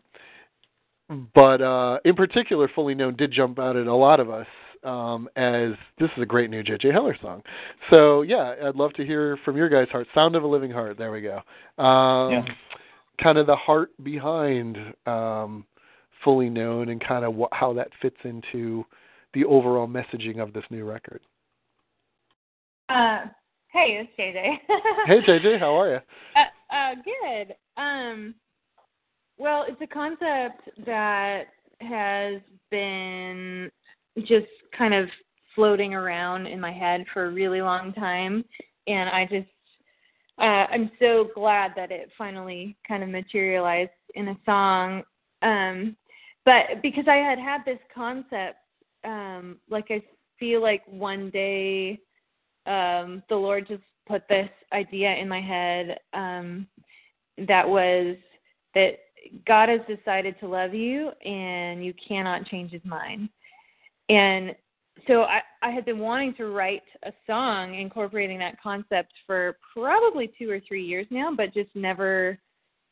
but 1.34 1.60
uh, 1.62 1.98
in 2.04 2.14
particular, 2.14 2.68
Fully 2.74 2.94
Known 2.94 3.16
did 3.16 3.32
jump 3.32 3.58
out 3.58 3.76
at 3.76 3.86
a 3.86 3.94
lot 3.94 4.20
of 4.20 4.30
us 4.30 4.46
um, 4.84 5.28
as 5.36 5.70
this 5.98 6.10
is 6.16 6.22
a 6.22 6.26
great 6.26 6.50
new 6.50 6.62
J.J. 6.62 6.92
Heller 6.92 7.16
song. 7.20 7.42
So 7.90 8.22
yeah, 8.22 8.54
I'd 8.64 8.76
love 8.76 8.92
to 8.94 9.04
hear 9.06 9.38
from 9.44 9.56
your 9.56 9.68
guys' 9.68 9.88
heart. 9.90 10.06
Sound 10.14 10.36
of 10.36 10.42
a 10.42 10.46
Living 10.46 10.70
Heart. 10.70 10.98
There 10.98 11.10
we 11.12 11.20
go. 11.22 11.36
Um, 11.82 12.32
Yeah. 12.32 12.44
Kind 13.20 13.36
of 13.36 13.48
the 13.48 13.56
heart 13.56 13.90
behind 14.04 14.78
um, 15.06 15.66
Fully 16.22 16.48
Known 16.48 16.90
and 16.90 17.00
kind 17.04 17.24
of 17.24 17.34
wh- 17.34 17.52
how 17.56 17.72
that 17.72 17.88
fits 18.00 18.16
into 18.22 18.84
the 19.34 19.44
overall 19.44 19.88
messaging 19.88 20.38
of 20.40 20.52
this 20.52 20.62
new 20.70 20.84
record. 20.84 21.20
Uh, 22.88 23.24
hey, 23.72 24.00
it's 24.00 24.10
JJ. 24.18 24.58
Hey 25.06 25.20
JJ, 25.26 25.58
how 25.58 25.78
are 25.78 25.90
you? 25.90 25.98
Uh, 26.36 26.74
uh, 26.74 26.94
good. 27.04 27.56
Um, 27.76 28.34
well, 29.38 29.64
it's 29.68 29.80
a 29.80 29.86
concept 29.86 30.68
that 30.84 31.44
has 31.80 32.40
been 32.70 33.70
just 34.20 34.46
kind 34.76 34.94
of 34.94 35.08
floating 35.54 35.94
around 35.94 36.46
in 36.46 36.60
my 36.60 36.72
head 36.72 37.04
for 37.12 37.26
a 37.26 37.30
really 37.30 37.62
long 37.62 37.92
time, 37.92 38.44
and 38.86 39.08
I 39.08 39.24
just 39.24 39.48
uh, 40.38 40.66
I'm 40.70 40.90
so 41.00 41.30
glad 41.34 41.72
that 41.76 41.90
it 41.90 42.10
finally 42.16 42.76
kind 42.86 43.02
of 43.02 43.08
materialized 43.08 43.90
in 44.14 44.28
a 44.28 44.38
song. 44.46 45.02
Um, 45.42 45.96
but 46.44 46.80
because 46.80 47.06
I 47.08 47.16
had 47.16 47.38
had 47.38 47.64
this 47.64 47.80
concept, 47.92 48.58
um, 49.04 49.56
like 49.68 49.86
I 49.90 50.02
feel 50.38 50.62
like 50.62 50.82
one 50.86 51.30
day 51.30 51.98
um, 52.66 53.22
the 53.28 53.36
Lord 53.36 53.66
just 53.66 53.82
put 54.06 54.22
this 54.28 54.48
idea 54.72 55.14
in 55.16 55.28
my 55.28 55.40
head 55.40 55.98
um, 56.12 56.66
that 57.46 57.68
was 57.68 58.16
that 58.74 58.98
God 59.46 59.68
has 59.68 59.80
decided 59.88 60.38
to 60.40 60.48
love 60.48 60.74
you 60.74 61.10
and 61.24 61.84
you 61.84 61.94
cannot 62.06 62.46
change 62.46 62.72
his 62.72 62.84
mind. 62.84 63.28
And 64.08 64.54
so 65.06 65.22
I, 65.22 65.40
I 65.62 65.70
had 65.70 65.84
been 65.84 65.98
wanting 65.98 66.34
to 66.34 66.46
write 66.46 66.82
a 67.04 67.12
song 67.26 67.74
incorporating 67.74 68.38
that 68.40 68.60
concept 68.60 69.12
for 69.26 69.56
probably 69.72 70.32
two 70.38 70.50
or 70.50 70.60
three 70.66 70.84
years 70.84 71.06
now, 71.10 71.30
but 71.34 71.54
just 71.54 71.70
never 71.74 72.38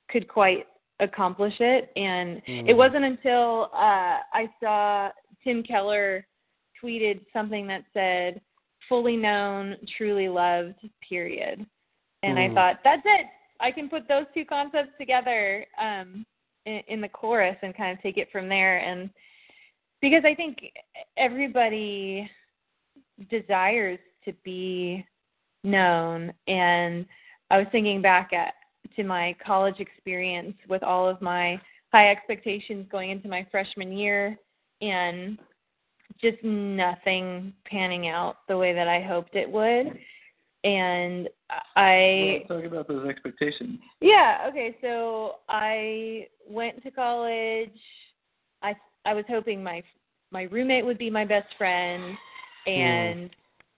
could 0.09 0.29
quite 0.29 0.67
accomplish 1.01 1.55
it. 1.61 1.91
And 1.97 2.43
it 2.47 2.75
Mm. 2.75 2.77
wasn't 2.77 3.05
until 3.05 3.71
uh, 3.75 4.19
I 4.33 4.49
saw 4.61 5.11
Tim 5.43 5.63
Keller 5.63 6.27
tweeted 6.83 7.21
something 7.33 7.67
that 7.67 7.85
said, 7.93 8.41
fully 8.89 9.17
known, 9.17 9.77
truly 9.97 10.29
loved, 10.29 10.77
period. 11.07 11.67
And 12.23 12.39
Mm. 12.39 12.51
I 12.51 12.55
thought, 12.55 12.81
that's 12.85 13.03
it. 13.05 13.27
I 13.61 13.71
can 13.71 13.89
put 13.89 14.09
those 14.09 14.27
two 14.35 14.45
concepts 14.45 14.93
together 14.99 15.67
um, 15.81 16.25
in, 16.67 16.81
in 16.89 17.01
the 17.01 17.09
chorus 17.09 17.57
and 17.63 17.77
kind 17.77 17.97
of 17.97 18.03
take 18.03 18.17
it 18.17 18.29
from 18.31 18.49
there. 18.49 18.79
And 18.79 19.11
because 20.01 20.23
I 20.25 20.35
think 20.35 20.59
everybody 21.17 22.31
desires 23.31 23.99
to 24.25 24.33
be 24.45 25.05
known. 25.65 26.33
And 26.47 27.07
I 27.51 27.59
was 27.59 27.67
thinking 27.73 28.03
back 28.03 28.33
at 28.33 28.55
to 28.97 29.05
my 29.05 29.37
college 29.45 29.81
experience 29.81 30.57
with 30.69 30.83
all 30.83 31.09
of 31.09 31.21
my 31.21 31.61
high 31.93 32.11
expectations 32.11 32.87
going 32.91 33.11
into 33.11 33.29
my 33.29 33.47
freshman 33.51 33.93
year 33.93 34.39
and 34.81 35.39
just 36.21 36.43
nothing 36.43 37.53
panning 37.67 38.09
out 38.09 38.37
the 38.49 38.57
way 38.57 38.73
that 38.73 38.89
I 38.89 39.03
hoped 39.03 39.35
it 39.35 39.51
would. 39.51 39.99
And 40.65 41.29
I 41.77 42.45
Well, 42.49 42.61
talk 42.61 42.67
about 42.67 42.89
those 42.89 43.07
expectations. 43.09 43.79
yeah, 44.01 44.47
okay. 44.49 44.77
So 44.81 45.37
I 45.49 46.29
went 46.49 46.83
to 46.83 46.91
college. 46.91 47.79
I 48.63 48.75
I 49.05 49.15
was 49.15 49.25
hoping 49.29 49.63
my 49.63 49.83
my 50.33 50.43
roommate 50.43 50.85
would 50.85 50.99
be 50.99 51.11
my 51.11 51.25
best 51.25 51.49
friend 51.57 52.17
and 52.67 53.31
mm. 53.31 53.31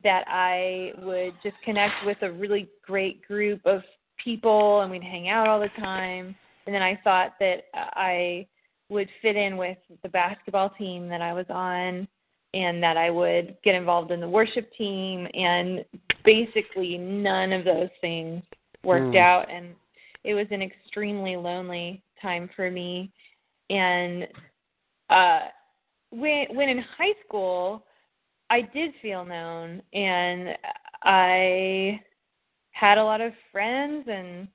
that 0.03 0.25
I 0.27 0.93
would 1.03 1.35
just 1.43 1.57
connect 1.65 1.95
with 2.07 2.19
a 2.23 2.33
really 2.33 2.69
great 2.87 3.27
group 3.27 3.61
of 3.67 3.83
people 4.23 4.81
and 4.81 4.91
we'd 4.91 5.03
hang 5.03 5.29
out 5.29 5.47
all 5.47 5.61
the 5.61 5.69
time. 5.81 6.35
And 6.67 6.75
then 6.75 6.83
I 6.83 6.99
thought 7.05 7.35
that 7.41 7.65
I 7.75 8.47
would 8.89 9.09
fit 9.21 9.37
in 9.37 9.57
with 9.57 9.79
the 10.03 10.09
basketball 10.09 10.71
team 10.71 11.09
that 11.09 11.21
I 11.21 11.33
was 11.33 11.47
on 11.51 12.09
and 12.55 12.83
that 12.83 12.97
I 12.97 13.11
would 13.11 13.57
get 13.63 13.75
involved 13.75 14.11
in 14.11 14.21
the 14.21 14.29
worship 14.29 14.71
team 14.77 15.27
and 15.35 15.85
basically 16.25 16.97
none 16.97 17.53
of 17.53 17.65
those 17.65 17.91
things 18.01 18.43
worked 18.85 19.15
Mm. 19.15 19.21
out 19.21 19.51
and 19.51 19.75
it 20.25 20.35
was 20.35 20.47
an 20.51 20.63
extremely 20.63 21.37
lonely 21.37 22.03
time 22.21 22.49
for 22.55 22.71
me 22.71 23.11
and 23.71 24.27
uh 25.11 25.49
when 26.11 26.47
when 26.55 26.69
in 26.69 26.79
high 26.79 27.15
school 27.27 27.85
I 28.51 28.63
did 28.63 28.95
feel 29.03 29.25
known 29.25 29.83
and 29.93 30.57
I 31.03 32.01
had 32.73 32.99
a 32.99 33.05
lot 33.05 33.21
of 33.21 33.33
friends 33.53 34.09
and 34.09 34.49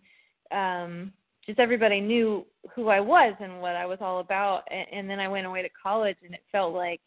um 0.51 1.13
just 1.45 1.59
everybody 1.59 1.99
knew 1.99 2.45
who 2.73 2.87
I 2.87 2.99
was 2.99 3.35
and 3.39 3.61
what 3.61 3.75
I 3.75 3.85
was 3.85 3.99
all 4.01 4.19
about 4.19 4.63
and, 4.71 4.87
and 4.91 5.09
then 5.09 5.19
I 5.19 5.27
went 5.27 5.45
away 5.45 5.61
to 5.61 5.69
college 5.69 6.17
and 6.23 6.33
it 6.33 6.43
felt 6.51 6.73
like 6.73 7.01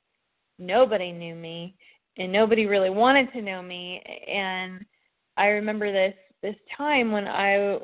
nobody 0.59 1.13
knew 1.13 1.35
me 1.35 1.77
and 2.19 2.33
nobody 2.33 2.67
really 2.67 2.91
wanted 2.91 3.33
to 3.33 3.43
know 3.43 3.63
me. 3.63 4.03
And 4.29 4.85
I 5.37 5.47
remember 5.47 5.93
this 5.93 6.15
this 6.43 6.57
time 6.77 7.13
when 7.13 7.27
I 7.27 7.79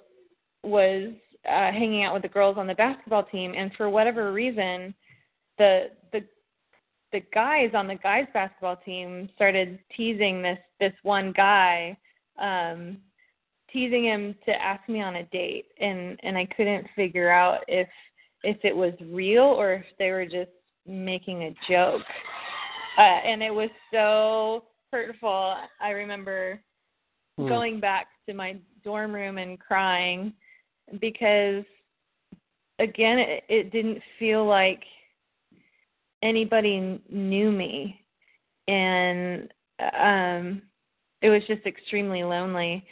was 0.62 1.12
uh 1.46 1.72
hanging 1.72 2.04
out 2.04 2.14
with 2.14 2.22
the 2.22 2.28
girls 2.28 2.56
on 2.56 2.66
the 2.66 2.74
basketball 2.74 3.24
team 3.24 3.52
and 3.56 3.72
for 3.76 3.90
whatever 3.90 4.32
reason 4.32 4.94
the 5.58 5.86
the 6.12 6.20
the 7.10 7.20
guys 7.34 7.70
on 7.74 7.88
the 7.88 7.96
guys 7.96 8.26
basketball 8.32 8.76
team 8.76 9.28
started 9.34 9.78
teasing 9.96 10.40
this 10.40 10.58
this 10.78 10.92
one 11.02 11.32
guy 11.32 11.96
um 12.38 12.98
teasing 13.72 14.04
him 14.04 14.34
to 14.44 14.52
ask 14.52 14.86
me 14.88 15.00
on 15.00 15.16
a 15.16 15.24
date. 15.24 15.66
And 15.80 16.18
and 16.22 16.36
I 16.36 16.46
couldn't 16.56 16.86
figure 16.94 17.30
out 17.30 17.60
if 17.68 17.88
if 18.44 18.58
it 18.64 18.76
was 18.76 18.92
real 19.10 19.44
or 19.44 19.72
if 19.74 19.84
they 19.98 20.10
were 20.10 20.26
just 20.26 20.50
making 20.86 21.44
a 21.44 21.54
joke 21.70 22.02
uh 22.98 23.00
and 23.00 23.42
it 23.42 23.54
was 23.54 23.70
so 23.92 24.64
hurtful. 24.92 25.56
I 25.80 25.90
remember 25.90 26.60
Hmm. 27.38 27.48
going 27.48 27.80
back 27.80 28.08
to 28.26 28.34
my 28.34 28.56
dorm 28.84 29.14
room 29.14 29.38
and 29.38 29.58
crying 29.58 30.34
because 31.00 31.64
again 32.78 33.18
it, 33.18 33.44
it 33.48 33.72
didn't 33.72 34.02
feel 34.18 34.44
like 34.44 34.82
anybody 36.22 37.00
knew 37.10 37.50
me. 37.50 38.04
And 38.68 39.52
um 39.98 40.62
it 41.22 41.30
was 41.30 41.42
just 41.46 41.64
extremely 41.66 42.22
lonely. 42.22 42.84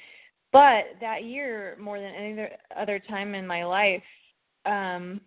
But 0.53 0.84
that 1.01 1.24
year 1.24 1.76
more 1.78 1.98
than 2.01 2.14
any 2.14 2.32
other- 2.32 2.57
other 2.76 2.98
time 2.98 3.34
in 3.34 3.46
my 3.46 3.64
life 3.64 4.03
um 4.66 5.20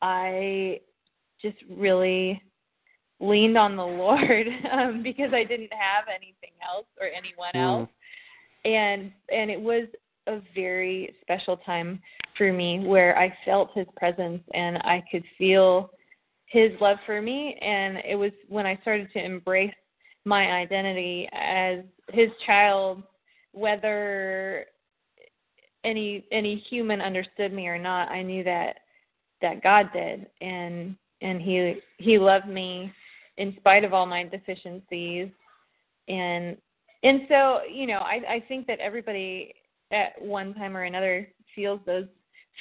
i 0.00 0.80
just 1.40 1.56
really 1.70 2.40
leaned 3.22 3.56
on 3.56 3.76
the 3.76 3.82
lord 3.84 4.46
um 4.72 5.02
because 5.02 5.32
i 5.32 5.44
didn't 5.44 5.72
have 5.72 6.04
anything 6.14 6.50
else 6.62 6.86
or 7.00 7.06
anyone 7.06 7.52
Mm. 7.54 7.80
else. 7.80 7.88
And 8.64 9.10
and 9.32 9.50
it 9.50 9.60
was 9.60 9.88
a 10.28 10.40
very 10.54 11.14
special 11.20 11.56
time 11.56 12.00
for 12.38 12.52
me 12.52 12.86
where 12.86 13.18
I 13.18 13.36
felt 13.44 13.70
his 13.74 13.86
presence 13.96 14.42
and 14.54 14.78
I 14.78 15.02
could 15.10 15.24
feel 15.36 15.90
his 16.46 16.70
love 16.80 16.98
for 17.04 17.20
me. 17.20 17.58
And 17.60 17.98
it 18.08 18.14
was 18.14 18.30
when 18.48 18.64
I 18.66 18.78
started 18.82 19.08
to 19.14 19.24
embrace 19.24 19.74
my 20.24 20.52
identity 20.52 21.28
as 21.32 21.80
his 22.12 22.28
child 22.46 23.02
whether 23.52 24.66
any 25.84 26.24
any 26.30 26.56
human 26.70 27.00
understood 27.00 27.52
me 27.52 27.66
or 27.66 27.78
not 27.78 28.08
I 28.10 28.22
knew 28.22 28.44
that 28.44 28.76
that 29.40 29.62
God 29.62 29.90
did. 29.92 30.26
And 30.40 30.94
and 31.20 31.42
he 31.42 31.80
he 31.98 32.18
loved 32.18 32.48
me 32.48 32.92
in 33.38 33.54
spite 33.56 33.84
of 33.84 33.92
all 33.92 34.06
my 34.06 34.24
deficiencies 34.24 35.28
and 36.08 36.56
and 37.02 37.22
so 37.28 37.60
you 37.70 37.86
know 37.86 37.98
i 37.98 38.20
i 38.28 38.44
think 38.48 38.66
that 38.66 38.78
everybody 38.80 39.54
at 39.92 40.20
one 40.20 40.54
time 40.54 40.76
or 40.76 40.84
another 40.84 41.28
feels 41.54 41.80
those 41.86 42.06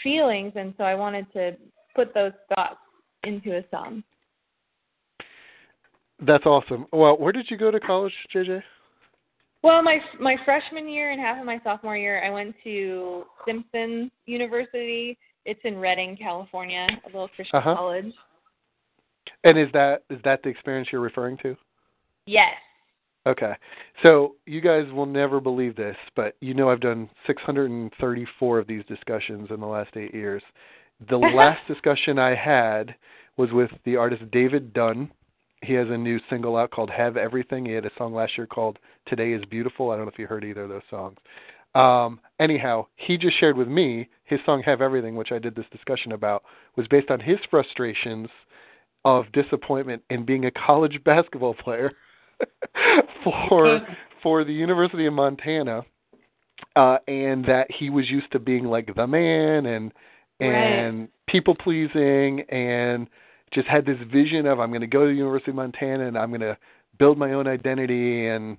feelings 0.04 0.54
and 0.56 0.74
so 0.78 0.84
i 0.84 0.96
wanted 0.96 1.26
to 1.34 1.56
put 1.96 2.14
those 2.14 2.32
thoughts 2.56 2.78
into 3.24 3.58
a 3.58 3.64
song 3.72 4.04
That's 6.24 6.46
awesome. 6.46 6.86
Well, 6.94 7.18
where 7.18 7.32
did 7.32 7.48
you 7.50 7.58
go 7.58 7.72
to 7.72 7.80
college, 7.80 8.14
JJ? 8.34 8.62
well 9.64 9.82
my 9.84 10.00
my 10.20 10.36
freshman 10.46 10.88
year 10.90 11.12
and 11.12 11.20
half 11.22 11.40
of 11.40 11.46
my 11.46 11.60
sophomore 11.64 11.98
year 11.98 12.24
i 12.26 12.30
went 12.30 12.56
to 12.64 13.24
simpson 13.46 14.10
university 14.26 15.18
it's 15.46 15.60
in 15.64 15.78
redding 15.78 16.16
california 16.18 16.88
a 17.06 17.08
little 17.08 17.28
christian 17.36 17.58
Uh-huh. 17.58 17.76
college 17.76 18.14
And 19.44 19.58
is 19.58 19.68
that 19.74 20.04
is 20.10 20.20
that 20.24 20.44
the 20.44 20.50
experience 20.50 20.90
you're 20.92 21.02
referring 21.02 21.38
to? 21.38 21.56
yes 22.26 22.54
Okay. 23.28 23.54
So 24.04 24.36
you 24.46 24.62
guys 24.62 24.92
will 24.92 25.06
never 25.06 25.40
believe 25.40 25.76
this, 25.76 25.96
but 26.16 26.36
you 26.40 26.54
know 26.54 26.70
I've 26.70 26.80
done 26.80 27.10
634 27.28 28.60
of 28.60 28.68
these 28.68 28.84
discussions 28.86 29.50
in 29.52 29.60
the 29.60 29.68
last 29.68 29.96
8 29.96 30.14
years. 30.14 30.42
The 31.10 31.18
last 31.36 31.60
discussion 31.68 32.18
I 32.18 32.34
had 32.34 32.96
was 33.38 33.52
with 33.52 33.70
the 33.86 33.96
artist 33.96 34.24
David 34.32 34.74
Dunn. 34.74 35.12
He 35.62 35.74
has 35.74 35.88
a 35.90 35.98
new 35.98 36.20
single 36.30 36.58
out 36.58 36.72
called 36.72 36.90
Have 36.90 37.16
Everything. 37.16 37.66
He 37.66 37.74
had 37.74 37.86
a 37.86 37.92
song 37.96 38.14
last 38.14 38.36
year 38.38 38.48
called 38.48 38.80
Today 39.06 39.34
is 39.34 39.46
Beautiful. 39.46 39.92
I 39.92 39.98
don't 39.98 40.06
know 40.06 40.12
if 40.12 40.18
you 40.18 40.26
heard 40.26 40.44
either 40.44 40.64
of 40.64 40.70
those 40.70 40.82
songs. 40.90 41.18
Um, 41.76 42.20
anyhow, 42.40 42.88
he 42.96 43.18
just 43.18 43.40
shared 43.40 43.56
with 43.56 43.68
me 43.68 44.10
his 44.24 44.40
song 44.46 44.64
Have 44.64 44.82
Everything, 44.82 45.16
which 45.16 45.32
I 45.32 45.38
did 45.38 45.56
this 45.56 45.66
discussion 45.72 46.14
about, 46.14 46.44
was 46.76 46.88
based 46.88 47.12
on 47.12 47.20
his 47.20 47.38
frustrations 47.52 48.30
of 49.06 49.26
disappointment 49.32 50.04
in 50.10 50.26
being 50.26 50.46
a 50.46 50.52
college 50.52 51.00
basketball 51.04 51.54
player 51.54 51.92
for 53.24 53.82
for 54.22 54.44
the 54.44 54.54
University 54.54 55.08
of 55.08 55.14
Montana, 55.14 55.84
uh, 56.76 56.98
and 57.08 57.44
that 57.46 57.68
he 57.70 57.90
was 57.90 58.10
used 58.10 58.32
to 58.32 58.40
being 58.40 58.66
like 58.66 58.94
the 58.96 59.08
man 59.08 59.66
and 59.66 59.92
and 60.40 61.08
people 61.28 61.56
pleasing 61.56 62.42
and 62.50 63.08
just 63.54 63.68
had 63.68 63.86
this 63.86 63.98
vision 64.12 64.46
of 64.46 64.60
I'm 64.60 64.70
going 64.70 64.82
to 64.82 64.88
go 64.88 65.02
to 65.02 65.08
the 65.08 65.18
University 65.18 65.52
of 65.52 65.56
Montana 65.56 66.08
and 66.08 66.18
I'm 66.18 66.30
going 66.30 66.42
to 66.42 66.58
build 66.98 67.18
my 67.18 67.34
own 67.34 67.48
identity 67.48 68.28
and 68.28 68.58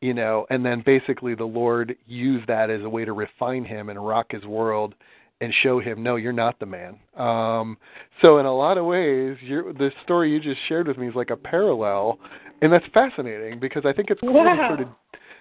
you 0.00 0.14
know 0.14 0.46
and 0.50 0.64
then 0.64 0.82
basically 0.84 1.34
the 1.34 1.44
Lord 1.44 1.96
used 2.06 2.46
that 2.48 2.70
as 2.70 2.82
a 2.82 2.88
way 2.88 3.04
to 3.04 3.12
refine 3.12 3.64
him 3.64 3.88
and 3.88 4.06
rock 4.06 4.26
his 4.30 4.44
world 4.44 4.94
and 5.42 5.52
show 5.62 5.80
him 5.80 6.02
no 6.02 6.14
you're 6.16 6.32
not 6.32 6.58
the 6.60 6.66
man. 6.66 6.96
Um 7.16 7.76
so 8.22 8.38
in 8.38 8.46
a 8.46 8.54
lot 8.56 8.78
of 8.78 8.86
ways 8.86 9.36
you're 9.42 9.72
the 9.72 9.90
story 10.04 10.30
you 10.32 10.40
just 10.40 10.60
shared 10.68 10.86
with 10.88 10.96
me 10.96 11.08
is 11.08 11.14
like 11.14 11.30
a 11.30 11.36
parallel 11.36 12.18
and 12.62 12.72
that's 12.72 12.86
fascinating 12.94 13.58
because 13.58 13.82
I 13.84 13.92
think 13.92 14.08
it's 14.10 14.20
cool 14.20 14.44
to 14.44 14.66
sort 14.68 14.80
of 14.80 14.88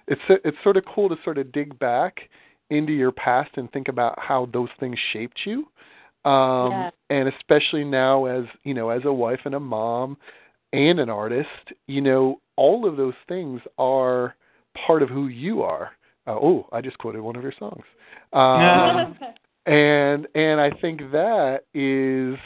it's 0.08 0.22
it's 0.44 0.58
sort 0.64 0.76
of 0.78 0.84
cool 0.94 1.08
to 1.08 1.16
sort 1.24 1.38
of 1.38 1.52
dig 1.52 1.78
back 1.80 2.20
into 2.72 2.92
your 2.94 3.12
past 3.12 3.52
and 3.58 3.72
think 3.72 3.88
about 3.90 4.18
how 4.18 4.50
those 4.52 4.70
things 4.80 4.98
shaped 5.14 5.40
you. 5.46 5.68
Um 6.26 6.72
Yeah. 6.72 6.90
and 7.12 7.30
especially 7.30 7.84
now 7.84 8.26
as 8.26 8.46
you 8.64 8.74
know 8.74 8.90
as 8.90 9.04
a 9.06 9.14
wife 9.14 9.42
and 9.46 9.56
a 9.56 9.60
mom 9.60 10.18
and 10.74 11.00
an 11.00 11.10
artist 11.10 11.64
you 11.88 12.02
know 12.02 12.40
all 12.56 12.88
of 12.90 12.98
those 12.98 13.20
things 13.28 13.62
are 13.78 14.36
part 14.88 15.04
of 15.04 15.10
who 15.10 15.28
you 15.28 15.62
are. 15.62 15.92
Uh, 16.28 16.38
oh 16.48 16.68
i 16.72 16.82
just 16.82 16.98
quoted 17.00 17.22
one 17.22 17.36
of 17.36 17.44
your 17.44 17.54
songs. 17.60 17.86
Um 18.34 19.16
and 19.66 20.28
and 20.36 20.60
i 20.60 20.70
think 20.82 21.00
that 21.12 21.62
is 21.74 22.38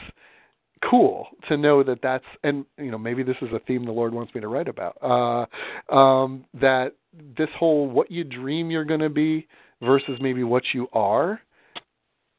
cool 0.90 1.28
to 1.48 1.58
know 1.58 1.84
that 1.84 2.00
that's 2.02 2.26
and 2.44 2.66
you 2.78 2.92
know 2.92 2.98
maybe 2.98 3.24
this 3.24 3.38
is 3.42 3.50
a 3.54 3.60
theme 3.60 3.86
the 3.86 3.92
Lord 3.92 4.14
wants 4.14 4.34
me 4.34 4.42
to 4.42 4.48
write 4.48 4.68
about. 4.68 4.98
Uh, 5.02 5.96
um, 5.96 6.46
that 6.60 6.94
this 7.38 7.50
whole 7.58 7.88
what 7.88 8.12
you 8.12 8.24
dream 8.24 8.70
you're 8.70 8.86
going 8.86 9.00
to 9.00 9.10
be 9.10 9.48
versus 9.82 10.18
maybe 10.22 10.44
what 10.44 10.64
you 10.74 10.88
are. 10.94 11.42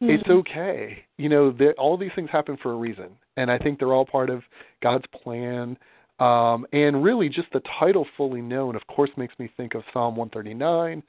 Mm-hmm. 0.02 0.10
It's 0.10 0.28
okay. 0.28 1.04
You 1.16 1.28
know, 1.28 1.56
all 1.78 1.96
these 1.96 2.10
things 2.14 2.28
happen 2.30 2.58
for 2.62 2.72
a 2.72 2.76
reason, 2.76 3.10
and 3.36 3.50
I 3.50 3.58
think 3.58 3.78
they're 3.78 3.94
all 3.94 4.04
part 4.04 4.30
of 4.30 4.42
God's 4.82 5.06
plan. 5.22 5.78
Um, 6.18 6.66
and 6.72 7.02
really, 7.02 7.28
just 7.28 7.48
the 7.52 7.62
title 7.78 8.06
"Fully 8.16 8.42
Known," 8.42 8.76
of 8.76 8.86
course, 8.88 9.10
makes 9.16 9.34
me 9.38 9.50
think 9.56 9.74
of 9.74 9.82
Psalm 9.92 10.16
139. 10.16 11.02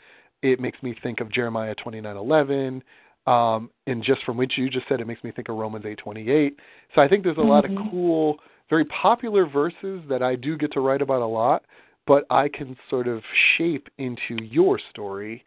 It 0.44 0.60
makes 0.60 0.82
me 0.84 0.96
think 1.04 1.20
of 1.20 1.32
Jeremiah 1.32 1.76
29:11. 1.76 2.82
Um, 3.28 3.70
and 3.86 4.02
just 4.04 4.24
from 4.24 4.38
what 4.38 4.56
you 4.58 4.70
just 4.70 4.88
said, 4.88 5.02
it 5.02 5.08
makes 5.08 5.24
me 5.24 5.32
think 5.32 5.50
of 5.50 5.58
Romans 5.58 5.86
8:28. 5.86 6.56
So 6.96 7.02
I 7.02 7.08
think 7.08 7.24
there's 7.24 7.38
a 7.38 7.42
mm-hmm. 7.42 7.50
lot 7.50 7.66
of 7.66 7.72
Mm-hmm. 7.72 7.90
cool, 7.90 8.40
very 8.70 8.86
popular 8.86 9.46
verses 9.46 10.02
that 10.10 10.24
I 10.24 10.36
do 10.36 10.58
get 10.58 10.72
to 10.74 10.80
write 10.80 11.02
about 11.02 11.22
a 11.22 11.28
lot, 11.28 11.64
but 12.06 12.26
I 12.30 12.48
can 12.48 12.78
sort 12.90 13.08
of 13.08 13.22
shape 13.58 13.90
into 13.98 14.42
your 14.42 14.80
story, 14.90 15.44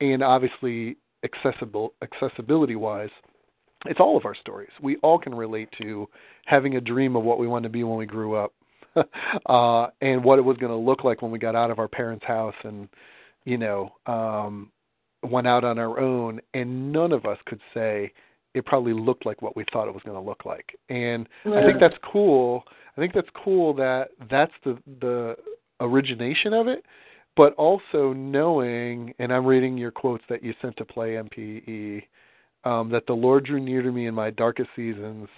and 0.00 0.22
obviously 0.22 0.96
accessible 1.24 1.94
accessibility 2.02 2.76
wise, 2.76 3.10
it's 3.86 4.00
all 4.00 4.16
of 4.16 4.24
our 4.24 4.34
stories. 4.34 4.70
We 4.80 4.96
all 4.96 5.18
can 5.18 5.34
relate 5.34 5.68
to 5.80 6.08
having 6.46 6.76
a 6.76 6.80
dream 6.80 7.16
of 7.16 7.24
what 7.24 7.38
we 7.38 7.46
wanted 7.46 7.68
to 7.68 7.72
be 7.72 7.84
when 7.84 7.96
we 7.96 8.06
grew 8.06 8.34
up, 8.34 8.52
uh, 9.46 9.86
and 10.02 10.22
what 10.22 10.38
it 10.38 10.42
was 10.42 10.56
going 10.58 10.72
to 10.72 10.76
look 10.76 11.04
like 11.04 11.22
when 11.22 11.30
we 11.30 11.38
got 11.38 11.56
out 11.56 11.70
of 11.70 11.78
our 11.78 11.88
parents' 11.88 12.26
house 12.26 12.54
and 12.64 12.88
you 13.44 13.56
know 13.56 13.92
um, 14.06 14.70
went 15.22 15.46
out 15.46 15.64
on 15.64 15.78
our 15.78 15.98
own, 15.98 16.40
and 16.54 16.92
none 16.92 17.12
of 17.12 17.26
us 17.26 17.38
could 17.46 17.60
say 17.74 18.12
it 18.54 18.66
probably 18.66 18.92
looked 18.92 19.24
like 19.24 19.40
what 19.40 19.56
we 19.56 19.64
thought 19.72 19.88
it 19.88 19.94
was 19.94 20.02
going 20.04 20.16
to 20.16 20.28
look 20.28 20.44
like. 20.44 20.76
And 20.88 21.28
yeah. 21.44 21.58
I 21.58 21.66
think 21.66 21.80
that's 21.80 21.96
cool. 22.10 22.64
I 22.96 23.00
think 23.00 23.14
that's 23.14 23.28
cool 23.44 23.72
that 23.74 24.08
that's 24.30 24.52
the 24.64 24.78
the 25.00 25.36
origination 25.80 26.52
of 26.52 26.68
it, 26.68 26.84
but 27.36 27.54
also 27.54 28.12
knowing, 28.12 29.14
and 29.18 29.32
I'm 29.32 29.46
reading 29.46 29.76
your 29.78 29.90
quotes 29.90 30.24
that 30.28 30.44
you 30.44 30.54
sent 30.60 30.76
to 30.76 30.84
Play 30.84 31.14
MPE, 31.14 32.02
um, 32.64 32.90
that 32.90 33.06
the 33.06 33.14
Lord 33.14 33.46
drew 33.46 33.58
near 33.60 33.82
to 33.82 33.90
me 33.90 34.06
in 34.06 34.14
my 34.14 34.30
darkest 34.30 34.68
seasons, 34.76 35.28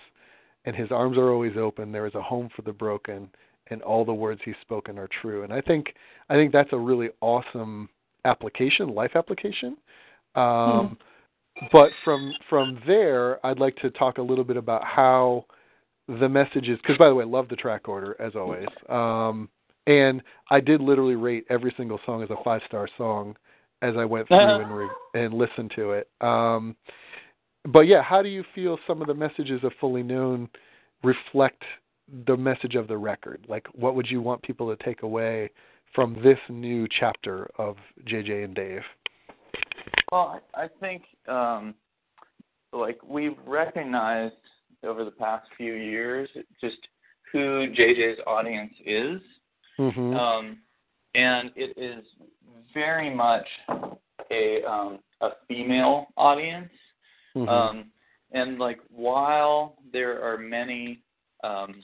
and 0.64 0.74
His 0.74 0.90
arms 0.90 1.16
are 1.16 1.30
always 1.30 1.56
open. 1.56 1.92
There 1.92 2.06
is 2.06 2.14
a 2.14 2.22
home 2.22 2.48
for 2.54 2.62
the 2.62 2.72
broken, 2.72 3.30
and 3.68 3.80
all 3.82 4.04
the 4.04 4.12
words 4.12 4.40
He's 4.44 4.54
spoken 4.60 4.98
are 4.98 5.08
true. 5.22 5.44
And 5.44 5.52
I 5.52 5.60
think 5.60 5.94
I 6.28 6.34
think 6.34 6.52
that's 6.52 6.72
a 6.72 6.78
really 6.78 7.10
awesome 7.20 7.88
application, 8.24 8.88
life 8.88 9.12
application. 9.14 9.76
Um, 10.34 10.96
Hmm. 11.60 11.66
But 11.70 11.90
from 12.04 12.32
from 12.50 12.80
there, 12.86 13.44
I'd 13.46 13.60
like 13.60 13.76
to 13.76 13.90
talk 13.90 14.18
a 14.18 14.22
little 14.22 14.44
bit 14.44 14.56
about 14.56 14.84
how 14.84 15.44
the 16.08 16.28
messages. 16.28 16.78
Because 16.82 16.98
by 16.98 17.08
the 17.08 17.14
way, 17.14 17.24
I 17.24 17.28
love 17.28 17.48
the 17.48 17.56
track 17.56 17.88
order 17.88 18.20
as 18.20 18.34
always. 18.34 18.66
Um, 18.88 19.48
and 19.86 20.22
I 20.50 20.60
did 20.60 20.80
literally 20.80 21.14
rate 21.14 21.44
every 21.50 21.72
single 21.76 22.00
song 22.06 22.22
as 22.22 22.30
a 22.30 22.42
five 22.42 22.62
star 22.66 22.88
song 22.98 23.36
as 23.82 23.94
I 23.96 24.04
went 24.04 24.28
through 24.28 24.38
and 24.38 24.76
re- 24.76 24.88
and 25.14 25.34
listened 25.34 25.72
to 25.76 25.92
it. 25.92 26.08
Um, 26.20 26.74
but 27.66 27.82
yeah, 27.82 28.02
how 28.02 28.22
do 28.22 28.28
you 28.28 28.44
feel 28.54 28.78
some 28.86 29.00
of 29.00 29.06
the 29.06 29.14
messages 29.14 29.62
of 29.62 29.72
Fully 29.80 30.02
Known 30.02 30.48
reflect 31.02 31.62
the 32.26 32.36
message 32.36 32.74
of 32.74 32.88
the 32.88 32.96
record? 32.96 33.44
Like, 33.48 33.66
what 33.72 33.94
would 33.94 34.10
you 34.10 34.20
want 34.20 34.42
people 34.42 34.74
to 34.74 34.84
take 34.84 35.02
away 35.02 35.50
from 35.94 36.14
this 36.22 36.38
new 36.48 36.86
chapter 36.98 37.48
of 37.58 37.76
JJ 38.06 38.44
and 38.44 38.54
Dave? 38.54 38.82
Well, 40.10 40.40
I 40.54 40.68
think 40.80 41.02
um, 41.28 41.74
like 42.72 42.98
we've 43.06 43.36
recognized 43.46 44.34
over 44.82 45.04
the 45.04 45.10
past 45.10 45.46
few 45.56 45.74
years 45.74 46.28
just 46.60 46.76
who 47.32 47.66
JJ's 47.76 48.20
audience 48.26 48.72
is, 48.84 49.20
mm-hmm. 49.78 50.14
um, 50.14 50.58
and 51.14 51.50
it 51.56 51.76
is 51.76 52.04
very 52.72 53.14
much 53.14 53.46
a 54.30 54.62
um, 54.64 54.98
a 55.20 55.30
female 55.48 56.06
audience. 56.16 56.70
Mm-hmm. 57.36 57.48
Um, 57.48 57.84
and 58.32 58.58
like 58.58 58.78
while 58.90 59.76
there 59.92 60.22
are 60.22 60.38
many 60.38 61.00
um, 61.42 61.82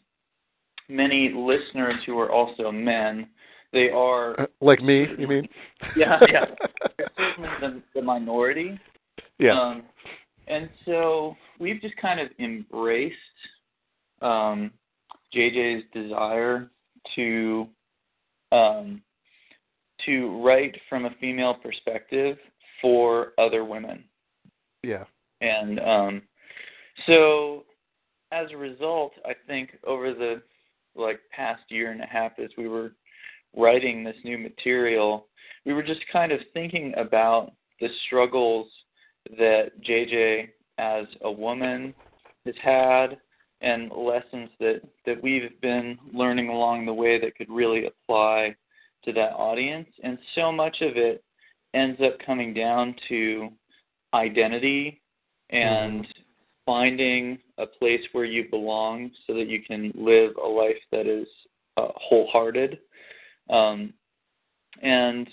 many 0.89 1.33
listeners 1.35 1.97
who 2.07 2.19
are 2.19 2.31
also 2.31 2.71
men, 2.71 3.29
they 3.73 3.91
are 3.91 4.39
Uh, 4.41 4.47
like 4.61 4.81
me, 4.83 5.07
you 5.19 5.27
mean? 5.29 5.49
yeah, 5.97 6.19
yeah. 6.29 6.45
Certainly 7.17 7.49
the, 7.61 7.83
the 7.95 8.03
minority. 8.03 8.79
yeah. 9.39 9.59
Um, 9.61 9.83
and 10.49 10.69
so 10.85 11.37
we've 11.61 11.81
just 11.81 11.97
kind 11.97 12.19
of 12.19 12.29
embraced 12.41 13.15
um, 14.21 14.73
JJ's 15.35 15.85
desire 15.95 16.69
to 17.15 17.69
um, 18.53 19.01
to 20.07 20.43
write 20.45 20.77
from 20.89 21.05
a 21.05 21.11
female 21.21 21.55
perspective 21.55 22.37
for 22.83 23.33
other 23.39 23.65
women. 23.65 24.03
yeah. 24.83 25.05
And 25.43 25.79
um, 25.81 26.23
so 27.07 27.65
as 28.33 28.49
a 28.53 28.57
result, 28.57 29.13
I 29.25 29.33
think 29.47 29.71
over 29.87 30.13
the 30.13 30.43
like 30.97 31.21
past 31.31 31.63
year 31.69 31.93
and 31.93 32.03
a 32.03 32.07
half 32.07 32.33
as 32.39 32.51
we 32.59 32.67
were 32.69 32.93
writing 33.57 34.05
this 34.05 34.17
new 34.25 34.39
material, 34.39 35.27
we 35.67 35.73
were 35.73 35.83
just 35.83 36.01
kind 36.13 36.33
of 36.33 36.41
thinking 36.55 36.95
about 36.97 37.53
the 37.81 37.89
struggles 38.07 38.69
that 39.39 39.71
JJ 39.87 40.49
as 40.79 41.07
a 41.23 41.31
woman 41.31 41.95
has 42.47 42.55
had 42.63 43.19
and 43.61 43.91
lessons 43.93 44.49
that, 44.59 44.81
that 45.05 45.23
we've 45.23 45.61
been 45.61 45.99
learning 46.15 46.49
along 46.49 46.87
the 46.87 46.95
way 46.95 47.21
that 47.21 47.37
could 47.37 47.51
really 47.51 47.87
apply 47.87 48.55
to 49.05 49.13
that 49.13 49.33
audience. 49.33 49.89
And 50.03 50.19
so 50.35 50.51
much 50.51 50.79
of 50.81 50.97
it 50.97 51.23
ends 51.75 52.01
up 52.05 52.19
coming 52.25 52.55
down 52.55 52.95
to 53.09 53.51
identity 54.15 55.01
and 55.51 56.07
finding 56.65 57.39
a 57.59 57.67
place 57.67 58.01
where 58.13 58.25
you 58.25 58.49
belong 58.51 59.11
so 59.27 59.35
that 59.35 59.49
you 59.49 59.63
can 59.63 59.93
live 59.95 60.33
a 60.43 60.47
life 60.47 60.77
that 60.93 61.07
is 61.07 61.27
uh, 61.77 61.89
wholehearted. 61.97 62.79
Um, 63.51 63.93
and 64.83 65.29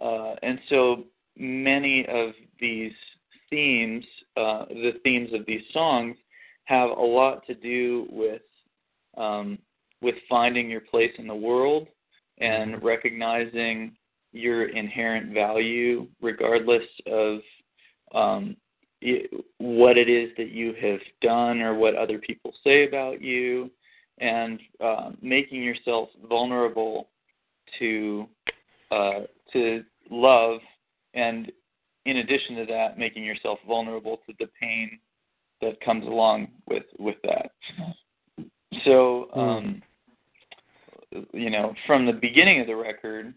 uh, 0.00 0.34
and 0.42 0.58
so 0.68 1.04
many 1.36 2.04
of 2.08 2.30
these 2.60 2.92
themes, 3.50 4.04
uh, 4.36 4.66
the 4.68 4.92
themes 5.02 5.30
of 5.32 5.46
these 5.46 5.62
songs, 5.72 6.16
have 6.64 6.90
a 6.90 7.02
lot 7.02 7.46
to 7.46 7.54
do 7.54 8.06
with 8.10 8.42
um, 9.16 9.58
with 10.02 10.14
finding 10.28 10.68
your 10.68 10.80
place 10.80 11.12
in 11.18 11.26
the 11.26 11.34
world 11.34 11.88
and 12.38 12.82
recognizing 12.82 13.92
your 14.32 14.68
inherent 14.70 15.32
value, 15.32 16.06
regardless 16.20 16.82
of 17.06 17.38
um, 18.12 18.56
what 19.58 19.96
it 19.96 20.08
is 20.08 20.30
that 20.36 20.50
you 20.50 20.74
have 20.80 21.00
done 21.22 21.60
or 21.60 21.74
what 21.74 21.94
other 21.94 22.18
people 22.18 22.52
say 22.64 22.86
about 22.86 23.22
you, 23.22 23.70
and 24.18 24.60
uh, 24.82 25.10
making 25.22 25.62
yourself 25.62 26.08
vulnerable 26.28 27.08
to 27.78 28.26
uh, 28.90 29.20
to 29.52 29.82
love, 30.10 30.60
and 31.14 31.50
in 32.06 32.18
addition 32.18 32.56
to 32.56 32.66
that, 32.66 32.98
making 32.98 33.24
yourself 33.24 33.58
vulnerable 33.66 34.18
to 34.26 34.34
the 34.38 34.46
pain 34.60 34.98
that 35.60 35.80
comes 35.80 36.04
along 36.06 36.48
with 36.68 36.84
with 36.98 37.16
that. 37.24 37.50
So, 38.84 39.28
um, 39.34 39.82
you 41.32 41.50
know, 41.50 41.74
from 41.86 42.06
the 42.06 42.12
beginning 42.12 42.60
of 42.60 42.66
the 42.66 42.76
record, 42.76 43.34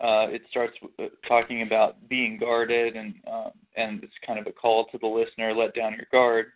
uh, 0.00 0.26
it 0.28 0.42
starts 0.50 0.76
uh, 0.98 1.04
talking 1.26 1.62
about 1.62 2.08
being 2.08 2.38
guarded, 2.38 2.96
and 2.96 3.14
uh, 3.30 3.50
and 3.76 4.02
it's 4.02 4.12
kind 4.26 4.38
of 4.38 4.46
a 4.46 4.52
call 4.52 4.86
to 4.86 4.98
the 4.98 5.06
listener: 5.06 5.54
let 5.54 5.74
down 5.74 5.92
your 5.92 6.06
guard. 6.10 6.46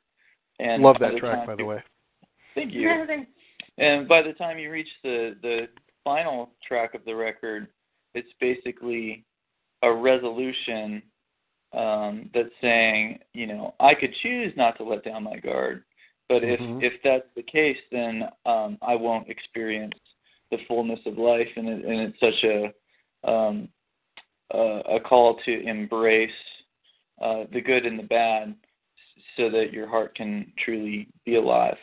And 0.59 0.83
Love 0.83 0.97
that 1.01 1.17
track, 1.19 1.47
by 1.47 1.55
the 1.55 1.65
way. 1.65 1.83
Thank 2.55 2.73
you. 2.73 2.89
And 3.79 4.09
by 4.09 4.23
the 4.23 4.33
time 4.33 4.59
you 4.59 4.71
reach 4.71 4.89
the 5.03 5.37
the 5.43 5.69
final 6.07 6.53
track 6.67 6.95
of 6.95 7.05
the 7.05 7.15
record, 7.15 7.67
it's 8.15 8.29
basically 8.41 9.25
a 9.83 9.93
resolution 9.93 11.03
um, 11.73 12.31
that's 12.33 12.55
saying, 12.61 13.19
you 13.35 13.49
know, 13.49 13.75
I 13.81 13.93
could 13.93 14.15
choose 14.23 14.53
not 14.57 14.77
to 14.77 14.85
let 14.85 15.05
down 15.05 15.25
my 15.25 15.37
guard, 15.39 15.83
but 16.29 16.43
Mhm. 16.43 16.83
if 16.83 16.93
if 16.93 17.03
that's 17.03 17.29
the 17.35 17.43
case, 17.43 17.83
then 17.91 18.31
um, 18.47 18.79
I 18.83 18.95
won't 18.95 19.29
experience 19.29 19.99
the 20.53 20.59
fullness 20.69 21.01
of 21.07 21.19
life, 21.19 21.49
and, 21.57 21.69
it, 21.69 21.85
and 21.85 22.01
it's 22.03 22.21
such 22.21 22.45
a 22.45 22.73
um, 23.29 23.69
a, 24.53 24.83
a 24.97 25.01
call 25.01 25.35
to 25.45 25.61
embrace 25.69 26.31
uh, 27.21 27.45
the 27.51 27.61
good 27.61 27.85
and 27.85 27.99
the 27.99 28.05
bad, 28.05 28.55
so 29.37 29.51
that 29.51 29.73
your 29.73 29.89
heart 29.89 30.15
can 30.15 30.53
truly 30.65 31.09
be 31.25 31.35
alive. 31.35 31.79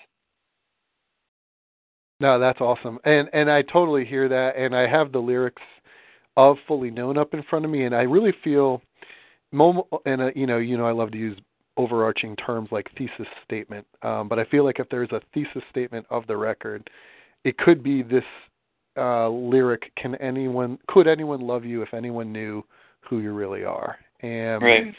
No, 2.24 2.40
that's 2.40 2.62
awesome, 2.62 3.00
and 3.04 3.30
and 3.34 3.52
I 3.52 3.64
totally 3.64 4.06
hear 4.06 4.30
that, 4.30 4.56
and 4.56 4.74
I 4.74 4.88
have 4.88 5.12
the 5.12 5.20
lyrics 5.20 5.62
of 6.38 6.56
"Fully 6.70 6.90
Known" 6.90 7.18
up 7.18 7.34
in 7.34 7.44
front 7.50 7.66
of 7.66 7.72
me, 7.72 7.84
and 7.84 7.94
I 7.94 8.04
really 8.04 8.34
feel, 8.42 8.82
and 9.52 10.22
uh, 10.22 10.30
you 10.34 10.48
know, 10.48 10.58
you 10.58 10.78
know, 10.78 10.86
I 10.86 10.94
love 10.94 11.12
to 11.12 11.18
use 11.18 11.38
overarching 11.76 12.38
terms 12.38 12.70
like 12.72 12.90
thesis 12.98 13.28
statement. 13.44 13.86
Um, 14.04 14.30
but 14.30 14.40
I 14.40 14.46
feel 14.46 14.64
like 14.64 14.80
if 14.80 14.88
there's 14.88 15.12
a 15.12 15.20
thesis 15.34 15.64
statement 15.70 16.06
of 16.10 16.26
the 16.28 16.38
record, 16.38 16.90
it 17.44 17.58
could 17.58 17.84
be 17.84 18.04
this 18.04 18.24
uh, 18.96 19.28
lyric: 19.28 19.92
"Can 19.98 20.16
anyone 20.16 20.80
could 20.88 21.10
anyone 21.10 21.42
love 21.42 21.66
you 21.66 21.82
if 21.82 21.94
anyone 21.94 22.32
knew 22.32 22.64
who 23.02 23.20
you 23.20 23.34
really 23.34 23.66
are?" 23.66 23.98
And 24.22 24.64
Right. 24.64 24.96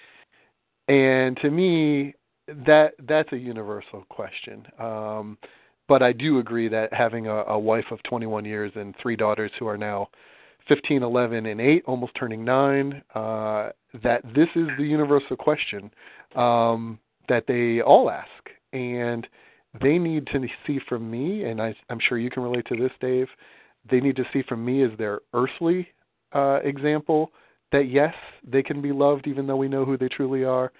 and 0.88 1.38
to 1.38 1.48
me, 1.50 2.12
that 2.66 2.92
that's 3.08 3.32
a 3.32 3.38
universal 3.38 4.04
question. 4.10 4.66
Um, 4.78 5.38
but 5.88 6.02
I 6.02 6.12
do 6.12 6.38
agree 6.38 6.68
that 6.68 6.92
having 6.92 7.26
a, 7.26 7.44
a 7.44 7.58
wife 7.58 7.86
of 7.90 8.02
21 8.04 8.44
years 8.44 8.72
and 8.74 8.94
three 9.00 9.16
daughters 9.16 9.50
who 9.58 9.66
are 9.66 9.76
now 9.76 10.08
15, 10.68 11.02
11, 11.02 11.46
and 11.46 11.60
8, 11.60 11.84
almost 11.86 12.14
turning 12.18 12.44
9, 12.44 13.02
uh, 13.14 13.68
that 14.02 14.22
this 14.34 14.48
is 14.56 14.68
the 14.78 14.84
universal 14.84 15.36
question 15.36 15.90
um, 16.36 16.98
that 17.28 17.44
they 17.46 17.80
all 17.82 18.10
ask. 18.10 18.28
And 18.72 19.26
they 19.82 19.98
need 19.98 20.26
to 20.28 20.46
see 20.66 20.80
from 20.88 21.10
me, 21.10 21.44
and 21.44 21.60
I, 21.60 21.74
I'm 21.90 22.00
sure 22.00 22.18
you 22.18 22.30
can 22.30 22.42
relate 22.42 22.66
to 22.68 22.76
this, 22.76 22.92
Dave, 23.00 23.28
they 23.90 24.00
need 24.00 24.16
to 24.16 24.24
see 24.32 24.42
from 24.48 24.64
me 24.64 24.82
as 24.82 24.90
their 24.96 25.20
earthly 25.34 25.88
uh, 26.32 26.60
example 26.64 27.30
that 27.72 27.90
yes, 27.90 28.14
they 28.46 28.62
can 28.62 28.80
be 28.80 28.92
loved 28.92 29.26
even 29.26 29.46
though 29.46 29.56
we 29.56 29.68
know 29.68 29.84
who 29.84 29.98
they 29.98 30.08
truly 30.08 30.44
are. 30.44 30.72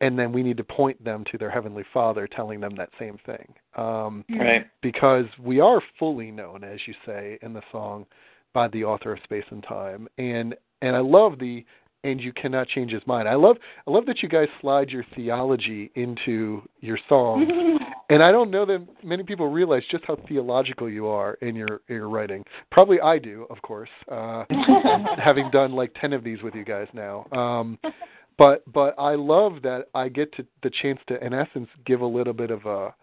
And 0.00 0.18
then 0.18 0.30
we 0.32 0.42
need 0.42 0.58
to 0.58 0.64
point 0.64 1.02
them 1.02 1.24
to 1.32 1.38
their 1.38 1.50
Heavenly 1.50 1.84
Father, 1.92 2.26
telling 2.26 2.60
them 2.60 2.74
that 2.76 2.90
same 2.98 3.18
thing. 3.24 3.54
Um, 3.76 4.24
Right. 4.30 4.66
because 4.82 5.26
we 5.42 5.60
are 5.60 5.80
fully 5.98 6.30
known, 6.30 6.64
as 6.64 6.80
you 6.86 6.94
say 7.06 7.38
in 7.42 7.52
the 7.54 7.62
song, 7.72 8.06
by 8.52 8.68
the 8.68 8.84
author 8.84 9.12
of 9.12 9.18
space 9.24 9.44
and 9.50 9.62
time. 9.62 10.08
And 10.18 10.54
and 10.82 10.94
I 10.94 11.00
love 11.00 11.38
the 11.38 11.64
and 12.04 12.20
you 12.20 12.32
cannot 12.32 12.68
change 12.68 12.92
his 12.92 13.04
mind. 13.06 13.28
I 13.28 13.34
love 13.34 13.56
I 13.86 13.90
love 13.90 14.06
that 14.06 14.22
you 14.22 14.28
guys 14.28 14.48
slide 14.60 14.90
your 14.90 15.04
theology 15.14 15.90
into 15.94 16.62
your 16.80 16.98
song 17.08 17.78
and 18.10 18.22
I 18.22 18.30
don't 18.30 18.50
know 18.50 18.64
that 18.66 18.86
many 19.02 19.22
people 19.24 19.48
realize 19.50 19.82
just 19.90 20.04
how 20.04 20.16
theological 20.28 20.88
you 20.88 21.06
are 21.08 21.34
in 21.42 21.56
your 21.56 21.80
in 21.88 21.96
your 21.96 22.08
writing. 22.08 22.44
Probably 22.70 23.00
I 23.00 23.18
do, 23.18 23.46
of 23.50 23.60
course, 23.62 23.90
uh, 24.10 24.44
having 25.22 25.50
done 25.50 25.72
like 25.72 25.92
ten 26.00 26.12
of 26.12 26.22
these 26.22 26.42
with 26.42 26.54
you 26.54 26.64
guys 26.64 26.86
now. 26.92 27.26
Um, 27.32 27.78
but 28.38 28.70
but 28.72 28.94
I 28.98 29.14
love 29.14 29.62
that 29.62 29.86
I 29.94 30.08
get 30.08 30.32
to 30.34 30.46
the 30.62 30.70
chance 30.82 31.00
to, 31.08 31.24
in 31.24 31.32
essence, 31.32 31.68
give 31.84 32.00
a 32.00 32.06
little 32.06 32.32
bit 32.32 32.50
of 32.50 32.66
a 32.66 32.94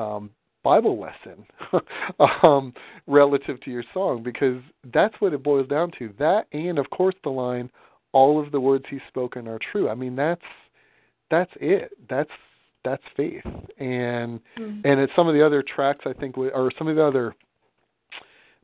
um, 0.00 0.30
Bible 0.64 0.98
lesson 1.00 1.44
um, 2.42 2.72
relative 3.06 3.60
to 3.62 3.70
your 3.70 3.84
song 3.92 4.22
because 4.22 4.60
that's 4.92 5.14
what 5.20 5.32
it 5.32 5.42
boils 5.42 5.68
down 5.68 5.90
to. 5.98 6.12
That 6.18 6.46
and 6.52 6.78
of 6.78 6.88
course 6.90 7.14
the 7.24 7.30
line, 7.30 7.70
"All 8.12 8.40
of 8.42 8.52
the 8.52 8.60
words 8.60 8.84
He's 8.88 9.00
spoken 9.08 9.48
are 9.48 9.58
true." 9.72 9.88
I 9.88 9.94
mean 9.94 10.16
that's 10.16 10.42
that's 11.30 11.52
it. 11.60 11.92
That's 12.08 12.30
that's 12.84 13.02
faith, 13.16 13.44
and 13.78 14.40
Mm. 14.58 14.82
and 14.84 15.00
it's 15.00 15.12
some 15.14 15.28
of 15.28 15.34
the 15.34 15.44
other 15.44 15.62
tracks 15.62 16.00
I 16.06 16.12
think, 16.12 16.36
or 16.38 16.70
some 16.78 16.88
of 16.88 16.96
the 16.96 17.04
other 17.04 17.34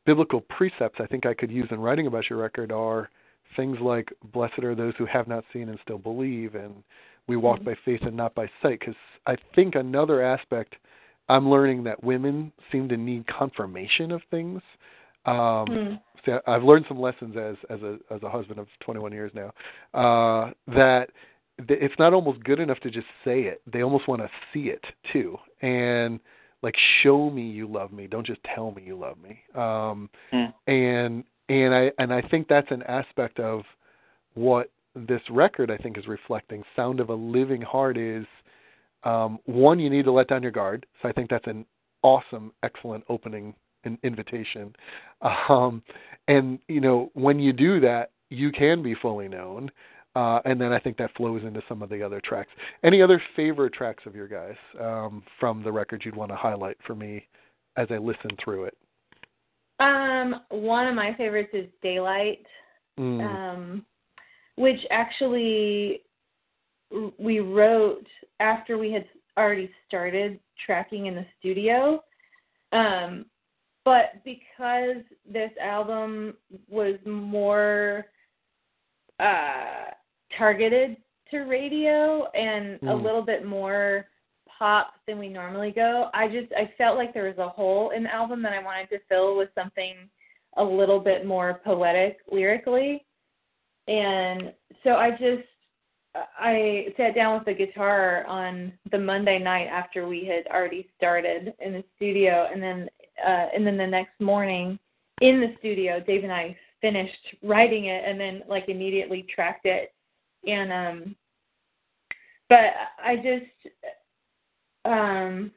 biblical 0.05 0.41
precepts 0.41 0.99
I 0.99 1.05
think 1.05 1.25
I 1.25 1.33
could 1.33 1.51
use 1.51 1.67
in 1.71 1.79
writing 1.79 2.07
about 2.07 2.29
your 2.29 2.39
record 2.39 2.71
are 2.71 3.09
things 3.55 3.77
like 3.81 4.13
"Blessed 4.33 4.59
are 4.59 4.75
those 4.75 4.93
who 4.97 5.05
have 5.05 5.27
not 5.27 5.43
seen 5.51 5.69
and 5.69 5.79
still 5.83 5.97
believe," 5.97 6.55
and 6.55 6.83
"We 7.27 7.35
walk 7.37 7.59
Mhm. 7.59 7.65
by 7.65 7.75
faith 7.75 8.01
and 8.03 8.15
not 8.15 8.33
by 8.35 8.49
sight." 8.61 8.79
Because 8.79 8.95
I 9.25 9.35
think 9.55 9.75
another 9.75 10.21
aspect 10.21 10.75
I'm 11.29 11.49
learning 11.49 11.83
that 11.83 12.03
women 12.03 12.51
seem 12.71 12.89
to 12.89 12.97
need 12.97 13.27
confirmation 13.27 14.11
of 14.11 14.23
things. 14.31 14.61
Um, 15.25 15.67
Mm. 15.67 15.99
so 16.25 16.41
I've 16.47 16.63
learned 16.63 16.85
some 16.87 16.99
lessons 16.99 17.37
as 17.37 17.55
as 17.69 17.81
a 17.83 17.99
as 18.09 18.23
a 18.23 18.29
husband 18.29 18.59
of 18.59 18.67
21 18.79 19.11
years 19.11 19.31
now. 19.33 19.53
Uh, 19.93 20.51
that 20.67 21.11
it's 21.67 21.97
not 21.99 22.13
almost 22.13 22.43
good 22.43 22.59
enough 22.59 22.79
to 22.79 22.89
just 22.89 23.07
say 23.23 23.43
it; 23.43 23.61
they 23.67 23.83
almost 23.83 24.07
want 24.07 24.21
to 24.21 24.29
see 24.53 24.69
it 24.69 24.83
too, 25.11 25.37
and 25.61 26.19
like 26.61 26.75
show 27.03 27.29
me 27.29 27.43
you 27.43 27.67
love 27.67 27.91
me. 27.91 28.07
Don't 28.07 28.25
just 28.25 28.43
tell 28.43 28.71
me 28.71 28.81
you 28.81 28.95
love 28.95 29.17
me. 29.17 29.41
Um, 29.55 30.09
Mm. 30.33 30.53
and 30.67 31.23
and 31.49 31.73
I 31.73 31.91
and 31.97 32.13
I 32.13 32.21
think 32.21 32.47
that's 32.47 32.69
an 32.71 32.83
aspect 32.83 33.39
of 33.39 33.63
what 34.35 34.71
this 34.95 35.21
record 35.29 35.71
I 35.71 35.77
think 35.77 35.97
is 35.97 36.07
reflecting. 36.07 36.63
Sound 36.75 36.99
of 36.99 37.09
a 37.09 37.13
Living 37.13 37.61
Heart 37.61 37.97
is 37.97 38.25
um, 39.03 39.39
one 39.45 39.79
you 39.79 39.89
need 39.89 40.05
to 40.05 40.11
let 40.11 40.27
down 40.27 40.43
your 40.43 40.51
guard. 40.51 40.85
So 41.01 41.09
I 41.09 41.11
think 41.11 41.29
that's 41.29 41.47
an 41.47 41.65
awesome, 42.03 42.51
excellent 42.63 43.03
opening 43.09 43.53
in, 43.83 43.97
invitation. 44.03 44.75
Um, 45.49 45.83
and 46.29 46.59
you 46.69 46.79
know 46.79 47.11
when 47.13 47.39
you 47.39 47.51
do 47.51 47.81
that, 47.81 48.11
you 48.29 48.53
can 48.53 48.81
be 48.81 48.95
fully 48.95 49.27
known. 49.27 49.69
Uh, 50.15 50.39
and 50.45 50.59
then 50.59 50.71
I 50.71 50.79
think 50.79 50.97
that 50.97 51.11
flows 51.15 51.43
into 51.43 51.61
some 51.67 51.81
of 51.81 51.89
the 51.89 52.01
other 52.01 52.21
tracks. 52.23 52.49
Any 52.83 53.01
other 53.01 53.21
favorite 53.35 53.73
tracks 53.73 54.03
of 54.05 54.15
your 54.15 54.27
guys 54.27 54.55
um, 54.79 55.23
from 55.39 55.61
the 55.61 55.71
record 55.71 56.03
you'd 56.05 56.15
want 56.15 56.31
to 56.31 56.35
highlight 56.35 56.77
for 56.87 56.95
me 56.95 57.27
as 57.77 57.87
I 57.91 57.97
listen 57.97 58.31
through 58.43 58.65
it? 58.65 58.77
Um, 59.79 60.41
one 60.49 60.87
of 60.87 60.95
my 60.95 61.13
favorites 61.15 61.51
is 61.53 61.67
Daylight, 61.81 62.45
Mm. 62.97 63.21
um, 63.23 63.85
which 64.55 64.79
actually 64.91 66.03
we 67.17 67.39
wrote 67.39 68.05
after 68.41 68.77
we 68.77 68.91
had 68.91 69.07
already 69.37 69.71
started 69.87 70.39
tracking 70.65 71.05
in 71.05 71.15
the 71.15 71.25
studio. 71.39 72.03
Um, 72.73 73.25
but 73.85 74.21
because 74.25 75.03
this 75.25 75.51
album 75.61 76.35
was 76.67 76.95
more 77.05 78.05
uh, 79.19 79.91
targeted 80.37 80.97
to 81.31 81.39
radio 81.41 82.25
and 82.31 82.75
a 82.83 82.93
Mm. 82.93 83.03
little 83.03 83.21
bit 83.21 83.45
more 83.45 84.07
pop 84.59 84.93
than 85.07 85.17
we 85.17 85.29
normally 85.29 85.71
go, 85.71 86.09
I 86.13 86.27
just 86.27 86.51
I 86.51 86.71
felt 86.77 86.97
like 86.97 87.13
there 87.13 87.27
was 87.27 87.37
a 87.37 87.47
hole 87.47 87.91
in 87.95 88.03
the 88.03 88.13
album 88.13 88.43
that 88.43 88.53
I 88.53 88.61
wanted 88.61 88.89
to 88.89 88.99
fill 89.07 89.37
with 89.37 89.49
something 89.55 89.95
a 90.57 90.63
little 90.63 90.99
bit 90.99 91.25
more 91.25 91.61
poetic 91.63 92.17
lyrically. 92.29 93.05
And 93.87 94.53
so 94.83 94.91
I 94.91 95.11
just 95.11 95.47
I 96.15 96.87
sat 96.97 97.15
down 97.15 97.35
with 97.35 97.45
the 97.45 97.65
guitar 97.65 98.25
on 98.27 98.73
the 98.91 98.99
Monday 98.99 99.39
night 99.39 99.67
after 99.67 100.07
we 100.07 100.25
had 100.25 100.45
already 100.53 100.89
started 100.97 101.53
in 101.59 101.73
the 101.73 101.83
studio. 101.95 102.49
And 102.51 102.61
then 102.61 102.89
uh 103.25 103.47
and 103.55 103.65
then 103.65 103.77
the 103.77 103.87
next 103.87 104.19
morning 104.19 104.77
in 105.21 105.39
the 105.39 105.55
studio 105.59 106.03
Dave 106.05 106.23
and 106.23 106.33
I 106.33 106.57
finished 106.81 107.35
writing 107.43 107.85
it 107.85 108.03
and 108.05 108.19
then 108.19 108.43
like 108.47 108.67
immediately 108.67 109.25
tracked 109.33 109.65
it. 109.65 109.93
And 110.45 110.73
um 110.73 111.15
but 112.49 112.73
I 113.03 113.15
just 113.15 113.73
um 114.85 115.51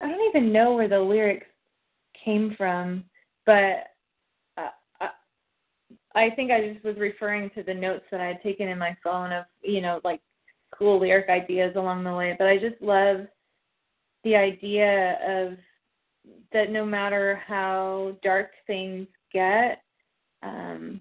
I 0.00 0.08
don't 0.08 0.28
even 0.28 0.52
know 0.52 0.74
where 0.74 0.88
the 0.88 1.00
lyrics 1.00 1.46
came 2.24 2.54
from, 2.56 3.04
but 3.44 3.88
uh, 4.56 4.70
I, 5.00 5.08
I 6.14 6.30
think 6.30 6.50
I 6.50 6.72
just 6.72 6.84
was 6.84 6.96
referring 6.96 7.50
to 7.50 7.62
the 7.62 7.74
notes 7.74 8.04
that 8.10 8.20
I 8.20 8.28
had 8.28 8.42
taken 8.42 8.68
in 8.68 8.78
my 8.78 8.96
phone 9.04 9.32
of, 9.32 9.44
you 9.62 9.80
know, 9.80 10.00
like 10.04 10.20
cool 10.74 10.98
lyric 11.00 11.28
ideas 11.28 11.74
along 11.76 12.04
the 12.04 12.14
way. 12.14 12.34
But 12.38 12.48
I 12.48 12.58
just 12.58 12.80
love 12.80 13.26
the 14.24 14.36
idea 14.36 15.18
of 15.26 15.58
that 16.52 16.70
no 16.70 16.84
matter 16.84 17.40
how 17.46 18.16
dark 18.22 18.50
things 18.66 19.06
get, 19.32 19.82
um, 20.42 21.00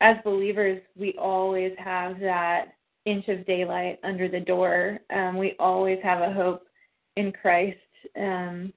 as 0.00 0.16
believers, 0.24 0.82
we 0.96 1.14
always 1.18 1.72
have 1.78 2.18
that 2.20 2.74
inch 3.04 3.28
of 3.28 3.46
daylight 3.46 3.98
under 4.02 4.28
the 4.28 4.40
door. 4.40 4.98
Um, 5.14 5.36
we 5.36 5.54
always 5.58 5.98
have 6.02 6.20
a 6.22 6.32
hope 6.32 6.66
in 7.16 7.32
Christ 7.32 7.78
um, 8.16 8.72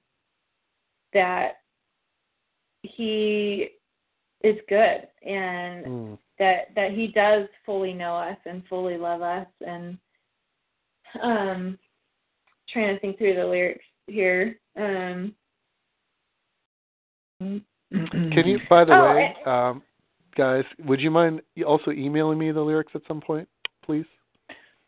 that 1.13 1.57
He 2.83 3.69
is 4.43 4.57
good 4.69 5.07
and 5.25 5.85
Mm. 5.85 6.17
that 6.39 6.73
that 6.75 6.91
He 6.91 7.07
does 7.07 7.47
fully 7.65 7.93
know 7.93 8.15
us 8.15 8.37
and 8.45 8.63
fully 8.67 8.97
love 8.97 9.21
us. 9.21 9.47
And 9.65 9.97
um, 11.21 11.79
trying 12.69 12.93
to 12.93 12.99
think 12.99 13.17
through 13.17 13.35
the 13.35 13.45
lyrics 13.45 13.85
here. 14.07 14.59
Um, 14.75 15.33
Can 17.39 18.45
you, 18.45 18.59
by 18.69 18.83
the 18.83 18.93
Oh, 18.93 19.15
way, 19.15 19.35
um, 19.45 19.83
guys, 20.35 20.65
would 20.85 20.99
you 20.99 21.11
mind 21.11 21.41
also 21.65 21.91
emailing 21.91 22.37
me 22.37 22.51
the 22.51 22.61
lyrics 22.61 22.91
at 22.95 23.01
some 23.07 23.21
point, 23.21 23.47
please? 23.83 24.05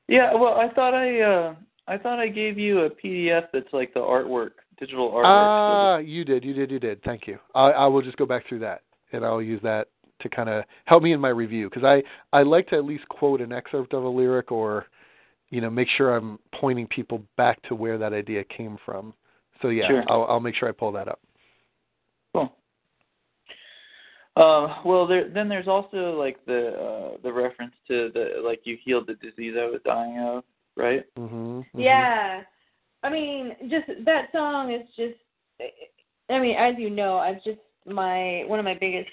Yeah, 0.10 0.34
well, 0.34 0.56
I 0.60 0.74
thought 0.74 0.96
I 0.96 1.22
uh 1.22 1.56
I 1.88 1.98
thought 1.98 2.20
I 2.20 2.28
gave 2.28 2.58
you 2.58 2.82
a 2.82 2.90
PDF 2.90 3.48
that's 3.54 3.72
like 3.72 3.94
the 3.94 4.00
artwork, 4.00 4.52
digital 4.80 5.12
artwork. 5.12 5.24
Ah, 5.26 5.98
you 5.98 6.26
did, 6.26 6.44
you 6.44 6.54
did, 6.54 6.72
you 6.72 6.80
did. 6.80 7.02
Thank 7.04 7.28
you. 7.28 7.38
I, 7.54 7.70
I 7.72 7.86
will 7.88 8.02
just 8.02 8.18
go 8.18 8.26
back 8.26 8.48
through 8.48 8.60
that, 8.60 8.82
and 9.12 9.24
I'll 9.24 9.42
use 9.42 9.62
that 9.64 9.88
to 10.22 10.30
kind 10.30 10.50
of 10.50 10.64
help 10.86 11.04
me 11.04 11.14
in 11.14 11.20
my 11.20 11.30
review 11.30 11.70
because 11.70 11.84
I 11.84 12.04
I 12.36 12.42
like 12.44 12.68
to 12.70 12.76
at 12.76 12.86
least 12.86 13.08
quote 13.10 13.40
an 13.40 13.52
excerpt 13.52 13.94
of 13.94 14.04
a 14.04 14.10
lyric 14.10 14.52
or, 14.52 14.88
you 15.50 15.62
know, 15.62 15.70
make 15.70 15.88
sure 15.96 16.16
I'm 16.16 16.40
pointing 16.60 16.88
people 16.88 17.24
back 17.38 17.62
to 17.64 17.76
where 17.76 17.98
that 18.00 18.12
idea 18.12 18.44
came 18.44 18.78
from. 18.84 19.14
So 19.62 19.70
yeah, 19.70 19.88
Sure. 19.88 20.04
I'll 20.08 20.24
I'll 20.24 20.40
make 20.40 20.56
sure 20.56 20.70
I 20.70 20.72
pull 20.72 20.92
that 20.94 21.08
up. 21.08 21.20
Cool. 22.34 22.52
Uh, 24.40 24.78
well, 24.86 25.06
there, 25.06 25.30
then 25.30 25.50
there's 25.50 25.68
also 25.68 26.18
like 26.18 26.44
the 26.46 26.70
uh, 26.70 27.18
the 27.24 27.32
reference 27.32 27.74
to 27.90 28.10
the 28.14 28.42
like 28.42 28.62
you 28.64 28.78
healed 28.84 29.06
the 29.06 29.16
disease 29.16 29.56
I 29.60 29.66
was 29.66 29.82
dying 29.86 30.18
of, 30.20 30.44
right? 30.78 31.04
Mhm. 31.18 31.30
mhm. 31.58 31.66
Yeah. 31.76 32.42
I 33.04 33.10
mean, 33.10 33.56
just 33.70 33.88
that 34.06 34.32
song 34.32 34.72
is 34.72 34.88
just 34.96 35.20
I 36.30 36.40
mean, 36.40 36.56
as 36.56 36.76
you 36.78 36.90
know, 36.90 37.18
I've 37.18 37.44
just 37.44 37.60
my 37.86 38.44
one 38.48 38.60
of 38.60 38.66
my 38.66 38.78
biggest 38.80 39.10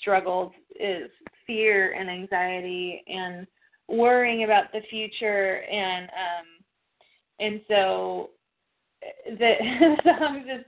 struggles 0.00 0.52
is 0.78 1.10
fear 1.44 1.94
and 1.94 2.08
anxiety 2.08 3.02
and 3.08 3.48
worrying 3.88 4.44
about 4.44 4.70
the 4.72 4.80
future 4.90 5.62
and 5.62 6.08
um 6.10 6.46
and 7.40 7.60
so 7.66 8.30
the, 9.26 9.54
the 9.58 9.96
song 10.18 10.44
just 10.46 10.66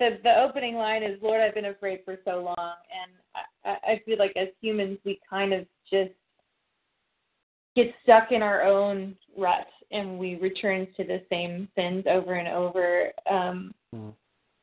the 0.00 0.18
the 0.24 0.40
opening 0.40 0.74
line 0.74 1.04
is 1.04 1.22
Lord 1.22 1.40
I've 1.40 1.54
been 1.54 1.66
afraid 1.66 2.00
for 2.04 2.16
so 2.24 2.42
long. 2.42 2.74
And 2.90 3.12
I, 3.64 3.92
I 3.92 4.02
feel 4.04 4.18
like 4.18 4.32
as 4.36 4.48
humans 4.60 4.98
we 5.04 5.20
kind 5.28 5.52
of 5.52 5.66
just 5.88 6.10
get 7.76 7.94
stuck 8.02 8.32
in 8.32 8.42
our 8.42 8.62
own 8.62 9.14
rut 9.36 9.68
and 9.92 10.18
we 10.18 10.36
return 10.36 10.88
to 10.96 11.04
the 11.04 11.22
same 11.30 11.68
sins 11.76 12.04
over 12.08 12.34
and 12.34 12.48
over. 12.48 13.12
Um 13.30 13.72
Mm. 13.94 14.14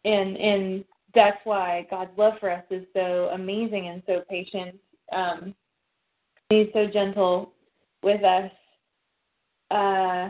and 0.06 0.38
and 0.38 0.86
that's 1.14 1.40
why 1.44 1.86
God's 1.90 2.18
love 2.18 2.36
for 2.40 2.50
us 2.50 2.64
is 2.70 2.86
so 2.94 3.30
amazing 3.34 3.90
and 3.90 4.02
so 4.08 4.22
patient. 4.30 4.76
Um 5.12 5.54
he's 6.50 6.68
so 6.72 6.88
gentle 6.88 7.52
with 8.04 8.24
us. 8.24 8.52
Uh 9.70 10.30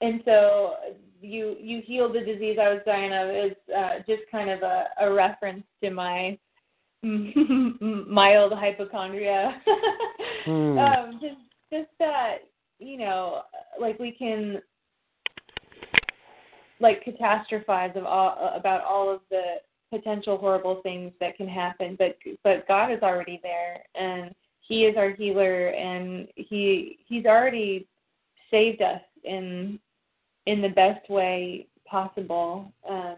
and 0.00 0.22
so 0.24 0.76
you 1.20 1.56
you 1.60 1.82
healed 1.84 2.14
the 2.14 2.20
disease 2.20 2.58
I 2.60 2.72
was 2.72 2.82
dying 2.86 3.12
of 3.12 3.28
is 3.28 3.56
uh, 3.76 3.98
just 4.06 4.22
kind 4.30 4.50
of 4.50 4.62
a, 4.62 4.84
a 5.00 5.12
reference 5.12 5.64
to 5.82 5.90
my 5.90 6.38
mild 7.02 8.52
hypochondria. 8.52 9.60
Hmm. 10.46 10.78
um, 10.78 11.20
just 11.20 11.36
just 11.70 11.90
that 11.98 12.38
you 12.78 12.96
know, 12.96 13.42
like 13.78 13.98
we 13.98 14.10
can 14.10 14.62
like 16.80 17.04
catastrophize 17.04 17.94
of 17.94 18.06
all 18.06 18.52
about 18.56 18.82
all 18.82 19.12
of 19.12 19.20
the 19.30 19.56
potential 19.90 20.38
horrible 20.38 20.80
things 20.82 21.12
that 21.20 21.36
can 21.36 21.46
happen, 21.46 21.96
but 21.98 22.16
but 22.42 22.66
God 22.66 22.90
is 22.90 23.02
already 23.02 23.38
there 23.42 23.82
and 23.94 24.34
He 24.60 24.84
is 24.86 24.96
our 24.96 25.10
healer 25.10 25.68
and 25.68 26.26
He 26.36 26.98
He's 27.06 27.26
already 27.26 27.86
saved 28.50 28.80
us 28.80 29.02
in 29.24 29.78
in 30.46 30.62
the 30.62 30.68
best 30.68 31.08
way 31.08 31.66
possible. 31.86 32.72
Um, 32.88 33.16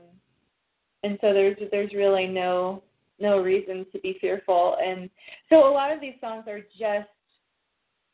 and 1.02 1.18
so 1.20 1.32
there's 1.32 1.56
there's 1.70 1.92
really 1.92 2.26
no 2.26 2.82
no 3.18 3.38
reason 3.38 3.86
to 3.92 3.98
be 4.00 4.18
fearful. 4.20 4.76
And 4.84 5.08
so 5.48 5.68
a 5.68 5.72
lot 5.72 5.92
of 5.92 6.00
these 6.00 6.14
songs 6.20 6.44
are 6.48 6.60
just 6.78 7.08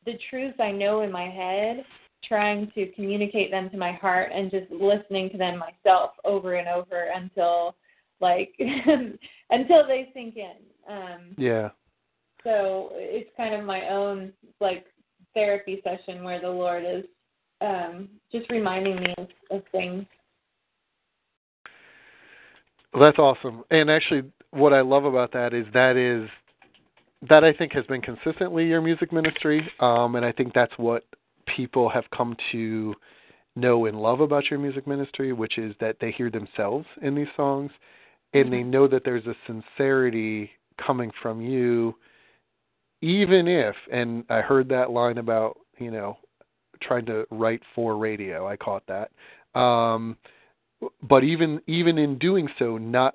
the 0.04 0.18
truths 0.28 0.58
I 0.60 0.70
know 0.70 1.00
in 1.02 1.10
my 1.10 1.28
head, 1.28 1.84
trying 2.24 2.70
to 2.74 2.90
communicate 2.92 3.50
them 3.50 3.70
to 3.70 3.76
my 3.76 3.92
heart 3.92 4.30
and 4.34 4.50
just 4.50 4.70
listening 4.70 5.30
to 5.30 5.38
them 5.38 5.58
myself 5.58 6.12
over 6.24 6.54
and 6.54 6.68
over 6.68 7.10
until 7.14 7.74
like 8.20 8.54
until 9.50 9.86
they 9.86 10.10
sink 10.14 10.36
in. 10.36 10.92
Um 10.92 11.34
Yeah. 11.36 11.70
so 12.44 12.90
it's 12.92 13.30
kind 13.36 13.54
of 13.54 13.64
my 13.64 13.88
own 13.88 14.32
like 14.60 14.86
therapy 15.34 15.80
session 15.84 16.24
where 16.24 16.40
the 16.40 16.50
Lord 16.50 16.84
is 16.84 17.04
um 17.60 18.08
just 18.30 18.48
reminding 18.50 18.96
me 18.96 19.14
of, 19.18 19.28
of 19.50 19.62
things. 19.72 20.04
Well, 22.92 23.02
that's 23.02 23.18
awesome. 23.18 23.64
And 23.70 23.90
actually, 23.90 24.22
what 24.50 24.72
I 24.72 24.80
love 24.80 25.04
about 25.04 25.32
that 25.32 25.52
is 25.52 25.66
that 25.74 25.96
is 25.96 26.28
that 27.28 27.44
I 27.44 27.52
think 27.52 27.72
has 27.72 27.84
been 27.86 28.00
consistently 28.00 28.66
your 28.66 28.80
music 28.80 29.12
ministry, 29.12 29.68
um, 29.80 30.14
and 30.14 30.24
I 30.24 30.32
think 30.32 30.54
that's 30.54 30.72
what 30.76 31.04
people 31.46 31.88
have 31.88 32.04
come 32.16 32.36
to 32.52 32.94
know 33.56 33.86
and 33.86 34.00
love 34.00 34.20
about 34.20 34.50
your 34.50 34.58
music 34.58 34.86
ministry, 34.86 35.32
which 35.32 35.58
is 35.58 35.74
that 35.80 35.96
they 36.00 36.12
hear 36.12 36.30
themselves 36.30 36.86
in 37.02 37.14
these 37.14 37.28
songs, 37.36 37.70
and 38.34 38.52
they 38.52 38.62
know 38.62 38.86
that 38.86 39.04
there's 39.04 39.26
a 39.26 39.34
sincerity 39.46 40.50
coming 40.84 41.10
from 41.20 41.40
you, 41.40 41.94
even 43.02 43.48
if. 43.48 43.74
And 43.92 44.24
I 44.30 44.40
heard 44.40 44.68
that 44.68 44.90
line 44.90 45.18
about 45.18 45.58
you 45.78 45.90
know 45.90 46.18
trying 46.80 47.06
to 47.06 47.26
write 47.30 47.62
for 47.74 47.96
radio. 47.96 48.46
I 48.46 48.56
caught 48.56 48.84
that. 48.86 49.10
Um, 49.58 50.16
but 51.02 51.24
even 51.24 51.60
even 51.66 51.98
in 51.98 52.18
doing 52.18 52.48
so, 52.58 52.78
not 52.78 53.14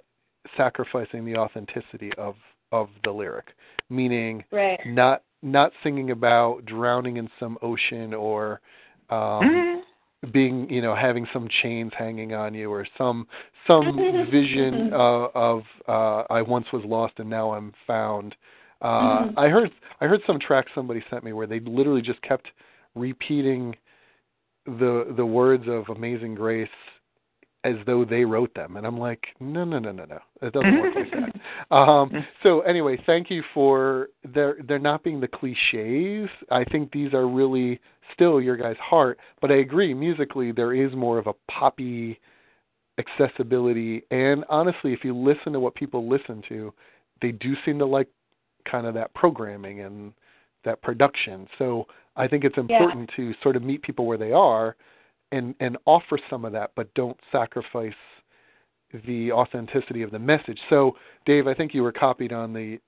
sacrificing 0.58 1.26
the 1.26 1.38
authenticity 1.38 2.12
of 2.18 2.36
of 2.72 2.90
the 3.04 3.12
lyric, 3.12 3.48
meaning 3.90 4.44
Right. 4.52 4.80
not 4.86 5.24
not 5.42 5.72
singing 5.84 6.12
about 6.12 6.66
drowning 6.66 7.18
in 7.18 7.30
some 7.40 7.58
ocean 7.62 8.14
or 8.14 8.62
um 9.10 9.84
being 10.32 10.70
you 10.70 10.82
know 10.82 10.96
having 10.96 11.28
some 11.34 11.48
chains 11.62 11.92
hanging 11.98 12.34
on 12.34 12.54
you 12.54 12.72
or 12.72 12.88
some 12.98 13.28
some 13.68 13.98
vision 14.32 14.90
uh, 14.94 15.28
of 15.36 15.64
uh 15.88 16.24
I 16.30 16.42
once 16.42 16.66
was 16.74 16.84
lost 16.86 17.14
and 17.18 17.30
now 17.30 17.52
I'm 17.52 17.74
found. 17.88 18.36
Uh 18.82 19.26
Mhm. 19.26 19.34
I 19.38 19.48
heard 19.50 19.72
I 20.02 20.08
heard 20.08 20.22
some 20.28 20.40
track 20.40 20.68
somebody 20.76 21.04
sent 21.10 21.24
me 21.24 21.34
where 21.34 21.48
they 21.48 21.60
literally 21.62 22.02
just 22.02 22.22
kept 22.22 22.48
repeating 22.96 23.76
the 24.66 25.14
the 25.18 25.26
words 25.26 25.66
of 25.68 25.90
Amazing 25.96 26.36
Grace 26.36 26.70
as 27.66 27.76
though 27.86 28.04
they 28.04 28.26
wrote 28.26 28.54
them 28.56 28.76
and 28.78 28.86
I'm 28.86 28.98
like 28.98 29.24
no 29.40 29.64
no 29.64 29.80
no 29.80 29.92
no 29.92 30.06
no 30.06 30.20
it 30.42 30.54
doesn't 30.54 30.80
work 30.80 30.96
like 30.96 31.12
that. 31.12 31.30
Um 31.72 32.12
so 32.42 32.62
anyway, 32.62 33.02
thank 33.06 33.30
you 33.30 33.44
for 33.54 34.10
they're 34.34 34.58
they're 34.68 34.80
not 34.80 35.04
being 35.04 35.20
the 35.20 35.28
cliches. 35.28 36.30
I 36.52 36.64
think 36.66 36.92
these 36.92 37.14
are 37.14 37.28
really 37.28 37.80
still 38.14 38.42
your 38.42 38.58
guys' 38.58 38.76
heart, 38.82 39.20
but 39.42 39.52
I 39.52 39.56
agree 39.56 39.94
musically 39.94 40.52
there 40.52 40.74
is 40.74 40.94
more 40.94 41.18
of 41.18 41.28
a 41.28 41.34
poppy 41.50 42.20
accessibility 43.00 44.04
and 44.12 44.46
honestly 44.50 44.94
if 44.94 45.04
you 45.04 45.16
listen 45.16 45.54
to 45.54 45.60
what 45.60 45.76
people 45.76 46.08
listen 46.08 46.44
to, 46.50 46.74
they 47.22 47.32
do 47.32 47.56
seem 47.66 47.80
to 47.80 47.86
like 47.86 48.08
kind 48.70 48.86
of 48.86 48.94
that 48.94 49.14
programming 49.14 49.82
and 49.82 50.14
that 50.66 50.82
production. 50.82 51.48
So 51.58 51.88
I 52.16 52.28
think 52.28 52.44
it's 52.44 52.58
important 52.58 53.10
to 53.16 53.34
sort 53.42 53.56
of 53.56 53.64
meet 53.64 53.82
people 53.82 54.06
where 54.06 54.18
they 54.18 54.32
are 54.32 54.76
and 55.32 55.56
and 55.60 55.78
offer 55.86 56.20
some 56.30 56.46
of 56.46 56.52
that 56.54 56.72
but 56.76 56.94
don't 56.94 57.18
sacrifice 57.32 57.94
the 59.08 59.32
authenticity 59.32 60.04
of 60.04 60.12
the 60.12 60.20
message. 60.20 60.60
So 60.70 60.96
Dave, 61.26 61.48
I 61.48 61.54
think 61.54 61.74
you 61.74 61.82
were 61.84 61.92
copied 61.92 62.32
on 62.32 62.54
the 62.54 62.80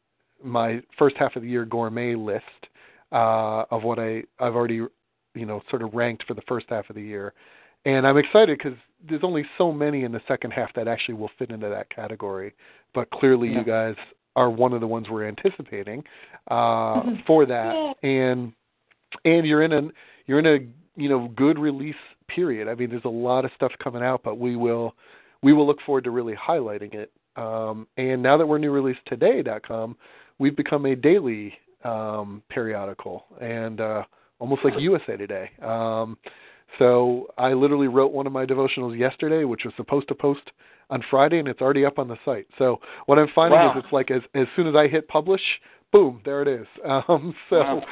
my 0.43 0.81
first 0.97 1.15
half 1.17 1.35
of 1.35 1.41
the 1.41 1.49
year 1.49 1.65
gourmet 1.65 2.15
list 2.15 2.43
uh, 3.11 3.63
of 3.71 3.83
what 3.83 3.99
I 3.99 4.23
I've 4.39 4.55
already 4.55 4.81
you 5.33 5.45
know 5.45 5.61
sort 5.69 5.81
of 5.81 5.93
ranked 5.93 6.23
for 6.27 6.33
the 6.33 6.43
first 6.47 6.67
half 6.69 6.89
of 6.89 6.95
the 6.95 7.01
year, 7.01 7.33
and 7.85 8.05
I'm 8.05 8.17
excited 8.17 8.57
because 8.57 8.77
there's 9.07 9.23
only 9.23 9.45
so 9.57 9.71
many 9.71 10.03
in 10.03 10.11
the 10.11 10.21
second 10.27 10.51
half 10.51 10.73
that 10.75 10.87
actually 10.87 11.15
will 11.15 11.31
fit 11.37 11.49
into 11.49 11.69
that 11.69 11.89
category. 11.89 12.53
But 12.93 13.09
clearly, 13.11 13.49
Yeah. 13.49 13.59
you 13.59 13.65
guys 13.65 13.95
are 14.35 14.49
one 14.49 14.73
of 14.73 14.81
the 14.81 14.87
ones 14.87 15.07
we're 15.09 15.27
anticipating 15.27 16.03
uh, 16.49 17.01
for 17.25 17.45
that, 17.45 17.95
and 18.03 18.53
and 19.23 19.45
you're 19.45 19.63
in 19.63 19.73
a 19.73 19.81
you're 20.25 20.39
in 20.39 20.45
a 20.45 21.01
you 21.01 21.09
know 21.09 21.27
good 21.35 21.59
release 21.59 21.95
period. 22.27 22.67
I 22.67 22.75
mean, 22.75 22.89
there's 22.89 23.05
a 23.05 23.09
lot 23.09 23.45
of 23.45 23.51
stuff 23.55 23.71
coming 23.83 24.03
out, 24.03 24.21
but 24.23 24.39
we 24.39 24.55
will 24.55 24.95
we 25.41 25.53
will 25.53 25.67
look 25.67 25.79
forward 25.85 26.03
to 26.05 26.11
really 26.11 26.35
highlighting 26.35 26.93
it. 26.93 27.11
Um, 27.35 27.87
and 27.97 28.23
now 28.23 28.37
that 28.37 28.47
we're 28.47 28.59
newreleasetoday.com, 28.59 29.97
we've 30.39 30.55
become 30.55 30.85
a 30.85 30.95
daily 30.95 31.53
um, 31.83 32.41
periodical 32.49 33.25
and 33.41 33.81
uh, 33.81 34.03
almost 34.39 34.63
like 34.63 34.73
USA 34.79 35.17
Today. 35.17 35.49
Um, 35.61 36.17
so 36.79 37.27
I 37.37 37.53
literally 37.53 37.87
wrote 37.87 38.11
one 38.11 38.27
of 38.27 38.33
my 38.33 38.45
devotionals 38.45 38.97
yesterday, 38.97 39.43
which 39.43 39.63
was 39.65 39.73
supposed 39.77 40.07
to 40.09 40.15
post 40.15 40.41
on 40.89 41.03
Friday, 41.09 41.39
and 41.39 41.47
it's 41.47 41.61
already 41.61 41.85
up 41.85 41.99
on 41.99 42.07
the 42.07 42.17
site. 42.25 42.47
So 42.57 42.79
what 43.05 43.17
I'm 43.17 43.29
finding 43.33 43.59
Wow. 43.59 43.71
is 43.77 43.83
it's 43.83 43.93
like 43.93 44.11
as 44.11 44.21
as 44.33 44.47
soon 44.55 44.67
as 44.67 44.75
I 44.75 44.87
hit 44.87 45.07
publish, 45.07 45.41
boom, 45.95 46.21
there 46.25 46.41
it 46.41 46.47
is. 46.47 46.67
Um, 46.85 47.33
so 47.49 47.57
Wow. 47.57 47.83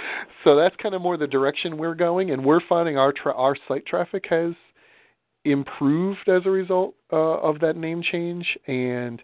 so 0.43 0.55
that's 0.55 0.75
kind 0.75 0.93
of 0.93 1.01
more 1.01 1.17
the 1.17 1.27
direction 1.27 1.77
we're 1.77 1.95
going, 1.95 2.31
and 2.31 2.43
we're 2.43 2.61
finding 2.67 2.97
our 2.97 3.11
tra- 3.13 3.33
our 3.35 3.55
site 3.67 3.85
traffic 3.85 4.25
has 4.29 4.53
improved 5.45 6.27
as 6.27 6.41
a 6.45 6.49
result 6.49 6.95
uh, 7.11 7.15
of 7.49 7.59
that 7.61 7.75
name 7.75 8.01
change, 8.03 8.45
and 8.67 9.21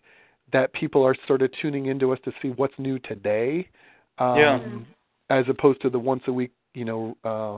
that 0.54 0.74
people 0.74 1.06
are 1.06 1.16
sort 1.28 1.42
of 1.42 1.52
tuning 1.62 1.86
into 1.88 2.12
us 2.12 2.20
to 2.26 2.32
see 2.42 2.50
what's 2.50 2.74
new 2.78 2.98
today, 3.00 3.68
um, 4.18 4.38
Yeah. 4.38 4.60
as 5.30 5.46
opposed 5.50 5.82
to 5.82 5.90
the 5.90 6.00
once 6.00 6.24
a 6.28 6.34
week, 6.34 6.52
you 6.74 6.86
know, 6.86 7.16
uh, 7.24 7.58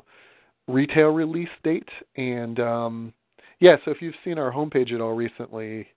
retail 0.68 1.10
release 1.10 1.50
date. 1.64 1.90
And 2.18 2.60
um, 2.60 3.14
yeah, 3.60 3.78
so 3.86 3.92
if 3.92 4.02
you've 4.02 4.16
seen 4.24 4.38
our 4.38 4.52
homepage 4.52 4.92
at 4.94 5.02
all 5.02 5.16
recently, 5.16 5.88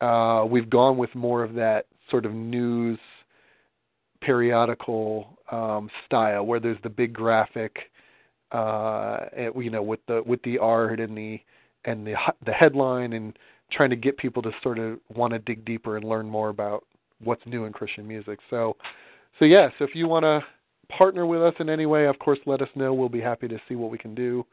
uh, 0.00 0.44
we've 0.48 0.68
gone 0.68 0.96
with 0.98 1.14
more 1.14 1.42
of 1.44 1.54
that 1.54 1.86
sort 2.10 2.26
of 2.26 2.34
news 2.34 2.98
periodical 4.24 5.38
um, 5.50 5.90
style, 6.06 6.44
where 6.46 6.60
there's 6.60 6.82
the 6.82 6.88
big 7.02 7.12
graphic, 7.12 7.74
uh, 8.52 9.18
and, 9.36 9.52
you 9.64 9.70
know, 9.70 9.82
with 9.82 10.00
the 10.06 10.22
with 10.24 10.42
the 10.42 10.58
art 10.58 11.00
and 11.00 11.16
the 11.16 11.40
and 11.84 12.06
the 12.06 12.14
the 12.46 12.52
headline, 12.52 13.12
and 13.12 13.38
trying 13.70 13.90
to 13.90 13.96
get 13.96 14.16
people 14.16 14.42
to 14.42 14.50
sort 14.62 14.78
of 14.78 14.98
want 15.14 15.32
to 15.32 15.38
dig 15.38 15.64
deeper 15.64 15.96
and 15.96 16.04
learn 16.04 16.28
more 16.28 16.50
about 16.50 16.84
what's 17.24 17.44
new 17.46 17.64
in 17.64 17.72
Christian 17.72 18.06
music. 18.06 18.38
So, 18.50 18.76
so 19.38 19.44
yeah, 19.44 19.68
so 19.78 19.84
if 19.84 19.94
you 19.94 20.08
want 20.08 20.24
to 20.24 20.40
partner 20.88 21.24
with 21.26 21.42
us 21.42 21.54
in 21.58 21.68
any 21.68 21.86
way, 21.86 22.06
of 22.06 22.18
course, 22.18 22.38
let 22.46 22.60
us 22.60 22.68
know. 22.74 22.92
We'll 22.92 23.08
be 23.08 23.20
happy 23.20 23.48
to 23.48 23.58
see 23.68 23.76
what 23.76 23.90
we 23.90 23.98
can 23.98 24.14
do. 24.14 24.44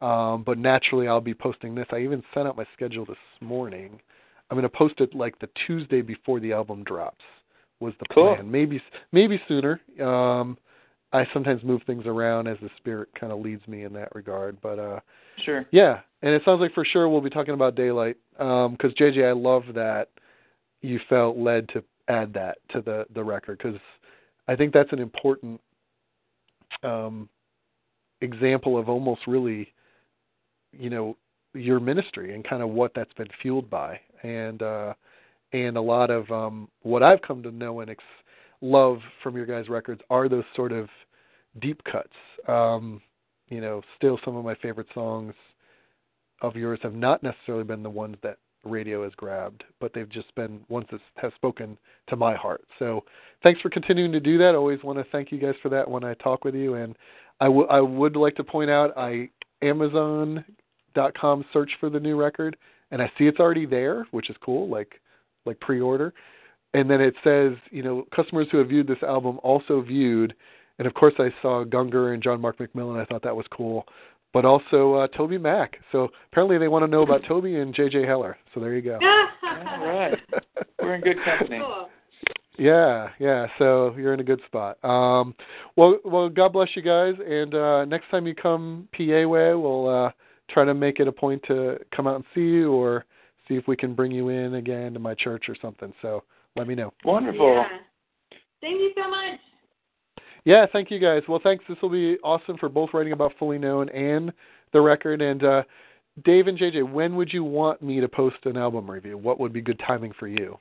Um, 0.00 0.44
but 0.44 0.58
naturally, 0.58 1.08
I'll 1.08 1.20
be 1.20 1.34
posting 1.34 1.74
this. 1.74 1.86
I 1.90 1.98
even 1.98 2.22
sent 2.32 2.46
out 2.46 2.56
my 2.56 2.66
schedule 2.74 3.04
this 3.04 3.16
morning. 3.40 3.98
I'm 4.48 4.56
going 4.56 4.62
to 4.62 4.68
post 4.68 5.00
it 5.00 5.14
like 5.14 5.38
the 5.40 5.48
Tuesday 5.66 6.02
before 6.02 6.38
the 6.38 6.52
album 6.52 6.84
drops. 6.84 7.24
Was 7.80 7.94
the 8.00 8.06
Cool. 8.12 8.34
plan? 8.34 8.50
Maybe 8.50 8.82
maybe 9.12 9.40
sooner. 9.46 9.80
Um, 10.00 10.58
I 11.12 11.26
sometimes 11.32 11.62
move 11.62 11.82
things 11.86 12.04
around 12.06 12.46
as 12.48 12.58
the 12.60 12.70
spirit 12.76 13.08
kind 13.18 13.32
of 13.32 13.40
leads 13.40 13.66
me 13.66 13.84
in 13.84 13.92
that 13.94 14.14
regard. 14.14 14.60
But 14.60 14.78
uh, 14.78 15.00
Sure. 15.44 15.64
yeah, 15.70 16.00
and 16.22 16.34
it 16.34 16.42
sounds 16.44 16.60
like 16.60 16.74
for 16.74 16.84
sure 16.84 17.08
we'll 17.08 17.20
be 17.20 17.30
talking 17.30 17.54
about 17.54 17.74
daylight. 17.76 18.16
Um, 18.38 18.72
because 18.72 18.92
JJ, 18.94 19.28
I 19.28 19.32
love 19.32 19.62
that 19.74 20.08
you 20.82 21.00
felt 21.08 21.36
led 21.36 21.68
to 21.70 21.82
add 22.08 22.32
that 22.34 22.58
to 22.70 22.80
the 22.80 23.06
the 23.14 23.22
record 23.22 23.58
because 23.58 23.80
I 24.48 24.56
think 24.56 24.72
that's 24.72 24.92
an 24.92 24.98
important 24.98 25.60
um, 26.82 27.28
example 28.20 28.76
of 28.78 28.88
almost 28.88 29.26
really, 29.26 29.72
you 30.72 30.90
know, 30.90 31.16
your 31.54 31.80
ministry 31.80 32.34
and 32.34 32.46
kind 32.46 32.62
of 32.62 32.70
what 32.70 32.92
that's 32.94 33.12
been 33.14 33.28
fueled 33.40 33.70
by, 33.70 34.00
and 34.22 34.62
uh, 34.62 34.94
and 35.52 35.76
a 35.76 35.80
lot 35.80 36.10
of 36.10 36.30
um, 36.30 36.68
what 36.82 37.02
I've 37.02 37.22
come 37.22 37.42
to 37.42 37.50
know 37.50 37.80
and 37.80 37.90
ex- 37.90 38.04
love 38.60 38.98
from 39.22 39.36
your 39.36 39.46
guys' 39.46 39.68
records 39.68 40.00
are 40.10 40.28
those 40.28 40.44
sort 40.54 40.72
of 40.72 40.88
deep 41.60 41.82
cuts. 41.84 42.12
Um, 42.46 43.00
you 43.48 43.60
know, 43.60 43.82
still 43.96 44.18
some 44.24 44.36
of 44.36 44.44
my 44.44 44.54
favorite 44.56 44.88
songs 44.94 45.34
of 46.42 46.56
yours 46.56 46.78
have 46.82 46.94
not 46.94 47.22
necessarily 47.22 47.64
been 47.64 47.82
the 47.82 47.90
ones 47.90 48.16
that 48.22 48.38
radio 48.64 49.04
has 49.04 49.14
grabbed, 49.14 49.64
but 49.80 49.92
they've 49.94 50.08
just 50.08 50.34
been 50.34 50.60
ones 50.68 50.86
that 50.90 51.00
have 51.16 51.32
spoken 51.36 51.78
to 52.08 52.16
my 52.16 52.34
heart. 52.34 52.62
So 52.78 53.04
thanks 53.42 53.60
for 53.60 53.70
continuing 53.70 54.12
to 54.12 54.20
do 54.20 54.38
that. 54.38 54.50
I 54.50 54.54
always 54.56 54.82
want 54.82 54.98
to 54.98 55.04
thank 55.10 55.32
you 55.32 55.38
guys 55.38 55.54
for 55.62 55.68
that 55.70 55.88
when 55.88 56.04
I 56.04 56.14
talk 56.14 56.44
with 56.44 56.54
you. 56.54 56.74
And 56.74 56.96
I, 57.40 57.46
w- 57.46 57.66
I 57.68 57.80
would 57.80 58.16
like 58.16 58.34
to 58.36 58.44
point 58.44 58.70
out 58.70 58.96
I 58.96 59.30
Amazon.com 59.62 61.44
search 61.52 61.70
for 61.80 61.90
the 61.90 62.00
new 62.00 62.16
record, 62.16 62.56
and 62.90 63.00
I 63.02 63.10
see 63.18 63.26
it's 63.26 63.40
already 63.40 63.66
there, 63.66 64.06
which 64.10 64.30
is 64.30 64.36
cool, 64.44 64.68
like 64.68 65.00
like 65.46 65.60
pre-order. 65.60 66.12
And 66.74 66.90
then 66.90 67.00
it 67.00 67.14
says, 67.24 67.52
you 67.70 67.82
know, 67.82 68.06
customers 68.14 68.46
who 68.52 68.58
have 68.58 68.68
viewed 68.68 68.86
this 68.86 69.02
album 69.02 69.38
also 69.42 69.80
viewed, 69.80 70.34
and 70.78 70.86
of 70.86 70.94
course 70.94 71.14
I 71.18 71.30
saw 71.40 71.64
Gungor 71.64 72.12
and 72.12 72.22
John 72.22 72.40
Mark 72.40 72.58
McMillan. 72.58 73.00
I 73.00 73.06
thought 73.06 73.22
that 73.22 73.34
was 73.34 73.46
cool 73.50 73.86
but 74.32 74.44
also 74.44 74.94
uh, 74.94 75.08
TobyMac. 75.08 75.68
So 75.92 76.08
apparently 76.30 76.58
they 76.58 76.68
want 76.68 76.84
to 76.84 76.90
know 76.90 77.02
about 77.02 77.22
Toby 77.26 77.56
and 77.56 77.74
JJ 77.74 78.06
Heller. 78.06 78.36
So 78.54 78.60
there 78.60 78.74
you 78.74 78.82
go. 78.82 78.98
All 79.42 79.86
right. 79.86 80.18
We're 80.80 80.94
in 80.96 81.00
good 81.00 81.16
company. 81.24 81.58
Cool. 81.58 81.88
yeah, 82.58 83.08
yeah. 83.18 83.46
So 83.58 83.94
you're 83.96 84.14
in 84.14 84.20
a 84.20 84.24
good 84.24 84.40
spot. 84.46 84.82
Um, 84.84 85.34
well, 85.76 85.98
well, 86.04 86.28
God 86.28 86.52
bless 86.52 86.68
you 86.74 86.82
guys. 86.82 87.14
And 87.26 87.54
uh, 87.54 87.84
next 87.86 88.10
time 88.10 88.26
you 88.26 88.34
come 88.34 88.88
PA 88.96 89.26
way, 89.26 89.54
we'll 89.54 89.88
uh, 89.88 90.10
try 90.50 90.64
to 90.64 90.74
make 90.74 91.00
it 91.00 91.08
a 91.08 91.12
point 91.12 91.42
to 91.48 91.78
come 91.94 92.06
out 92.06 92.16
and 92.16 92.24
see 92.34 92.42
you, 92.42 92.72
or 92.72 93.04
see 93.48 93.54
if 93.54 93.66
we 93.66 93.76
can 93.76 93.94
bring 93.94 94.12
you 94.12 94.28
in 94.28 94.54
again 94.54 94.92
to 94.94 94.98
my 94.98 95.14
church 95.14 95.48
or 95.48 95.56
something. 95.60 95.92
So 96.02 96.22
let 96.56 96.66
me 96.66 96.74
know. 96.74 96.92
Wonderful. 97.04 97.54
Yeah. 97.54 97.68
Thank 98.60 98.80
you 98.80 98.92
so 98.96 99.08
much. 99.08 99.40
Yeah, 100.44 100.66
thank 100.72 100.90
you 100.90 100.98
guys. 100.98 101.22
Well, 101.28 101.40
thanks. 101.42 101.64
This 101.68 101.78
will 101.82 101.90
be 101.90 102.16
awesome 102.24 102.56
for 102.58 102.68
both 102.68 102.90
writing 102.94 103.12
about 103.12 103.32
Fully 103.38 103.58
Known 103.58 103.88
and 103.90 104.32
the 104.72 104.80
record. 104.80 105.20
And 105.20 105.44
uh, 105.44 105.62
Dave 106.24 106.46
and 106.46 106.58
JJ, 106.58 106.90
when 106.90 107.16
would 107.16 107.32
you 107.32 107.44
want 107.44 107.82
me 107.82 108.00
to 108.00 108.08
post 108.08 108.36
an 108.44 108.56
album 108.56 108.90
review? 108.90 109.18
What 109.18 109.38
would 109.40 109.52
be 109.52 109.60
good 109.60 109.80
timing 109.86 110.12
for 110.18 110.26
you? 110.26 110.58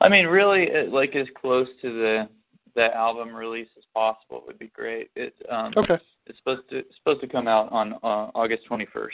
I 0.00 0.08
mean, 0.08 0.26
really, 0.26 0.68
like 0.88 1.14
as 1.16 1.26
close 1.40 1.68
to 1.82 1.92
the 1.92 2.28
the 2.74 2.94
album 2.96 3.34
release 3.34 3.68
as 3.76 3.84
possible 3.92 4.42
would 4.46 4.58
be 4.58 4.68
great. 4.68 5.10
It 5.14 5.34
um, 5.50 5.74
Okay. 5.76 5.98
it's 6.26 6.38
supposed 6.38 6.68
to 6.70 6.78
it's 6.78 6.96
supposed 6.96 7.20
to 7.20 7.28
come 7.28 7.46
out 7.46 7.70
on 7.70 7.94
uh, 7.94 8.30
August 8.34 8.62
21st. 8.70 9.08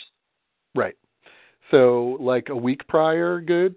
Right. 0.74 0.96
So, 1.70 2.16
like 2.20 2.48
a 2.48 2.56
week 2.56 2.86
prior, 2.88 3.40
good? 3.40 3.76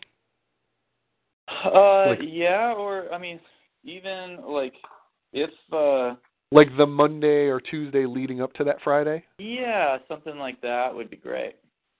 Uh, 1.66 2.08
Like- 2.08 2.20
yeah, 2.24 2.74
or 2.78 3.12
I 3.14 3.18
mean, 3.18 3.40
even 3.84 4.38
like 4.46 4.74
if 5.34 5.50
uh, 5.74 6.16
Like 6.52 6.70
the 6.78 6.88
Monday 6.88 7.48
or 7.48 7.60
Tuesday 7.60 8.06
leading 8.06 8.42
up 8.42 8.54
to 8.54 8.64
that 8.66 8.82
Friday? 8.84 9.24
yeah, 9.38 9.98
something 10.08 10.38
like 10.38 10.62
that 10.62 10.94
would 10.94 11.10
be 11.10 11.18
great. 11.18 11.56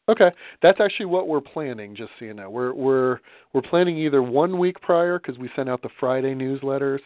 Okay, 0.10 0.32
that's 0.62 0.80
actually 0.82 1.06
what 1.06 1.28
we're 1.28 1.42
planning. 1.42 1.96
Just 1.96 2.12
so 2.20 2.26
you 2.26 2.34
know, 2.34 2.50
we're 2.50 2.74
we're 2.74 3.20
we're 3.54 3.62
planning 3.62 3.98
either 3.98 4.22
one 4.22 4.58
week 4.58 4.80
prior 4.82 5.20
because 5.20 5.38
we 5.38 5.50
send 5.56 5.70
out 5.70 5.82
the 5.82 5.90
Friday 6.00 6.34
newsletters, 6.34 7.00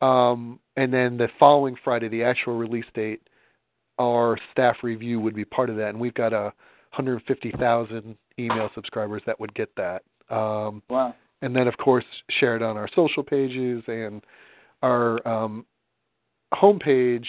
um, 0.00 0.58
and 0.76 0.92
then 0.92 1.16
the 1.16 1.28
following 1.38 1.76
Friday, 1.84 2.08
the 2.08 2.24
actual 2.24 2.56
release 2.56 2.86
date, 2.94 3.20
our 3.98 4.38
staff 4.50 4.76
review 4.82 5.20
would 5.20 5.34
be 5.34 5.44
part 5.44 5.70
of 5.70 5.76
that, 5.76 5.90
and 5.90 6.00
we've 6.00 6.14
got 6.14 6.32
a 6.32 6.52
150,000 6.94 8.16
email 8.38 8.70
subscribers 8.74 9.22
that 9.26 9.38
would 9.40 9.54
get 9.54 9.74
that. 9.76 10.02
Um, 10.28 10.82
Wow. 10.88 11.14
and 11.42 11.54
then 11.54 11.66
of 11.68 11.76
course 11.76 12.04
share 12.30 12.56
it 12.56 12.62
on 12.62 12.76
our 12.76 12.88
social 12.94 13.22
pages 13.22 13.82
and 13.86 14.22
our 14.82 15.26
um, 15.26 15.66
homepage. 16.54 17.26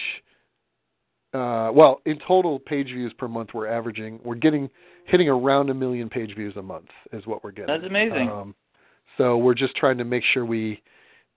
Uh, 1.32 1.70
well, 1.72 2.00
in 2.06 2.18
total 2.26 2.60
page 2.60 2.86
views 2.86 3.12
per 3.18 3.26
month, 3.26 3.50
we're 3.54 3.66
averaging, 3.66 4.20
we're 4.22 4.36
getting, 4.36 4.70
hitting 5.06 5.28
around 5.28 5.68
a 5.68 5.74
million 5.74 6.08
page 6.08 6.34
views 6.36 6.54
a 6.56 6.62
month 6.62 6.88
is 7.12 7.26
what 7.26 7.42
we're 7.42 7.50
getting. 7.50 7.66
That's 7.66 7.84
amazing. 7.84 8.28
Um, 8.28 8.54
so 9.18 9.36
we're 9.36 9.54
just 9.54 9.74
trying 9.76 9.98
to 9.98 10.04
make 10.04 10.22
sure 10.32 10.44
we, 10.44 10.80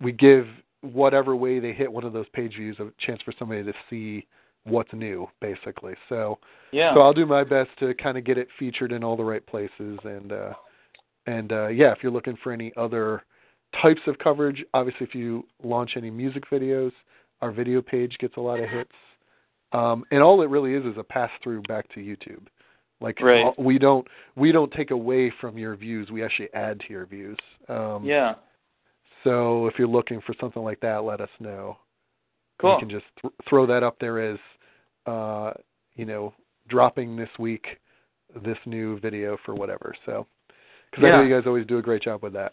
we 0.02 0.12
give 0.12 0.45
whatever 0.82 1.36
way 1.36 1.60
they 1.60 1.74
hit 1.74 1.91
one 1.91 2.04
of 2.04 2.14
those 2.14 2.28
page 2.34 2.56
views 2.56 2.78
a 2.80 2.91
chance 2.99 3.22
for 3.24 3.34
somebody 3.40 3.64
to 3.64 3.74
see 3.90 4.26
what's 4.68 4.91
new, 4.94 5.27
basically. 5.41 5.94
So, 6.10 6.39
Yeah. 6.72 6.94
so 6.94 7.02
I'll 7.02 7.14
do 7.14 7.26
my 7.26 7.44
best 7.44 7.69
to 7.80 7.94
kind 7.95 8.18
of 8.18 8.23
get 8.23 8.38
it 8.38 8.48
featured 8.60 8.91
in 8.91 9.03
all 9.03 9.15
the 9.15 9.23
right 9.23 9.45
places 9.45 9.99
and 10.03 10.31
uh 10.31 10.53
and 11.26 11.52
uh 11.52 11.68
yeah, 11.68 11.91
if 11.91 11.99
you're 12.03 12.11
looking 12.11 12.38
for 12.44 12.52
any 12.52 12.72
other 12.77 13.23
types 13.81 14.02
of 14.07 14.18
coverage, 14.19 14.64
obviously 14.73 15.06
if 15.06 15.14
you 15.15 15.45
launch 15.64 15.91
any 15.98 16.10
music 16.10 16.44
videos, 16.49 16.91
our 17.41 17.52
video 17.52 17.81
page 17.81 18.18
gets 18.19 18.38
a 18.38 18.41
lot 18.41 18.60
of 18.60 18.69
hits. 18.69 18.91
Um 19.72 20.03
and 20.11 20.22
all 20.22 20.41
it 20.41 20.49
really 20.49 20.73
is 20.73 20.85
is 20.85 20.98
a 20.98 21.03
pass 21.03 21.31
through 21.44 21.61
back 21.64 21.88
to 21.94 21.99
YouTube. 21.99 22.45
Like 22.99 23.22
Right. 23.22 23.45
all- 23.45 23.56
we 23.57 23.77
don't 23.80 24.07
we 24.35 24.52
don't 24.52 24.72
take 24.72 24.91
away 24.91 25.30
from 25.41 25.57
your 25.57 25.76
views, 25.76 26.10
we 26.11 26.23
actually 26.23 26.53
add 26.53 26.80
to 26.81 26.89
your 26.89 27.06
views. 27.06 27.38
Um 27.69 28.03
yeah. 28.06 28.35
so 29.23 29.68
if 29.68 29.77
you're 29.77 29.88
looking 29.88 30.22
for 30.22 30.34
something 30.39 30.64
like 30.64 30.80
that, 30.81 31.03
let 31.03 31.22
us 31.22 31.30
know 31.39 31.77
Cool. 32.60 32.76
we 32.76 32.80
can 32.81 32.89
just 32.89 33.06
th- 33.22 33.34
throw 33.48 33.65
that 33.68 33.84
up 33.84 33.98
there 33.99 34.19
as 34.19 34.39
uh 35.08 35.54
you 35.96 36.06
know 36.06 36.34
dropping 36.68 37.16
this 37.16 37.30
week 37.40 37.66
this 38.44 38.58
new 38.66 39.00
video 39.00 39.38
for 39.46 39.56
whatever. 39.56 39.96
So 40.06 40.28
because 40.92 41.06
i 41.06 41.10
know 41.10 41.24
you 41.24 41.34
guys 41.34 41.48
always 41.48 41.66
do 41.66 41.78
a 41.78 41.82
great 41.82 42.04
job 42.04 42.24
with 42.24 42.34
that. 42.34 42.52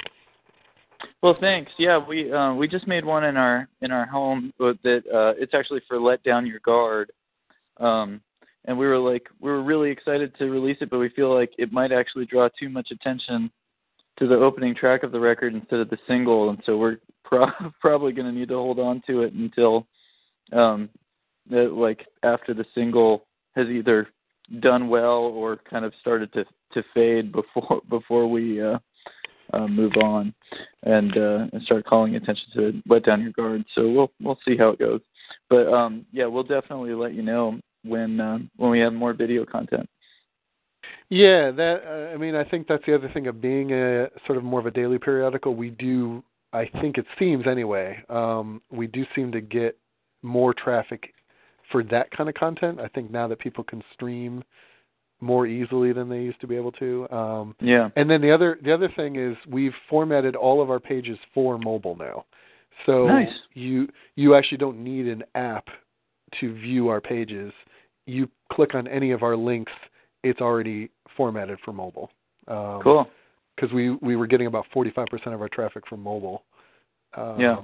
Well, 1.23 1.37
thanks. 1.41 1.73
Yeah, 1.79 1.99
we 1.99 2.33
uh, 2.33 2.55
we 2.55 2.69
just 2.69 2.87
made 2.87 3.05
one 3.05 3.25
in 3.25 3.37
our 3.37 3.69
in 3.83 3.91
our 3.91 4.07
home, 4.07 4.53
but 4.59 4.77
that 4.83 5.03
uh, 5.13 5.41
it's 5.41 5.55
actually 5.55 5.81
for 5.89 5.99
"Let 5.99 6.23
Down 6.23 6.47
Your 6.47 6.61
Guard," 6.61 7.13
um, 7.79 8.21
and 8.65 8.79
we 8.79 8.87
were 8.87 8.99
like 8.99 9.27
we 9.41 9.51
were 9.51 9.63
really 9.63 9.91
excited 9.91 10.37
to 10.39 10.51
release 10.51 10.79
it, 10.81 10.91
but 10.91 10.99
we 10.99 11.09
feel 11.11 11.35
like 11.35 11.53
it 11.59 11.73
might 11.73 11.93
actually 11.93 12.27
draw 12.27 12.49
too 12.59 12.69
much 12.69 12.91
attention 12.91 13.51
to 14.19 14.29
the 14.29 14.35
opening 14.35 14.75
track 14.75 15.03
of 15.03 15.13
the 15.13 15.21
record 15.21 15.55
instead 15.55 15.81
of 15.81 15.91
the 15.91 15.99
single, 16.07 16.51
and 16.51 16.63
so 16.65 16.77
we're 16.77 16.99
pro- 17.25 17.51
probably 17.81 18.13
going 18.13 18.33
to 18.33 18.39
need 18.39 18.49
to 18.49 18.55
hold 18.55 18.79
on 18.79 19.03
to 19.07 19.23
it 19.23 19.33
until 19.33 19.87
um, 20.53 20.89
the, 21.49 21.65
like 21.65 22.07
after 22.23 22.55
the 22.55 22.65
single 22.75 23.25
has 23.55 23.69
either 23.69 24.09
done 24.61 24.89
well 24.89 25.19
or 25.19 25.59
kind 25.69 25.85
of 25.85 25.93
started 26.01 26.33
to 26.33 26.45
to 26.73 26.83
fade 26.93 27.33
before 27.33 27.81
before 27.89 28.29
we 28.29 28.63
uh, 28.63 28.79
uh, 29.53 29.67
move 29.69 29.93
on 30.03 30.35
and 30.83 31.17
uh, 31.17 31.47
and 31.53 31.63
start 31.63 31.85
calling 31.87 32.17
attention 32.17 32.47
to 32.55 32.69
it. 32.69 32.75
let 32.89 33.05
down 33.05 33.23
your 33.23 33.33
guard. 33.33 33.65
So 33.75 33.91
we'll 33.91 34.11
we'll 34.21 34.39
see 34.47 34.57
how 34.57 34.71
it 34.71 34.79
goes. 34.79 35.01
But 35.49 35.73
um, 35.73 36.05
yeah, 36.13 36.27
we'll 36.27 36.43
definitely 36.43 36.95
let 36.95 37.15
you 37.15 37.23
know 37.23 37.59
when 37.85 38.21
uh, 38.21 38.39
when 38.57 38.71
we 38.71 38.81
have 38.81 38.93
more 38.93 39.13
video 39.13 39.45
content. 39.45 39.89
yeah 41.11 41.51
that 41.51 41.83
uh, 41.87 42.15
i 42.15 42.17
mean 42.17 42.35
i 42.35 42.45
think 42.45 42.67
that's 42.67 42.85
the 42.87 42.95
other 42.95 43.11
thing 43.13 43.27
of 43.27 43.41
being 43.41 43.73
a 43.73 44.09
sort 44.27 44.39
of 44.39 44.45
more 44.45 44.61
of 44.61 44.67
a 44.67 44.71
daily 44.71 44.99
periodical 44.99 45.55
we 45.55 45.71
do 45.71 46.23
i 46.53 46.67
think 46.81 46.97
it 46.99 47.07
seems 47.19 47.47
anyway 47.47 48.03
um 48.09 48.61
we 48.71 48.87
do 48.87 49.05
seem 49.15 49.31
to 49.31 49.41
get 49.41 49.79
more 50.23 50.55
traffic 50.55 51.14
for 51.71 51.83
that 51.83 52.11
kind 52.11 52.29
of 52.29 52.35
content 52.35 52.81
i 52.81 52.89
think 52.89 53.11
now 53.11 53.27
that 53.29 53.39
people 53.39 53.65
can 53.65 53.83
stream 53.93 54.43
more 55.21 55.47
easily 55.47 55.93
than 55.93 56.09
they 56.09 56.21
used 56.21 56.41
to 56.41 56.47
be 56.47 56.57
able 56.57 56.73
to 56.73 57.09
um 57.11 57.55
Yeah. 57.61 57.89
And 57.97 58.11
then 58.11 58.21
the 58.21 58.31
other 58.31 58.59
the 58.63 58.73
other 58.73 58.89
thing 58.95 59.17
is 59.17 59.37
we've 59.49 59.75
formatted 59.89 60.37
all 60.37 60.61
of 60.63 60.71
our 60.71 60.81
pages 60.81 61.19
for 61.33 61.59
mobile 61.59 61.97
now. 61.97 62.27
So 62.87 63.07
Nice. 63.07 63.33
you 63.55 63.89
you 64.17 64.35
actually 64.35 64.59
don't 64.59 64.83
need 64.83 65.07
an 65.07 65.25
app 65.35 65.69
to 66.41 66.53
view 66.53 66.89
our 66.89 67.01
pages. 67.01 67.53
You 68.07 68.29
click 68.53 68.75
on 68.75 68.87
any 68.89 69.13
of 69.13 69.23
our 69.23 69.37
links, 69.37 69.73
it's 70.23 70.41
already 70.41 70.91
formatted 71.17 71.59
for 71.65 71.73
mobile. 71.73 72.11
Um, 72.49 72.83
Cool. 72.83 73.09
Because 73.55 73.73
we 73.73 73.91
we 74.03 74.17
were 74.17 74.27
getting 74.27 74.49
about 74.49 74.67
45% 74.75 75.33
of 75.33 75.41
our 75.41 75.49
traffic 75.49 75.87
from 75.87 76.03
mobile. 76.03 76.43
Um, 77.17 77.41
Yeah. 77.41 77.61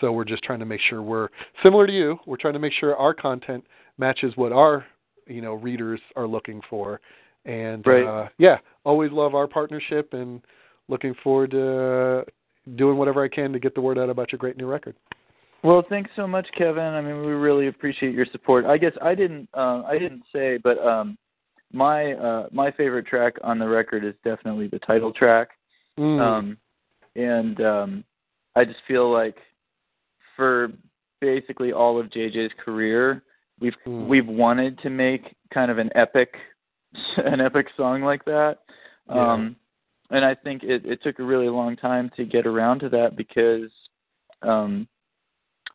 So 0.00 0.12
we're 0.12 0.24
just 0.24 0.42
trying 0.42 0.60
to 0.60 0.66
make 0.66 0.80
sure 0.88 1.02
we're 1.02 1.28
similar 1.62 1.86
to 1.86 1.92
you. 1.92 2.18
We're 2.26 2.36
trying 2.36 2.54
to 2.54 2.60
make 2.60 2.72
sure 2.72 2.96
our 2.96 3.14
content 3.14 3.64
matches 3.98 4.32
what 4.36 4.52
our 4.52 4.86
you 5.26 5.40
know 5.40 5.54
readers 5.54 6.00
are 6.16 6.26
looking 6.26 6.60
for. 6.68 7.00
And 7.44 7.86
Right. 7.86 8.04
uh, 8.04 8.28
yeah, 8.38 8.58
always 8.84 9.10
love 9.12 9.34
our 9.34 9.46
partnership 9.46 10.12
and 10.12 10.40
looking 10.88 11.14
forward 11.22 11.50
to 11.52 12.20
uh, 12.20 12.24
doing 12.76 12.96
whatever 12.98 13.22
I 13.24 13.28
can 13.28 13.52
to 13.52 13.58
get 13.58 13.74
the 13.74 13.80
word 13.80 13.98
out 13.98 14.10
about 14.10 14.32
your 14.32 14.38
great 14.38 14.56
new 14.56 14.66
record. 14.66 14.94
Well, 15.62 15.82
thanks 15.88 16.10
so 16.14 16.26
much, 16.26 16.46
Kevin. 16.56 16.84
I 16.84 17.00
mean, 17.00 17.20
we 17.20 17.32
really 17.32 17.66
appreciate 17.66 18.14
your 18.14 18.26
support. 18.30 18.64
I 18.64 18.78
guess 18.78 18.92
I 19.02 19.14
didn't 19.14 19.48
uh, 19.54 19.82
I 19.86 19.98
didn't 19.98 20.22
say, 20.32 20.58
but 20.58 20.78
um, 20.78 21.18
my 21.72 22.12
uh, 22.12 22.48
my 22.52 22.70
favorite 22.70 23.06
track 23.06 23.34
on 23.42 23.58
the 23.58 23.68
record 23.68 24.04
is 24.04 24.14
definitely 24.24 24.68
the 24.68 24.78
title 24.80 25.12
track. 25.12 25.50
Mm. 25.98 26.20
Um, 26.20 26.56
and 27.16 27.60
um, 27.60 28.04
I 28.54 28.64
just 28.64 28.78
feel 28.86 29.10
like 29.12 29.36
for 30.38 30.72
basically 31.20 31.72
all 31.72 31.98
of 31.98 32.06
JJ's 32.06 32.52
career, 32.64 33.24
we've 33.60 33.76
Mm. 33.84 34.06
we've 34.06 34.26
wanted 34.26 34.78
to 34.78 34.88
make 34.88 35.34
kind 35.52 35.70
of 35.70 35.78
an 35.78 35.90
epic 35.96 36.36
an 37.18 37.40
epic 37.40 37.66
song 37.76 38.02
like 38.02 38.24
that. 38.24 38.60
Yeah. 39.08 39.32
Um, 39.32 39.56
and 40.10 40.24
I 40.24 40.34
think 40.34 40.62
it, 40.62 40.86
it 40.86 41.02
took 41.02 41.18
a 41.18 41.24
really 41.24 41.48
long 41.48 41.76
time 41.76 42.10
to 42.16 42.24
get 42.24 42.46
around 42.46 42.78
to 42.80 42.88
that 42.90 43.16
because 43.16 43.70
um, 44.42 44.88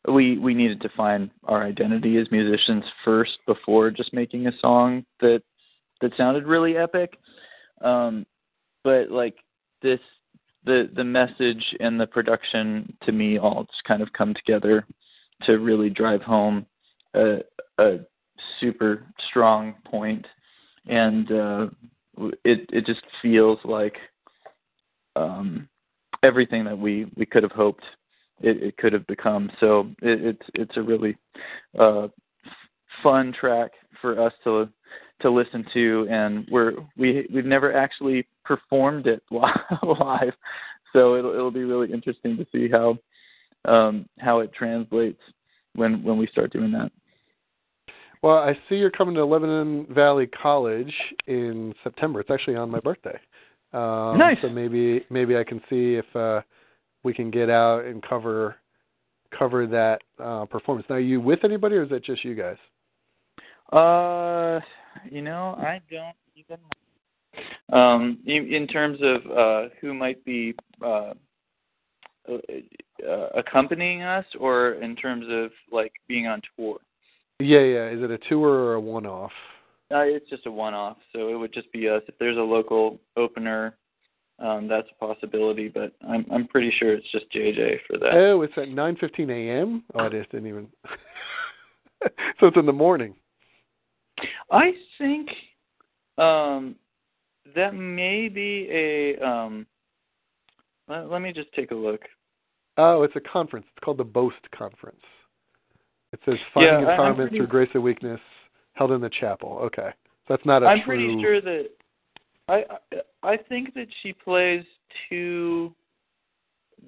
we 0.08 0.38
we 0.38 0.54
needed 0.54 0.80
to 0.80 0.88
find 0.96 1.30
our 1.44 1.62
identity 1.62 2.16
as 2.16 2.30
musicians 2.30 2.84
first 3.04 3.38
before 3.46 3.90
just 3.90 4.12
making 4.12 4.46
a 4.46 4.58
song 4.60 5.04
that 5.20 5.42
that 6.00 6.16
sounded 6.16 6.46
really 6.46 6.76
epic. 6.76 7.18
Um, 7.82 8.26
but 8.82 9.10
like 9.10 9.36
this 9.82 10.00
the 10.64 10.90
the 10.94 11.04
message 11.04 11.64
and 11.80 12.00
the 12.00 12.06
production 12.06 12.96
to 13.04 13.12
me 13.12 13.38
all 13.38 13.64
just 13.64 13.84
kind 13.84 14.02
of 14.02 14.12
come 14.12 14.34
together 14.34 14.86
to 15.42 15.58
really 15.58 15.90
drive 15.90 16.22
home 16.22 16.66
a 17.14 17.38
a 17.78 17.98
super 18.60 19.06
strong 19.28 19.74
point. 19.84 20.26
And 20.86 21.30
uh 21.32 21.66
it 22.44 22.68
it 22.72 22.86
just 22.86 23.02
feels 23.22 23.58
like 23.64 23.96
um 25.16 25.68
everything 26.22 26.64
that 26.64 26.78
we 26.78 27.06
we 27.16 27.26
could 27.26 27.42
have 27.42 27.52
hoped 27.52 27.84
it, 28.40 28.62
it 28.62 28.76
could 28.76 28.92
have 28.92 29.06
become. 29.06 29.50
So 29.60 29.88
it, 30.02 30.24
it's 30.24 30.48
it's 30.54 30.76
a 30.76 30.82
really 30.82 31.16
uh 31.78 32.08
fun 33.02 33.32
track 33.38 33.72
for 34.00 34.20
us 34.20 34.32
to 34.44 34.68
to 35.20 35.30
listen 35.30 35.64
to. 35.74 36.06
And 36.10 36.46
we're 36.50 36.72
we 36.96 37.26
we've 37.32 37.44
never 37.44 37.74
actually 37.76 38.26
performed 38.44 39.06
it 39.06 39.22
live 39.30 40.34
so 40.92 41.16
it'll 41.16 41.32
it'll 41.32 41.50
be 41.50 41.64
really 41.64 41.92
interesting 41.92 42.36
to 42.36 42.46
see 42.52 42.68
how 42.68 42.96
um 43.70 44.06
how 44.18 44.40
it 44.40 44.52
translates 44.52 45.20
when 45.74 46.02
when 46.02 46.16
we 46.18 46.26
start 46.28 46.52
doing 46.52 46.70
that 46.72 46.90
Well, 48.22 48.38
I 48.38 48.54
see 48.68 48.76
you're 48.76 48.90
coming 48.90 49.14
to 49.16 49.24
Lebanon 49.24 49.86
Valley 49.90 50.26
College 50.26 50.94
in 51.26 51.74
September. 51.82 52.20
It's 52.20 52.30
actually 52.30 52.56
on 52.56 52.70
my 52.70 52.80
birthday. 52.80 53.18
Um, 53.74 54.16
Nice. 54.16 54.38
So 54.40 54.48
maybe 54.48 55.04
maybe 55.10 55.36
I 55.36 55.44
can 55.44 55.60
see 55.68 55.96
if 55.96 56.06
uh, 56.16 56.40
we 57.02 57.12
can 57.12 57.30
get 57.30 57.50
out 57.50 57.84
and 57.84 58.02
cover 58.02 58.56
cover 59.36 59.66
that 59.66 60.00
uh, 60.22 60.44
performance. 60.46 60.86
Now, 60.88 60.96
are 60.96 61.00
you 61.00 61.20
with 61.20 61.40
anybody, 61.44 61.74
or 61.76 61.82
is 61.82 61.92
it 61.92 62.04
just 62.04 62.24
you 62.24 62.34
guys? 62.34 62.56
Uh, 63.72 64.60
you 65.10 65.22
know, 65.22 65.56
I 65.58 65.80
don't 65.90 66.16
even. 66.36 66.58
Um, 67.72 68.18
in, 68.26 68.52
in 68.52 68.66
terms 68.66 68.98
of 69.02 69.30
uh, 69.30 69.68
who 69.80 69.94
might 69.94 70.24
be 70.24 70.54
uh, 70.84 71.14
uh, 72.28 73.28
accompanying 73.34 74.02
us, 74.02 74.24
or 74.38 74.74
in 74.74 74.96
terms 74.96 75.26
of 75.28 75.50
like 75.70 75.92
being 76.08 76.26
on 76.26 76.40
tour. 76.56 76.78
Yeah, 77.40 77.60
yeah. 77.60 77.88
Is 77.88 78.02
it 78.02 78.10
a 78.10 78.18
tour 78.28 78.48
or 78.48 78.74
a 78.74 78.80
one-off? 78.80 79.32
Uh, 79.90 80.00
it's 80.00 80.28
just 80.30 80.46
a 80.46 80.50
one-off, 80.50 80.96
so 81.12 81.28
it 81.28 81.36
would 81.36 81.52
just 81.52 81.70
be 81.72 81.88
us. 81.88 82.02
If 82.08 82.14
there's 82.18 82.38
a 82.38 82.40
local 82.40 82.98
opener, 83.16 83.76
um, 84.38 84.66
that's 84.66 84.88
a 84.90 85.06
possibility, 85.06 85.68
but 85.68 85.92
I'm 86.08 86.24
I'm 86.32 86.48
pretty 86.48 86.72
sure 86.78 86.92
it's 86.92 87.10
just 87.12 87.30
JJ 87.32 87.78
for 87.86 87.98
that. 87.98 88.14
Oh, 88.14 88.42
it's 88.42 88.54
at 88.56 88.68
9:15 88.68 89.30
a.m. 89.30 89.84
Oh, 89.94 90.06
I 90.06 90.08
just 90.08 90.30
didn't 90.30 90.48
even. 90.48 90.68
so 92.40 92.46
it's 92.46 92.56
in 92.56 92.66
the 92.66 92.72
morning. 92.72 93.14
I 94.50 94.72
think 94.98 95.28
um, 96.18 96.76
that 97.54 97.74
may 97.74 98.28
be 98.28 98.68
a. 98.70 99.18
Um, 99.26 99.66
let, 100.88 101.10
let 101.10 101.22
me 101.22 101.32
just 101.32 101.52
take 101.54 101.70
a 101.70 101.74
look. 101.74 102.00
Oh, 102.76 103.02
it's 103.02 103.16
a 103.16 103.20
conference. 103.20 103.66
It's 103.74 103.84
called 103.84 103.98
the 103.98 104.04
Boast 104.04 104.36
Conference. 104.56 105.00
It 106.12 106.20
says 106.24 106.34
finding 106.52 106.86
Yeah, 106.86 106.96
empowerment 106.96 107.16
pretty- 107.16 107.36
through 107.38 107.46
grace 107.48 107.70
and 107.74 107.82
weakness, 107.82 108.20
held 108.74 108.92
in 108.92 109.00
the 109.00 109.10
chapel. 109.10 109.58
Okay, 109.62 109.90
so 109.92 110.34
that's 110.34 110.44
not 110.44 110.62
a 110.62 110.66
I'm 110.66 110.78
true. 110.82 110.86
pretty 110.96 111.22
sure 111.22 111.40
that 111.40 111.66
I 112.48 112.64
I 113.22 113.32
I 113.32 113.36
think 113.36 113.74
that 113.74 113.86
she 114.02 114.12
plays 114.12 114.64
two 115.08 115.74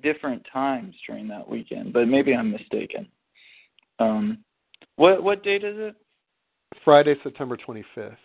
different 0.02 0.44
times 0.52 0.94
during 1.06 1.26
that 1.28 1.48
weekend, 1.48 1.92
but 1.92 2.06
maybe 2.08 2.34
I'm 2.34 2.50
mistaken. 2.50 3.06
Um, 3.98 4.38
what 4.96 5.22
what 5.22 5.42
date 5.42 5.64
is 5.64 5.76
it? 5.78 5.94
Friday, 6.84 7.14
September 7.22 7.56
25th. 7.56 8.16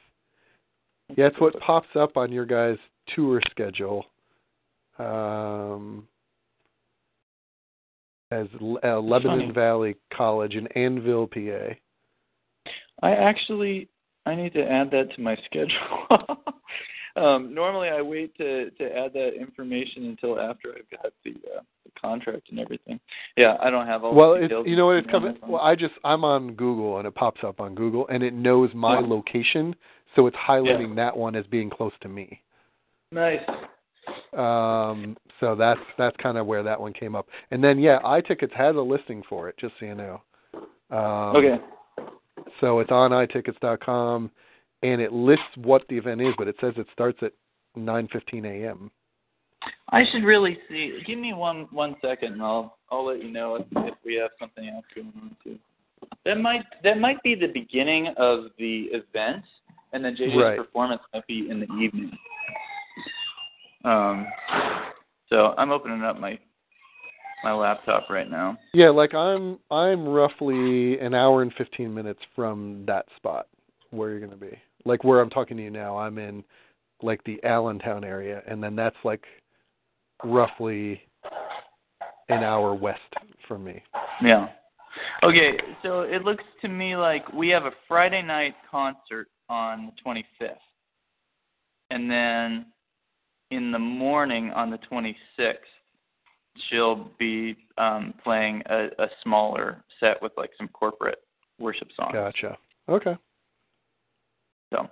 Yeah, 1.18 1.28
it's 1.28 1.40
what 1.40 1.60
pops 1.60 1.90
up 1.96 2.18
on 2.18 2.32
your 2.32 2.46
guys' 2.46 2.78
tour 3.16 3.42
schedule. 3.52 4.06
Um, 5.00 6.08
as 8.32 8.48
uh, 8.84 9.00
Lebanon 9.00 9.40
funny. 9.42 9.52
Valley 9.52 9.96
College 10.14 10.56
in 10.56 10.68
Annville, 10.76 11.30
PA. 11.30 11.76
I 13.04 13.12
actually 13.12 13.90
I 14.26 14.36
need 14.36 14.54
to 14.54 14.64
add 14.64 14.92
that 14.92 15.14
to 15.16 15.22
my 15.22 15.36
schedule. 15.46 16.08
um, 17.16 17.54
normally, 17.54 17.90
I 17.90 18.02
wait 18.02 18.36
to 18.38 18.70
to 18.72 18.84
add 18.98 19.14
that 19.14 19.34
information 19.40 20.06
until 20.06 20.40
after 20.40 20.70
I've 20.78 20.90
got 21.02 21.12
the, 21.26 21.32
uh, 21.32 21.62
the 21.86 21.92
contract 22.00 22.50
and 22.52 22.60
everything. 22.60 23.00
Yeah, 23.36 23.58
I 23.62 23.70
don't 23.70 23.88
have 23.88 24.04
all. 24.04 24.14
Well, 24.14 24.34
the 24.36 24.44
it's 24.46 24.54
you 24.66 24.76
know 24.76 24.88
what 24.88 24.98
it's 24.98 25.10
coming. 25.10 25.38
Well, 25.46 25.62
I 25.62 25.76
just 25.76 25.94
I'm 26.04 26.24
on 26.24 26.54
Google 26.54 27.00
and 27.00 27.08
it 27.08 27.16
pops 27.16 27.42
up 27.44 27.60
on 27.60 27.76
Google 27.76 28.08
and 28.10 28.24
it 28.24 28.34
knows 28.34 28.70
my 28.74 29.00
Yeah. 29.00 29.08
location, 29.08 29.76
so 30.16 30.28
it's 30.28 30.38
highlighting 30.38 30.96
that 30.96 31.16
one 31.16 31.36
as 31.36 31.46
being 31.48 31.70
close 31.70 31.94
to 32.02 32.10
me. 32.10 32.42
nice. 33.12 33.40
Um, 34.34 35.16
so 35.40 35.56
that's 35.56 35.80
that's 35.98 36.16
kind 36.18 36.38
of 36.38 36.48
where 36.48 36.64
that 36.64 36.80
one 36.80 36.94
came 36.94 37.16
up. 37.16 37.28
And 37.52 37.64
then 37.64 37.80
yeah, 37.80 38.00
iTickets 38.04 38.54
has 38.54 38.76
a 38.76 38.80
listing 38.80 39.24
for 39.28 39.50
it, 39.50 39.58
just 39.58 39.74
so 39.80 39.86
you 39.86 39.96
know. 39.96 40.22
Um, 40.90 41.36
Okay. 41.36 41.60
So 42.60 42.80
it's 42.80 42.92
on 42.92 43.12
iTickets.com, 43.12 44.32
and 44.84 45.02
it 45.02 45.14
lists 45.14 45.46
what 45.58 45.86
the 45.90 45.98
event 45.98 46.22
is, 46.22 46.34
but 46.38 46.48
it 46.48 46.56
says 46.60 46.74
it 46.78 46.88
starts 46.92 47.20
at 47.22 47.34
9:15 47.78 48.46
a.m. 48.46 48.92
I 49.90 50.04
should 50.12 50.24
really 50.24 50.58
see. 50.70 51.00
Give 51.06 51.20
me 51.20 51.34
one 51.34 51.68
one 51.72 51.96
second, 52.02 52.34
and 52.34 52.42
I'll 52.42 52.78
I'll 52.92 53.06
let 53.06 53.24
you 53.24 53.32
know 53.32 53.56
if, 53.56 53.66
if 53.76 53.96
we 54.04 54.16
have 54.16 54.32
something 54.40 54.68
else 54.68 54.86
going 54.96 55.14
on 55.22 55.36
too. 55.44 55.60
That 56.26 56.40
might 56.40 56.64
that 56.84 57.00
might 57.00 57.22
be 57.24 57.36
the 57.36 57.48
beginning 57.48 58.14
of 58.18 58.46
the 58.58 58.90
event, 58.92 59.44
and 59.94 60.04
then 60.04 60.16
JJ's 60.16 60.36
Right. 60.36 60.58
performance 60.58 61.02
might 61.14 61.26
be 61.28 61.50
in 61.50 61.60
the 61.60 61.68
evening. 61.74 62.12
Um, 63.84 64.28
so 65.30 65.54
I'm 65.58 65.72
opening 65.72 66.04
up 66.04 66.20
my 66.20 66.38
my 67.44 67.52
laptop 67.54 68.08
right 68.10 68.30
now. 68.30 68.58
Yeah, 68.74 68.90
like 68.90 69.14
I'm 69.16 69.58
I'm 69.72 70.08
roughly 70.08 71.00
an 71.00 71.16
hour 71.16 71.42
and 71.42 71.54
15 71.56 71.92
minutes 71.94 72.20
from 72.36 72.84
that 72.86 73.08
spot 73.18 73.48
where 73.90 74.10
you're 74.12 74.20
going 74.20 74.32
to 74.32 74.38
be. 74.38 74.58
Like 74.86 75.04
where 75.04 75.20
I'm 75.22 75.30
talking 75.30 75.58
to 75.58 75.64
you 75.64 75.72
now, 75.72 75.98
I'm 75.98 76.18
in 76.18 76.44
like 77.02 77.24
the 77.24 77.44
Allentown 77.44 78.04
area, 78.04 78.44
and 78.48 78.62
then 78.62 78.76
that's 78.76 78.96
like 79.04 79.24
roughly 80.24 81.02
an 82.30 82.44
hour 82.44 82.76
west 82.76 83.00
from 83.48 83.64
me. 83.64 83.82
Yeah. 84.22 84.50
Okay, 85.24 85.58
so 85.82 86.02
it 86.02 86.24
looks 86.24 86.44
to 86.62 86.68
me 86.68 86.96
like 86.96 87.32
we 87.34 87.50
have 87.50 87.66
a 87.66 87.72
Friday 87.88 88.22
night 88.22 88.56
concert 88.70 89.30
on 89.52 89.88
the 89.88 89.92
25th. 90.10 90.56
And 91.92 92.10
then 92.10 92.68
in 93.52 93.72
the 93.72 93.80
morning 93.80 94.50
on 94.52 94.72
the 94.72 94.80
26th, 94.90 95.58
she'll 96.70 97.12
be 97.20 97.58
um 97.78 98.14
playing 98.24 98.64
a, 98.70 98.86
a 99.00 99.08
smaller 99.24 99.84
set 100.00 100.22
with 100.22 100.32
like 100.38 100.52
some 100.58 100.70
corporate 100.70 101.20
worship 101.60 101.90
songs. 101.96 102.14
Gotcha. 102.14 102.58
Okay. 102.90 103.16
So 104.74 104.88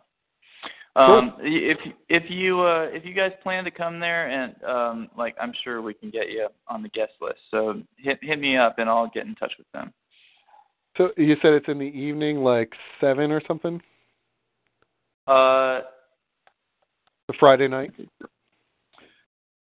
um 0.96 1.36
if 1.40 1.78
if 2.10 2.24
you 2.30 2.62
uh 2.62 2.88
if 2.92 3.06
you 3.06 3.14
guys 3.14 3.32
plan 3.44 3.64
to 3.64 3.72
come 3.72 4.00
there 4.00 4.30
and 4.30 4.56
um 4.64 5.10
like 5.18 5.36
I'm 5.42 5.54
sure 5.64 5.82
we 5.82 5.94
can 5.94 6.10
get 6.10 6.30
you 6.30 6.48
on 6.68 6.84
the 6.84 6.90
guest 6.90 7.14
list. 7.22 7.40
So 7.52 7.82
hit 7.98 8.20
hit 8.22 8.40
me 8.40 8.58
up 8.58 8.78
and 8.78 8.90
I'll 8.90 9.10
get 9.10 9.26
in 9.26 9.36
touch 9.36 9.54
with 9.58 9.68
them. 9.74 9.94
So 10.98 11.12
you 11.16 11.36
said 11.42 11.54
it's 11.54 11.68
in 11.70 11.80
the 11.80 11.86
evening, 11.86 12.38
like 12.38 12.74
seven 13.00 13.32
or 13.32 13.42
something, 13.48 13.82
Uh 15.30 15.82
the 17.28 17.34
Friday 17.40 17.68
night. 17.68 17.92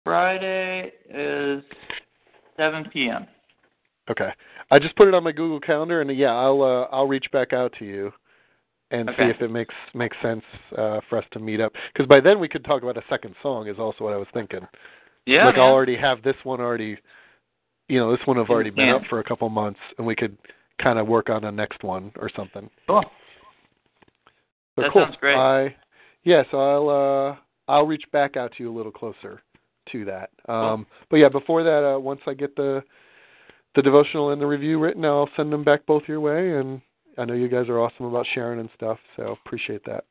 Friday 0.02 0.90
is 1.10 1.62
7 2.56 2.86
p.m. 2.90 3.26
Okay. 4.10 4.30
I 4.70 4.78
just 4.78 4.96
put 4.96 5.06
it 5.06 5.12
on 5.12 5.22
my 5.22 5.32
Google 5.32 5.60
Calendar, 5.60 6.00
and 6.00 6.16
yeah, 6.16 6.32
I'll 6.34 6.62
uh, 6.62 6.84
I'll 6.90 7.06
reach 7.06 7.26
back 7.30 7.52
out 7.52 7.74
to 7.78 7.84
you 7.84 8.10
and 8.90 9.10
Okay. 9.10 9.24
see 9.24 9.28
if 9.28 9.42
it 9.42 9.50
makes 9.50 9.74
makes 9.92 10.16
sense 10.22 10.42
uh, 10.78 11.00
for 11.10 11.18
us 11.18 11.24
to 11.32 11.38
meet 11.38 11.60
up. 11.60 11.72
Because 11.92 12.06
by 12.08 12.20
then 12.20 12.40
we 12.40 12.48
could 12.48 12.64
talk 12.64 12.82
about 12.82 12.96
a 12.96 13.04
second 13.10 13.34
song. 13.42 13.68
Is 13.68 13.78
also 13.78 14.04
what 14.04 14.14
I 14.14 14.16
was 14.16 14.28
thinking. 14.32 14.66
Yeah. 15.26 15.44
like 15.44 15.56
man. 15.56 15.64
I'll 15.64 15.72
already 15.72 15.96
have 15.96 16.22
this 16.22 16.36
one 16.44 16.60
already. 16.62 16.96
You 17.88 17.98
know, 17.98 18.16
this 18.16 18.26
one 18.26 18.38
have 18.38 18.48
already 18.48 18.70
been 18.70 18.86
Yeah. 18.88 18.96
up 18.96 19.02
for 19.10 19.18
a 19.18 19.24
couple 19.24 19.46
months, 19.50 19.80
and 19.98 20.06
we 20.06 20.16
could 20.16 20.38
kind 20.82 20.98
of 20.98 21.06
work 21.06 21.28
on 21.28 21.44
a 21.44 21.52
next 21.52 21.84
one 21.84 22.12
or 22.18 22.30
something. 22.34 22.70
Cool. 22.86 23.04
But 24.78 24.84
That 24.84 24.92
cool. 24.92 25.02
sounds 25.02 25.16
great. 25.20 25.34
I 25.34 25.74
yeah, 26.22 26.44
so 26.52 26.58
I'll 26.58 26.88
uh 26.88 27.36
I'll 27.66 27.86
reach 27.86 28.04
back 28.12 28.36
out 28.36 28.52
to 28.56 28.62
you 28.62 28.72
a 28.72 28.76
little 28.76 28.92
closer 28.92 29.42
to 29.90 30.04
that. 30.04 30.30
Um 30.48 30.86
but 31.10 31.16
yeah, 31.16 31.28
before 31.28 31.64
that 31.64 31.84
uh 31.84 31.98
once 31.98 32.20
I 32.28 32.34
get 32.34 32.54
the 32.54 32.82
the 33.74 33.82
devotional 33.82 34.30
and 34.30 34.40
the 34.40 34.46
review 34.46 34.78
written, 34.78 35.04
I'll 35.04 35.28
send 35.36 35.52
them 35.52 35.64
back 35.64 35.84
both 35.86 36.04
your 36.06 36.20
way 36.20 36.58
and 36.58 36.80
I 37.16 37.24
know 37.24 37.34
you 37.34 37.48
guys 37.48 37.68
are 37.68 37.80
awesome 37.80 38.06
about 38.06 38.26
sharing 38.32 38.60
and 38.60 38.70
stuff, 38.76 38.98
so 39.16 39.36
appreciate 39.44 39.84
that. 39.86 40.04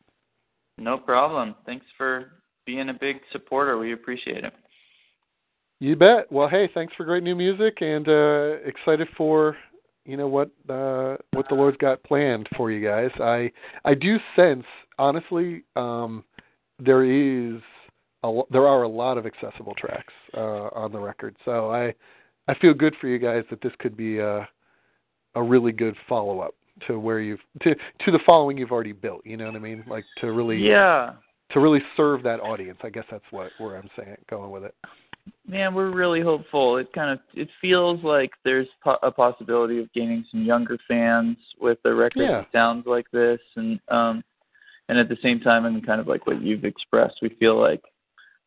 No 0.77 0.97
problem. 0.97 1.55
Thanks 1.65 1.85
for 1.97 2.33
being 2.65 2.89
a 2.89 2.93
big 2.93 3.21
supporter. 3.31 3.77
We 3.77 3.93
appreciate 3.93 4.43
it. 4.43 4.53
You 5.79 5.95
bet. 5.95 6.29
Well, 6.29 6.49
hey, 6.49 6.69
thanks 6.73 6.93
for 6.95 7.05
great 7.05 7.23
new 7.23 7.35
music 7.35 7.77
and 7.81 8.09
uh 8.09 8.57
excited 8.65 9.07
for 9.15 9.55
you 10.07 10.17
know 10.17 10.27
what 10.27 10.49
uh 10.69 11.17
what 11.33 11.47
the 11.49 11.55
Lord's 11.55 11.77
got 11.77 12.01
planned 12.03 12.47
for 12.55 12.71
you 12.71 12.85
guys. 12.87 13.11
I 13.19 13.51
I 13.85 13.93
do 13.93 14.17
sense 14.35 14.65
honestly 14.97 15.63
um 15.75 16.23
there 16.79 17.03
is 17.03 17.61
a, 18.23 18.41
there 18.49 18.65
are 18.65 18.83
a 18.83 18.87
lot 18.87 19.17
of 19.17 19.25
accessible 19.25 19.75
tracks 19.75 20.13
uh 20.35 20.69
on 20.73 20.91
the 20.91 20.99
record. 20.99 21.35
So 21.45 21.69
I 21.71 21.93
I 22.47 22.55
feel 22.55 22.73
good 22.73 22.95
for 22.99 23.07
you 23.07 23.19
guys 23.19 23.43
that 23.49 23.61
this 23.61 23.73
could 23.79 23.95
be 23.97 24.19
a 24.19 24.47
a 25.35 25.43
really 25.43 25.71
good 25.71 25.95
follow-up 26.09 26.55
to 26.87 26.99
where 26.99 27.19
you've 27.19 27.41
to 27.63 27.75
to 27.75 28.11
the 28.11 28.19
following 28.25 28.57
you've 28.57 28.71
already 28.71 28.93
built, 28.93 29.25
you 29.25 29.35
know 29.37 29.45
what 29.45 29.55
I 29.55 29.59
mean? 29.59 29.83
Like 29.87 30.05
to 30.21 30.31
really 30.31 30.57
Yeah. 30.57 31.13
to 31.51 31.59
really 31.59 31.81
serve 31.95 32.23
that 32.23 32.39
audience. 32.39 32.79
I 32.83 32.89
guess 32.89 33.05
that's 33.11 33.25
what 33.31 33.51
where 33.57 33.75
I'm 33.75 33.89
saying 33.97 34.17
going 34.29 34.51
with 34.51 34.63
it. 34.63 34.75
Man, 35.47 35.73
we're 35.73 35.91
really 35.93 36.21
hopeful. 36.21 36.77
It 36.77 36.91
kind 36.93 37.11
of 37.11 37.19
it 37.33 37.49
feels 37.61 38.03
like 38.03 38.31
there's 38.43 38.67
po- 38.83 38.99
a 39.03 39.11
possibility 39.11 39.79
of 39.79 39.91
gaining 39.93 40.25
some 40.31 40.43
younger 40.43 40.77
fans 40.87 41.37
with 41.59 41.79
a 41.85 41.93
record 41.93 42.23
Yeah. 42.23 42.39
that 42.39 42.51
sounds 42.51 42.85
like 42.85 43.09
this, 43.11 43.39
and 43.55 43.79
um, 43.89 44.23
and 44.89 44.97
at 44.97 45.09
the 45.09 45.17
same 45.21 45.39
time, 45.39 45.65
and 45.65 45.85
kind 45.85 46.01
of 46.01 46.07
like 46.07 46.27
what 46.27 46.41
you've 46.41 46.65
expressed, 46.65 47.19
we 47.21 47.29
feel 47.39 47.59
like 47.59 47.81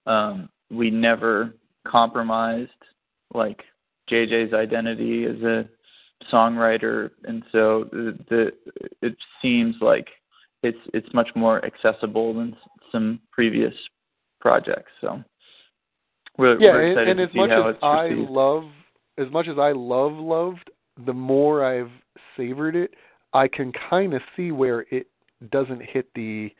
um, 0.07 0.49
we 0.71 0.91
never 0.91 1.55
compromised 1.87 2.71
like 3.35 3.63
JJ's 4.11 4.53
identity 4.53 5.25
as 5.25 5.41
a 5.43 5.69
songwriter, 6.33 7.11
and 7.25 7.43
so 7.53 7.89
the, 7.93 8.19
the 8.29 8.53
it 9.03 9.17
seems 9.41 9.77
like 9.81 10.09
it's 10.63 10.79
it's 10.93 11.13
much 11.15 11.29
more 11.35 11.65
accessible 11.65 12.35
than 12.35 12.57
some 12.93 13.21
previous 13.33 13.75
projects. 14.41 14.93
So 15.01 15.23
we're, 16.41 16.61
yeah, 16.61 16.73
we're 16.73 16.99
and, 16.99 17.11
and 17.11 17.21
as 17.21 17.35
much 17.35 17.51
as 17.51 17.77
I 17.83 18.03
received. 18.05 18.31
love, 18.31 18.65
as 19.19 19.31
much 19.31 19.47
as 19.49 19.59
I 19.59 19.73
love 19.73 20.13
loved, 20.15 20.71
the 21.07 21.13
more 21.13 21.65
I've 21.65 21.91
savored 22.37 22.75
it, 22.77 22.95
I 23.33 23.47
can 23.47 23.73
kind 23.89 24.15
of 24.15 24.23
see 24.37 24.51
where 24.51 24.87
it 24.91 25.07
doesn't 25.53 25.83
hit 25.83 26.07
the 26.15 26.51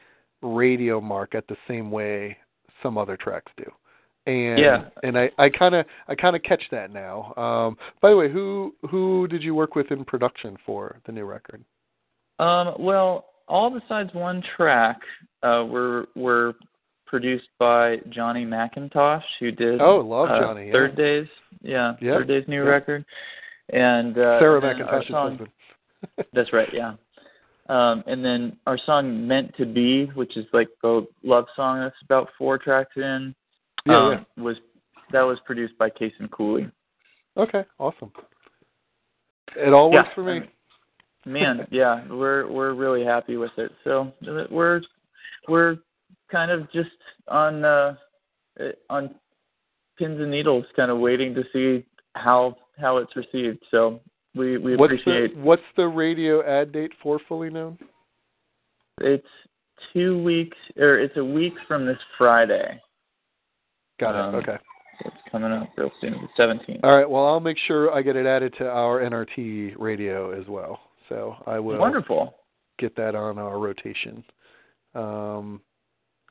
radio 0.43 1.01
mark 1.01 1.35
at 1.35 1.47
the 1.49 1.57
same 1.67 1.91
way 1.91 2.37
some 2.83 2.97
other 2.97 3.17
tracks 3.17 3.53
do. 3.57 3.71
And 4.27 4.59
Yeah. 4.59 4.85
and 5.03 5.19
I 5.19 5.31
I 5.39 5.49
kind 5.49 5.75
of 5.75 5.87
I 6.09 6.15
kind 6.15 6.37
of 6.37 6.43
catch 6.43 6.63
that 6.71 6.93
now. 6.93 7.35
Um 7.37 7.77
by 8.01 8.11
the 8.11 8.17
way, 8.17 8.31
who 8.31 8.75
who 8.91 9.27
did 9.29 9.43
you 9.43 9.55
work 9.55 9.75
with 9.75 9.91
in 9.91 10.05
production 10.05 10.57
for 10.65 11.01
the 11.07 11.13
new 11.13 11.25
record? 11.25 11.65
Um, 12.39 12.75
well, 12.79 13.27
all 13.49 13.71
besides 13.71 14.15
one 14.15 14.43
track 14.57 14.99
uh, 15.43 15.65
we 15.67 15.73
were 15.73 16.09
were 16.15 16.55
produced 17.11 17.49
by 17.59 17.97
Johnny 18.09 18.47
McIntosh, 18.47 19.25
who 19.41 19.51
did 19.51 19.81
Oh, 19.81 19.97
love 19.99 20.31
uh, 20.31 20.41
Johnny, 20.41 20.69
yeah. 20.69 20.73
Third 20.73 20.97
Days, 20.97 21.27
yeah, 21.61 21.95
Yep, 22.01 22.15
Third 22.19 22.29
Days 22.29 22.45
new 22.47 22.63
yep. 22.63 22.71
record, 22.71 23.05
and 23.73 24.17
uh, 24.17 24.39
Sarah 24.39 24.61
McIntosh's 24.63 25.09
song, 25.09 25.31
husband. 25.31 25.51
That's 26.33 26.53
right, 26.53 26.69
yeah. 26.73 26.95
Um, 27.69 28.05
and 28.07 28.25
then 28.25 28.57
our 28.67 28.79
song 28.87 29.27
"Meant 29.27 29.55
to 29.57 29.67
Be," 29.67 30.07
which 30.15 30.37
is 30.37 30.47
like 30.53 30.69
the 30.83 31.07
love 31.25 31.47
song 31.55 31.81
that's 31.81 31.95
about 32.03 32.29
four 32.39 32.59
tracks 32.59 32.97
in, 32.97 33.35
Yeah, 33.87 33.97
um, 33.97 34.27
was 34.43 34.57
that 35.13 35.23
was 35.23 35.39
produced 35.45 35.77
by 35.79 35.91
Cason 35.91 36.31
Cooley. 36.31 36.69
Okay, 37.37 37.65
awesome. 37.79 38.11
It 39.57 39.73
all 39.73 39.93
Yeah, 39.93 40.03
works 40.03 40.11
for 40.15 40.23
me. 40.23 40.33
I 40.33 40.39
mean, 40.41 40.49
Man, 41.27 41.67
yeah, 41.71 42.05
we're 42.09 42.51
we're 42.51 42.75
really 42.75 43.05
happy 43.05 43.37
with 43.37 43.53
it. 43.57 43.71
So 43.85 44.13
we're 44.51 44.81
we're 45.49 45.77
kind 46.31 46.51
of 46.51 46.71
just 46.73 46.91
on 47.29 47.65
uh 47.65 47.95
uh, 48.59 48.65
on 48.89 49.15
pins 49.99 50.21
and 50.21 50.31
needles, 50.31 50.65
kind 50.77 50.91
of 50.91 50.99
waiting 50.99 51.35
to 51.35 51.45
see 51.53 51.85
how 52.15 52.57
how 52.79 52.97
it's 52.99 53.15
received. 53.17 53.59
So 53.71 54.01
we 54.35 54.59
we 54.59 54.77
what's 54.77 54.93
appreciate 54.93 55.35
the 55.35 55.41
what's 55.43 55.63
the 55.77 55.87
radio 55.87 56.43
ad 56.47 56.73
date 56.73 56.93
for 57.03 57.19
fully 57.29 57.51
known? 57.51 57.79
it's 59.03 59.27
two 59.95 60.23
weeks 60.23 60.57
or 60.77 60.99
it's 60.99 61.17
a 61.17 61.25
week 61.25 61.55
from 61.67 61.87
this 61.87 61.97
Friday. 62.19 62.79
Got 63.99 64.15
Um, 64.15 64.35
it. 64.35 64.39
Okay. 64.39 64.59
It's 65.07 65.17
coming 65.33 65.51
up 65.53 65.71
real 65.79 65.91
soon, 66.01 66.13
the 66.13 66.29
seventeenth. 66.37 66.81
All 66.85 66.95
right. 66.95 67.09
Well, 67.09 67.25
I'll 67.27 67.41
make 67.41 67.57
sure 67.67 67.91
I 67.95 68.03
get 68.03 68.17
it 68.17 68.27
added 68.27 68.55
to 68.59 68.69
our 68.69 69.01
NRT 69.01 69.75
radio 69.79 70.39
as 70.39 70.47
well. 70.49 70.79
So 71.09 71.37
I 71.47 71.59
will 71.59 71.79
Wonderful. 71.79 72.35
get 72.79 72.95
that 72.97 73.15
on 73.15 73.39
our 73.39 73.59
rotation. 73.59 74.23
Um 74.95 75.63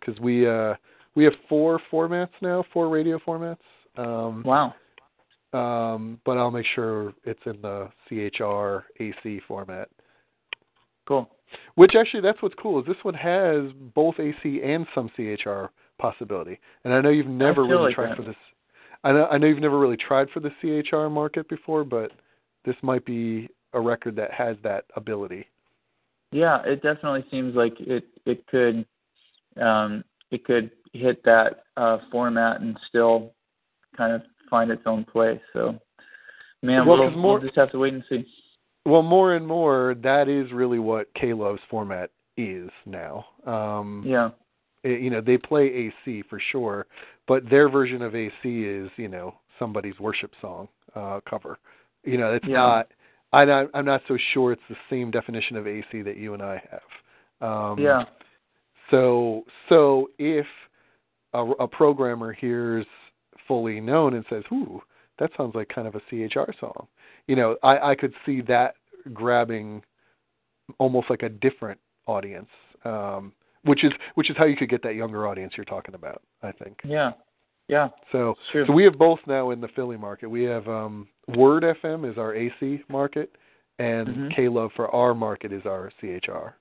'cause 0.01 0.19
we 0.19 0.47
uh 0.47 0.75
we 1.15 1.23
have 1.23 1.33
four 1.47 1.79
formats 1.91 2.29
now, 2.41 2.63
four 2.73 2.89
radio 2.89 3.19
formats. 3.19 3.57
Um 3.97 4.43
Wow. 4.43 4.73
um 5.53 6.19
but 6.25 6.37
I'll 6.37 6.51
make 6.51 6.65
sure 6.75 7.13
it's 7.23 7.45
in 7.45 7.61
the 7.61 7.89
CHR 8.07 8.85
AC 8.99 9.39
format. 9.47 9.89
Cool. 11.07 11.29
Which 11.75 11.95
actually 11.95 12.21
that's 12.21 12.41
what's 12.41 12.55
cool 12.55 12.79
is 12.79 12.85
this 12.85 13.03
one 13.03 13.15
has 13.15 13.71
both 13.95 14.19
AC 14.19 14.61
and 14.63 14.85
some 14.93 15.09
CHR 15.15 15.71
possibility. 15.97 16.59
And 16.83 16.93
I 16.93 17.01
know 17.01 17.09
you've 17.09 17.27
never 17.27 17.63
really 17.65 17.85
like 17.85 17.95
tried 17.95 18.09
that. 18.11 18.17
for 18.17 18.23
this. 18.23 18.35
I 19.03 19.11
know 19.11 19.25
I 19.27 19.37
know 19.37 19.47
you've 19.47 19.59
never 19.59 19.79
really 19.79 19.97
tried 19.97 20.29
for 20.29 20.39
the 20.39 20.51
CHR 20.61 21.09
market 21.09 21.47
before, 21.49 21.83
but 21.83 22.11
this 22.65 22.75
might 22.83 23.05
be 23.05 23.49
a 23.73 23.79
record 23.79 24.15
that 24.17 24.31
has 24.31 24.57
that 24.63 24.85
ability. 24.95 25.47
Yeah, 26.31 26.61
it 26.63 26.81
definitely 26.83 27.25
seems 27.31 27.55
like 27.55 27.73
it 27.79 28.05
it 28.25 28.45
could 28.47 28.85
um 29.61 30.03
it 30.31 30.43
could 30.45 30.71
hit 30.93 31.23
that 31.23 31.63
uh 31.77 31.97
format 32.11 32.61
and 32.61 32.77
still 32.87 33.33
kind 33.97 34.13
of 34.13 34.21
find 34.49 34.71
its 34.71 34.83
own 34.85 35.03
place. 35.05 35.39
So 35.53 35.77
man, 36.63 36.85
Well, 36.85 36.97
we'll, 36.99 37.11
more- 37.11 37.33
we'll 37.39 37.43
just 37.47 37.55
have 37.55 37.71
to 37.71 37.79
wait 37.79 37.93
and 37.93 38.03
see. 38.09 38.25
Well, 38.85 39.03
more 39.03 39.35
and 39.35 39.45
more 39.45 39.95
that 40.01 40.27
is 40.27 40.51
really 40.51 40.79
what 40.79 41.13
K-Love's 41.13 41.61
format 41.69 42.11
is 42.37 42.69
now. 42.85 43.25
Um 43.45 44.03
Yeah. 44.05 44.31
it- 44.83 45.01
you 45.01 45.09
know, 45.09 45.21
they 45.21 45.37
play 45.37 45.65
AC 45.67 46.21
for 46.29 46.39
sure, 46.39 46.87
but 47.27 47.47
their 47.49 47.67
version 47.69 48.01
of 48.01 48.15
AC 48.15 48.33
is, 48.43 48.89
you 48.95 49.09
know, 49.09 49.35
somebody's 49.59 49.99
worship 49.99 50.31
song 50.41 50.67
uh 50.95 51.19
cover. 51.29 51.57
You 52.03 52.17
know, 52.17 52.33
it's 52.33 52.47
Yeah. 52.47 52.57
not 52.63 52.91
I 53.33 53.45
not 53.45 53.69
I'm 53.73 53.85
not 53.85 54.01
so 54.07 54.17
sure 54.33 54.51
it's 54.53 54.67
the 54.69 54.77
same 54.89 55.11
definition 55.11 55.55
of 55.57 55.67
AC 55.67 56.01
that 56.01 56.17
you 56.17 56.33
and 56.33 56.41
I 56.41 56.61
have. 56.71 56.89
Um 57.47 57.79
yeah. 57.79 58.05
So 58.91 59.45
so 59.67 60.09
if 60.17 60.45
a, 61.33 61.43
a 61.43 61.67
programmer 61.67 62.33
hears 62.33 62.85
fully 63.47 63.79
known 63.79 64.15
and 64.15 64.25
says, 64.29 64.43
"Ooh, 64.51 64.81
that 65.19 65.31
sounds 65.37 65.55
like 65.55 65.69
kind 65.69 65.87
of 65.87 65.95
a 65.95 66.01
CHR 66.09 66.51
song," 66.59 66.87
you 67.27 67.35
know, 67.35 67.57
I 67.63 67.91
I 67.91 67.95
could 67.95 68.13
see 68.25 68.41
that 68.41 68.75
grabbing 69.13 69.83
almost 70.77 71.09
like 71.09 71.23
a 71.23 71.29
different 71.29 71.79
audience, 72.05 72.49
um, 72.85 73.33
which 73.63 73.83
is 73.83 73.91
which 74.15 74.29
is 74.29 74.37
how 74.37 74.45
you 74.45 74.55
could 74.55 74.69
get 74.69 74.83
that 74.83 74.95
younger 74.95 75.27
audience 75.27 75.53
you're 75.57 75.65
talking 75.65 75.95
about. 75.95 76.21
I 76.43 76.51
think. 76.51 76.79
Yeah. 76.83 77.13
Yeah. 77.67 77.89
So 78.11 78.35
so 78.67 78.73
we 78.73 78.83
have 78.83 78.97
both 78.97 79.19
now 79.27 79.51
in 79.51 79.61
the 79.61 79.67
Philly 79.69 79.97
market. 79.97 80.27
We 80.27 80.43
have 80.43 80.67
um, 80.67 81.07
Word 81.37 81.63
FM 81.63 82.09
is 82.09 82.17
our 82.17 82.33
AC 82.33 82.83
market, 82.89 83.35
and 83.77 84.07
Mhm. 84.07 84.35
K 84.35 84.49
Love 84.49 84.71
for 84.75 84.93
our 84.93 85.13
market 85.13 85.53
is 85.53 85.65
our 85.65 85.91
CHR. 86.01 86.55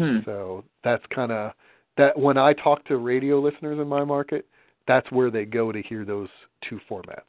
Hmm. 0.00 0.18
So 0.24 0.64
that's 0.82 1.04
kind 1.14 1.30
of 1.32 1.52
that 1.96 2.18
when 2.18 2.38
I 2.38 2.52
talk 2.54 2.84
to 2.86 2.96
radio 2.96 3.38
listeners 3.40 3.78
in 3.78 3.86
my 3.88 4.04
market, 4.04 4.46
that's 4.86 5.10
where 5.10 5.30
they 5.30 5.44
go 5.44 5.72
to 5.72 5.82
hear 5.82 6.04
those 6.04 6.28
two 6.68 6.80
formats. 6.90 7.20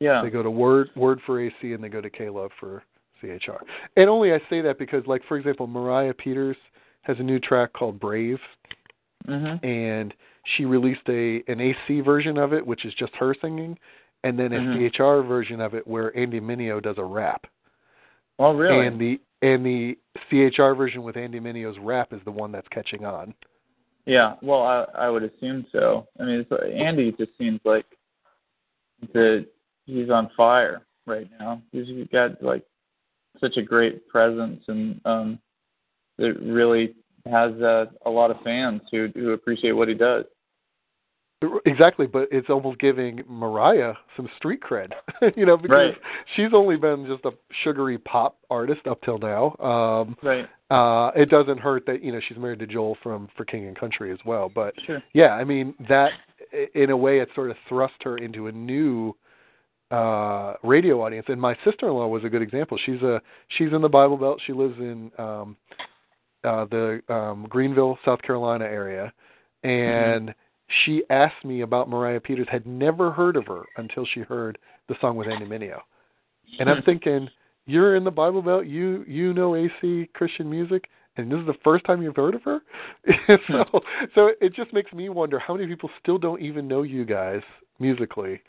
Yeah. 0.00 0.22
They 0.22 0.30
go 0.30 0.42
to 0.42 0.50
Word 0.50 0.90
Word 0.94 1.20
for 1.26 1.40
AC 1.40 1.54
and 1.62 1.82
they 1.82 1.88
go 1.88 2.00
to 2.00 2.10
K 2.10 2.28
Love 2.28 2.50
for 2.60 2.82
CHR. 3.20 3.64
And 3.96 4.08
only 4.08 4.32
I 4.32 4.38
say 4.48 4.60
that 4.60 4.78
because 4.78 5.06
like 5.06 5.22
for 5.26 5.36
example, 5.36 5.66
Moriah 5.66 6.14
Peters 6.14 6.56
has 7.02 7.18
a 7.18 7.22
new 7.22 7.38
track 7.40 7.72
called 7.72 7.98
Brave 7.98 8.38
Mhm. 9.26 9.62
and 9.64 10.14
she 10.56 10.64
released 10.64 11.08
a 11.08 11.42
an 11.48 11.60
AC 11.60 12.00
version 12.00 12.38
of 12.38 12.52
it 12.52 12.66
which 12.66 12.84
is 12.84 12.94
just 12.94 13.14
her 13.16 13.34
singing 13.40 13.78
and 14.24 14.38
then 14.38 14.52
a 14.52 14.58
Mhm. 14.58 14.74
CHR 14.90 15.22
version 15.22 15.60
of 15.60 15.74
it 15.74 15.86
where 15.86 16.16
Andy 16.16 16.40
Mineo 16.40 16.80
does 16.80 16.98
a 16.98 17.04
rap. 17.04 17.46
Oh, 18.38 18.54
really? 18.54 18.86
And 18.86 19.00
the 19.00 19.20
and 19.42 19.64
the 19.64 19.96
CHR 20.30 20.74
version 20.74 21.02
with 21.02 21.16
Andy 21.16 21.40
Mineo's 21.40 21.78
rap 21.80 22.12
is 22.12 22.20
the 22.24 22.30
one 22.30 22.52
that's 22.52 22.68
catching 22.68 23.04
on. 23.04 23.34
Yeah, 24.06 24.34
well, 24.42 24.62
I 24.62 24.84
I 24.94 25.10
would 25.10 25.22
assume 25.22 25.66
so. 25.72 26.06
I 26.18 26.24
mean, 26.24 26.46
it's, 26.48 26.50
Andy 26.74 27.12
just 27.12 27.36
seems 27.38 27.60
like 27.64 27.86
that 29.12 29.46
he's 29.86 30.10
on 30.10 30.30
fire 30.36 30.86
right 31.06 31.28
now. 31.38 31.62
He's 31.72 31.86
got 32.12 32.42
like 32.42 32.64
such 33.40 33.56
a 33.56 33.62
great 33.62 34.08
presence, 34.08 34.62
and 34.68 35.00
um, 35.04 35.38
it 36.18 36.40
really 36.40 36.94
has 37.26 37.52
uh, 37.60 37.86
a 38.06 38.10
lot 38.10 38.30
of 38.30 38.40
fans 38.42 38.82
who 38.90 39.08
who 39.14 39.32
appreciate 39.32 39.72
what 39.72 39.88
he 39.88 39.94
does. 39.94 40.24
Exactly, 41.66 42.08
but 42.08 42.26
it's 42.32 42.50
almost 42.50 42.80
giving 42.80 43.22
Moriah 43.28 43.96
some 44.16 44.28
street 44.36 44.60
cred, 44.60 44.90
you 45.36 45.46
know, 45.46 45.56
because 45.56 45.92
Right. 45.94 45.94
she's 46.34 46.52
only 46.52 46.76
been 46.76 47.06
just 47.06 47.24
a 47.24 47.30
sugary 47.62 47.96
pop 47.98 48.38
artist 48.50 48.86
up 48.88 49.00
till 49.02 49.18
now. 49.18 49.54
Um 49.60 50.16
Right. 50.20 50.48
uh 50.70 51.12
it 51.14 51.30
doesn't 51.30 51.58
hurt 51.58 51.86
that, 51.86 52.02
you 52.02 52.10
know, 52.10 52.18
she's 52.26 52.38
married 52.38 52.58
to 52.58 52.66
Joel 52.66 52.96
from 53.04 53.28
For 53.36 53.44
King 53.44 53.66
and 53.66 53.78
Country 53.78 54.10
as 54.10 54.18
well, 54.24 54.48
but 54.52 54.74
Sure. 54.84 55.00
yeah, 55.12 55.34
I 55.34 55.44
mean, 55.44 55.74
that 55.88 56.10
in 56.74 56.90
a 56.90 56.96
way 56.96 57.20
it 57.20 57.28
sort 57.36 57.50
of 57.50 57.56
thrust 57.68 58.02
her 58.02 58.18
into 58.18 58.48
a 58.48 58.52
new 58.52 59.14
uh 59.92 60.54
radio 60.64 61.00
audience 61.02 61.26
and 61.28 61.40
my 61.40 61.56
sister-in-law 61.64 62.08
was 62.08 62.24
a 62.24 62.28
good 62.28 62.42
example. 62.42 62.76
She's 62.84 63.00
a 63.02 63.22
she's 63.56 63.72
in 63.72 63.80
the 63.80 63.88
Bible 63.88 64.16
Belt. 64.16 64.40
She 64.44 64.52
lives 64.52 64.76
in 64.78 65.12
um 65.18 65.56
uh 66.42 66.64
the 66.64 67.00
um 67.08 67.46
Greenville, 67.48 67.96
South 68.04 68.22
Carolina 68.22 68.64
area 68.64 69.12
and 69.62 70.34
she 70.84 71.02
asked 71.10 71.44
me 71.44 71.62
about 71.62 71.88
Moriah 71.88 72.20
Peters, 72.20 72.46
had 72.50 72.66
never 72.66 73.10
heard 73.10 73.36
of 73.36 73.46
her 73.46 73.64
until 73.76 74.06
she 74.06 74.20
heard 74.20 74.58
the 74.88 74.94
song 75.00 75.16
with 75.16 75.28
Andy 75.28 75.46
Mineo. 75.46 75.80
And 76.58 76.68
I'm 76.68 76.82
thinking, 76.82 77.28
you're 77.66 77.96
in 77.96 78.04
the 78.04 78.10
Bible 78.10 78.42
Belt, 78.42 78.66
you 78.66 79.04
you 79.06 79.32
know 79.32 79.54
AC 79.54 80.08
Christian 80.14 80.50
music, 80.50 80.88
and 81.16 81.30
this 81.30 81.38
is 81.38 81.46
the 81.46 81.54
first 81.64 81.84
time 81.84 82.02
you've 82.02 82.16
heard 82.16 82.34
of 82.34 82.42
her. 82.42 82.60
so 83.48 83.64
so 84.14 84.30
it 84.40 84.54
just 84.54 84.72
makes 84.72 84.92
me 84.92 85.08
wonder 85.08 85.38
how 85.38 85.54
many 85.54 85.66
people 85.66 85.90
still 86.00 86.18
don't 86.18 86.40
even 86.40 86.66
know 86.68 86.82
you 86.82 87.04
guys 87.04 87.42
musically 87.78 88.40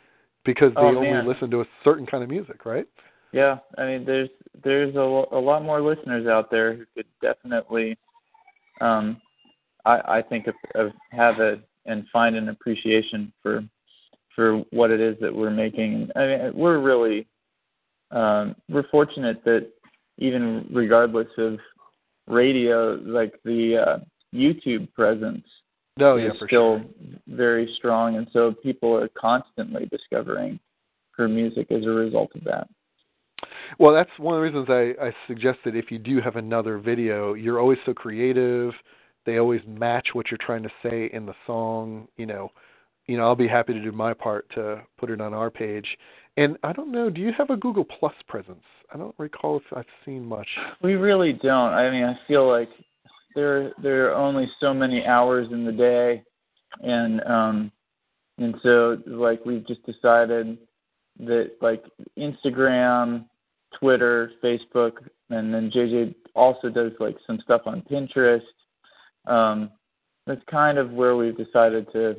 because 0.45 0.71
they 0.75 0.81
Oh, 0.81 0.97
only 0.97 1.11
man. 1.11 1.27
listen 1.27 1.51
to 1.51 1.61
a 1.61 1.65
certain 1.83 2.05
kind 2.05 2.23
of 2.23 2.29
music, 2.29 2.65
right? 2.65 2.87
Yeah, 3.31 3.57
I 3.77 3.85
mean, 3.85 4.05
there's 4.05 4.29
there's 4.63 4.95
a, 4.95 4.99
a 4.99 5.39
lot 5.39 5.63
more 5.63 5.81
listeners 5.81 6.27
out 6.27 6.49
there 6.49 6.75
who 6.75 6.85
could 6.95 7.05
definitely, 7.21 7.97
um, 8.81 9.21
I 9.85 10.17
I 10.17 10.21
think 10.21 10.47
of, 10.47 10.55
of 10.75 10.91
have 11.11 11.39
a 11.39 11.59
and 11.89 12.05
find 12.13 12.35
an 12.35 12.49
appreciation 12.49 13.33
for 13.43 13.63
for 14.35 14.59
what 14.71 14.91
it 14.91 15.01
is 15.01 15.17
that 15.19 15.35
we're 15.35 15.49
making. 15.49 16.09
I 16.15 16.19
mean, 16.27 16.51
we're 16.53 16.79
really 16.79 17.27
um, 18.11 18.55
we're 18.69 18.87
fortunate 18.89 19.43
that 19.43 19.69
even 20.17 20.67
regardless 20.71 21.27
of 21.37 21.57
radio, 22.27 22.95
like 23.03 23.33
the 23.43 23.77
uh, 23.77 23.97
YouTube 24.33 24.91
presence 24.93 25.45
No, 25.97 26.13
Oh, 26.13 26.15
yeah, 26.15 26.31
is 26.31 26.37
still 26.37 26.79
sure. 26.79 26.85
very 27.27 27.73
strong, 27.77 28.15
and 28.15 28.27
so 28.31 28.53
people 28.63 28.95
are 28.95 29.09
constantly 29.09 29.85
discovering 29.87 30.59
her 31.11 31.27
music 31.27 31.71
as 31.71 31.83
a 31.85 31.89
result 31.89 32.31
of 32.35 32.43
that. 32.45 32.67
Well, 33.77 33.93
that's 33.93 34.09
one 34.17 34.35
of 34.35 34.39
the 34.39 34.43
reasons 34.43 34.67
I, 34.69 35.07
I 35.07 35.15
suggested 35.27 35.75
if 35.75 35.91
you 35.91 35.99
do 35.99 36.19
have 36.21 36.35
another 36.35 36.77
video, 36.77 37.33
you're 37.33 37.59
always 37.59 37.77
so 37.85 37.93
creative. 37.93 38.73
They 39.29 39.37
always 39.37 39.61
match 39.67 40.07
what 40.13 40.31
you're 40.31 40.39
trying 40.43 40.63
to 40.63 40.71
say 40.81 41.07
in 41.13 41.27
the 41.27 41.35
song. 41.45 42.07
You 42.17 42.25
know, 42.25 42.51
you 43.05 43.15
know, 43.15 43.25
I'll 43.25 43.35
be 43.35 43.47
happy 43.47 43.73
to 43.73 43.79
do 43.79 43.91
my 43.91 44.11
part 44.11 44.49
to 44.55 44.81
put 44.97 45.11
it 45.11 45.21
on 45.21 45.35
our 45.35 45.51
page. 45.51 45.85
And 46.37 46.57
I 46.63 46.73
don't 46.73 46.91
know, 46.91 47.11
do 47.11 47.21
you 47.21 47.31
have 47.37 47.51
a 47.51 47.55
Google 47.55 47.85
Plus 47.85 48.15
presence? 48.27 48.63
I 48.91 48.97
don't 48.97 49.13
recall 49.19 49.57
if 49.57 49.77
I've 49.77 49.85
seen 50.03 50.25
much. 50.25 50.47
We 50.81 50.93
really 50.93 51.33
don't. 51.33 51.73
I 51.73 51.91
mean, 51.91 52.05
I 52.05 52.17
feel 52.27 52.49
like 52.49 52.69
there 53.35 53.71
there 53.83 54.09
are 54.09 54.15
only 54.15 54.49
so 54.59 54.73
many 54.73 55.05
hours 55.05 55.47
in 55.51 55.63
the 55.63 55.71
day, 55.71 56.23
and 56.81 57.21
um, 57.25 57.71
and 58.39 58.55
so 58.63 58.97
like 59.05 59.45
we've 59.45 59.67
just 59.67 59.85
decided 59.85 60.57
that 61.19 61.51
like 61.61 61.83
Instagram, 62.17 63.25
Twitter, 63.79 64.31
Facebook, 64.43 64.93
and 65.29 65.53
then 65.53 65.69
JJ 65.69 66.15
also 66.33 66.69
does 66.69 66.93
like 66.99 67.17
some 67.27 67.39
stuff 67.43 67.61
on 67.67 67.83
Pinterest. 67.83 68.41
Um, 69.25 69.71
that's 70.25 70.41
kind 70.49 70.77
of 70.77 70.91
where 70.91 71.15
we've 71.15 71.37
decided 71.37 71.91
to 71.93 72.17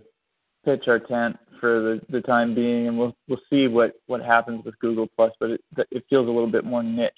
pitch 0.65 0.85
our 0.89 0.99
tent 0.99 1.37
for 1.61 1.81
the, 1.81 2.01
the 2.11 2.21
time 2.23 2.55
being, 2.55 2.89
and 2.89 2.99
we'll 2.99 3.15
we'll 3.29 3.41
see 3.51 3.69
what 3.69 3.95
what 4.07 4.23
happens 4.23 4.65
with 4.65 4.79
Google 4.79 5.09
Plus, 5.17 5.33
but 5.41 5.51
it 5.51 5.61
it 5.91 6.05
feels 6.09 6.27
a 6.27 6.31
little 6.31 6.51
bit 6.51 6.65
more 6.65 6.83
niche. 6.83 7.13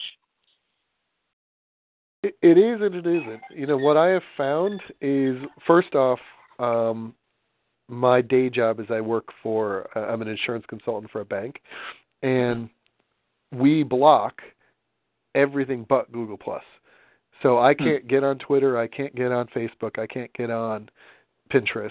It, 2.23 2.57
is 2.57 2.81
and 2.81 2.95
it 2.95 3.07
isn't. 3.07 3.41
You 3.55 3.67
know, 3.67 3.77
what 3.77 3.97
I 3.97 4.09
have 4.11 4.23
found 4.37 4.81
is 5.01 5.37
first 5.67 5.95
off, 5.97 6.21
um, 6.61 7.15
my 7.89 8.23
day 8.23 8.49
job 8.49 8.79
is 8.79 8.87
I 8.91 9.01
work 9.01 9.25
for, 9.43 9.89
uh, 9.97 10.07
I'm 10.07 10.23
an 10.23 10.29
insurance 10.29 10.65
consultant 10.69 11.11
for 11.11 11.23
a 11.23 11.25
bank, 11.25 11.61
and 12.23 12.71
we 13.51 13.83
block 13.83 14.41
everything 15.35 15.85
but 15.89 16.13
Google 16.13 16.39
Plus. 16.39 16.63
So 17.43 17.59
I 17.59 17.75
can't 17.75 18.07
get 18.07 18.23
on 18.23 18.39
Twitter, 18.39 18.79
I 18.79 18.87
can't 18.87 19.15
get 19.15 19.33
on 19.33 19.47
Facebook, 19.49 19.99
I 19.99 20.07
can't 20.07 20.33
get 20.35 20.51
on 20.51 20.89
Pinterest, 21.53 21.91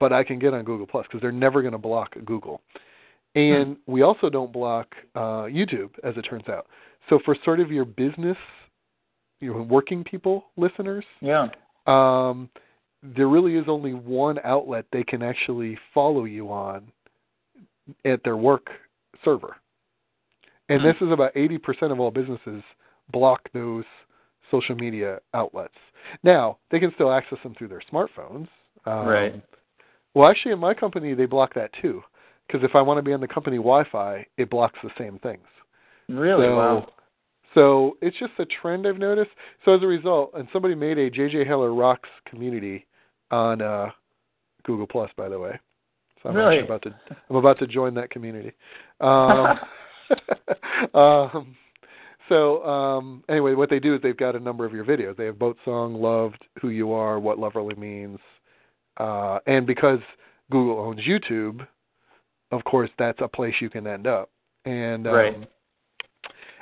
but 0.00 0.12
I 0.12 0.24
can 0.24 0.38
get 0.38 0.54
on 0.54 0.64
Google 0.64 0.86
Plus 0.86 1.06
because 1.06 1.20
they're 1.20 1.30
never 1.32 1.62
going 1.62 1.72
to 1.72 1.78
block 1.78 2.14
Google. 2.24 2.60
And 3.34 3.76
we 3.86 4.02
also 4.02 4.28
don't 4.28 4.52
block 4.52 4.94
uh, 5.14 5.46
YouTube, 5.46 5.90
as 6.02 6.16
it 6.16 6.22
turns 6.22 6.48
out. 6.48 6.66
So 7.08 7.20
for 7.24 7.36
sort 7.44 7.60
of 7.60 7.70
your 7.70 7.84
business, 7.84 8.36
your 9.40 9.62
working 9.62 10.02
people 10.02 10.46
listeners, 10.56 11.04
Yeah. 11.20 11.48
um, 11.86 12.48
there 13.02 13.28
really 13.28 13.54
is 13.56 13.66
only 13.68 13.94
one 13.94 14.40
outlet 14.42 14.84
they 14.90 15.04
can 15.04 15.22
actually 15.22 15.78
follow 15.94 16.24
you 16.24 16.50
on 16.50 16.90
at 18.04 18.24
their 18.24 18.36
work 18.36 18.68
server. 19.24 19.56
And 20.68 20.80
Hmm. 20.80 20.88
this 20.88 20.96
is 21.00 21.10
about 21.12 21.32
80% 21.36 21.92
of 21.92 22.00
all 22.00 22.10
businesses 22.10 22.62
block 23.12 23.48
those 23.52 23.84
social 24.50 24.74
media 24.74 25.18
outlets. 25.34 25.74
Now, 26.22 26.58
they 26.70 26.78
can 26.78 26.92
still 26.94 27.12
access 27.12 27.38
them 27.42 27.54
through 27.56 27.68
their 27.68 27.82
smartphones. 27.92 28.48
Um, 28.86 29.06
Right. 29.06 29.42
Well, 30.14 30.28
actually, 30.28 30.52
in 30.52 30.58
my 30.58 30.74
company, 30.74 31.14
they 31.14 31.26
block 31.26 31.54
that 31.54 31.70
too. 31.80 32.02
Because 32.46 32.64
if 32.64 32.74
I 32.74 32.80
want 32.80 32.98
to 32.98 33.02
be 33.02 33.12
on 33.12 33.20
the 33.20 33.28
company 33.28 33.58
Wi 33.58 33.84
Fi, 33.92 34.26
it 34.36 34.48
blocks 34.50 34.78
the 34.82 34.90
same 34.96 35.18
things. 35.18 35.46
Really? 36.08 36.46
So, 36.46 36.56
wow. 36.56 36.88
So 37.54 37.96
it's 38.02 38.16
just 38.18 38.32
a 38.38 38.46
trend 38.46 38.86
I've 38.86 38.98
noticed. 38.98 39.30
So 39.64 39.74
as 39.74 39.82
a 39.82 39.86
result, 39.86 40.32
and 40.34 40.48
somebody 40.52 40.74
made 40.74 40.98
a 40.98 41.10
JJ 41.10 41.46
Heller 41.46 41.74
Rocks 41.74 42.08
community 42.26 42.86
on 43.30 43.60
uh, 43.62 43.90
Google 44.64 44.86
Plus, 44.86 45.10
by 45.16 45.28
the 45.28 45.38
way. 45.38 45.58
So 46.22 46.30
I'm 46.30 46.36
Really? 46.36 46.56
actually 46.56 46.66
about 46.66 46.82
to 46.82 46.94
I'm 47.30 47.36
about 47.36 47.58
to 47.60 47.66
join 47.66 47.94
that 47.94 48.10
community. 48.10 48.52
Um, 49.00 49.58
um, 50.94 51.56
so 52.28 52.64
um, 52.64 53.24
anyway, 53.28 53.54
what 53.54 53.70
they 53.70 53.80
do 53.80 53.94
is 53.94 54.02
they've 54.02 54.16
got 54.16 54.36
a 54.36 54.40
number 54.40 54.64
of 54.64 54.72
your 54.72 54.84
videos. 54.84 55.16
They 55.16 55.26
have 55.26 55.38
Boat 55.38 55.56
Song, 55.64 55.94
Loved, 55.94 56.44
Who 56.60 56.68
You 56.68 56.92
Are, 56.92 57.18
What 57.18 57.38
Love 57.38 57.52
Really 57.54 57.74
Means, 57.74 58.18
uh, 58.98 59.38
and 59.46 59.66
because 59.66 60.00
Google 60.50 60.78
owns 60.78 61.00
YouTube, 61.00 61.66
of 62.50 62.64
course 62.64 62.90
that's 62.98 63.18
a 63.20 63.28
place 63.28 63.54
you 63.60 63.70
can 63.70 63.86
end 63.86 64.06
up. 64.06 64.30
And 64.64 65.06
um, 65.06 65.12
Right. 65.14 65.48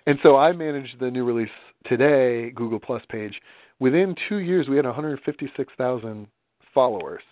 and 0.07 0.19
so 0.23 0.37
I 0.37 0.53
managed 0.53 0.99
the 1.01 1.11
new 1.11 1.25
release 1.25 1.51
today 1.87 2.51
Google 2.51 2.81
Plus 2.81 3.03
page. 3.09 3.41
Within 3.79 4.15
two 4.29 4.39
years, 4.39 4.69
we 4.69 4.77
had 4.77 4.87
156,000 4.87 6.27
followers, 6.73 7.23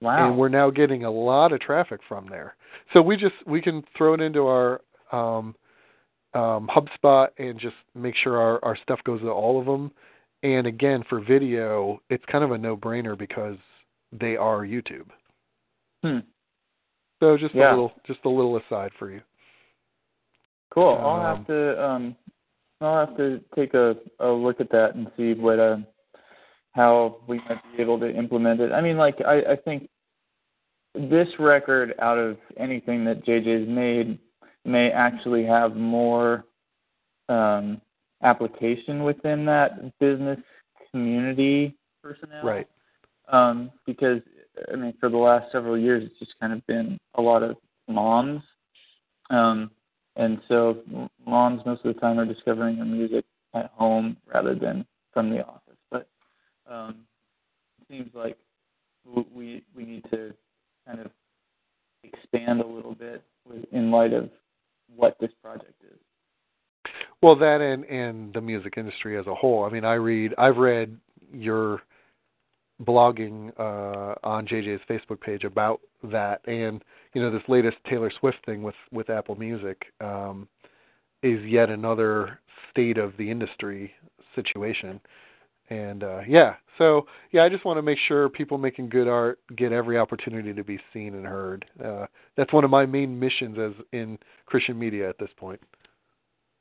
Wow. 0.00 0.28
and 0.28 0.38
we're 0.38 0.48
now 0.48 0.70
getting 0.70 1.04
a 1.04 1.10
lot 1.10 1.52
of 1.52 1.60
traffic 1.60 2.00
from 2.08 2.26
there. 2.28 2.56
So 2.92 3.02
we 3.02 3.16
just 3.16 3.34
we 3.46 3.60
can 3.60 3.82
throw 3.96 4.14
it 4.14 4.20
into 4.20 4.46
our 4.46 4.80
um, 5.12 5.54
um, 6.34 6.68
HubSpot 6.74 7.28
and 7.38 7.58
just 7.58 7.76
make 7.94 8.14
sure 8.16 8.38
our 8.38 8.64
our 8.64 8.76
stuff 8.76 9.00
goes 9.04 9.20
to 9.20 9.30
all 9.30 9.58
of 9.58 9.66
them. 9.66 9.90
And 10.42 10.66
again, 10.66 11.04
for 11.08 11.20
video, 11.20 12.00
it's 12.08 12.24
kind 12.26 12.42
of 12.44 12.52
a 12.52 12.58
no-brainer 12.58 13.18
because 13.18 13.56
they 14.12 14.36
are 14.36 14.60
YouTube. 14.60 15.06
Hmm. 16.02 16.20
So 17.20 17.36
just 17.36 17.54
Yeah. 17.54 17.70
a 17.70 17.72
little 17.72 17.92
just 18.06 18.20
a 18.24 18.28
little 18.28 18.56
aside 18.56 18.92
for 18.98 19.10
you. 19.10 19.20
Cool. 20.72 20.96
I'll 21.00 21.20
Um, 21.20 21.36
have 21.36 21.46
to 21.48 21.84
um 21.84 22.16
I'll 22.80 23.06
have 23.06 23.16
to 23.18 23.40
take 23.54 23.74
a, 23.74 23.96
a 24.20 24.28
look 24.28 24.60
at 24.60 24.70
that 24.70 24.94
and 24.94 25.10
see 25.16 25.34
what 25.34 25.58
uh 25.58 25.78
how 26.72 27.16
we 27.26 27.38
might 27.48 27.60
be 27.76 27.82
able 27.82 27.98
to 28.00 28.08
implement 28.08 28.60
it. 28.60 28.72
I 28.72 28.80
mean 28.80 28.96
like 28.96 29.20
I, 29.20 29.42
I 29.52 29.56
think 29.56 29.88
this 30.94 31.28
record 31.38 31.94
out 32.00 32.18
of 32.18 32.38
anything 32.56 33.04
that 33.04 33.24
JJ's 33.24 33.68
made 33.68 34.18
may 34.64 34.90
actually 34.90 35.44
have 35.44 35.76
more 35.76 36.44
um 37.28 37.80
application 38.22 39.04
within 39.04 39.44
that 39.46 39.98
business 39.98 40.38
community 40.90 41.76
personnel. 42.02 42.44
Right. 42.44 42.68
Um, 43.28 43.70
because 43.86 44.20
I 44.72 44.76
mean, 44.76 44.94
for 45.00 45.08
the 45.08 45.16
last 45.16 45.50
several 45.52 45.78
years, 45.78 46.04
it's 46.04 46.18
just 46.18 46.38
kind 46.40 46.52
of 46.52 46.66
been 46.66 46.98
a 47.14 47.22
lot 47.22 47.42
of 47.42 47.56
moms. 47.88 48.42
Um, 49.30 49.70
and 50.16 50.40
so 50.48 50.78
moms 51.24 51.62
most 51.64 51.84
of 51.84 51.94
the 51.94 52.00
time 52.00 52.18
are 52.18 52.26
discovering 52.26 52.76
their 52.76 52.84
music 52.84 53.24
at 53.54 53.70
home 53.74 54.16
rather 54.32 54.54
than 54.54 54.84
from 55.12 55.30
the 55.30 55.44
office. 55.44 55.76
But 55.90 56.08
um, 56.68 57.06
it 57.80 57.86
seems 57.88 58.14
like 58.14 58.36
we 59.34 59.62
we 59.74 59.84
need 59.84 60.04
to 60.10 60.34
kind 60.86 61.00
of 61.00 61.10
expand 62.02 62.60
a 62.60 62.66
little 62.66 62.94
bit 62.94 63.22
in 63.72 63.90
light 63.90 64.12
of 64.12 64.30
what 64.94 65.16
this 65.20 65.30
project 65.42 65.74
is. 65.82 65.98
Well, 67.22 67.36
that 67.36 67.60
and 67.60 67.84
and 67.84 68.32
the 68.32 68.40
music 68.40 68.74
industry 68.76 69.18
as 69.18 69.26
a 69.26 69.34
whole. 69.34 69.64
I 69.64 69.70
mean, 69.70 69.84
I 69.84 69.94
read, 69.94 70.34
I've 70.38 70.56
read 70.56 70.96
your 71.32 71.82
blogging 72.84 73.52
uh, 73.58 74.14
on 74.24 74.46
JJ's 74.46 74.80
Facebook 74.88 75.20
page 75.20 75.44
about 75.44 75.80
that, 76.04 76.40
and 76.46 76.82
you 77.12 77.22
know 77.22 77.30
this 77.30 77.42
latest 77.48 77.76
Taylor 77.88 78.10
Swift 78.20 78.38
thing 78.46 78.62
with 78.62 78.74
with 78.90 79.10
Apple 79.10 79.36
Music 79.36 79.92
um, 80.00 80.48
is 81.22 81.44
yet 81.44 81.68
another 81.68 82.40
state 82.70 82.96
of 82.96 83.12
the 83.18 83.30
industry 83.30 83.92
situation. 84.34 85.00
And 85.70 86.02
uh, 86.02 86.20
yeah, 86.26 86.54
so 86.78 87.06
yeah, 87.30 87.44
I 87.44 87.48
just 87.48 87.64
want 87.64 87.78
to 87.78 87.82
make 87.82 87.98
sure 88.08 88.28
people 88.28 88.58
making 88.58 88.88
good 88.88 89.06
art 89.06 89.38
get 89.56 89.72
every 89.72 89.98
opportunity 89.98 90.52
to 90.52 90.64
be 90.64 90.78
seen 90.92 91.14
and 91.14 91.24
heard. 91.24 91.64
Uh, 91.82 92.06
that's 92.36 92.52
one 92.52 92.64
of 92.64 92.70
my 92.70 92.86
main 92.86 93.18
missions 93.18 93.56
as 93.58 93.72
in 93.92 94.18
Christian 94.46 94.78
media 94.78 95.08
at 95.08 95.18
this 95.18 95.30
point 95.36 95.60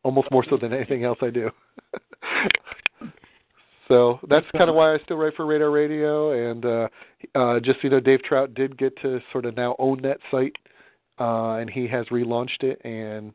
almost 0.04 0.30
more 0.32 0.46
so 0.50 0.58
than 0.58 0.74
anything 0.74 1.04
else 1.04 1.18
I 1.22 1.30
do. 1.30 1.50
so 3.88 4.20
that's 4.30 4.46
kind 4.58 4.70
of 4.70 4.76
why 4.76 4.94
I 4.94 4.98
still 5.04 5.18
write 5.18 5.36
for 5.36 5.46
Radar 5.46 5.72
Radio. 5.72 6.52
And 6.52 6.66
uh, 6.66 6.88
uh, 7.36 7.60
just 7.60 7.84
you 7.84 7.90
know, 7.90 8.00
Dave 8.00 8.24
Trout 8.24 8.54
did 8.54 8.78
get 8.78 9.00
to 9.02 9.20
sort 9.32 9.46
of 9.46 9.56
now 9.56 9.76
own 9.80 10.02
that 10.04 10.20
site, 10.32 10.56
uh, 11.20 11.56
and 11.56 11.70
he 11.70 11.88
has 11.88 12.06
relaunched 12.08 12.64
it, 12.64 12.82
and 12.86 13.34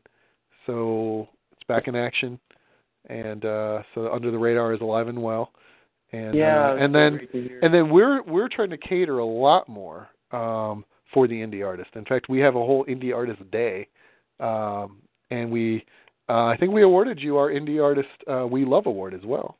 so 0.65 1.29
it's 1.51 1.63
back 1.67 1.87
in 1.87 1.95
action. 1.95 2.39
And 3.07 3.45
uh, 3.45 3.83
so 3.93 4.11
Under 4.11 4.31
the 4.31 4.39
Radar 4.39 4.73
is 4.73 4.81
alive 4.81 5.07
and 5.07 5.21
well. 5.21 5.51
And 6.15 6.33
yeah, 6.33 6.71
uh, 6.71 6.75
and 6.75 6.95
then 6.95 7.19
and 7.61 7.73
then 7.73 7.89
we're 7.89 8.23
we're 8.23 8.47
trying 8.47 8.69
to 8.69 8.77
cater 8.77 9.19
a 9.19 9.25
lot 9.25 9.67
more 9.67 10.07
um, 10.31 10.85
for 11.13 11.27
the 11.27 11.35
indie 11.35 11.65
artist. 11.65 11.89
In 11.95 12.05
fact, 12.05 12.29
we 12.29 12.39
have 12.39 12.55
a 12.55 12.59
whole 12.59 12.85
indie 12.85 13.13
artist 13.13 13.39
day, 13.51 13.87
um, 14.39 15.01
and 15.29 15.51
we 15.51 15.83
uh, 16.29 16.45
I 16.45 16.57
think 16.57 16.71
we 16.71 16.83
awarded 16.83 17.19
you 17.19 17.37
our 17.37 17.49
Indie 17.49 17.83
Artist 17.83 18.07
uh, 18.31 18.47
We 18.47 18.65
Love 18.65 18.85
Award 18.85 19.13
as 19.13 19.21
well. 19.25 19.57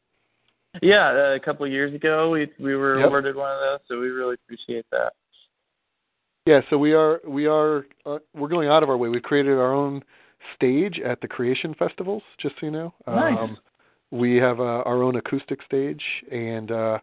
Yeah, 0.81 1.09
uh, 1.09 1.35
a 1.35 1.39
couple 1.39 1.65
of 1.65 1.71
years 1.71 1.93
ago 1.93 2.29
we 2.29 2.49
we 2.59 2.75
were 2.75 2.99
yep. 2.99 3.07
awarded 3.07 3.35
one 3.35 3.51
of 3.51 3.59
those, 3.59 3.79
so 3.87 3.99
we 3.99 4.07
really 4.07 4.35
appreciate 4.45 4.85
that. 4.91 5.13
Yeah, 6.45 6.61
so 6.69 6.77
we 6.77 6.93
are 6.93 7.19
we 7.27 7.47
are 7.47 7.85
uh, 8.05 8.19
we're 8.33 8.47
going 8.47 8.69
out 8.69 8.81
of 8.81 8.89
our 8.89 8.97
way. 8.97 9.09
We've 9.09 9.21
created 9.21 9.53
our 9.53 9.73
own 9.73 10.03
stage 10.55 10.99
at 11.03 11.19
the 11.19 11.27
Creation 11.27 11.75
Festivals, 11.77 12.23
just 12.39 12.55
so 12.59 12.67
you 12.67 12.71
know. 12.71 12.93
Nice. 13.07 13.37
Um, 13.39 13.57
we 14.15 14.37
have 14.37 14.59
uh, 14.59 14.83
our 14.85 15.03
own 15.03 15.15
acoustic 15.15 15.59
stage, 15.63 16.03
and 16.31 16.71
uh, 16.71 16.99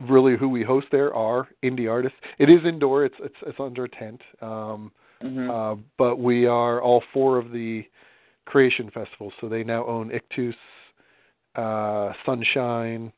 really 0.00 0.36
who 0.36 0.48
we 0.48 0.62
host 0.62 0.86
there 0.90 1.14
are 1.14 1.48
indie 1.62 1.90
artists. 1.90 2.18
It 2.38 2.48
is 2.48 2.60
indoor. 2.64 3.04
It's 3.04 3.14
it's, 3.20 3.34
it's 3.46 3.58
under 3.60 3.84
a 3.84 3.88
tent, 3.88 4.20
um, 4.40 4.92
mm-hmm. 5.22 5.50
uh, 5.50 5.74
but 5.98 6.18
we 6.18 6.46
are 6.46 6.80
all 6.80 7.02
four 7.12 7.38
of 7.38 7.50
the 7.50 7.84
Creation 8.44 8.90
festivals. 8.92 9.32
So 9.40 9.48
they 9.48 9.62
now 9.62 9.86
own 9.86 10.10
Ichthus, 10.10 10.54
uh, 11.54 12.12
Sonshine, 12.26 13.12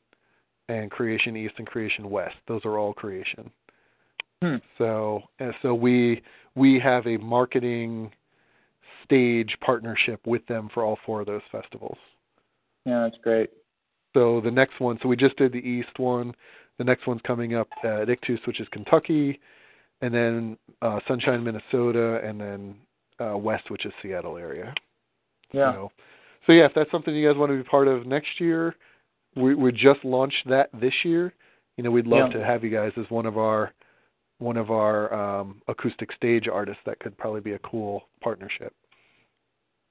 and 0.69 0.91
Creation 0.91 1.35
East 1.35 1.55
and 1.57 1.67
Creation 1.67 2.09
West. 2.09 2.35
Those 2.47 2.61
are 2.65 2.77
all 2.77 2.93
Creation. 2.93 3.49
Hmm. 4.41 4.55
So 4.77 5.23
so 5.61 5.73
we 5.73 6.21
we 6.55 6.79
have 6.79 7.07
a 7.07 7.17
marketing 7.17 8.11
stage 9.03 9.55
partnership 9.61 10.25
with 10.25 10.45
them 10.47 10.69
for 10.73 10.83
all 10.83 10.97
four 11.05 11.21
of 11.21 11.27
those 11.27 11.41
festivals. 11.51 11.97
Yeah, 12.85 13.03
that's 13.03 13.21
great. 13.23 13.49
So 14.13 14.41
the 14.41 14.51
next 14.51 14.79
one, 14.79 14.97
so 15.01 15.09
we 15.09 15.15
just 15.15 15.35
did 15.37 15.51
the 15.51 15.57
East 15.57 15.97
one. 15.97 16.33
The 16.77 16.83
next 16.83 17.07
one's 17.07 17.21
coming 17.25 17.55
up 17.55 17.67
at 17.83 18.07
Ichthus, 18.07 18.45
which 18.47 18.59
is 18.59 18.67
Kentucky, 18.71 19.39
and 20.01 20.13
then 20.13 20.57
uh, 20.81 20.99
Sonshine, 21.07 21.43
Minnesota, 21.43 22.21
and 22.23 22.39
then 22.39 22.75
uh, 23.19 23.37
West, 23.37 23.69
which 23.69 23.85
is 23.85 23.93
Seattle 24.01 24.37
area. 24.37 24.73
Yeah. 25.51 25.71
Know? 25.71 25.91
So 26.45 26.53
yeah, 26.53 26.65
if 26.65 26.73
that's 26.75 26.91
something 26.91 27.15
you 27.15 27.27
guys 27.27 27.37
want 27.37 27.51
to 27.51 27.57
be 27.57 27.63
part 27.63 27.87
of 27.87 28.05
next 28.05 28.39
year, 28.39 28.75
we 29.35 29.55
we 29.55 29.71
just 29.71 30.03
launched 30.03 30.47
that 30.47 30.69
this 30.79 30.93
year. 31.03 31.33
You 31.77 31.83
know, 31.83 31.91
we'd 31.91 32.07
love 32.07 32.31
yeah. 32.31 32.39
to 32.39 32.45
have 32.45 32.63
you 32.63 32.69
guys 32.69 32.91
as 32.97 33.05
one 33.09 33.25
of 33.25 33.37
our 33.37 33.73
one 34.37 34.57
of 34.57 34.69
our 34.69 35.13
um, 35.13 35.61
acoustic 35.67 36.11
stage 36.13 36.47
artists. 36.47 36.81
That 36.85 36.99
could 36.99 37.17
probably 37.17 37.41
be 37.41 37.53
a 37.53 37.59
cool 37.59 38.03
partnership. 38.21 38.73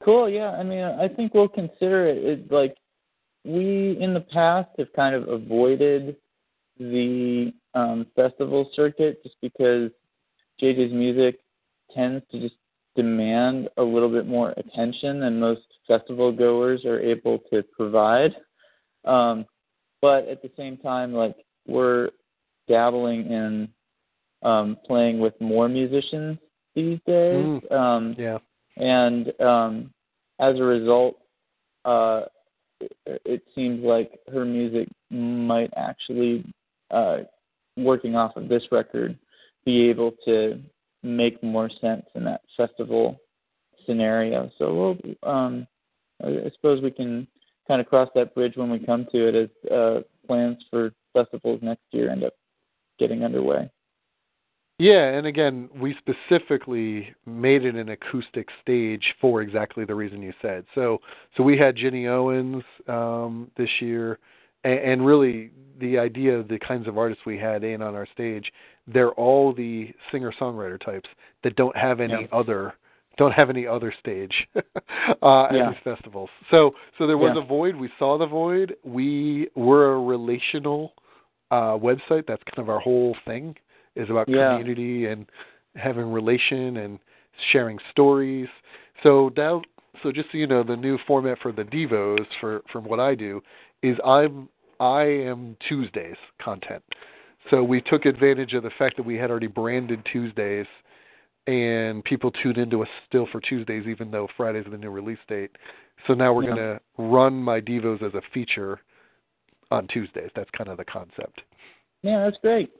Cool. 0.05 0.29
Yeah. 0.29 0.51
I 0.51 0.62
mean, 0.62 0.85
I 0.85 1.09
think 1.09 1.35
we'll 1.35 1.49
consider 1.49 2.07
it. 2.07 2.19
it 2.19 2.53
like 2.53 2.77
we 3.45 3.97
in 4.01 4.15
the 4.15 4.21
past 4.21 4.69
have 4.79 4.93
kind 4.95 5.15
of 5.15 5.29
avoided 5.29 6.16
the 6.79 7.53
um, 7.75 8.07
festival 8.16 8.71
circuit 8.75 9.23
just 9.23 9.37
because 9.41 9.91
JJ's 10.61 10.93
music 10.93 11.41
tends 11.95 12.25
to 12.31 12.41
just 12.41 12.55
demand 12.97 13.69
a 13.77 13.83
little 13.83 14.09
bit 14.09 14.27
more 14.27 14.55
attention 14.57 15.21
than 15.21 15.41
most 15.41 15.62
festival 15.87 16.33
goers 16.33 16.85
are 16.85 17.01
able 17.01 17.39
to 17.53 17.62
provide. 17.77 18.35
Um, 19.05 19.45
but 20.01 20.29
at 20.29 20.43
the 20.43 20.51
same 20.57 20.77
time, 20.77 21.12
like 21.12 21.37
we're 21.66 22.11
dabbling 22.69 23.31
in 23.31 23.69
um, 24.43 24.77
playing 24.87 25.19
with 25.19 25.39
more 25.41 25.69
musicians 25.69 26.39
these 26.75 26.99
days. 27.07 27.45
Mm. 27.45 27.73
Um, 27.73 28.15
yeah. 28.19 28.39
And 28.77 29.41
um, 29.41 29.93
as 30.41 30.59
a 30.59 30.62
result, 30.62 31.16
uh, 31.85 32.23
it, 33.06 33.43
seems 33.55 33.85
like 33.85 34.19
her 34.32 34.44
music 34.44 34.89
might 35.11 35.73
actually, 35.77 36.44
uh, 36.90 37.19
working 37.77 38.16
off 38.16 38.36
of 38.36 38.48
this 38.48 38.62
record, 38.70 39.19
be 39.65 39.89
able 39.89 40.12
to 40.24 40.61
make 41.02 41.43
more 41.43 41.70
sense 41.81 42.06
in 42.15 42.24
that 42.24 42.43
festival 42.56 43.20
scenario. 43.86 44.51
So 44.59 44.74
we'll, 44.74 45.31
um, 45.31 45.66
I 46.23 46.51
suppose 46.55 46.82
we 46.82 46.90
can 46.90 47.27
kind 47.66 47.81
of 47.81 47.86
cross 47.86 48.09
that 48.15 48.35
bridge 48.35 48.56
when 48.56 48.70
we 48.70 48.78
come 48.78 49.06
to 49.12 49.28
it 49.28 49.35
as 49.35 49.70
uh, 49.70 50.01
plans 50.27 50.59
for 50.70 50.93
festivals 51.12 51.61
next 51.62 51.82
year 51.93 52.11
end 52.11 52.24
up 52.24 52.35
getting 52.98 53.24
underway. 53.24 53.70
Yeah, 54.79 55.11
and 55.11 55.27
again, 55.27 55.69
we 55.77 55.97
specifically 55.99 57.15
made 57.27 57.65
it 57.65 57.77
an 57.77 57.91
acoustic 57.91 58.49
stage 58.61 59.15
for 59.21 59.41
exactly 59.41 59.85
the 59.85 59.95
reason 59.95 60.21
you 60.21 60.33
said. 60.43 60.65
So, 60.75 60.99
so 61.37 61.45
we 61.45 61.57
had 61.57 61.77
Ginny 61.77 62.09
Owens 62.09 62.65
um, 62.89 63.51
this 63.57 63.69
year, 63.81 64.19
and, 64.65 64.79
and 64.81 65.07
really 65.07 65.53
the 65.79 65.99
idea 65.99 66.37
of 66.37 66.49
the 66.49 66.59
kinds 66.59 66.89
of 66.89 66.99
artists 66.99 67.25
we 67.25 67.39
had 67.39 67.63
in 67.63 67.83
on 67.83 67.95
our 67.95 68.07
stage 68.13 68.51
they're 68.87 69.13
all 69.13 69.53
the 69.53 69.91
singer 70.13 70.33
songwriter 70.39 70.83
types 70.85 71.09
that 71.43 71.57
don't 71.57 71.77
have 71.77 72.01
any 72.01 72.13
yeah. 72.13 72.27
other 72.33 72.75
don't 73.17 73.33
have 73.33 73.49
any 73.49 73.65
other 73.65 73.95
stage 74.01 74.35
uh, 74.57 75.45
at 75.45 75.55
yeah. 75.55 75.71
these 75.71 75.79
festivals. 75.85 76.29
So 76.51 76.73
so 76.99 77.07
there 77.07 77.19
was 77.19 77.33
yeah. 77.37 77.43
a 77.43 77.47
void. 77.47 77.77
We 77.77 77.89
saw 77.99 78.19
the 78.19 78.27
void. 78.27 78.75
We 78.83 79.49
were 79.55 79.95
a 79.95 80.01
relational 80.01 80.95
uh, 81.51 81.79
website. 81.79 82.27
That's 82.27 82.43
kind 82.45 82.59
of 82.59 82.69
our 82.69 82.81
whole 82.81 83.17
thing 83.25 83.55
is 83.97 84.11
about 84.11 84.27
community 84.27 85.07
and 85.07 85.27
having 85.77 86.11
relation 86.11 86.79
and 86.79 86.99
sharing 87.53 87.79
stories. 87.91 88.49
So 89.03 89.31
now, 89.37 89.62
so 90.03 90.12
just 90.12 90.31
so 90.33 90.39
you 90.39 90.47
know, 90.47 90.62
the 90.62 90.77
new 90.77 90.99
format 91.07 91.39
for 91.43 91.53
the 91.53 91.62
Devos 91.62 92.27
for 92.41 92.62
from 92.73 92.85
what 92.85 93.01
I 93.01 93.15
do 93.15 93.41
is 93.83 93.97
I'm 94.05 94.49
I 94.81 95.03
am 95.03 95.57
Tuesdays 95.69 96.16
content. 96.43 96.83
So 97.51 97.62
we 97.62 97.81
took 97.81 98.07
advantage 98.07 98.55
of 98.55 98.62
the 98.62 98.71
fact 98.79 98.97
that 98.97 99.05
we 99.05 99.16
had 99.16 99.31
already 99.31 99.47
branded 99.47 100.01
Tuesdays 100.11 100.66
and 101.47 102.03
people 102.05 102.31
tune 102.31 102.59
into 102.59 102.83
us 102.83 102.89
still 103.07 103.29
for 103.31 103.41
Tuesdays 103.41 103.87
even 103.87 104.11
though 104.11 104.29
Friday's 104.37 104.65
the 104.71 104.79
new 104.79 104.91
release 104.91 105.19
date. 105.29 105.51
So 106.07 106.15
now 106.15 106.33
we're 106.33 106.45
yeah. 106.45 106.55
going 106.55 106.79
to 106.79 106.81
run 106.99 107.35
my 107.35 107.61
Devos 107.61 108.03
as 108.03 108.15
a 108.15 108.23
feature 108.33 108.81
on 109.71 109.87
Tuesdays. 109.89 110.31
That's 110.35 110.51
kind 110.57 110.71
of 110.71 110.79
the 110.79 110.85
concept. 110.85 111.43
Yeah, 112.03 112.25
that's 112.25 112.37
great. 112.43 112.71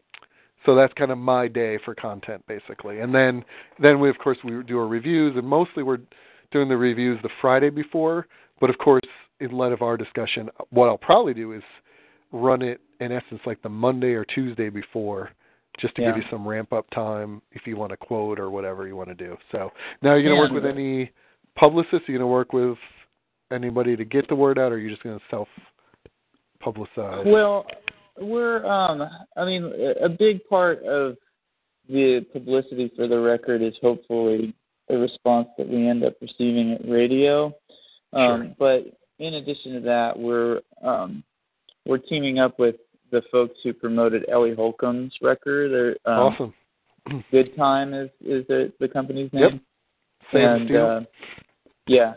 So 0.65 0.74
that's 0.74 0.93
kind 0.95 1.11
of 1.11 1.19
my 1.19 1.49
day 1.49 1.78
for 1.85 1.95
content 1.95 2.45
basically. 2.47 3.01
And 3.01 3.15
then 3.15 3.45
then 3.81 4.01
we 4.01 4.11
of 4.11 4.19
course 4.19 4.39
we 4.45 4.62
do 4.62 4.78
our 4.78 4.86
reviews 4.86 5.36
and 5.36 5.47
mostly 5.47 5.82
we're 5.82 6.01
doing 6.51 6.69
the 6.69 6.77
reviews 6.77 7.19
the 7.23 7.31
Friday 7.41 7.70
before, 7.70 8.27
but 8.61 8.70
of 8.70 8.78
course 8.78 9.03
in 9.41 9.51
light 9.51 9.73
of 9.73 9.82
our 9.82 9.97
discussion 9.97 10.49
what 10.70 10.86
I'll 10.86 10.99
probably 10.99 11.35
do 11.35 11.53
is 11.53 11.62
run 12.32 12.62
it 12.62 12.81
in 13.01 13.12
essence 13.12 13.41
like 13.47 13.62
the 13.62 13.69
Monday 13.69 14.12
or 14.12 14.24
Tuesday 14.24 14.69
before, 14.69 15.31
just 15.81 15.95
to 15.97 16.03
yeah. 16.03 16.09
give 16.09 16.19
you 16.19 16.23
some 16.31 16.47
ramp 16.47 16.73
up 16.73 16.89
time 16.91 17.43
if 17.53 17.66
you 17.66 17.77
want 17.77 17.91
to 17.91 17.97
quote 17.97 18.39
or 18.39 18.51
whatever 18.51 18.86
you 18.86 18.97
want 18.97 19.09
to 19.09 19.15
do. 19.15 19.36
So 19.53 19.70
now 20.03 20.15
you're 20.15 20.23
gonna 20.23 20.35
yeah. 20.35 20.41
work 20.41 20.53
with 20.53 20.66
any 20.66 21.11
publicists? 21.57 22.09
Are 22.09 22.12
you 22.12 22.19
gonna 22.19 22.28
work 22.28 22.53
with 22.53 22.78
anybody 23.53 23.97
to 23.97 24.05
get 24.05 24.28
the 24.28 24.35
word 24.35 24.59
out, 24.59 24.73
or 24.73 24.77
are 24.77 24.78
you 24.78 24.91
just 24.91 25.03
gonna 25.03 25.20
self 25.31 25.49
publicize? 26.62 27.27
Well, 27.27 27.66
we're 28.20 28.65
um, 28.66 29.03
I 29.36 29.45
mean, 29.45 29.73
a 30.01 30.09
big 30.09 30.47
part 30.49 30.82
of 30.85 31.16
the 31.89 32.24
publicity 32.32 32.91
for 32.97 33.07
the 33.07 33.19
record 33.19 33.62
is 33.62 33.74
hopefully 33.82 34.55
the 34.89 34.99
response 34.99 35.49
that 35.59 35.69
we 35.69 35.89
end 35.89 36.05
up 36.05 36.15
receiving 36.20 36.73
at 36.73 36.89
radio. 36.89 37.47
Um, 38.12 38.23
Sure. 38.23 38.55
But 38.59 39.24
in 39.24 39.35
addition 39.35 39.74
to 39.74 39.81
that, 39.81 40.19
we're 40.19 40.61
um, 40.82 41.23
we're 41.86 41.99
teaming 41.99 42.39
up 42.39 42.59
with 42.59 42.77
the 43.11 43.23
folks 43.31 43.57
who 43.62 43.73
promoted 43.73 44.24
Ellie 44.28 44.55
Holcomb's 44.55 45.15
record. 45.20 45.99
Um, 46.05 46.15
awesome. 46.15 46.55
Good 47.31 47.57
Time 47.57 47.93
is 47.95 48.11
is 48.20 48.47
the 48.49 48.73
the 48.81 48.89
company's 48.89 49.32
name. 49.32 49.43
Yep. 49.43 49.61
Sam 50.32 50.55
and 50.57 50.66
Steele. 50.66 50.86
uh, 50.86 51.01
yeah, 51.86 52.15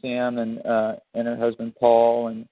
Sam 0.00 0.38
and 0.38 0.64
uh, 0.64 0.96
and 1.14 1.26
her 1.26 1.36
husband 1.36 1.74
Paul, 1.78 2.28
and 2.28 2.48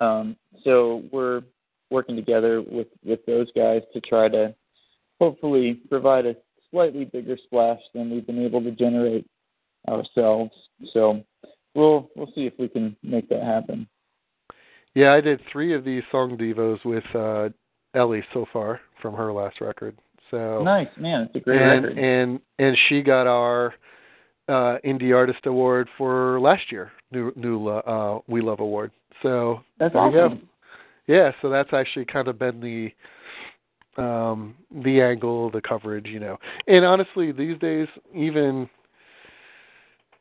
um, 0.00 0.36
so 0.62 1.02
we're 1.10 1.42
working 1.90 2.16
together 2.16 2.62
with 2.62 2.88
with 3.04 3.24
those 3.26 3.48
guys 3.56 3.82
to 3.92 4.00
try 4.00 4.28
to 4.28 4.54
hopefully 5.20 5.80
provide 5.88 6.26
a 6.26 6.36
slightly 6.70 7.04
bigger 7.04 7.36
splash 7.44 7.80
than 7.94 8.10
we've 8.10 8.26
been 8.26 8.44
able 8.44 8.62
to 8.62 8.70
generate 8.72 9.26
ourselves. 9.88 10.52
So 10.92 11.22
we'll 11.74 12.10
we'll 12.16 12.32
see 12.34 12.46
if 12.46 12.54
we 12.58 12.68
can 12.68 12.96
make 13.02 13.28
that 13.28 13.42
happen. 13.42 13.86
Yeah, 14.94 15.12
I 15.12 15.20
did 15.20 15.40
three 15.52 15.74
of 15.74 15.84
these 15.84 16.02
song 16.10 16.36
devos 16.36 16.84
with 16.84 17.04
uh 17.14 17.50
Ellie 17.94 18.24
so 18.34 18.46
far 18.52 18.80
from 19.00 19.14
her 19.14 19.32
last 19.32 19.60
record. 19.60 19.96
So 20.30 20.62
Nice, 20.62 20.88
man. 20.98 21.22
It's 21.22 21.36
a 21.36 21.40
great 21.40 21.60
and 21.60 21.84
record. 21.84 21.98
and 21.98 22.40
and 22.58 22.76
she 22.88 23.02
got 23.02 23.26
our 23.26 23.74
uh 24.48 24.78
indie 24.84 25.14
artist 25.14 25.46
award 25.46 25.88
for 25.96 26.40
last 26.40 26.70
year, 26.72 26.90
new 27.12 27.32
new 27.36 27.68
uh 27.68 28.18
We 28.26 28.40
Love 28.40 28.60
award. 28.60 28.90
So 29.22 29.60
That's 29.78 29.94
there 29.94 30.06
you 30.06 30.12
go. 30.12 30.38
Yeah, 31.06 31.30
so 31.40 31.48
that's 31.48 31.72
actually 31.72 32.04
kind 32.06 32.28
of 32.28 32.38
been 32.38 32.60
the 32.60 32.92
um 34.02 34.54
the 34.82 35.00
angle, 35.00 35.50
the 35.50 35.60
coverage, 35.62 36.06
you 36.06 36.20
know. 36.20 36.36
And 36.66 36.84
honestly, 36.84 37.32
these 37.32 37.58
days 37.58 37.88
even 38.14 38.68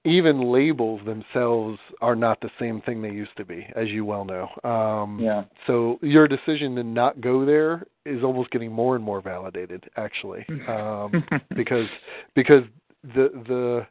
even 0.06 0.52
labels 0.52 1.02
themselves 1.06 1.80
are 2.00 2.16
not 2.16 2.40
the 2.40 2.50
same 2.60 2.80
thing 2.82 3.02
they 3.02 3.10
used 3.10 3.36
to 3.38 3.46
be, 3.46 3.66
as 3.76 3.90
you 3.90 4.06
well 4.06 4.26
know. 4.26 4.50
Um 4.70 5.20
Yeah. 5.22 5.44
so 5.68 5.98
your 6.02 6.28
decision 6.28 6.76
to 6.76 6.84
not 6.84 7.22
go 7.22 7.46
there 7.46 7.86
is 8.06 8.24
almost 8.24 8.52
getting 8.52 8.72
more 8.72 8.96
and 8.96 9.04
more 9.04 9.22
validated 9.22 9.84
actually. 9.98 10.46
Um 10.68 11.26
because 11.56 11.88
because 12.36 12.64
the 13.04 13.30
the 13.48 13.88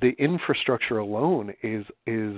the 0.00 0.10
infrastructure 0.18 0.98
alone 0.98 1.52
is 1.62 1.84
is 2.06 2.36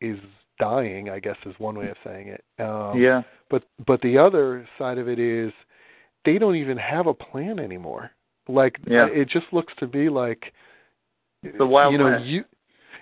is 0.00 0.18
dying, 0.58 1.10
I 1.10 1.18
guess 1.20 1.36
is 1.46 1.54
one 1.58 1.76
way 1.78 1.88
of 1.88 1.96
saying 2.04 2.28
it. 2.28 2.44
Um 2.58 3.00
yeah. 3.00 3.22
but 3.50 3.64
but 3.86 4.00
the 4.02 4.18
other 4.18 4.68
side 4.78 4.98
of 4.98 5.08
it 5.08 5.18
is 5.18 5.52
they 6.24 6.38
don't 6.38 6.56
even 6.56 6.76
have 6.78 7.06
a 7.06 7.14
plan 7.14 7.58
anymore. 7.58 8.10
Like 8.48 8.78
Yeah. 8.86 9.06
it 9.06 9.28
just 9.28 9.46
looks 9.52 9.72
to 9.78 9.86
me 9.88 10.08
like 10.08 10.52
The 11.58 11.66
Wild 11.66 11.92
you 11.92 11.98
know 11.98 12.10
West. 12.10 12.24
you 12.24 12.44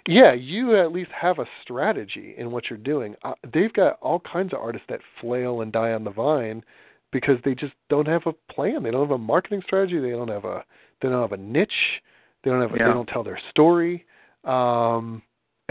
yeah 0.07 0.33
you 0.33 0.77
at 0.81 0.93
least 0.93 1.11
have 1.13 1.39
a 1.39 1.47
strategy 1.63 2.35
in 2.37 2.51
what 2.51 2.69
you're 2.71 2.79
doing. 2.79 3.15
Uh, 3.23 3.35
they've 3.53 3.73
got 3.73 3.99
all 4.01 4.21
kinds 4.21 4.53
of 4.53 4.59
artists 4.61 4.87
that 4.89 5.01
flail 5.21 5.61
and 5.61 5.73
die 5.73 5.93
on 5.93 6.05
the 6.05 6.11
vine 6.11 6.65
because 7.13 7.39
they 7.45 7.55
just 7.55 7.75
don't 7.91 8.09
have 8.09 8.23
a 8.27 8.33
plan. 8.53 8.83
They 8.83 8.91
don't 8.91 9.03
have 9.09 9.11
a 9.11 9.19
marketing 9.19 9.63
strategy. 9.67 9.99
They 10.01 10.11
don't 10.11 10.29
have 10.29 10.45
a 10.45 10.65
they 11.01 11.09
don't 11.09 11.21
have 11.23 11.33
a 11.39 11.43
niche. 11.43 12.01
They 12.43 12.51
don't 12.51 12.61
have 12.63 12.73
a, 12.73 12.79
Yeah. 12.79 12.89
they 12.89 12.95
don't 12.95 13.09
tell 13.09 13.23
their 13.23 13.39
story. 13.51 14.05
Um 14.45 15.23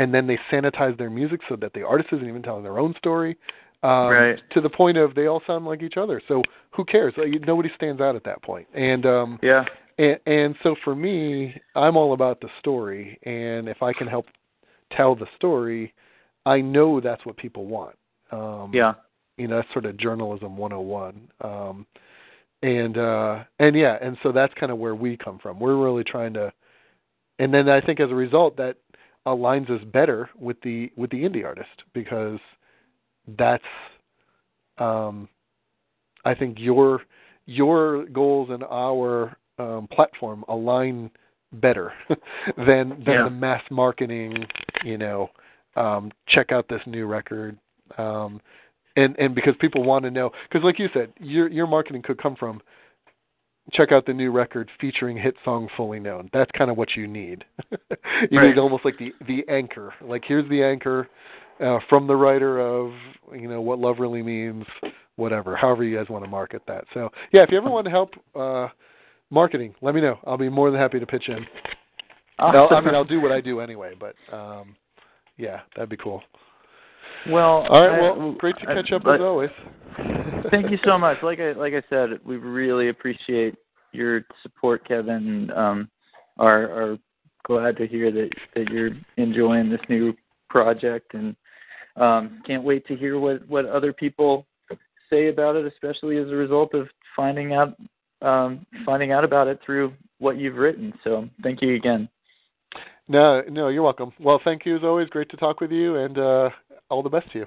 and 0.01 0.11
then 0.11 0.25
they 0.25 0.39
sanitize 0.51 0.97
their 0.97 1.11
music 1.11 1.41
so 1.47 1.55
that 1.57 1.73
the 1.73 1.83
artist 1.83 2.09
isn't 2.11 2.27
even 2.27 2.41
telling 2.41 2.63
their 2.63 2.79
own 2.79 2.95
story. 2.97 3.37
Um, 3.83 4.09
Right. 4.09 4.41
To 4.53 4.61
the 4.61 4.69
point 4.69 4.97
of 4.97 5.13
they 5.13 5.27
all 5.27 5.43
sound 5.45 5.65
like 5.65 5.83
each 5.83 5.97
other. 5.97 6.19
So 6.27 6.41
who 6.71 6.83
cares? 6.85 7.13
Like, 7.17 7.29
nobody 7.45 7.69
stands 7.75 8.01
out 8.01 8.15
at 8.15 8.23
that 8.23 8.41
point. 8.41 8.67
And 8.73 9.05
um, 9.05 9.39
Yeah. 9.43 9.63
and, 9.99 10.19
and 10.25 10.55
so 10.63 10.75
for 10.83 10.95
me, 10.95 11.55
I'm 11.75 11.95
all 11.97 12.13
about 12.13 12.41
the 12.41 12.49
story. 12.59 13.19
And 13.23 13.69
if 13.69 13.83
I 13.83 13.93
can 13.93 14.07
help 14.07 14.25
tell 14.91 15.15
the 15.15 15.27
story, 15.35 15.93
I 16.47 16.61
know 16.61 16.99
that's 16.99 17.23
what 17.25 17.37
people 17.37 17.67
want. 17.67 17.95
Um, 18.31 18.71
Yeah. 18.73 18.93
you 19.37 19.47
know 19.47 19.57
that's 19.57 19.71
sort 19.73 19.85
of 19.85 19.97
journalism 19.97 20.57
101 20.57 21.29
um 21.41 21.85
and 22.63 22.97
uh 22.97 23.43
and 23.59 23.75
yeah 23.75 23.97
and 24.01 24.17
so 24.23 24.31
that's 24.31 24.53
kind 24.55 24.71
of 24.71 24.77
where 24.77 24.93
we 24.95 25.17
come 25.17 25.39
from 25.39 25.59
we're 25.59 25.77
really 25.77 26.03
trying 26.03 26.33
to 26.33 26.51
and 27.39 27.53
then 27.53 27.67
i 27.69 27.81
think 27.81 27.99
as 27.99 28.11
a 28.11 28.15
result 28.15 28.55
that 28.57 28.75
aligns 29.27 29.69
us 29.69 29.83
better 29.93 30.29
with 30.39 30.59
the 30.61 30.91
with 30.95 31.09
the 31.11 31.17
indie 31.23 31.45
artist 31.45 31.69
because 31.93 32.39
that's 33.37 33.63
um 34.79 35.29
i 36.25 36.33
think 36.33 36.57
your 36.59 37.01
your 37.45 38.05
goals 38.07 38.49
and 38.49 38.63
our 38.63 39.35
um 39.59 39.87
platform 39.91 40.43
align 40.47 41.09
better 41.53 41.93
than 42.57 42.89
than 42.89 43.05
Yeah. 43.05 43.23
the 43.25 43.29
mass 43.29 43.61
marketing 43.69 44.45
you 44.83 44.97
know 44.97 45.29
um 45.75 46.11
check 46.27 46.51
out 46.51 46.67
this 46.67 46.81
new 46.87 47.05
record 47.05 47.57
um 47.97 48.41
and 48.95 49.15
and 49.19 49.35
because 49.35 49.53
people 49.59 49.83
want 49.83 50.03
to 50.03 50.11
know 50.11 50.31
because 50.49 50.63
like 50.63 50.79
you 50.79 50.89
said 50.93 51.13
your 51.19 51.47
your 51.49 51.67
marketing 51.67 52.01
could 52.01 52.17
come 52.21 52.35
from 52.35 52.61
check 53.73 53.91
out 53.91 54.05
the 54.05 54.13
new 54.13 54.31
record 54.31 54.69
featuring 54.79 55.17
hit 55.17 55.35
song 55.45 55.67
fully 55.77 55.99
known. 55.99 56.29
That's 56.33 56.51
kind 56.51 56.69
of 56.71 56.77
what 56.77 56.95
you 56.95 57.07
need. 57.07 57.45
You 58.29 58.39
Right. 58.39 58.49
need 58.49 58.57
almost 58.59 58.85
like 58.85 58.97
the 58.99 59.13
the 59.25 59.43
anchor. 59.49 59.93
Like 60.01 60.23
here's 60.27 60.47
the 60.49 60.61
anchor 60.63 61.07
uh 61.59 61.79
from 61.89 62.05
the 62.07 62.15
writer 62.15 62.59
of 62.59 62.91
you 63.33 63.47
know 63.47 63.61
what 63.61 63.79
love 63.79 63.97
really 63.99 64.21
means 64.21 64.65
whatever 65.15 65.55
however 65.55 65.83
you 65.83 65.97
guys 65.97 66.09
want 66.09 66.23
to 66.23 66.29
market 66.29 66.61
that. 66.67 66.83
So 66.93 67.09
yeah 67.31 67.41
if 67.43 67.49
you 67.51 67.57
ever 67.57 67.69
want 67.69 67.85
to 67.85 67.91
help 67.91 68.11
uh 68.35 68.67
marketing 69.31 69.73
let 69.81 69.95
me 69.95 70.01
know. 70.01 70.19
I'll 70.25 70.37
be 70.37 70.49
more 70.49 70.69
than 70.71 70.79
happy 70.79 70.99
to 70.99 71.05
pitch 71.07 71.29
in. 71.29 71.45
I'll, 72.39 72.67
I 72.75 72.81
mean 72.81 72.95
i'll 72.95 73.03
do 73.05 73.21
what 73.21 73.31
i 73.31 73.39
do 73.41 73.59
anyway 73.59 73.93
but 73.99 74.15
um 74.35 74.75
yeah 75.37 75.61
that'd 75.75 75.89
be 75.89 75.97
cool 75.97 76.21
Well, 77.29 77.65
all 77.69 77.87
right 77.87 77.99
I- 77.99 78.01
well 78.01 78.31
great 78.33 78.55
to 78.57 78.69
I- 78.69 78.73
catch 78.75 78.91
up 78.91 79.03
but- 79.03 79.15
as 79.15 79.21
always 79.21 79.49
Thank 80.49 80.71
you 80.71 80.77
so 80.85 80.97
much. 80.97 81.17
Like 81.21 81.39
I 81.39 81.51
like 81.51 81.73
I 81.73 81.83
said, 81.89 82.19
we 82.25 82.37
really 82.37 82.89
appreciate 82.89 83.55
your 83.91 84.23
support, 84.41 84.87
Kevin. 84.87 85.27
And, 85.27 85.51
um, 85.51 85.89
are 86.39 86.63
are 86.71 86.97
glad 87.45 87.77
to 87.77 87.87
hear 87.87 88.11
that 88.11 88.29
that 88.55 88.69
you're 88.69 88.91
enjoying 89.17 89.69
this 89.69 89.81
new 89.89 90.13
project, 90.49 91.13
and 91.13 91.35
um, 91.97 92.41
can't 92.47 92.63
wait 92.63 92.87
to 92.87 92.95
hear 92.95 93.19
what 93.19 93.47
what 93.47 93.65
other 93.65 93.93
people 93.93 94.47
say 95.09 95.27
about 95.27 95.55
it, 95.57 95.65
especially 95.65 96.17
as 96.17 96.27
a 96.29 96.35
result 96.35 96.73
of 96.73 96.87
finding 97.15 97.53
out 97.53 97.75
um, 98.21 98.65
finding 98.85 99.11
out 99.11 99.23
about 99.23 99.47
it 99.47 99.59
through 99.65 99.93
what 100.19 100.37
you've 100.37 100.55
written. 100.55 100.93
So 101.03 101.27
thank 101.43 101.61
you 101.61 101.75
again. 101.75 102.07
No, 103.07 103.41
no, 103.49 103.67
you're 103.67 103.83
welcome. 103.83 104.13
Well, 104.19 104.39
thank 104.43 104.65
you 104.65 104.77
as 104.77 104.83
always. 104.83 105.09
Great 105.09 105.29
to 105.31 105.37
talk 105.37 105.59
with 105.59 105.71
you, 105.71 105.97
and 105.97 106.17
uh, 106.17 106.49
all 106.91 107.01
the 107.01 107.09
best 107.09 107.31
to 107.31 107.39
you. 107.39 107.45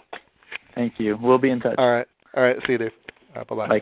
Thank 0.75 0.99
you. 0.99 1.16
We'll 1.21 1.39
be 1.39 1.51
in 1.51 1.61
touch. 1.61 1.77
All 1.79 1.91
right, 1.91 2.07
all 2.37 2.43
right. 2.43 2.57
See 2.66 2.73
you, 2.73 2.79
Dave. 2.79 2.91
Right, 3.37 3.47
bye 3.47 3.55
bye. 3.55 3.69
Bye. 3.69 3.81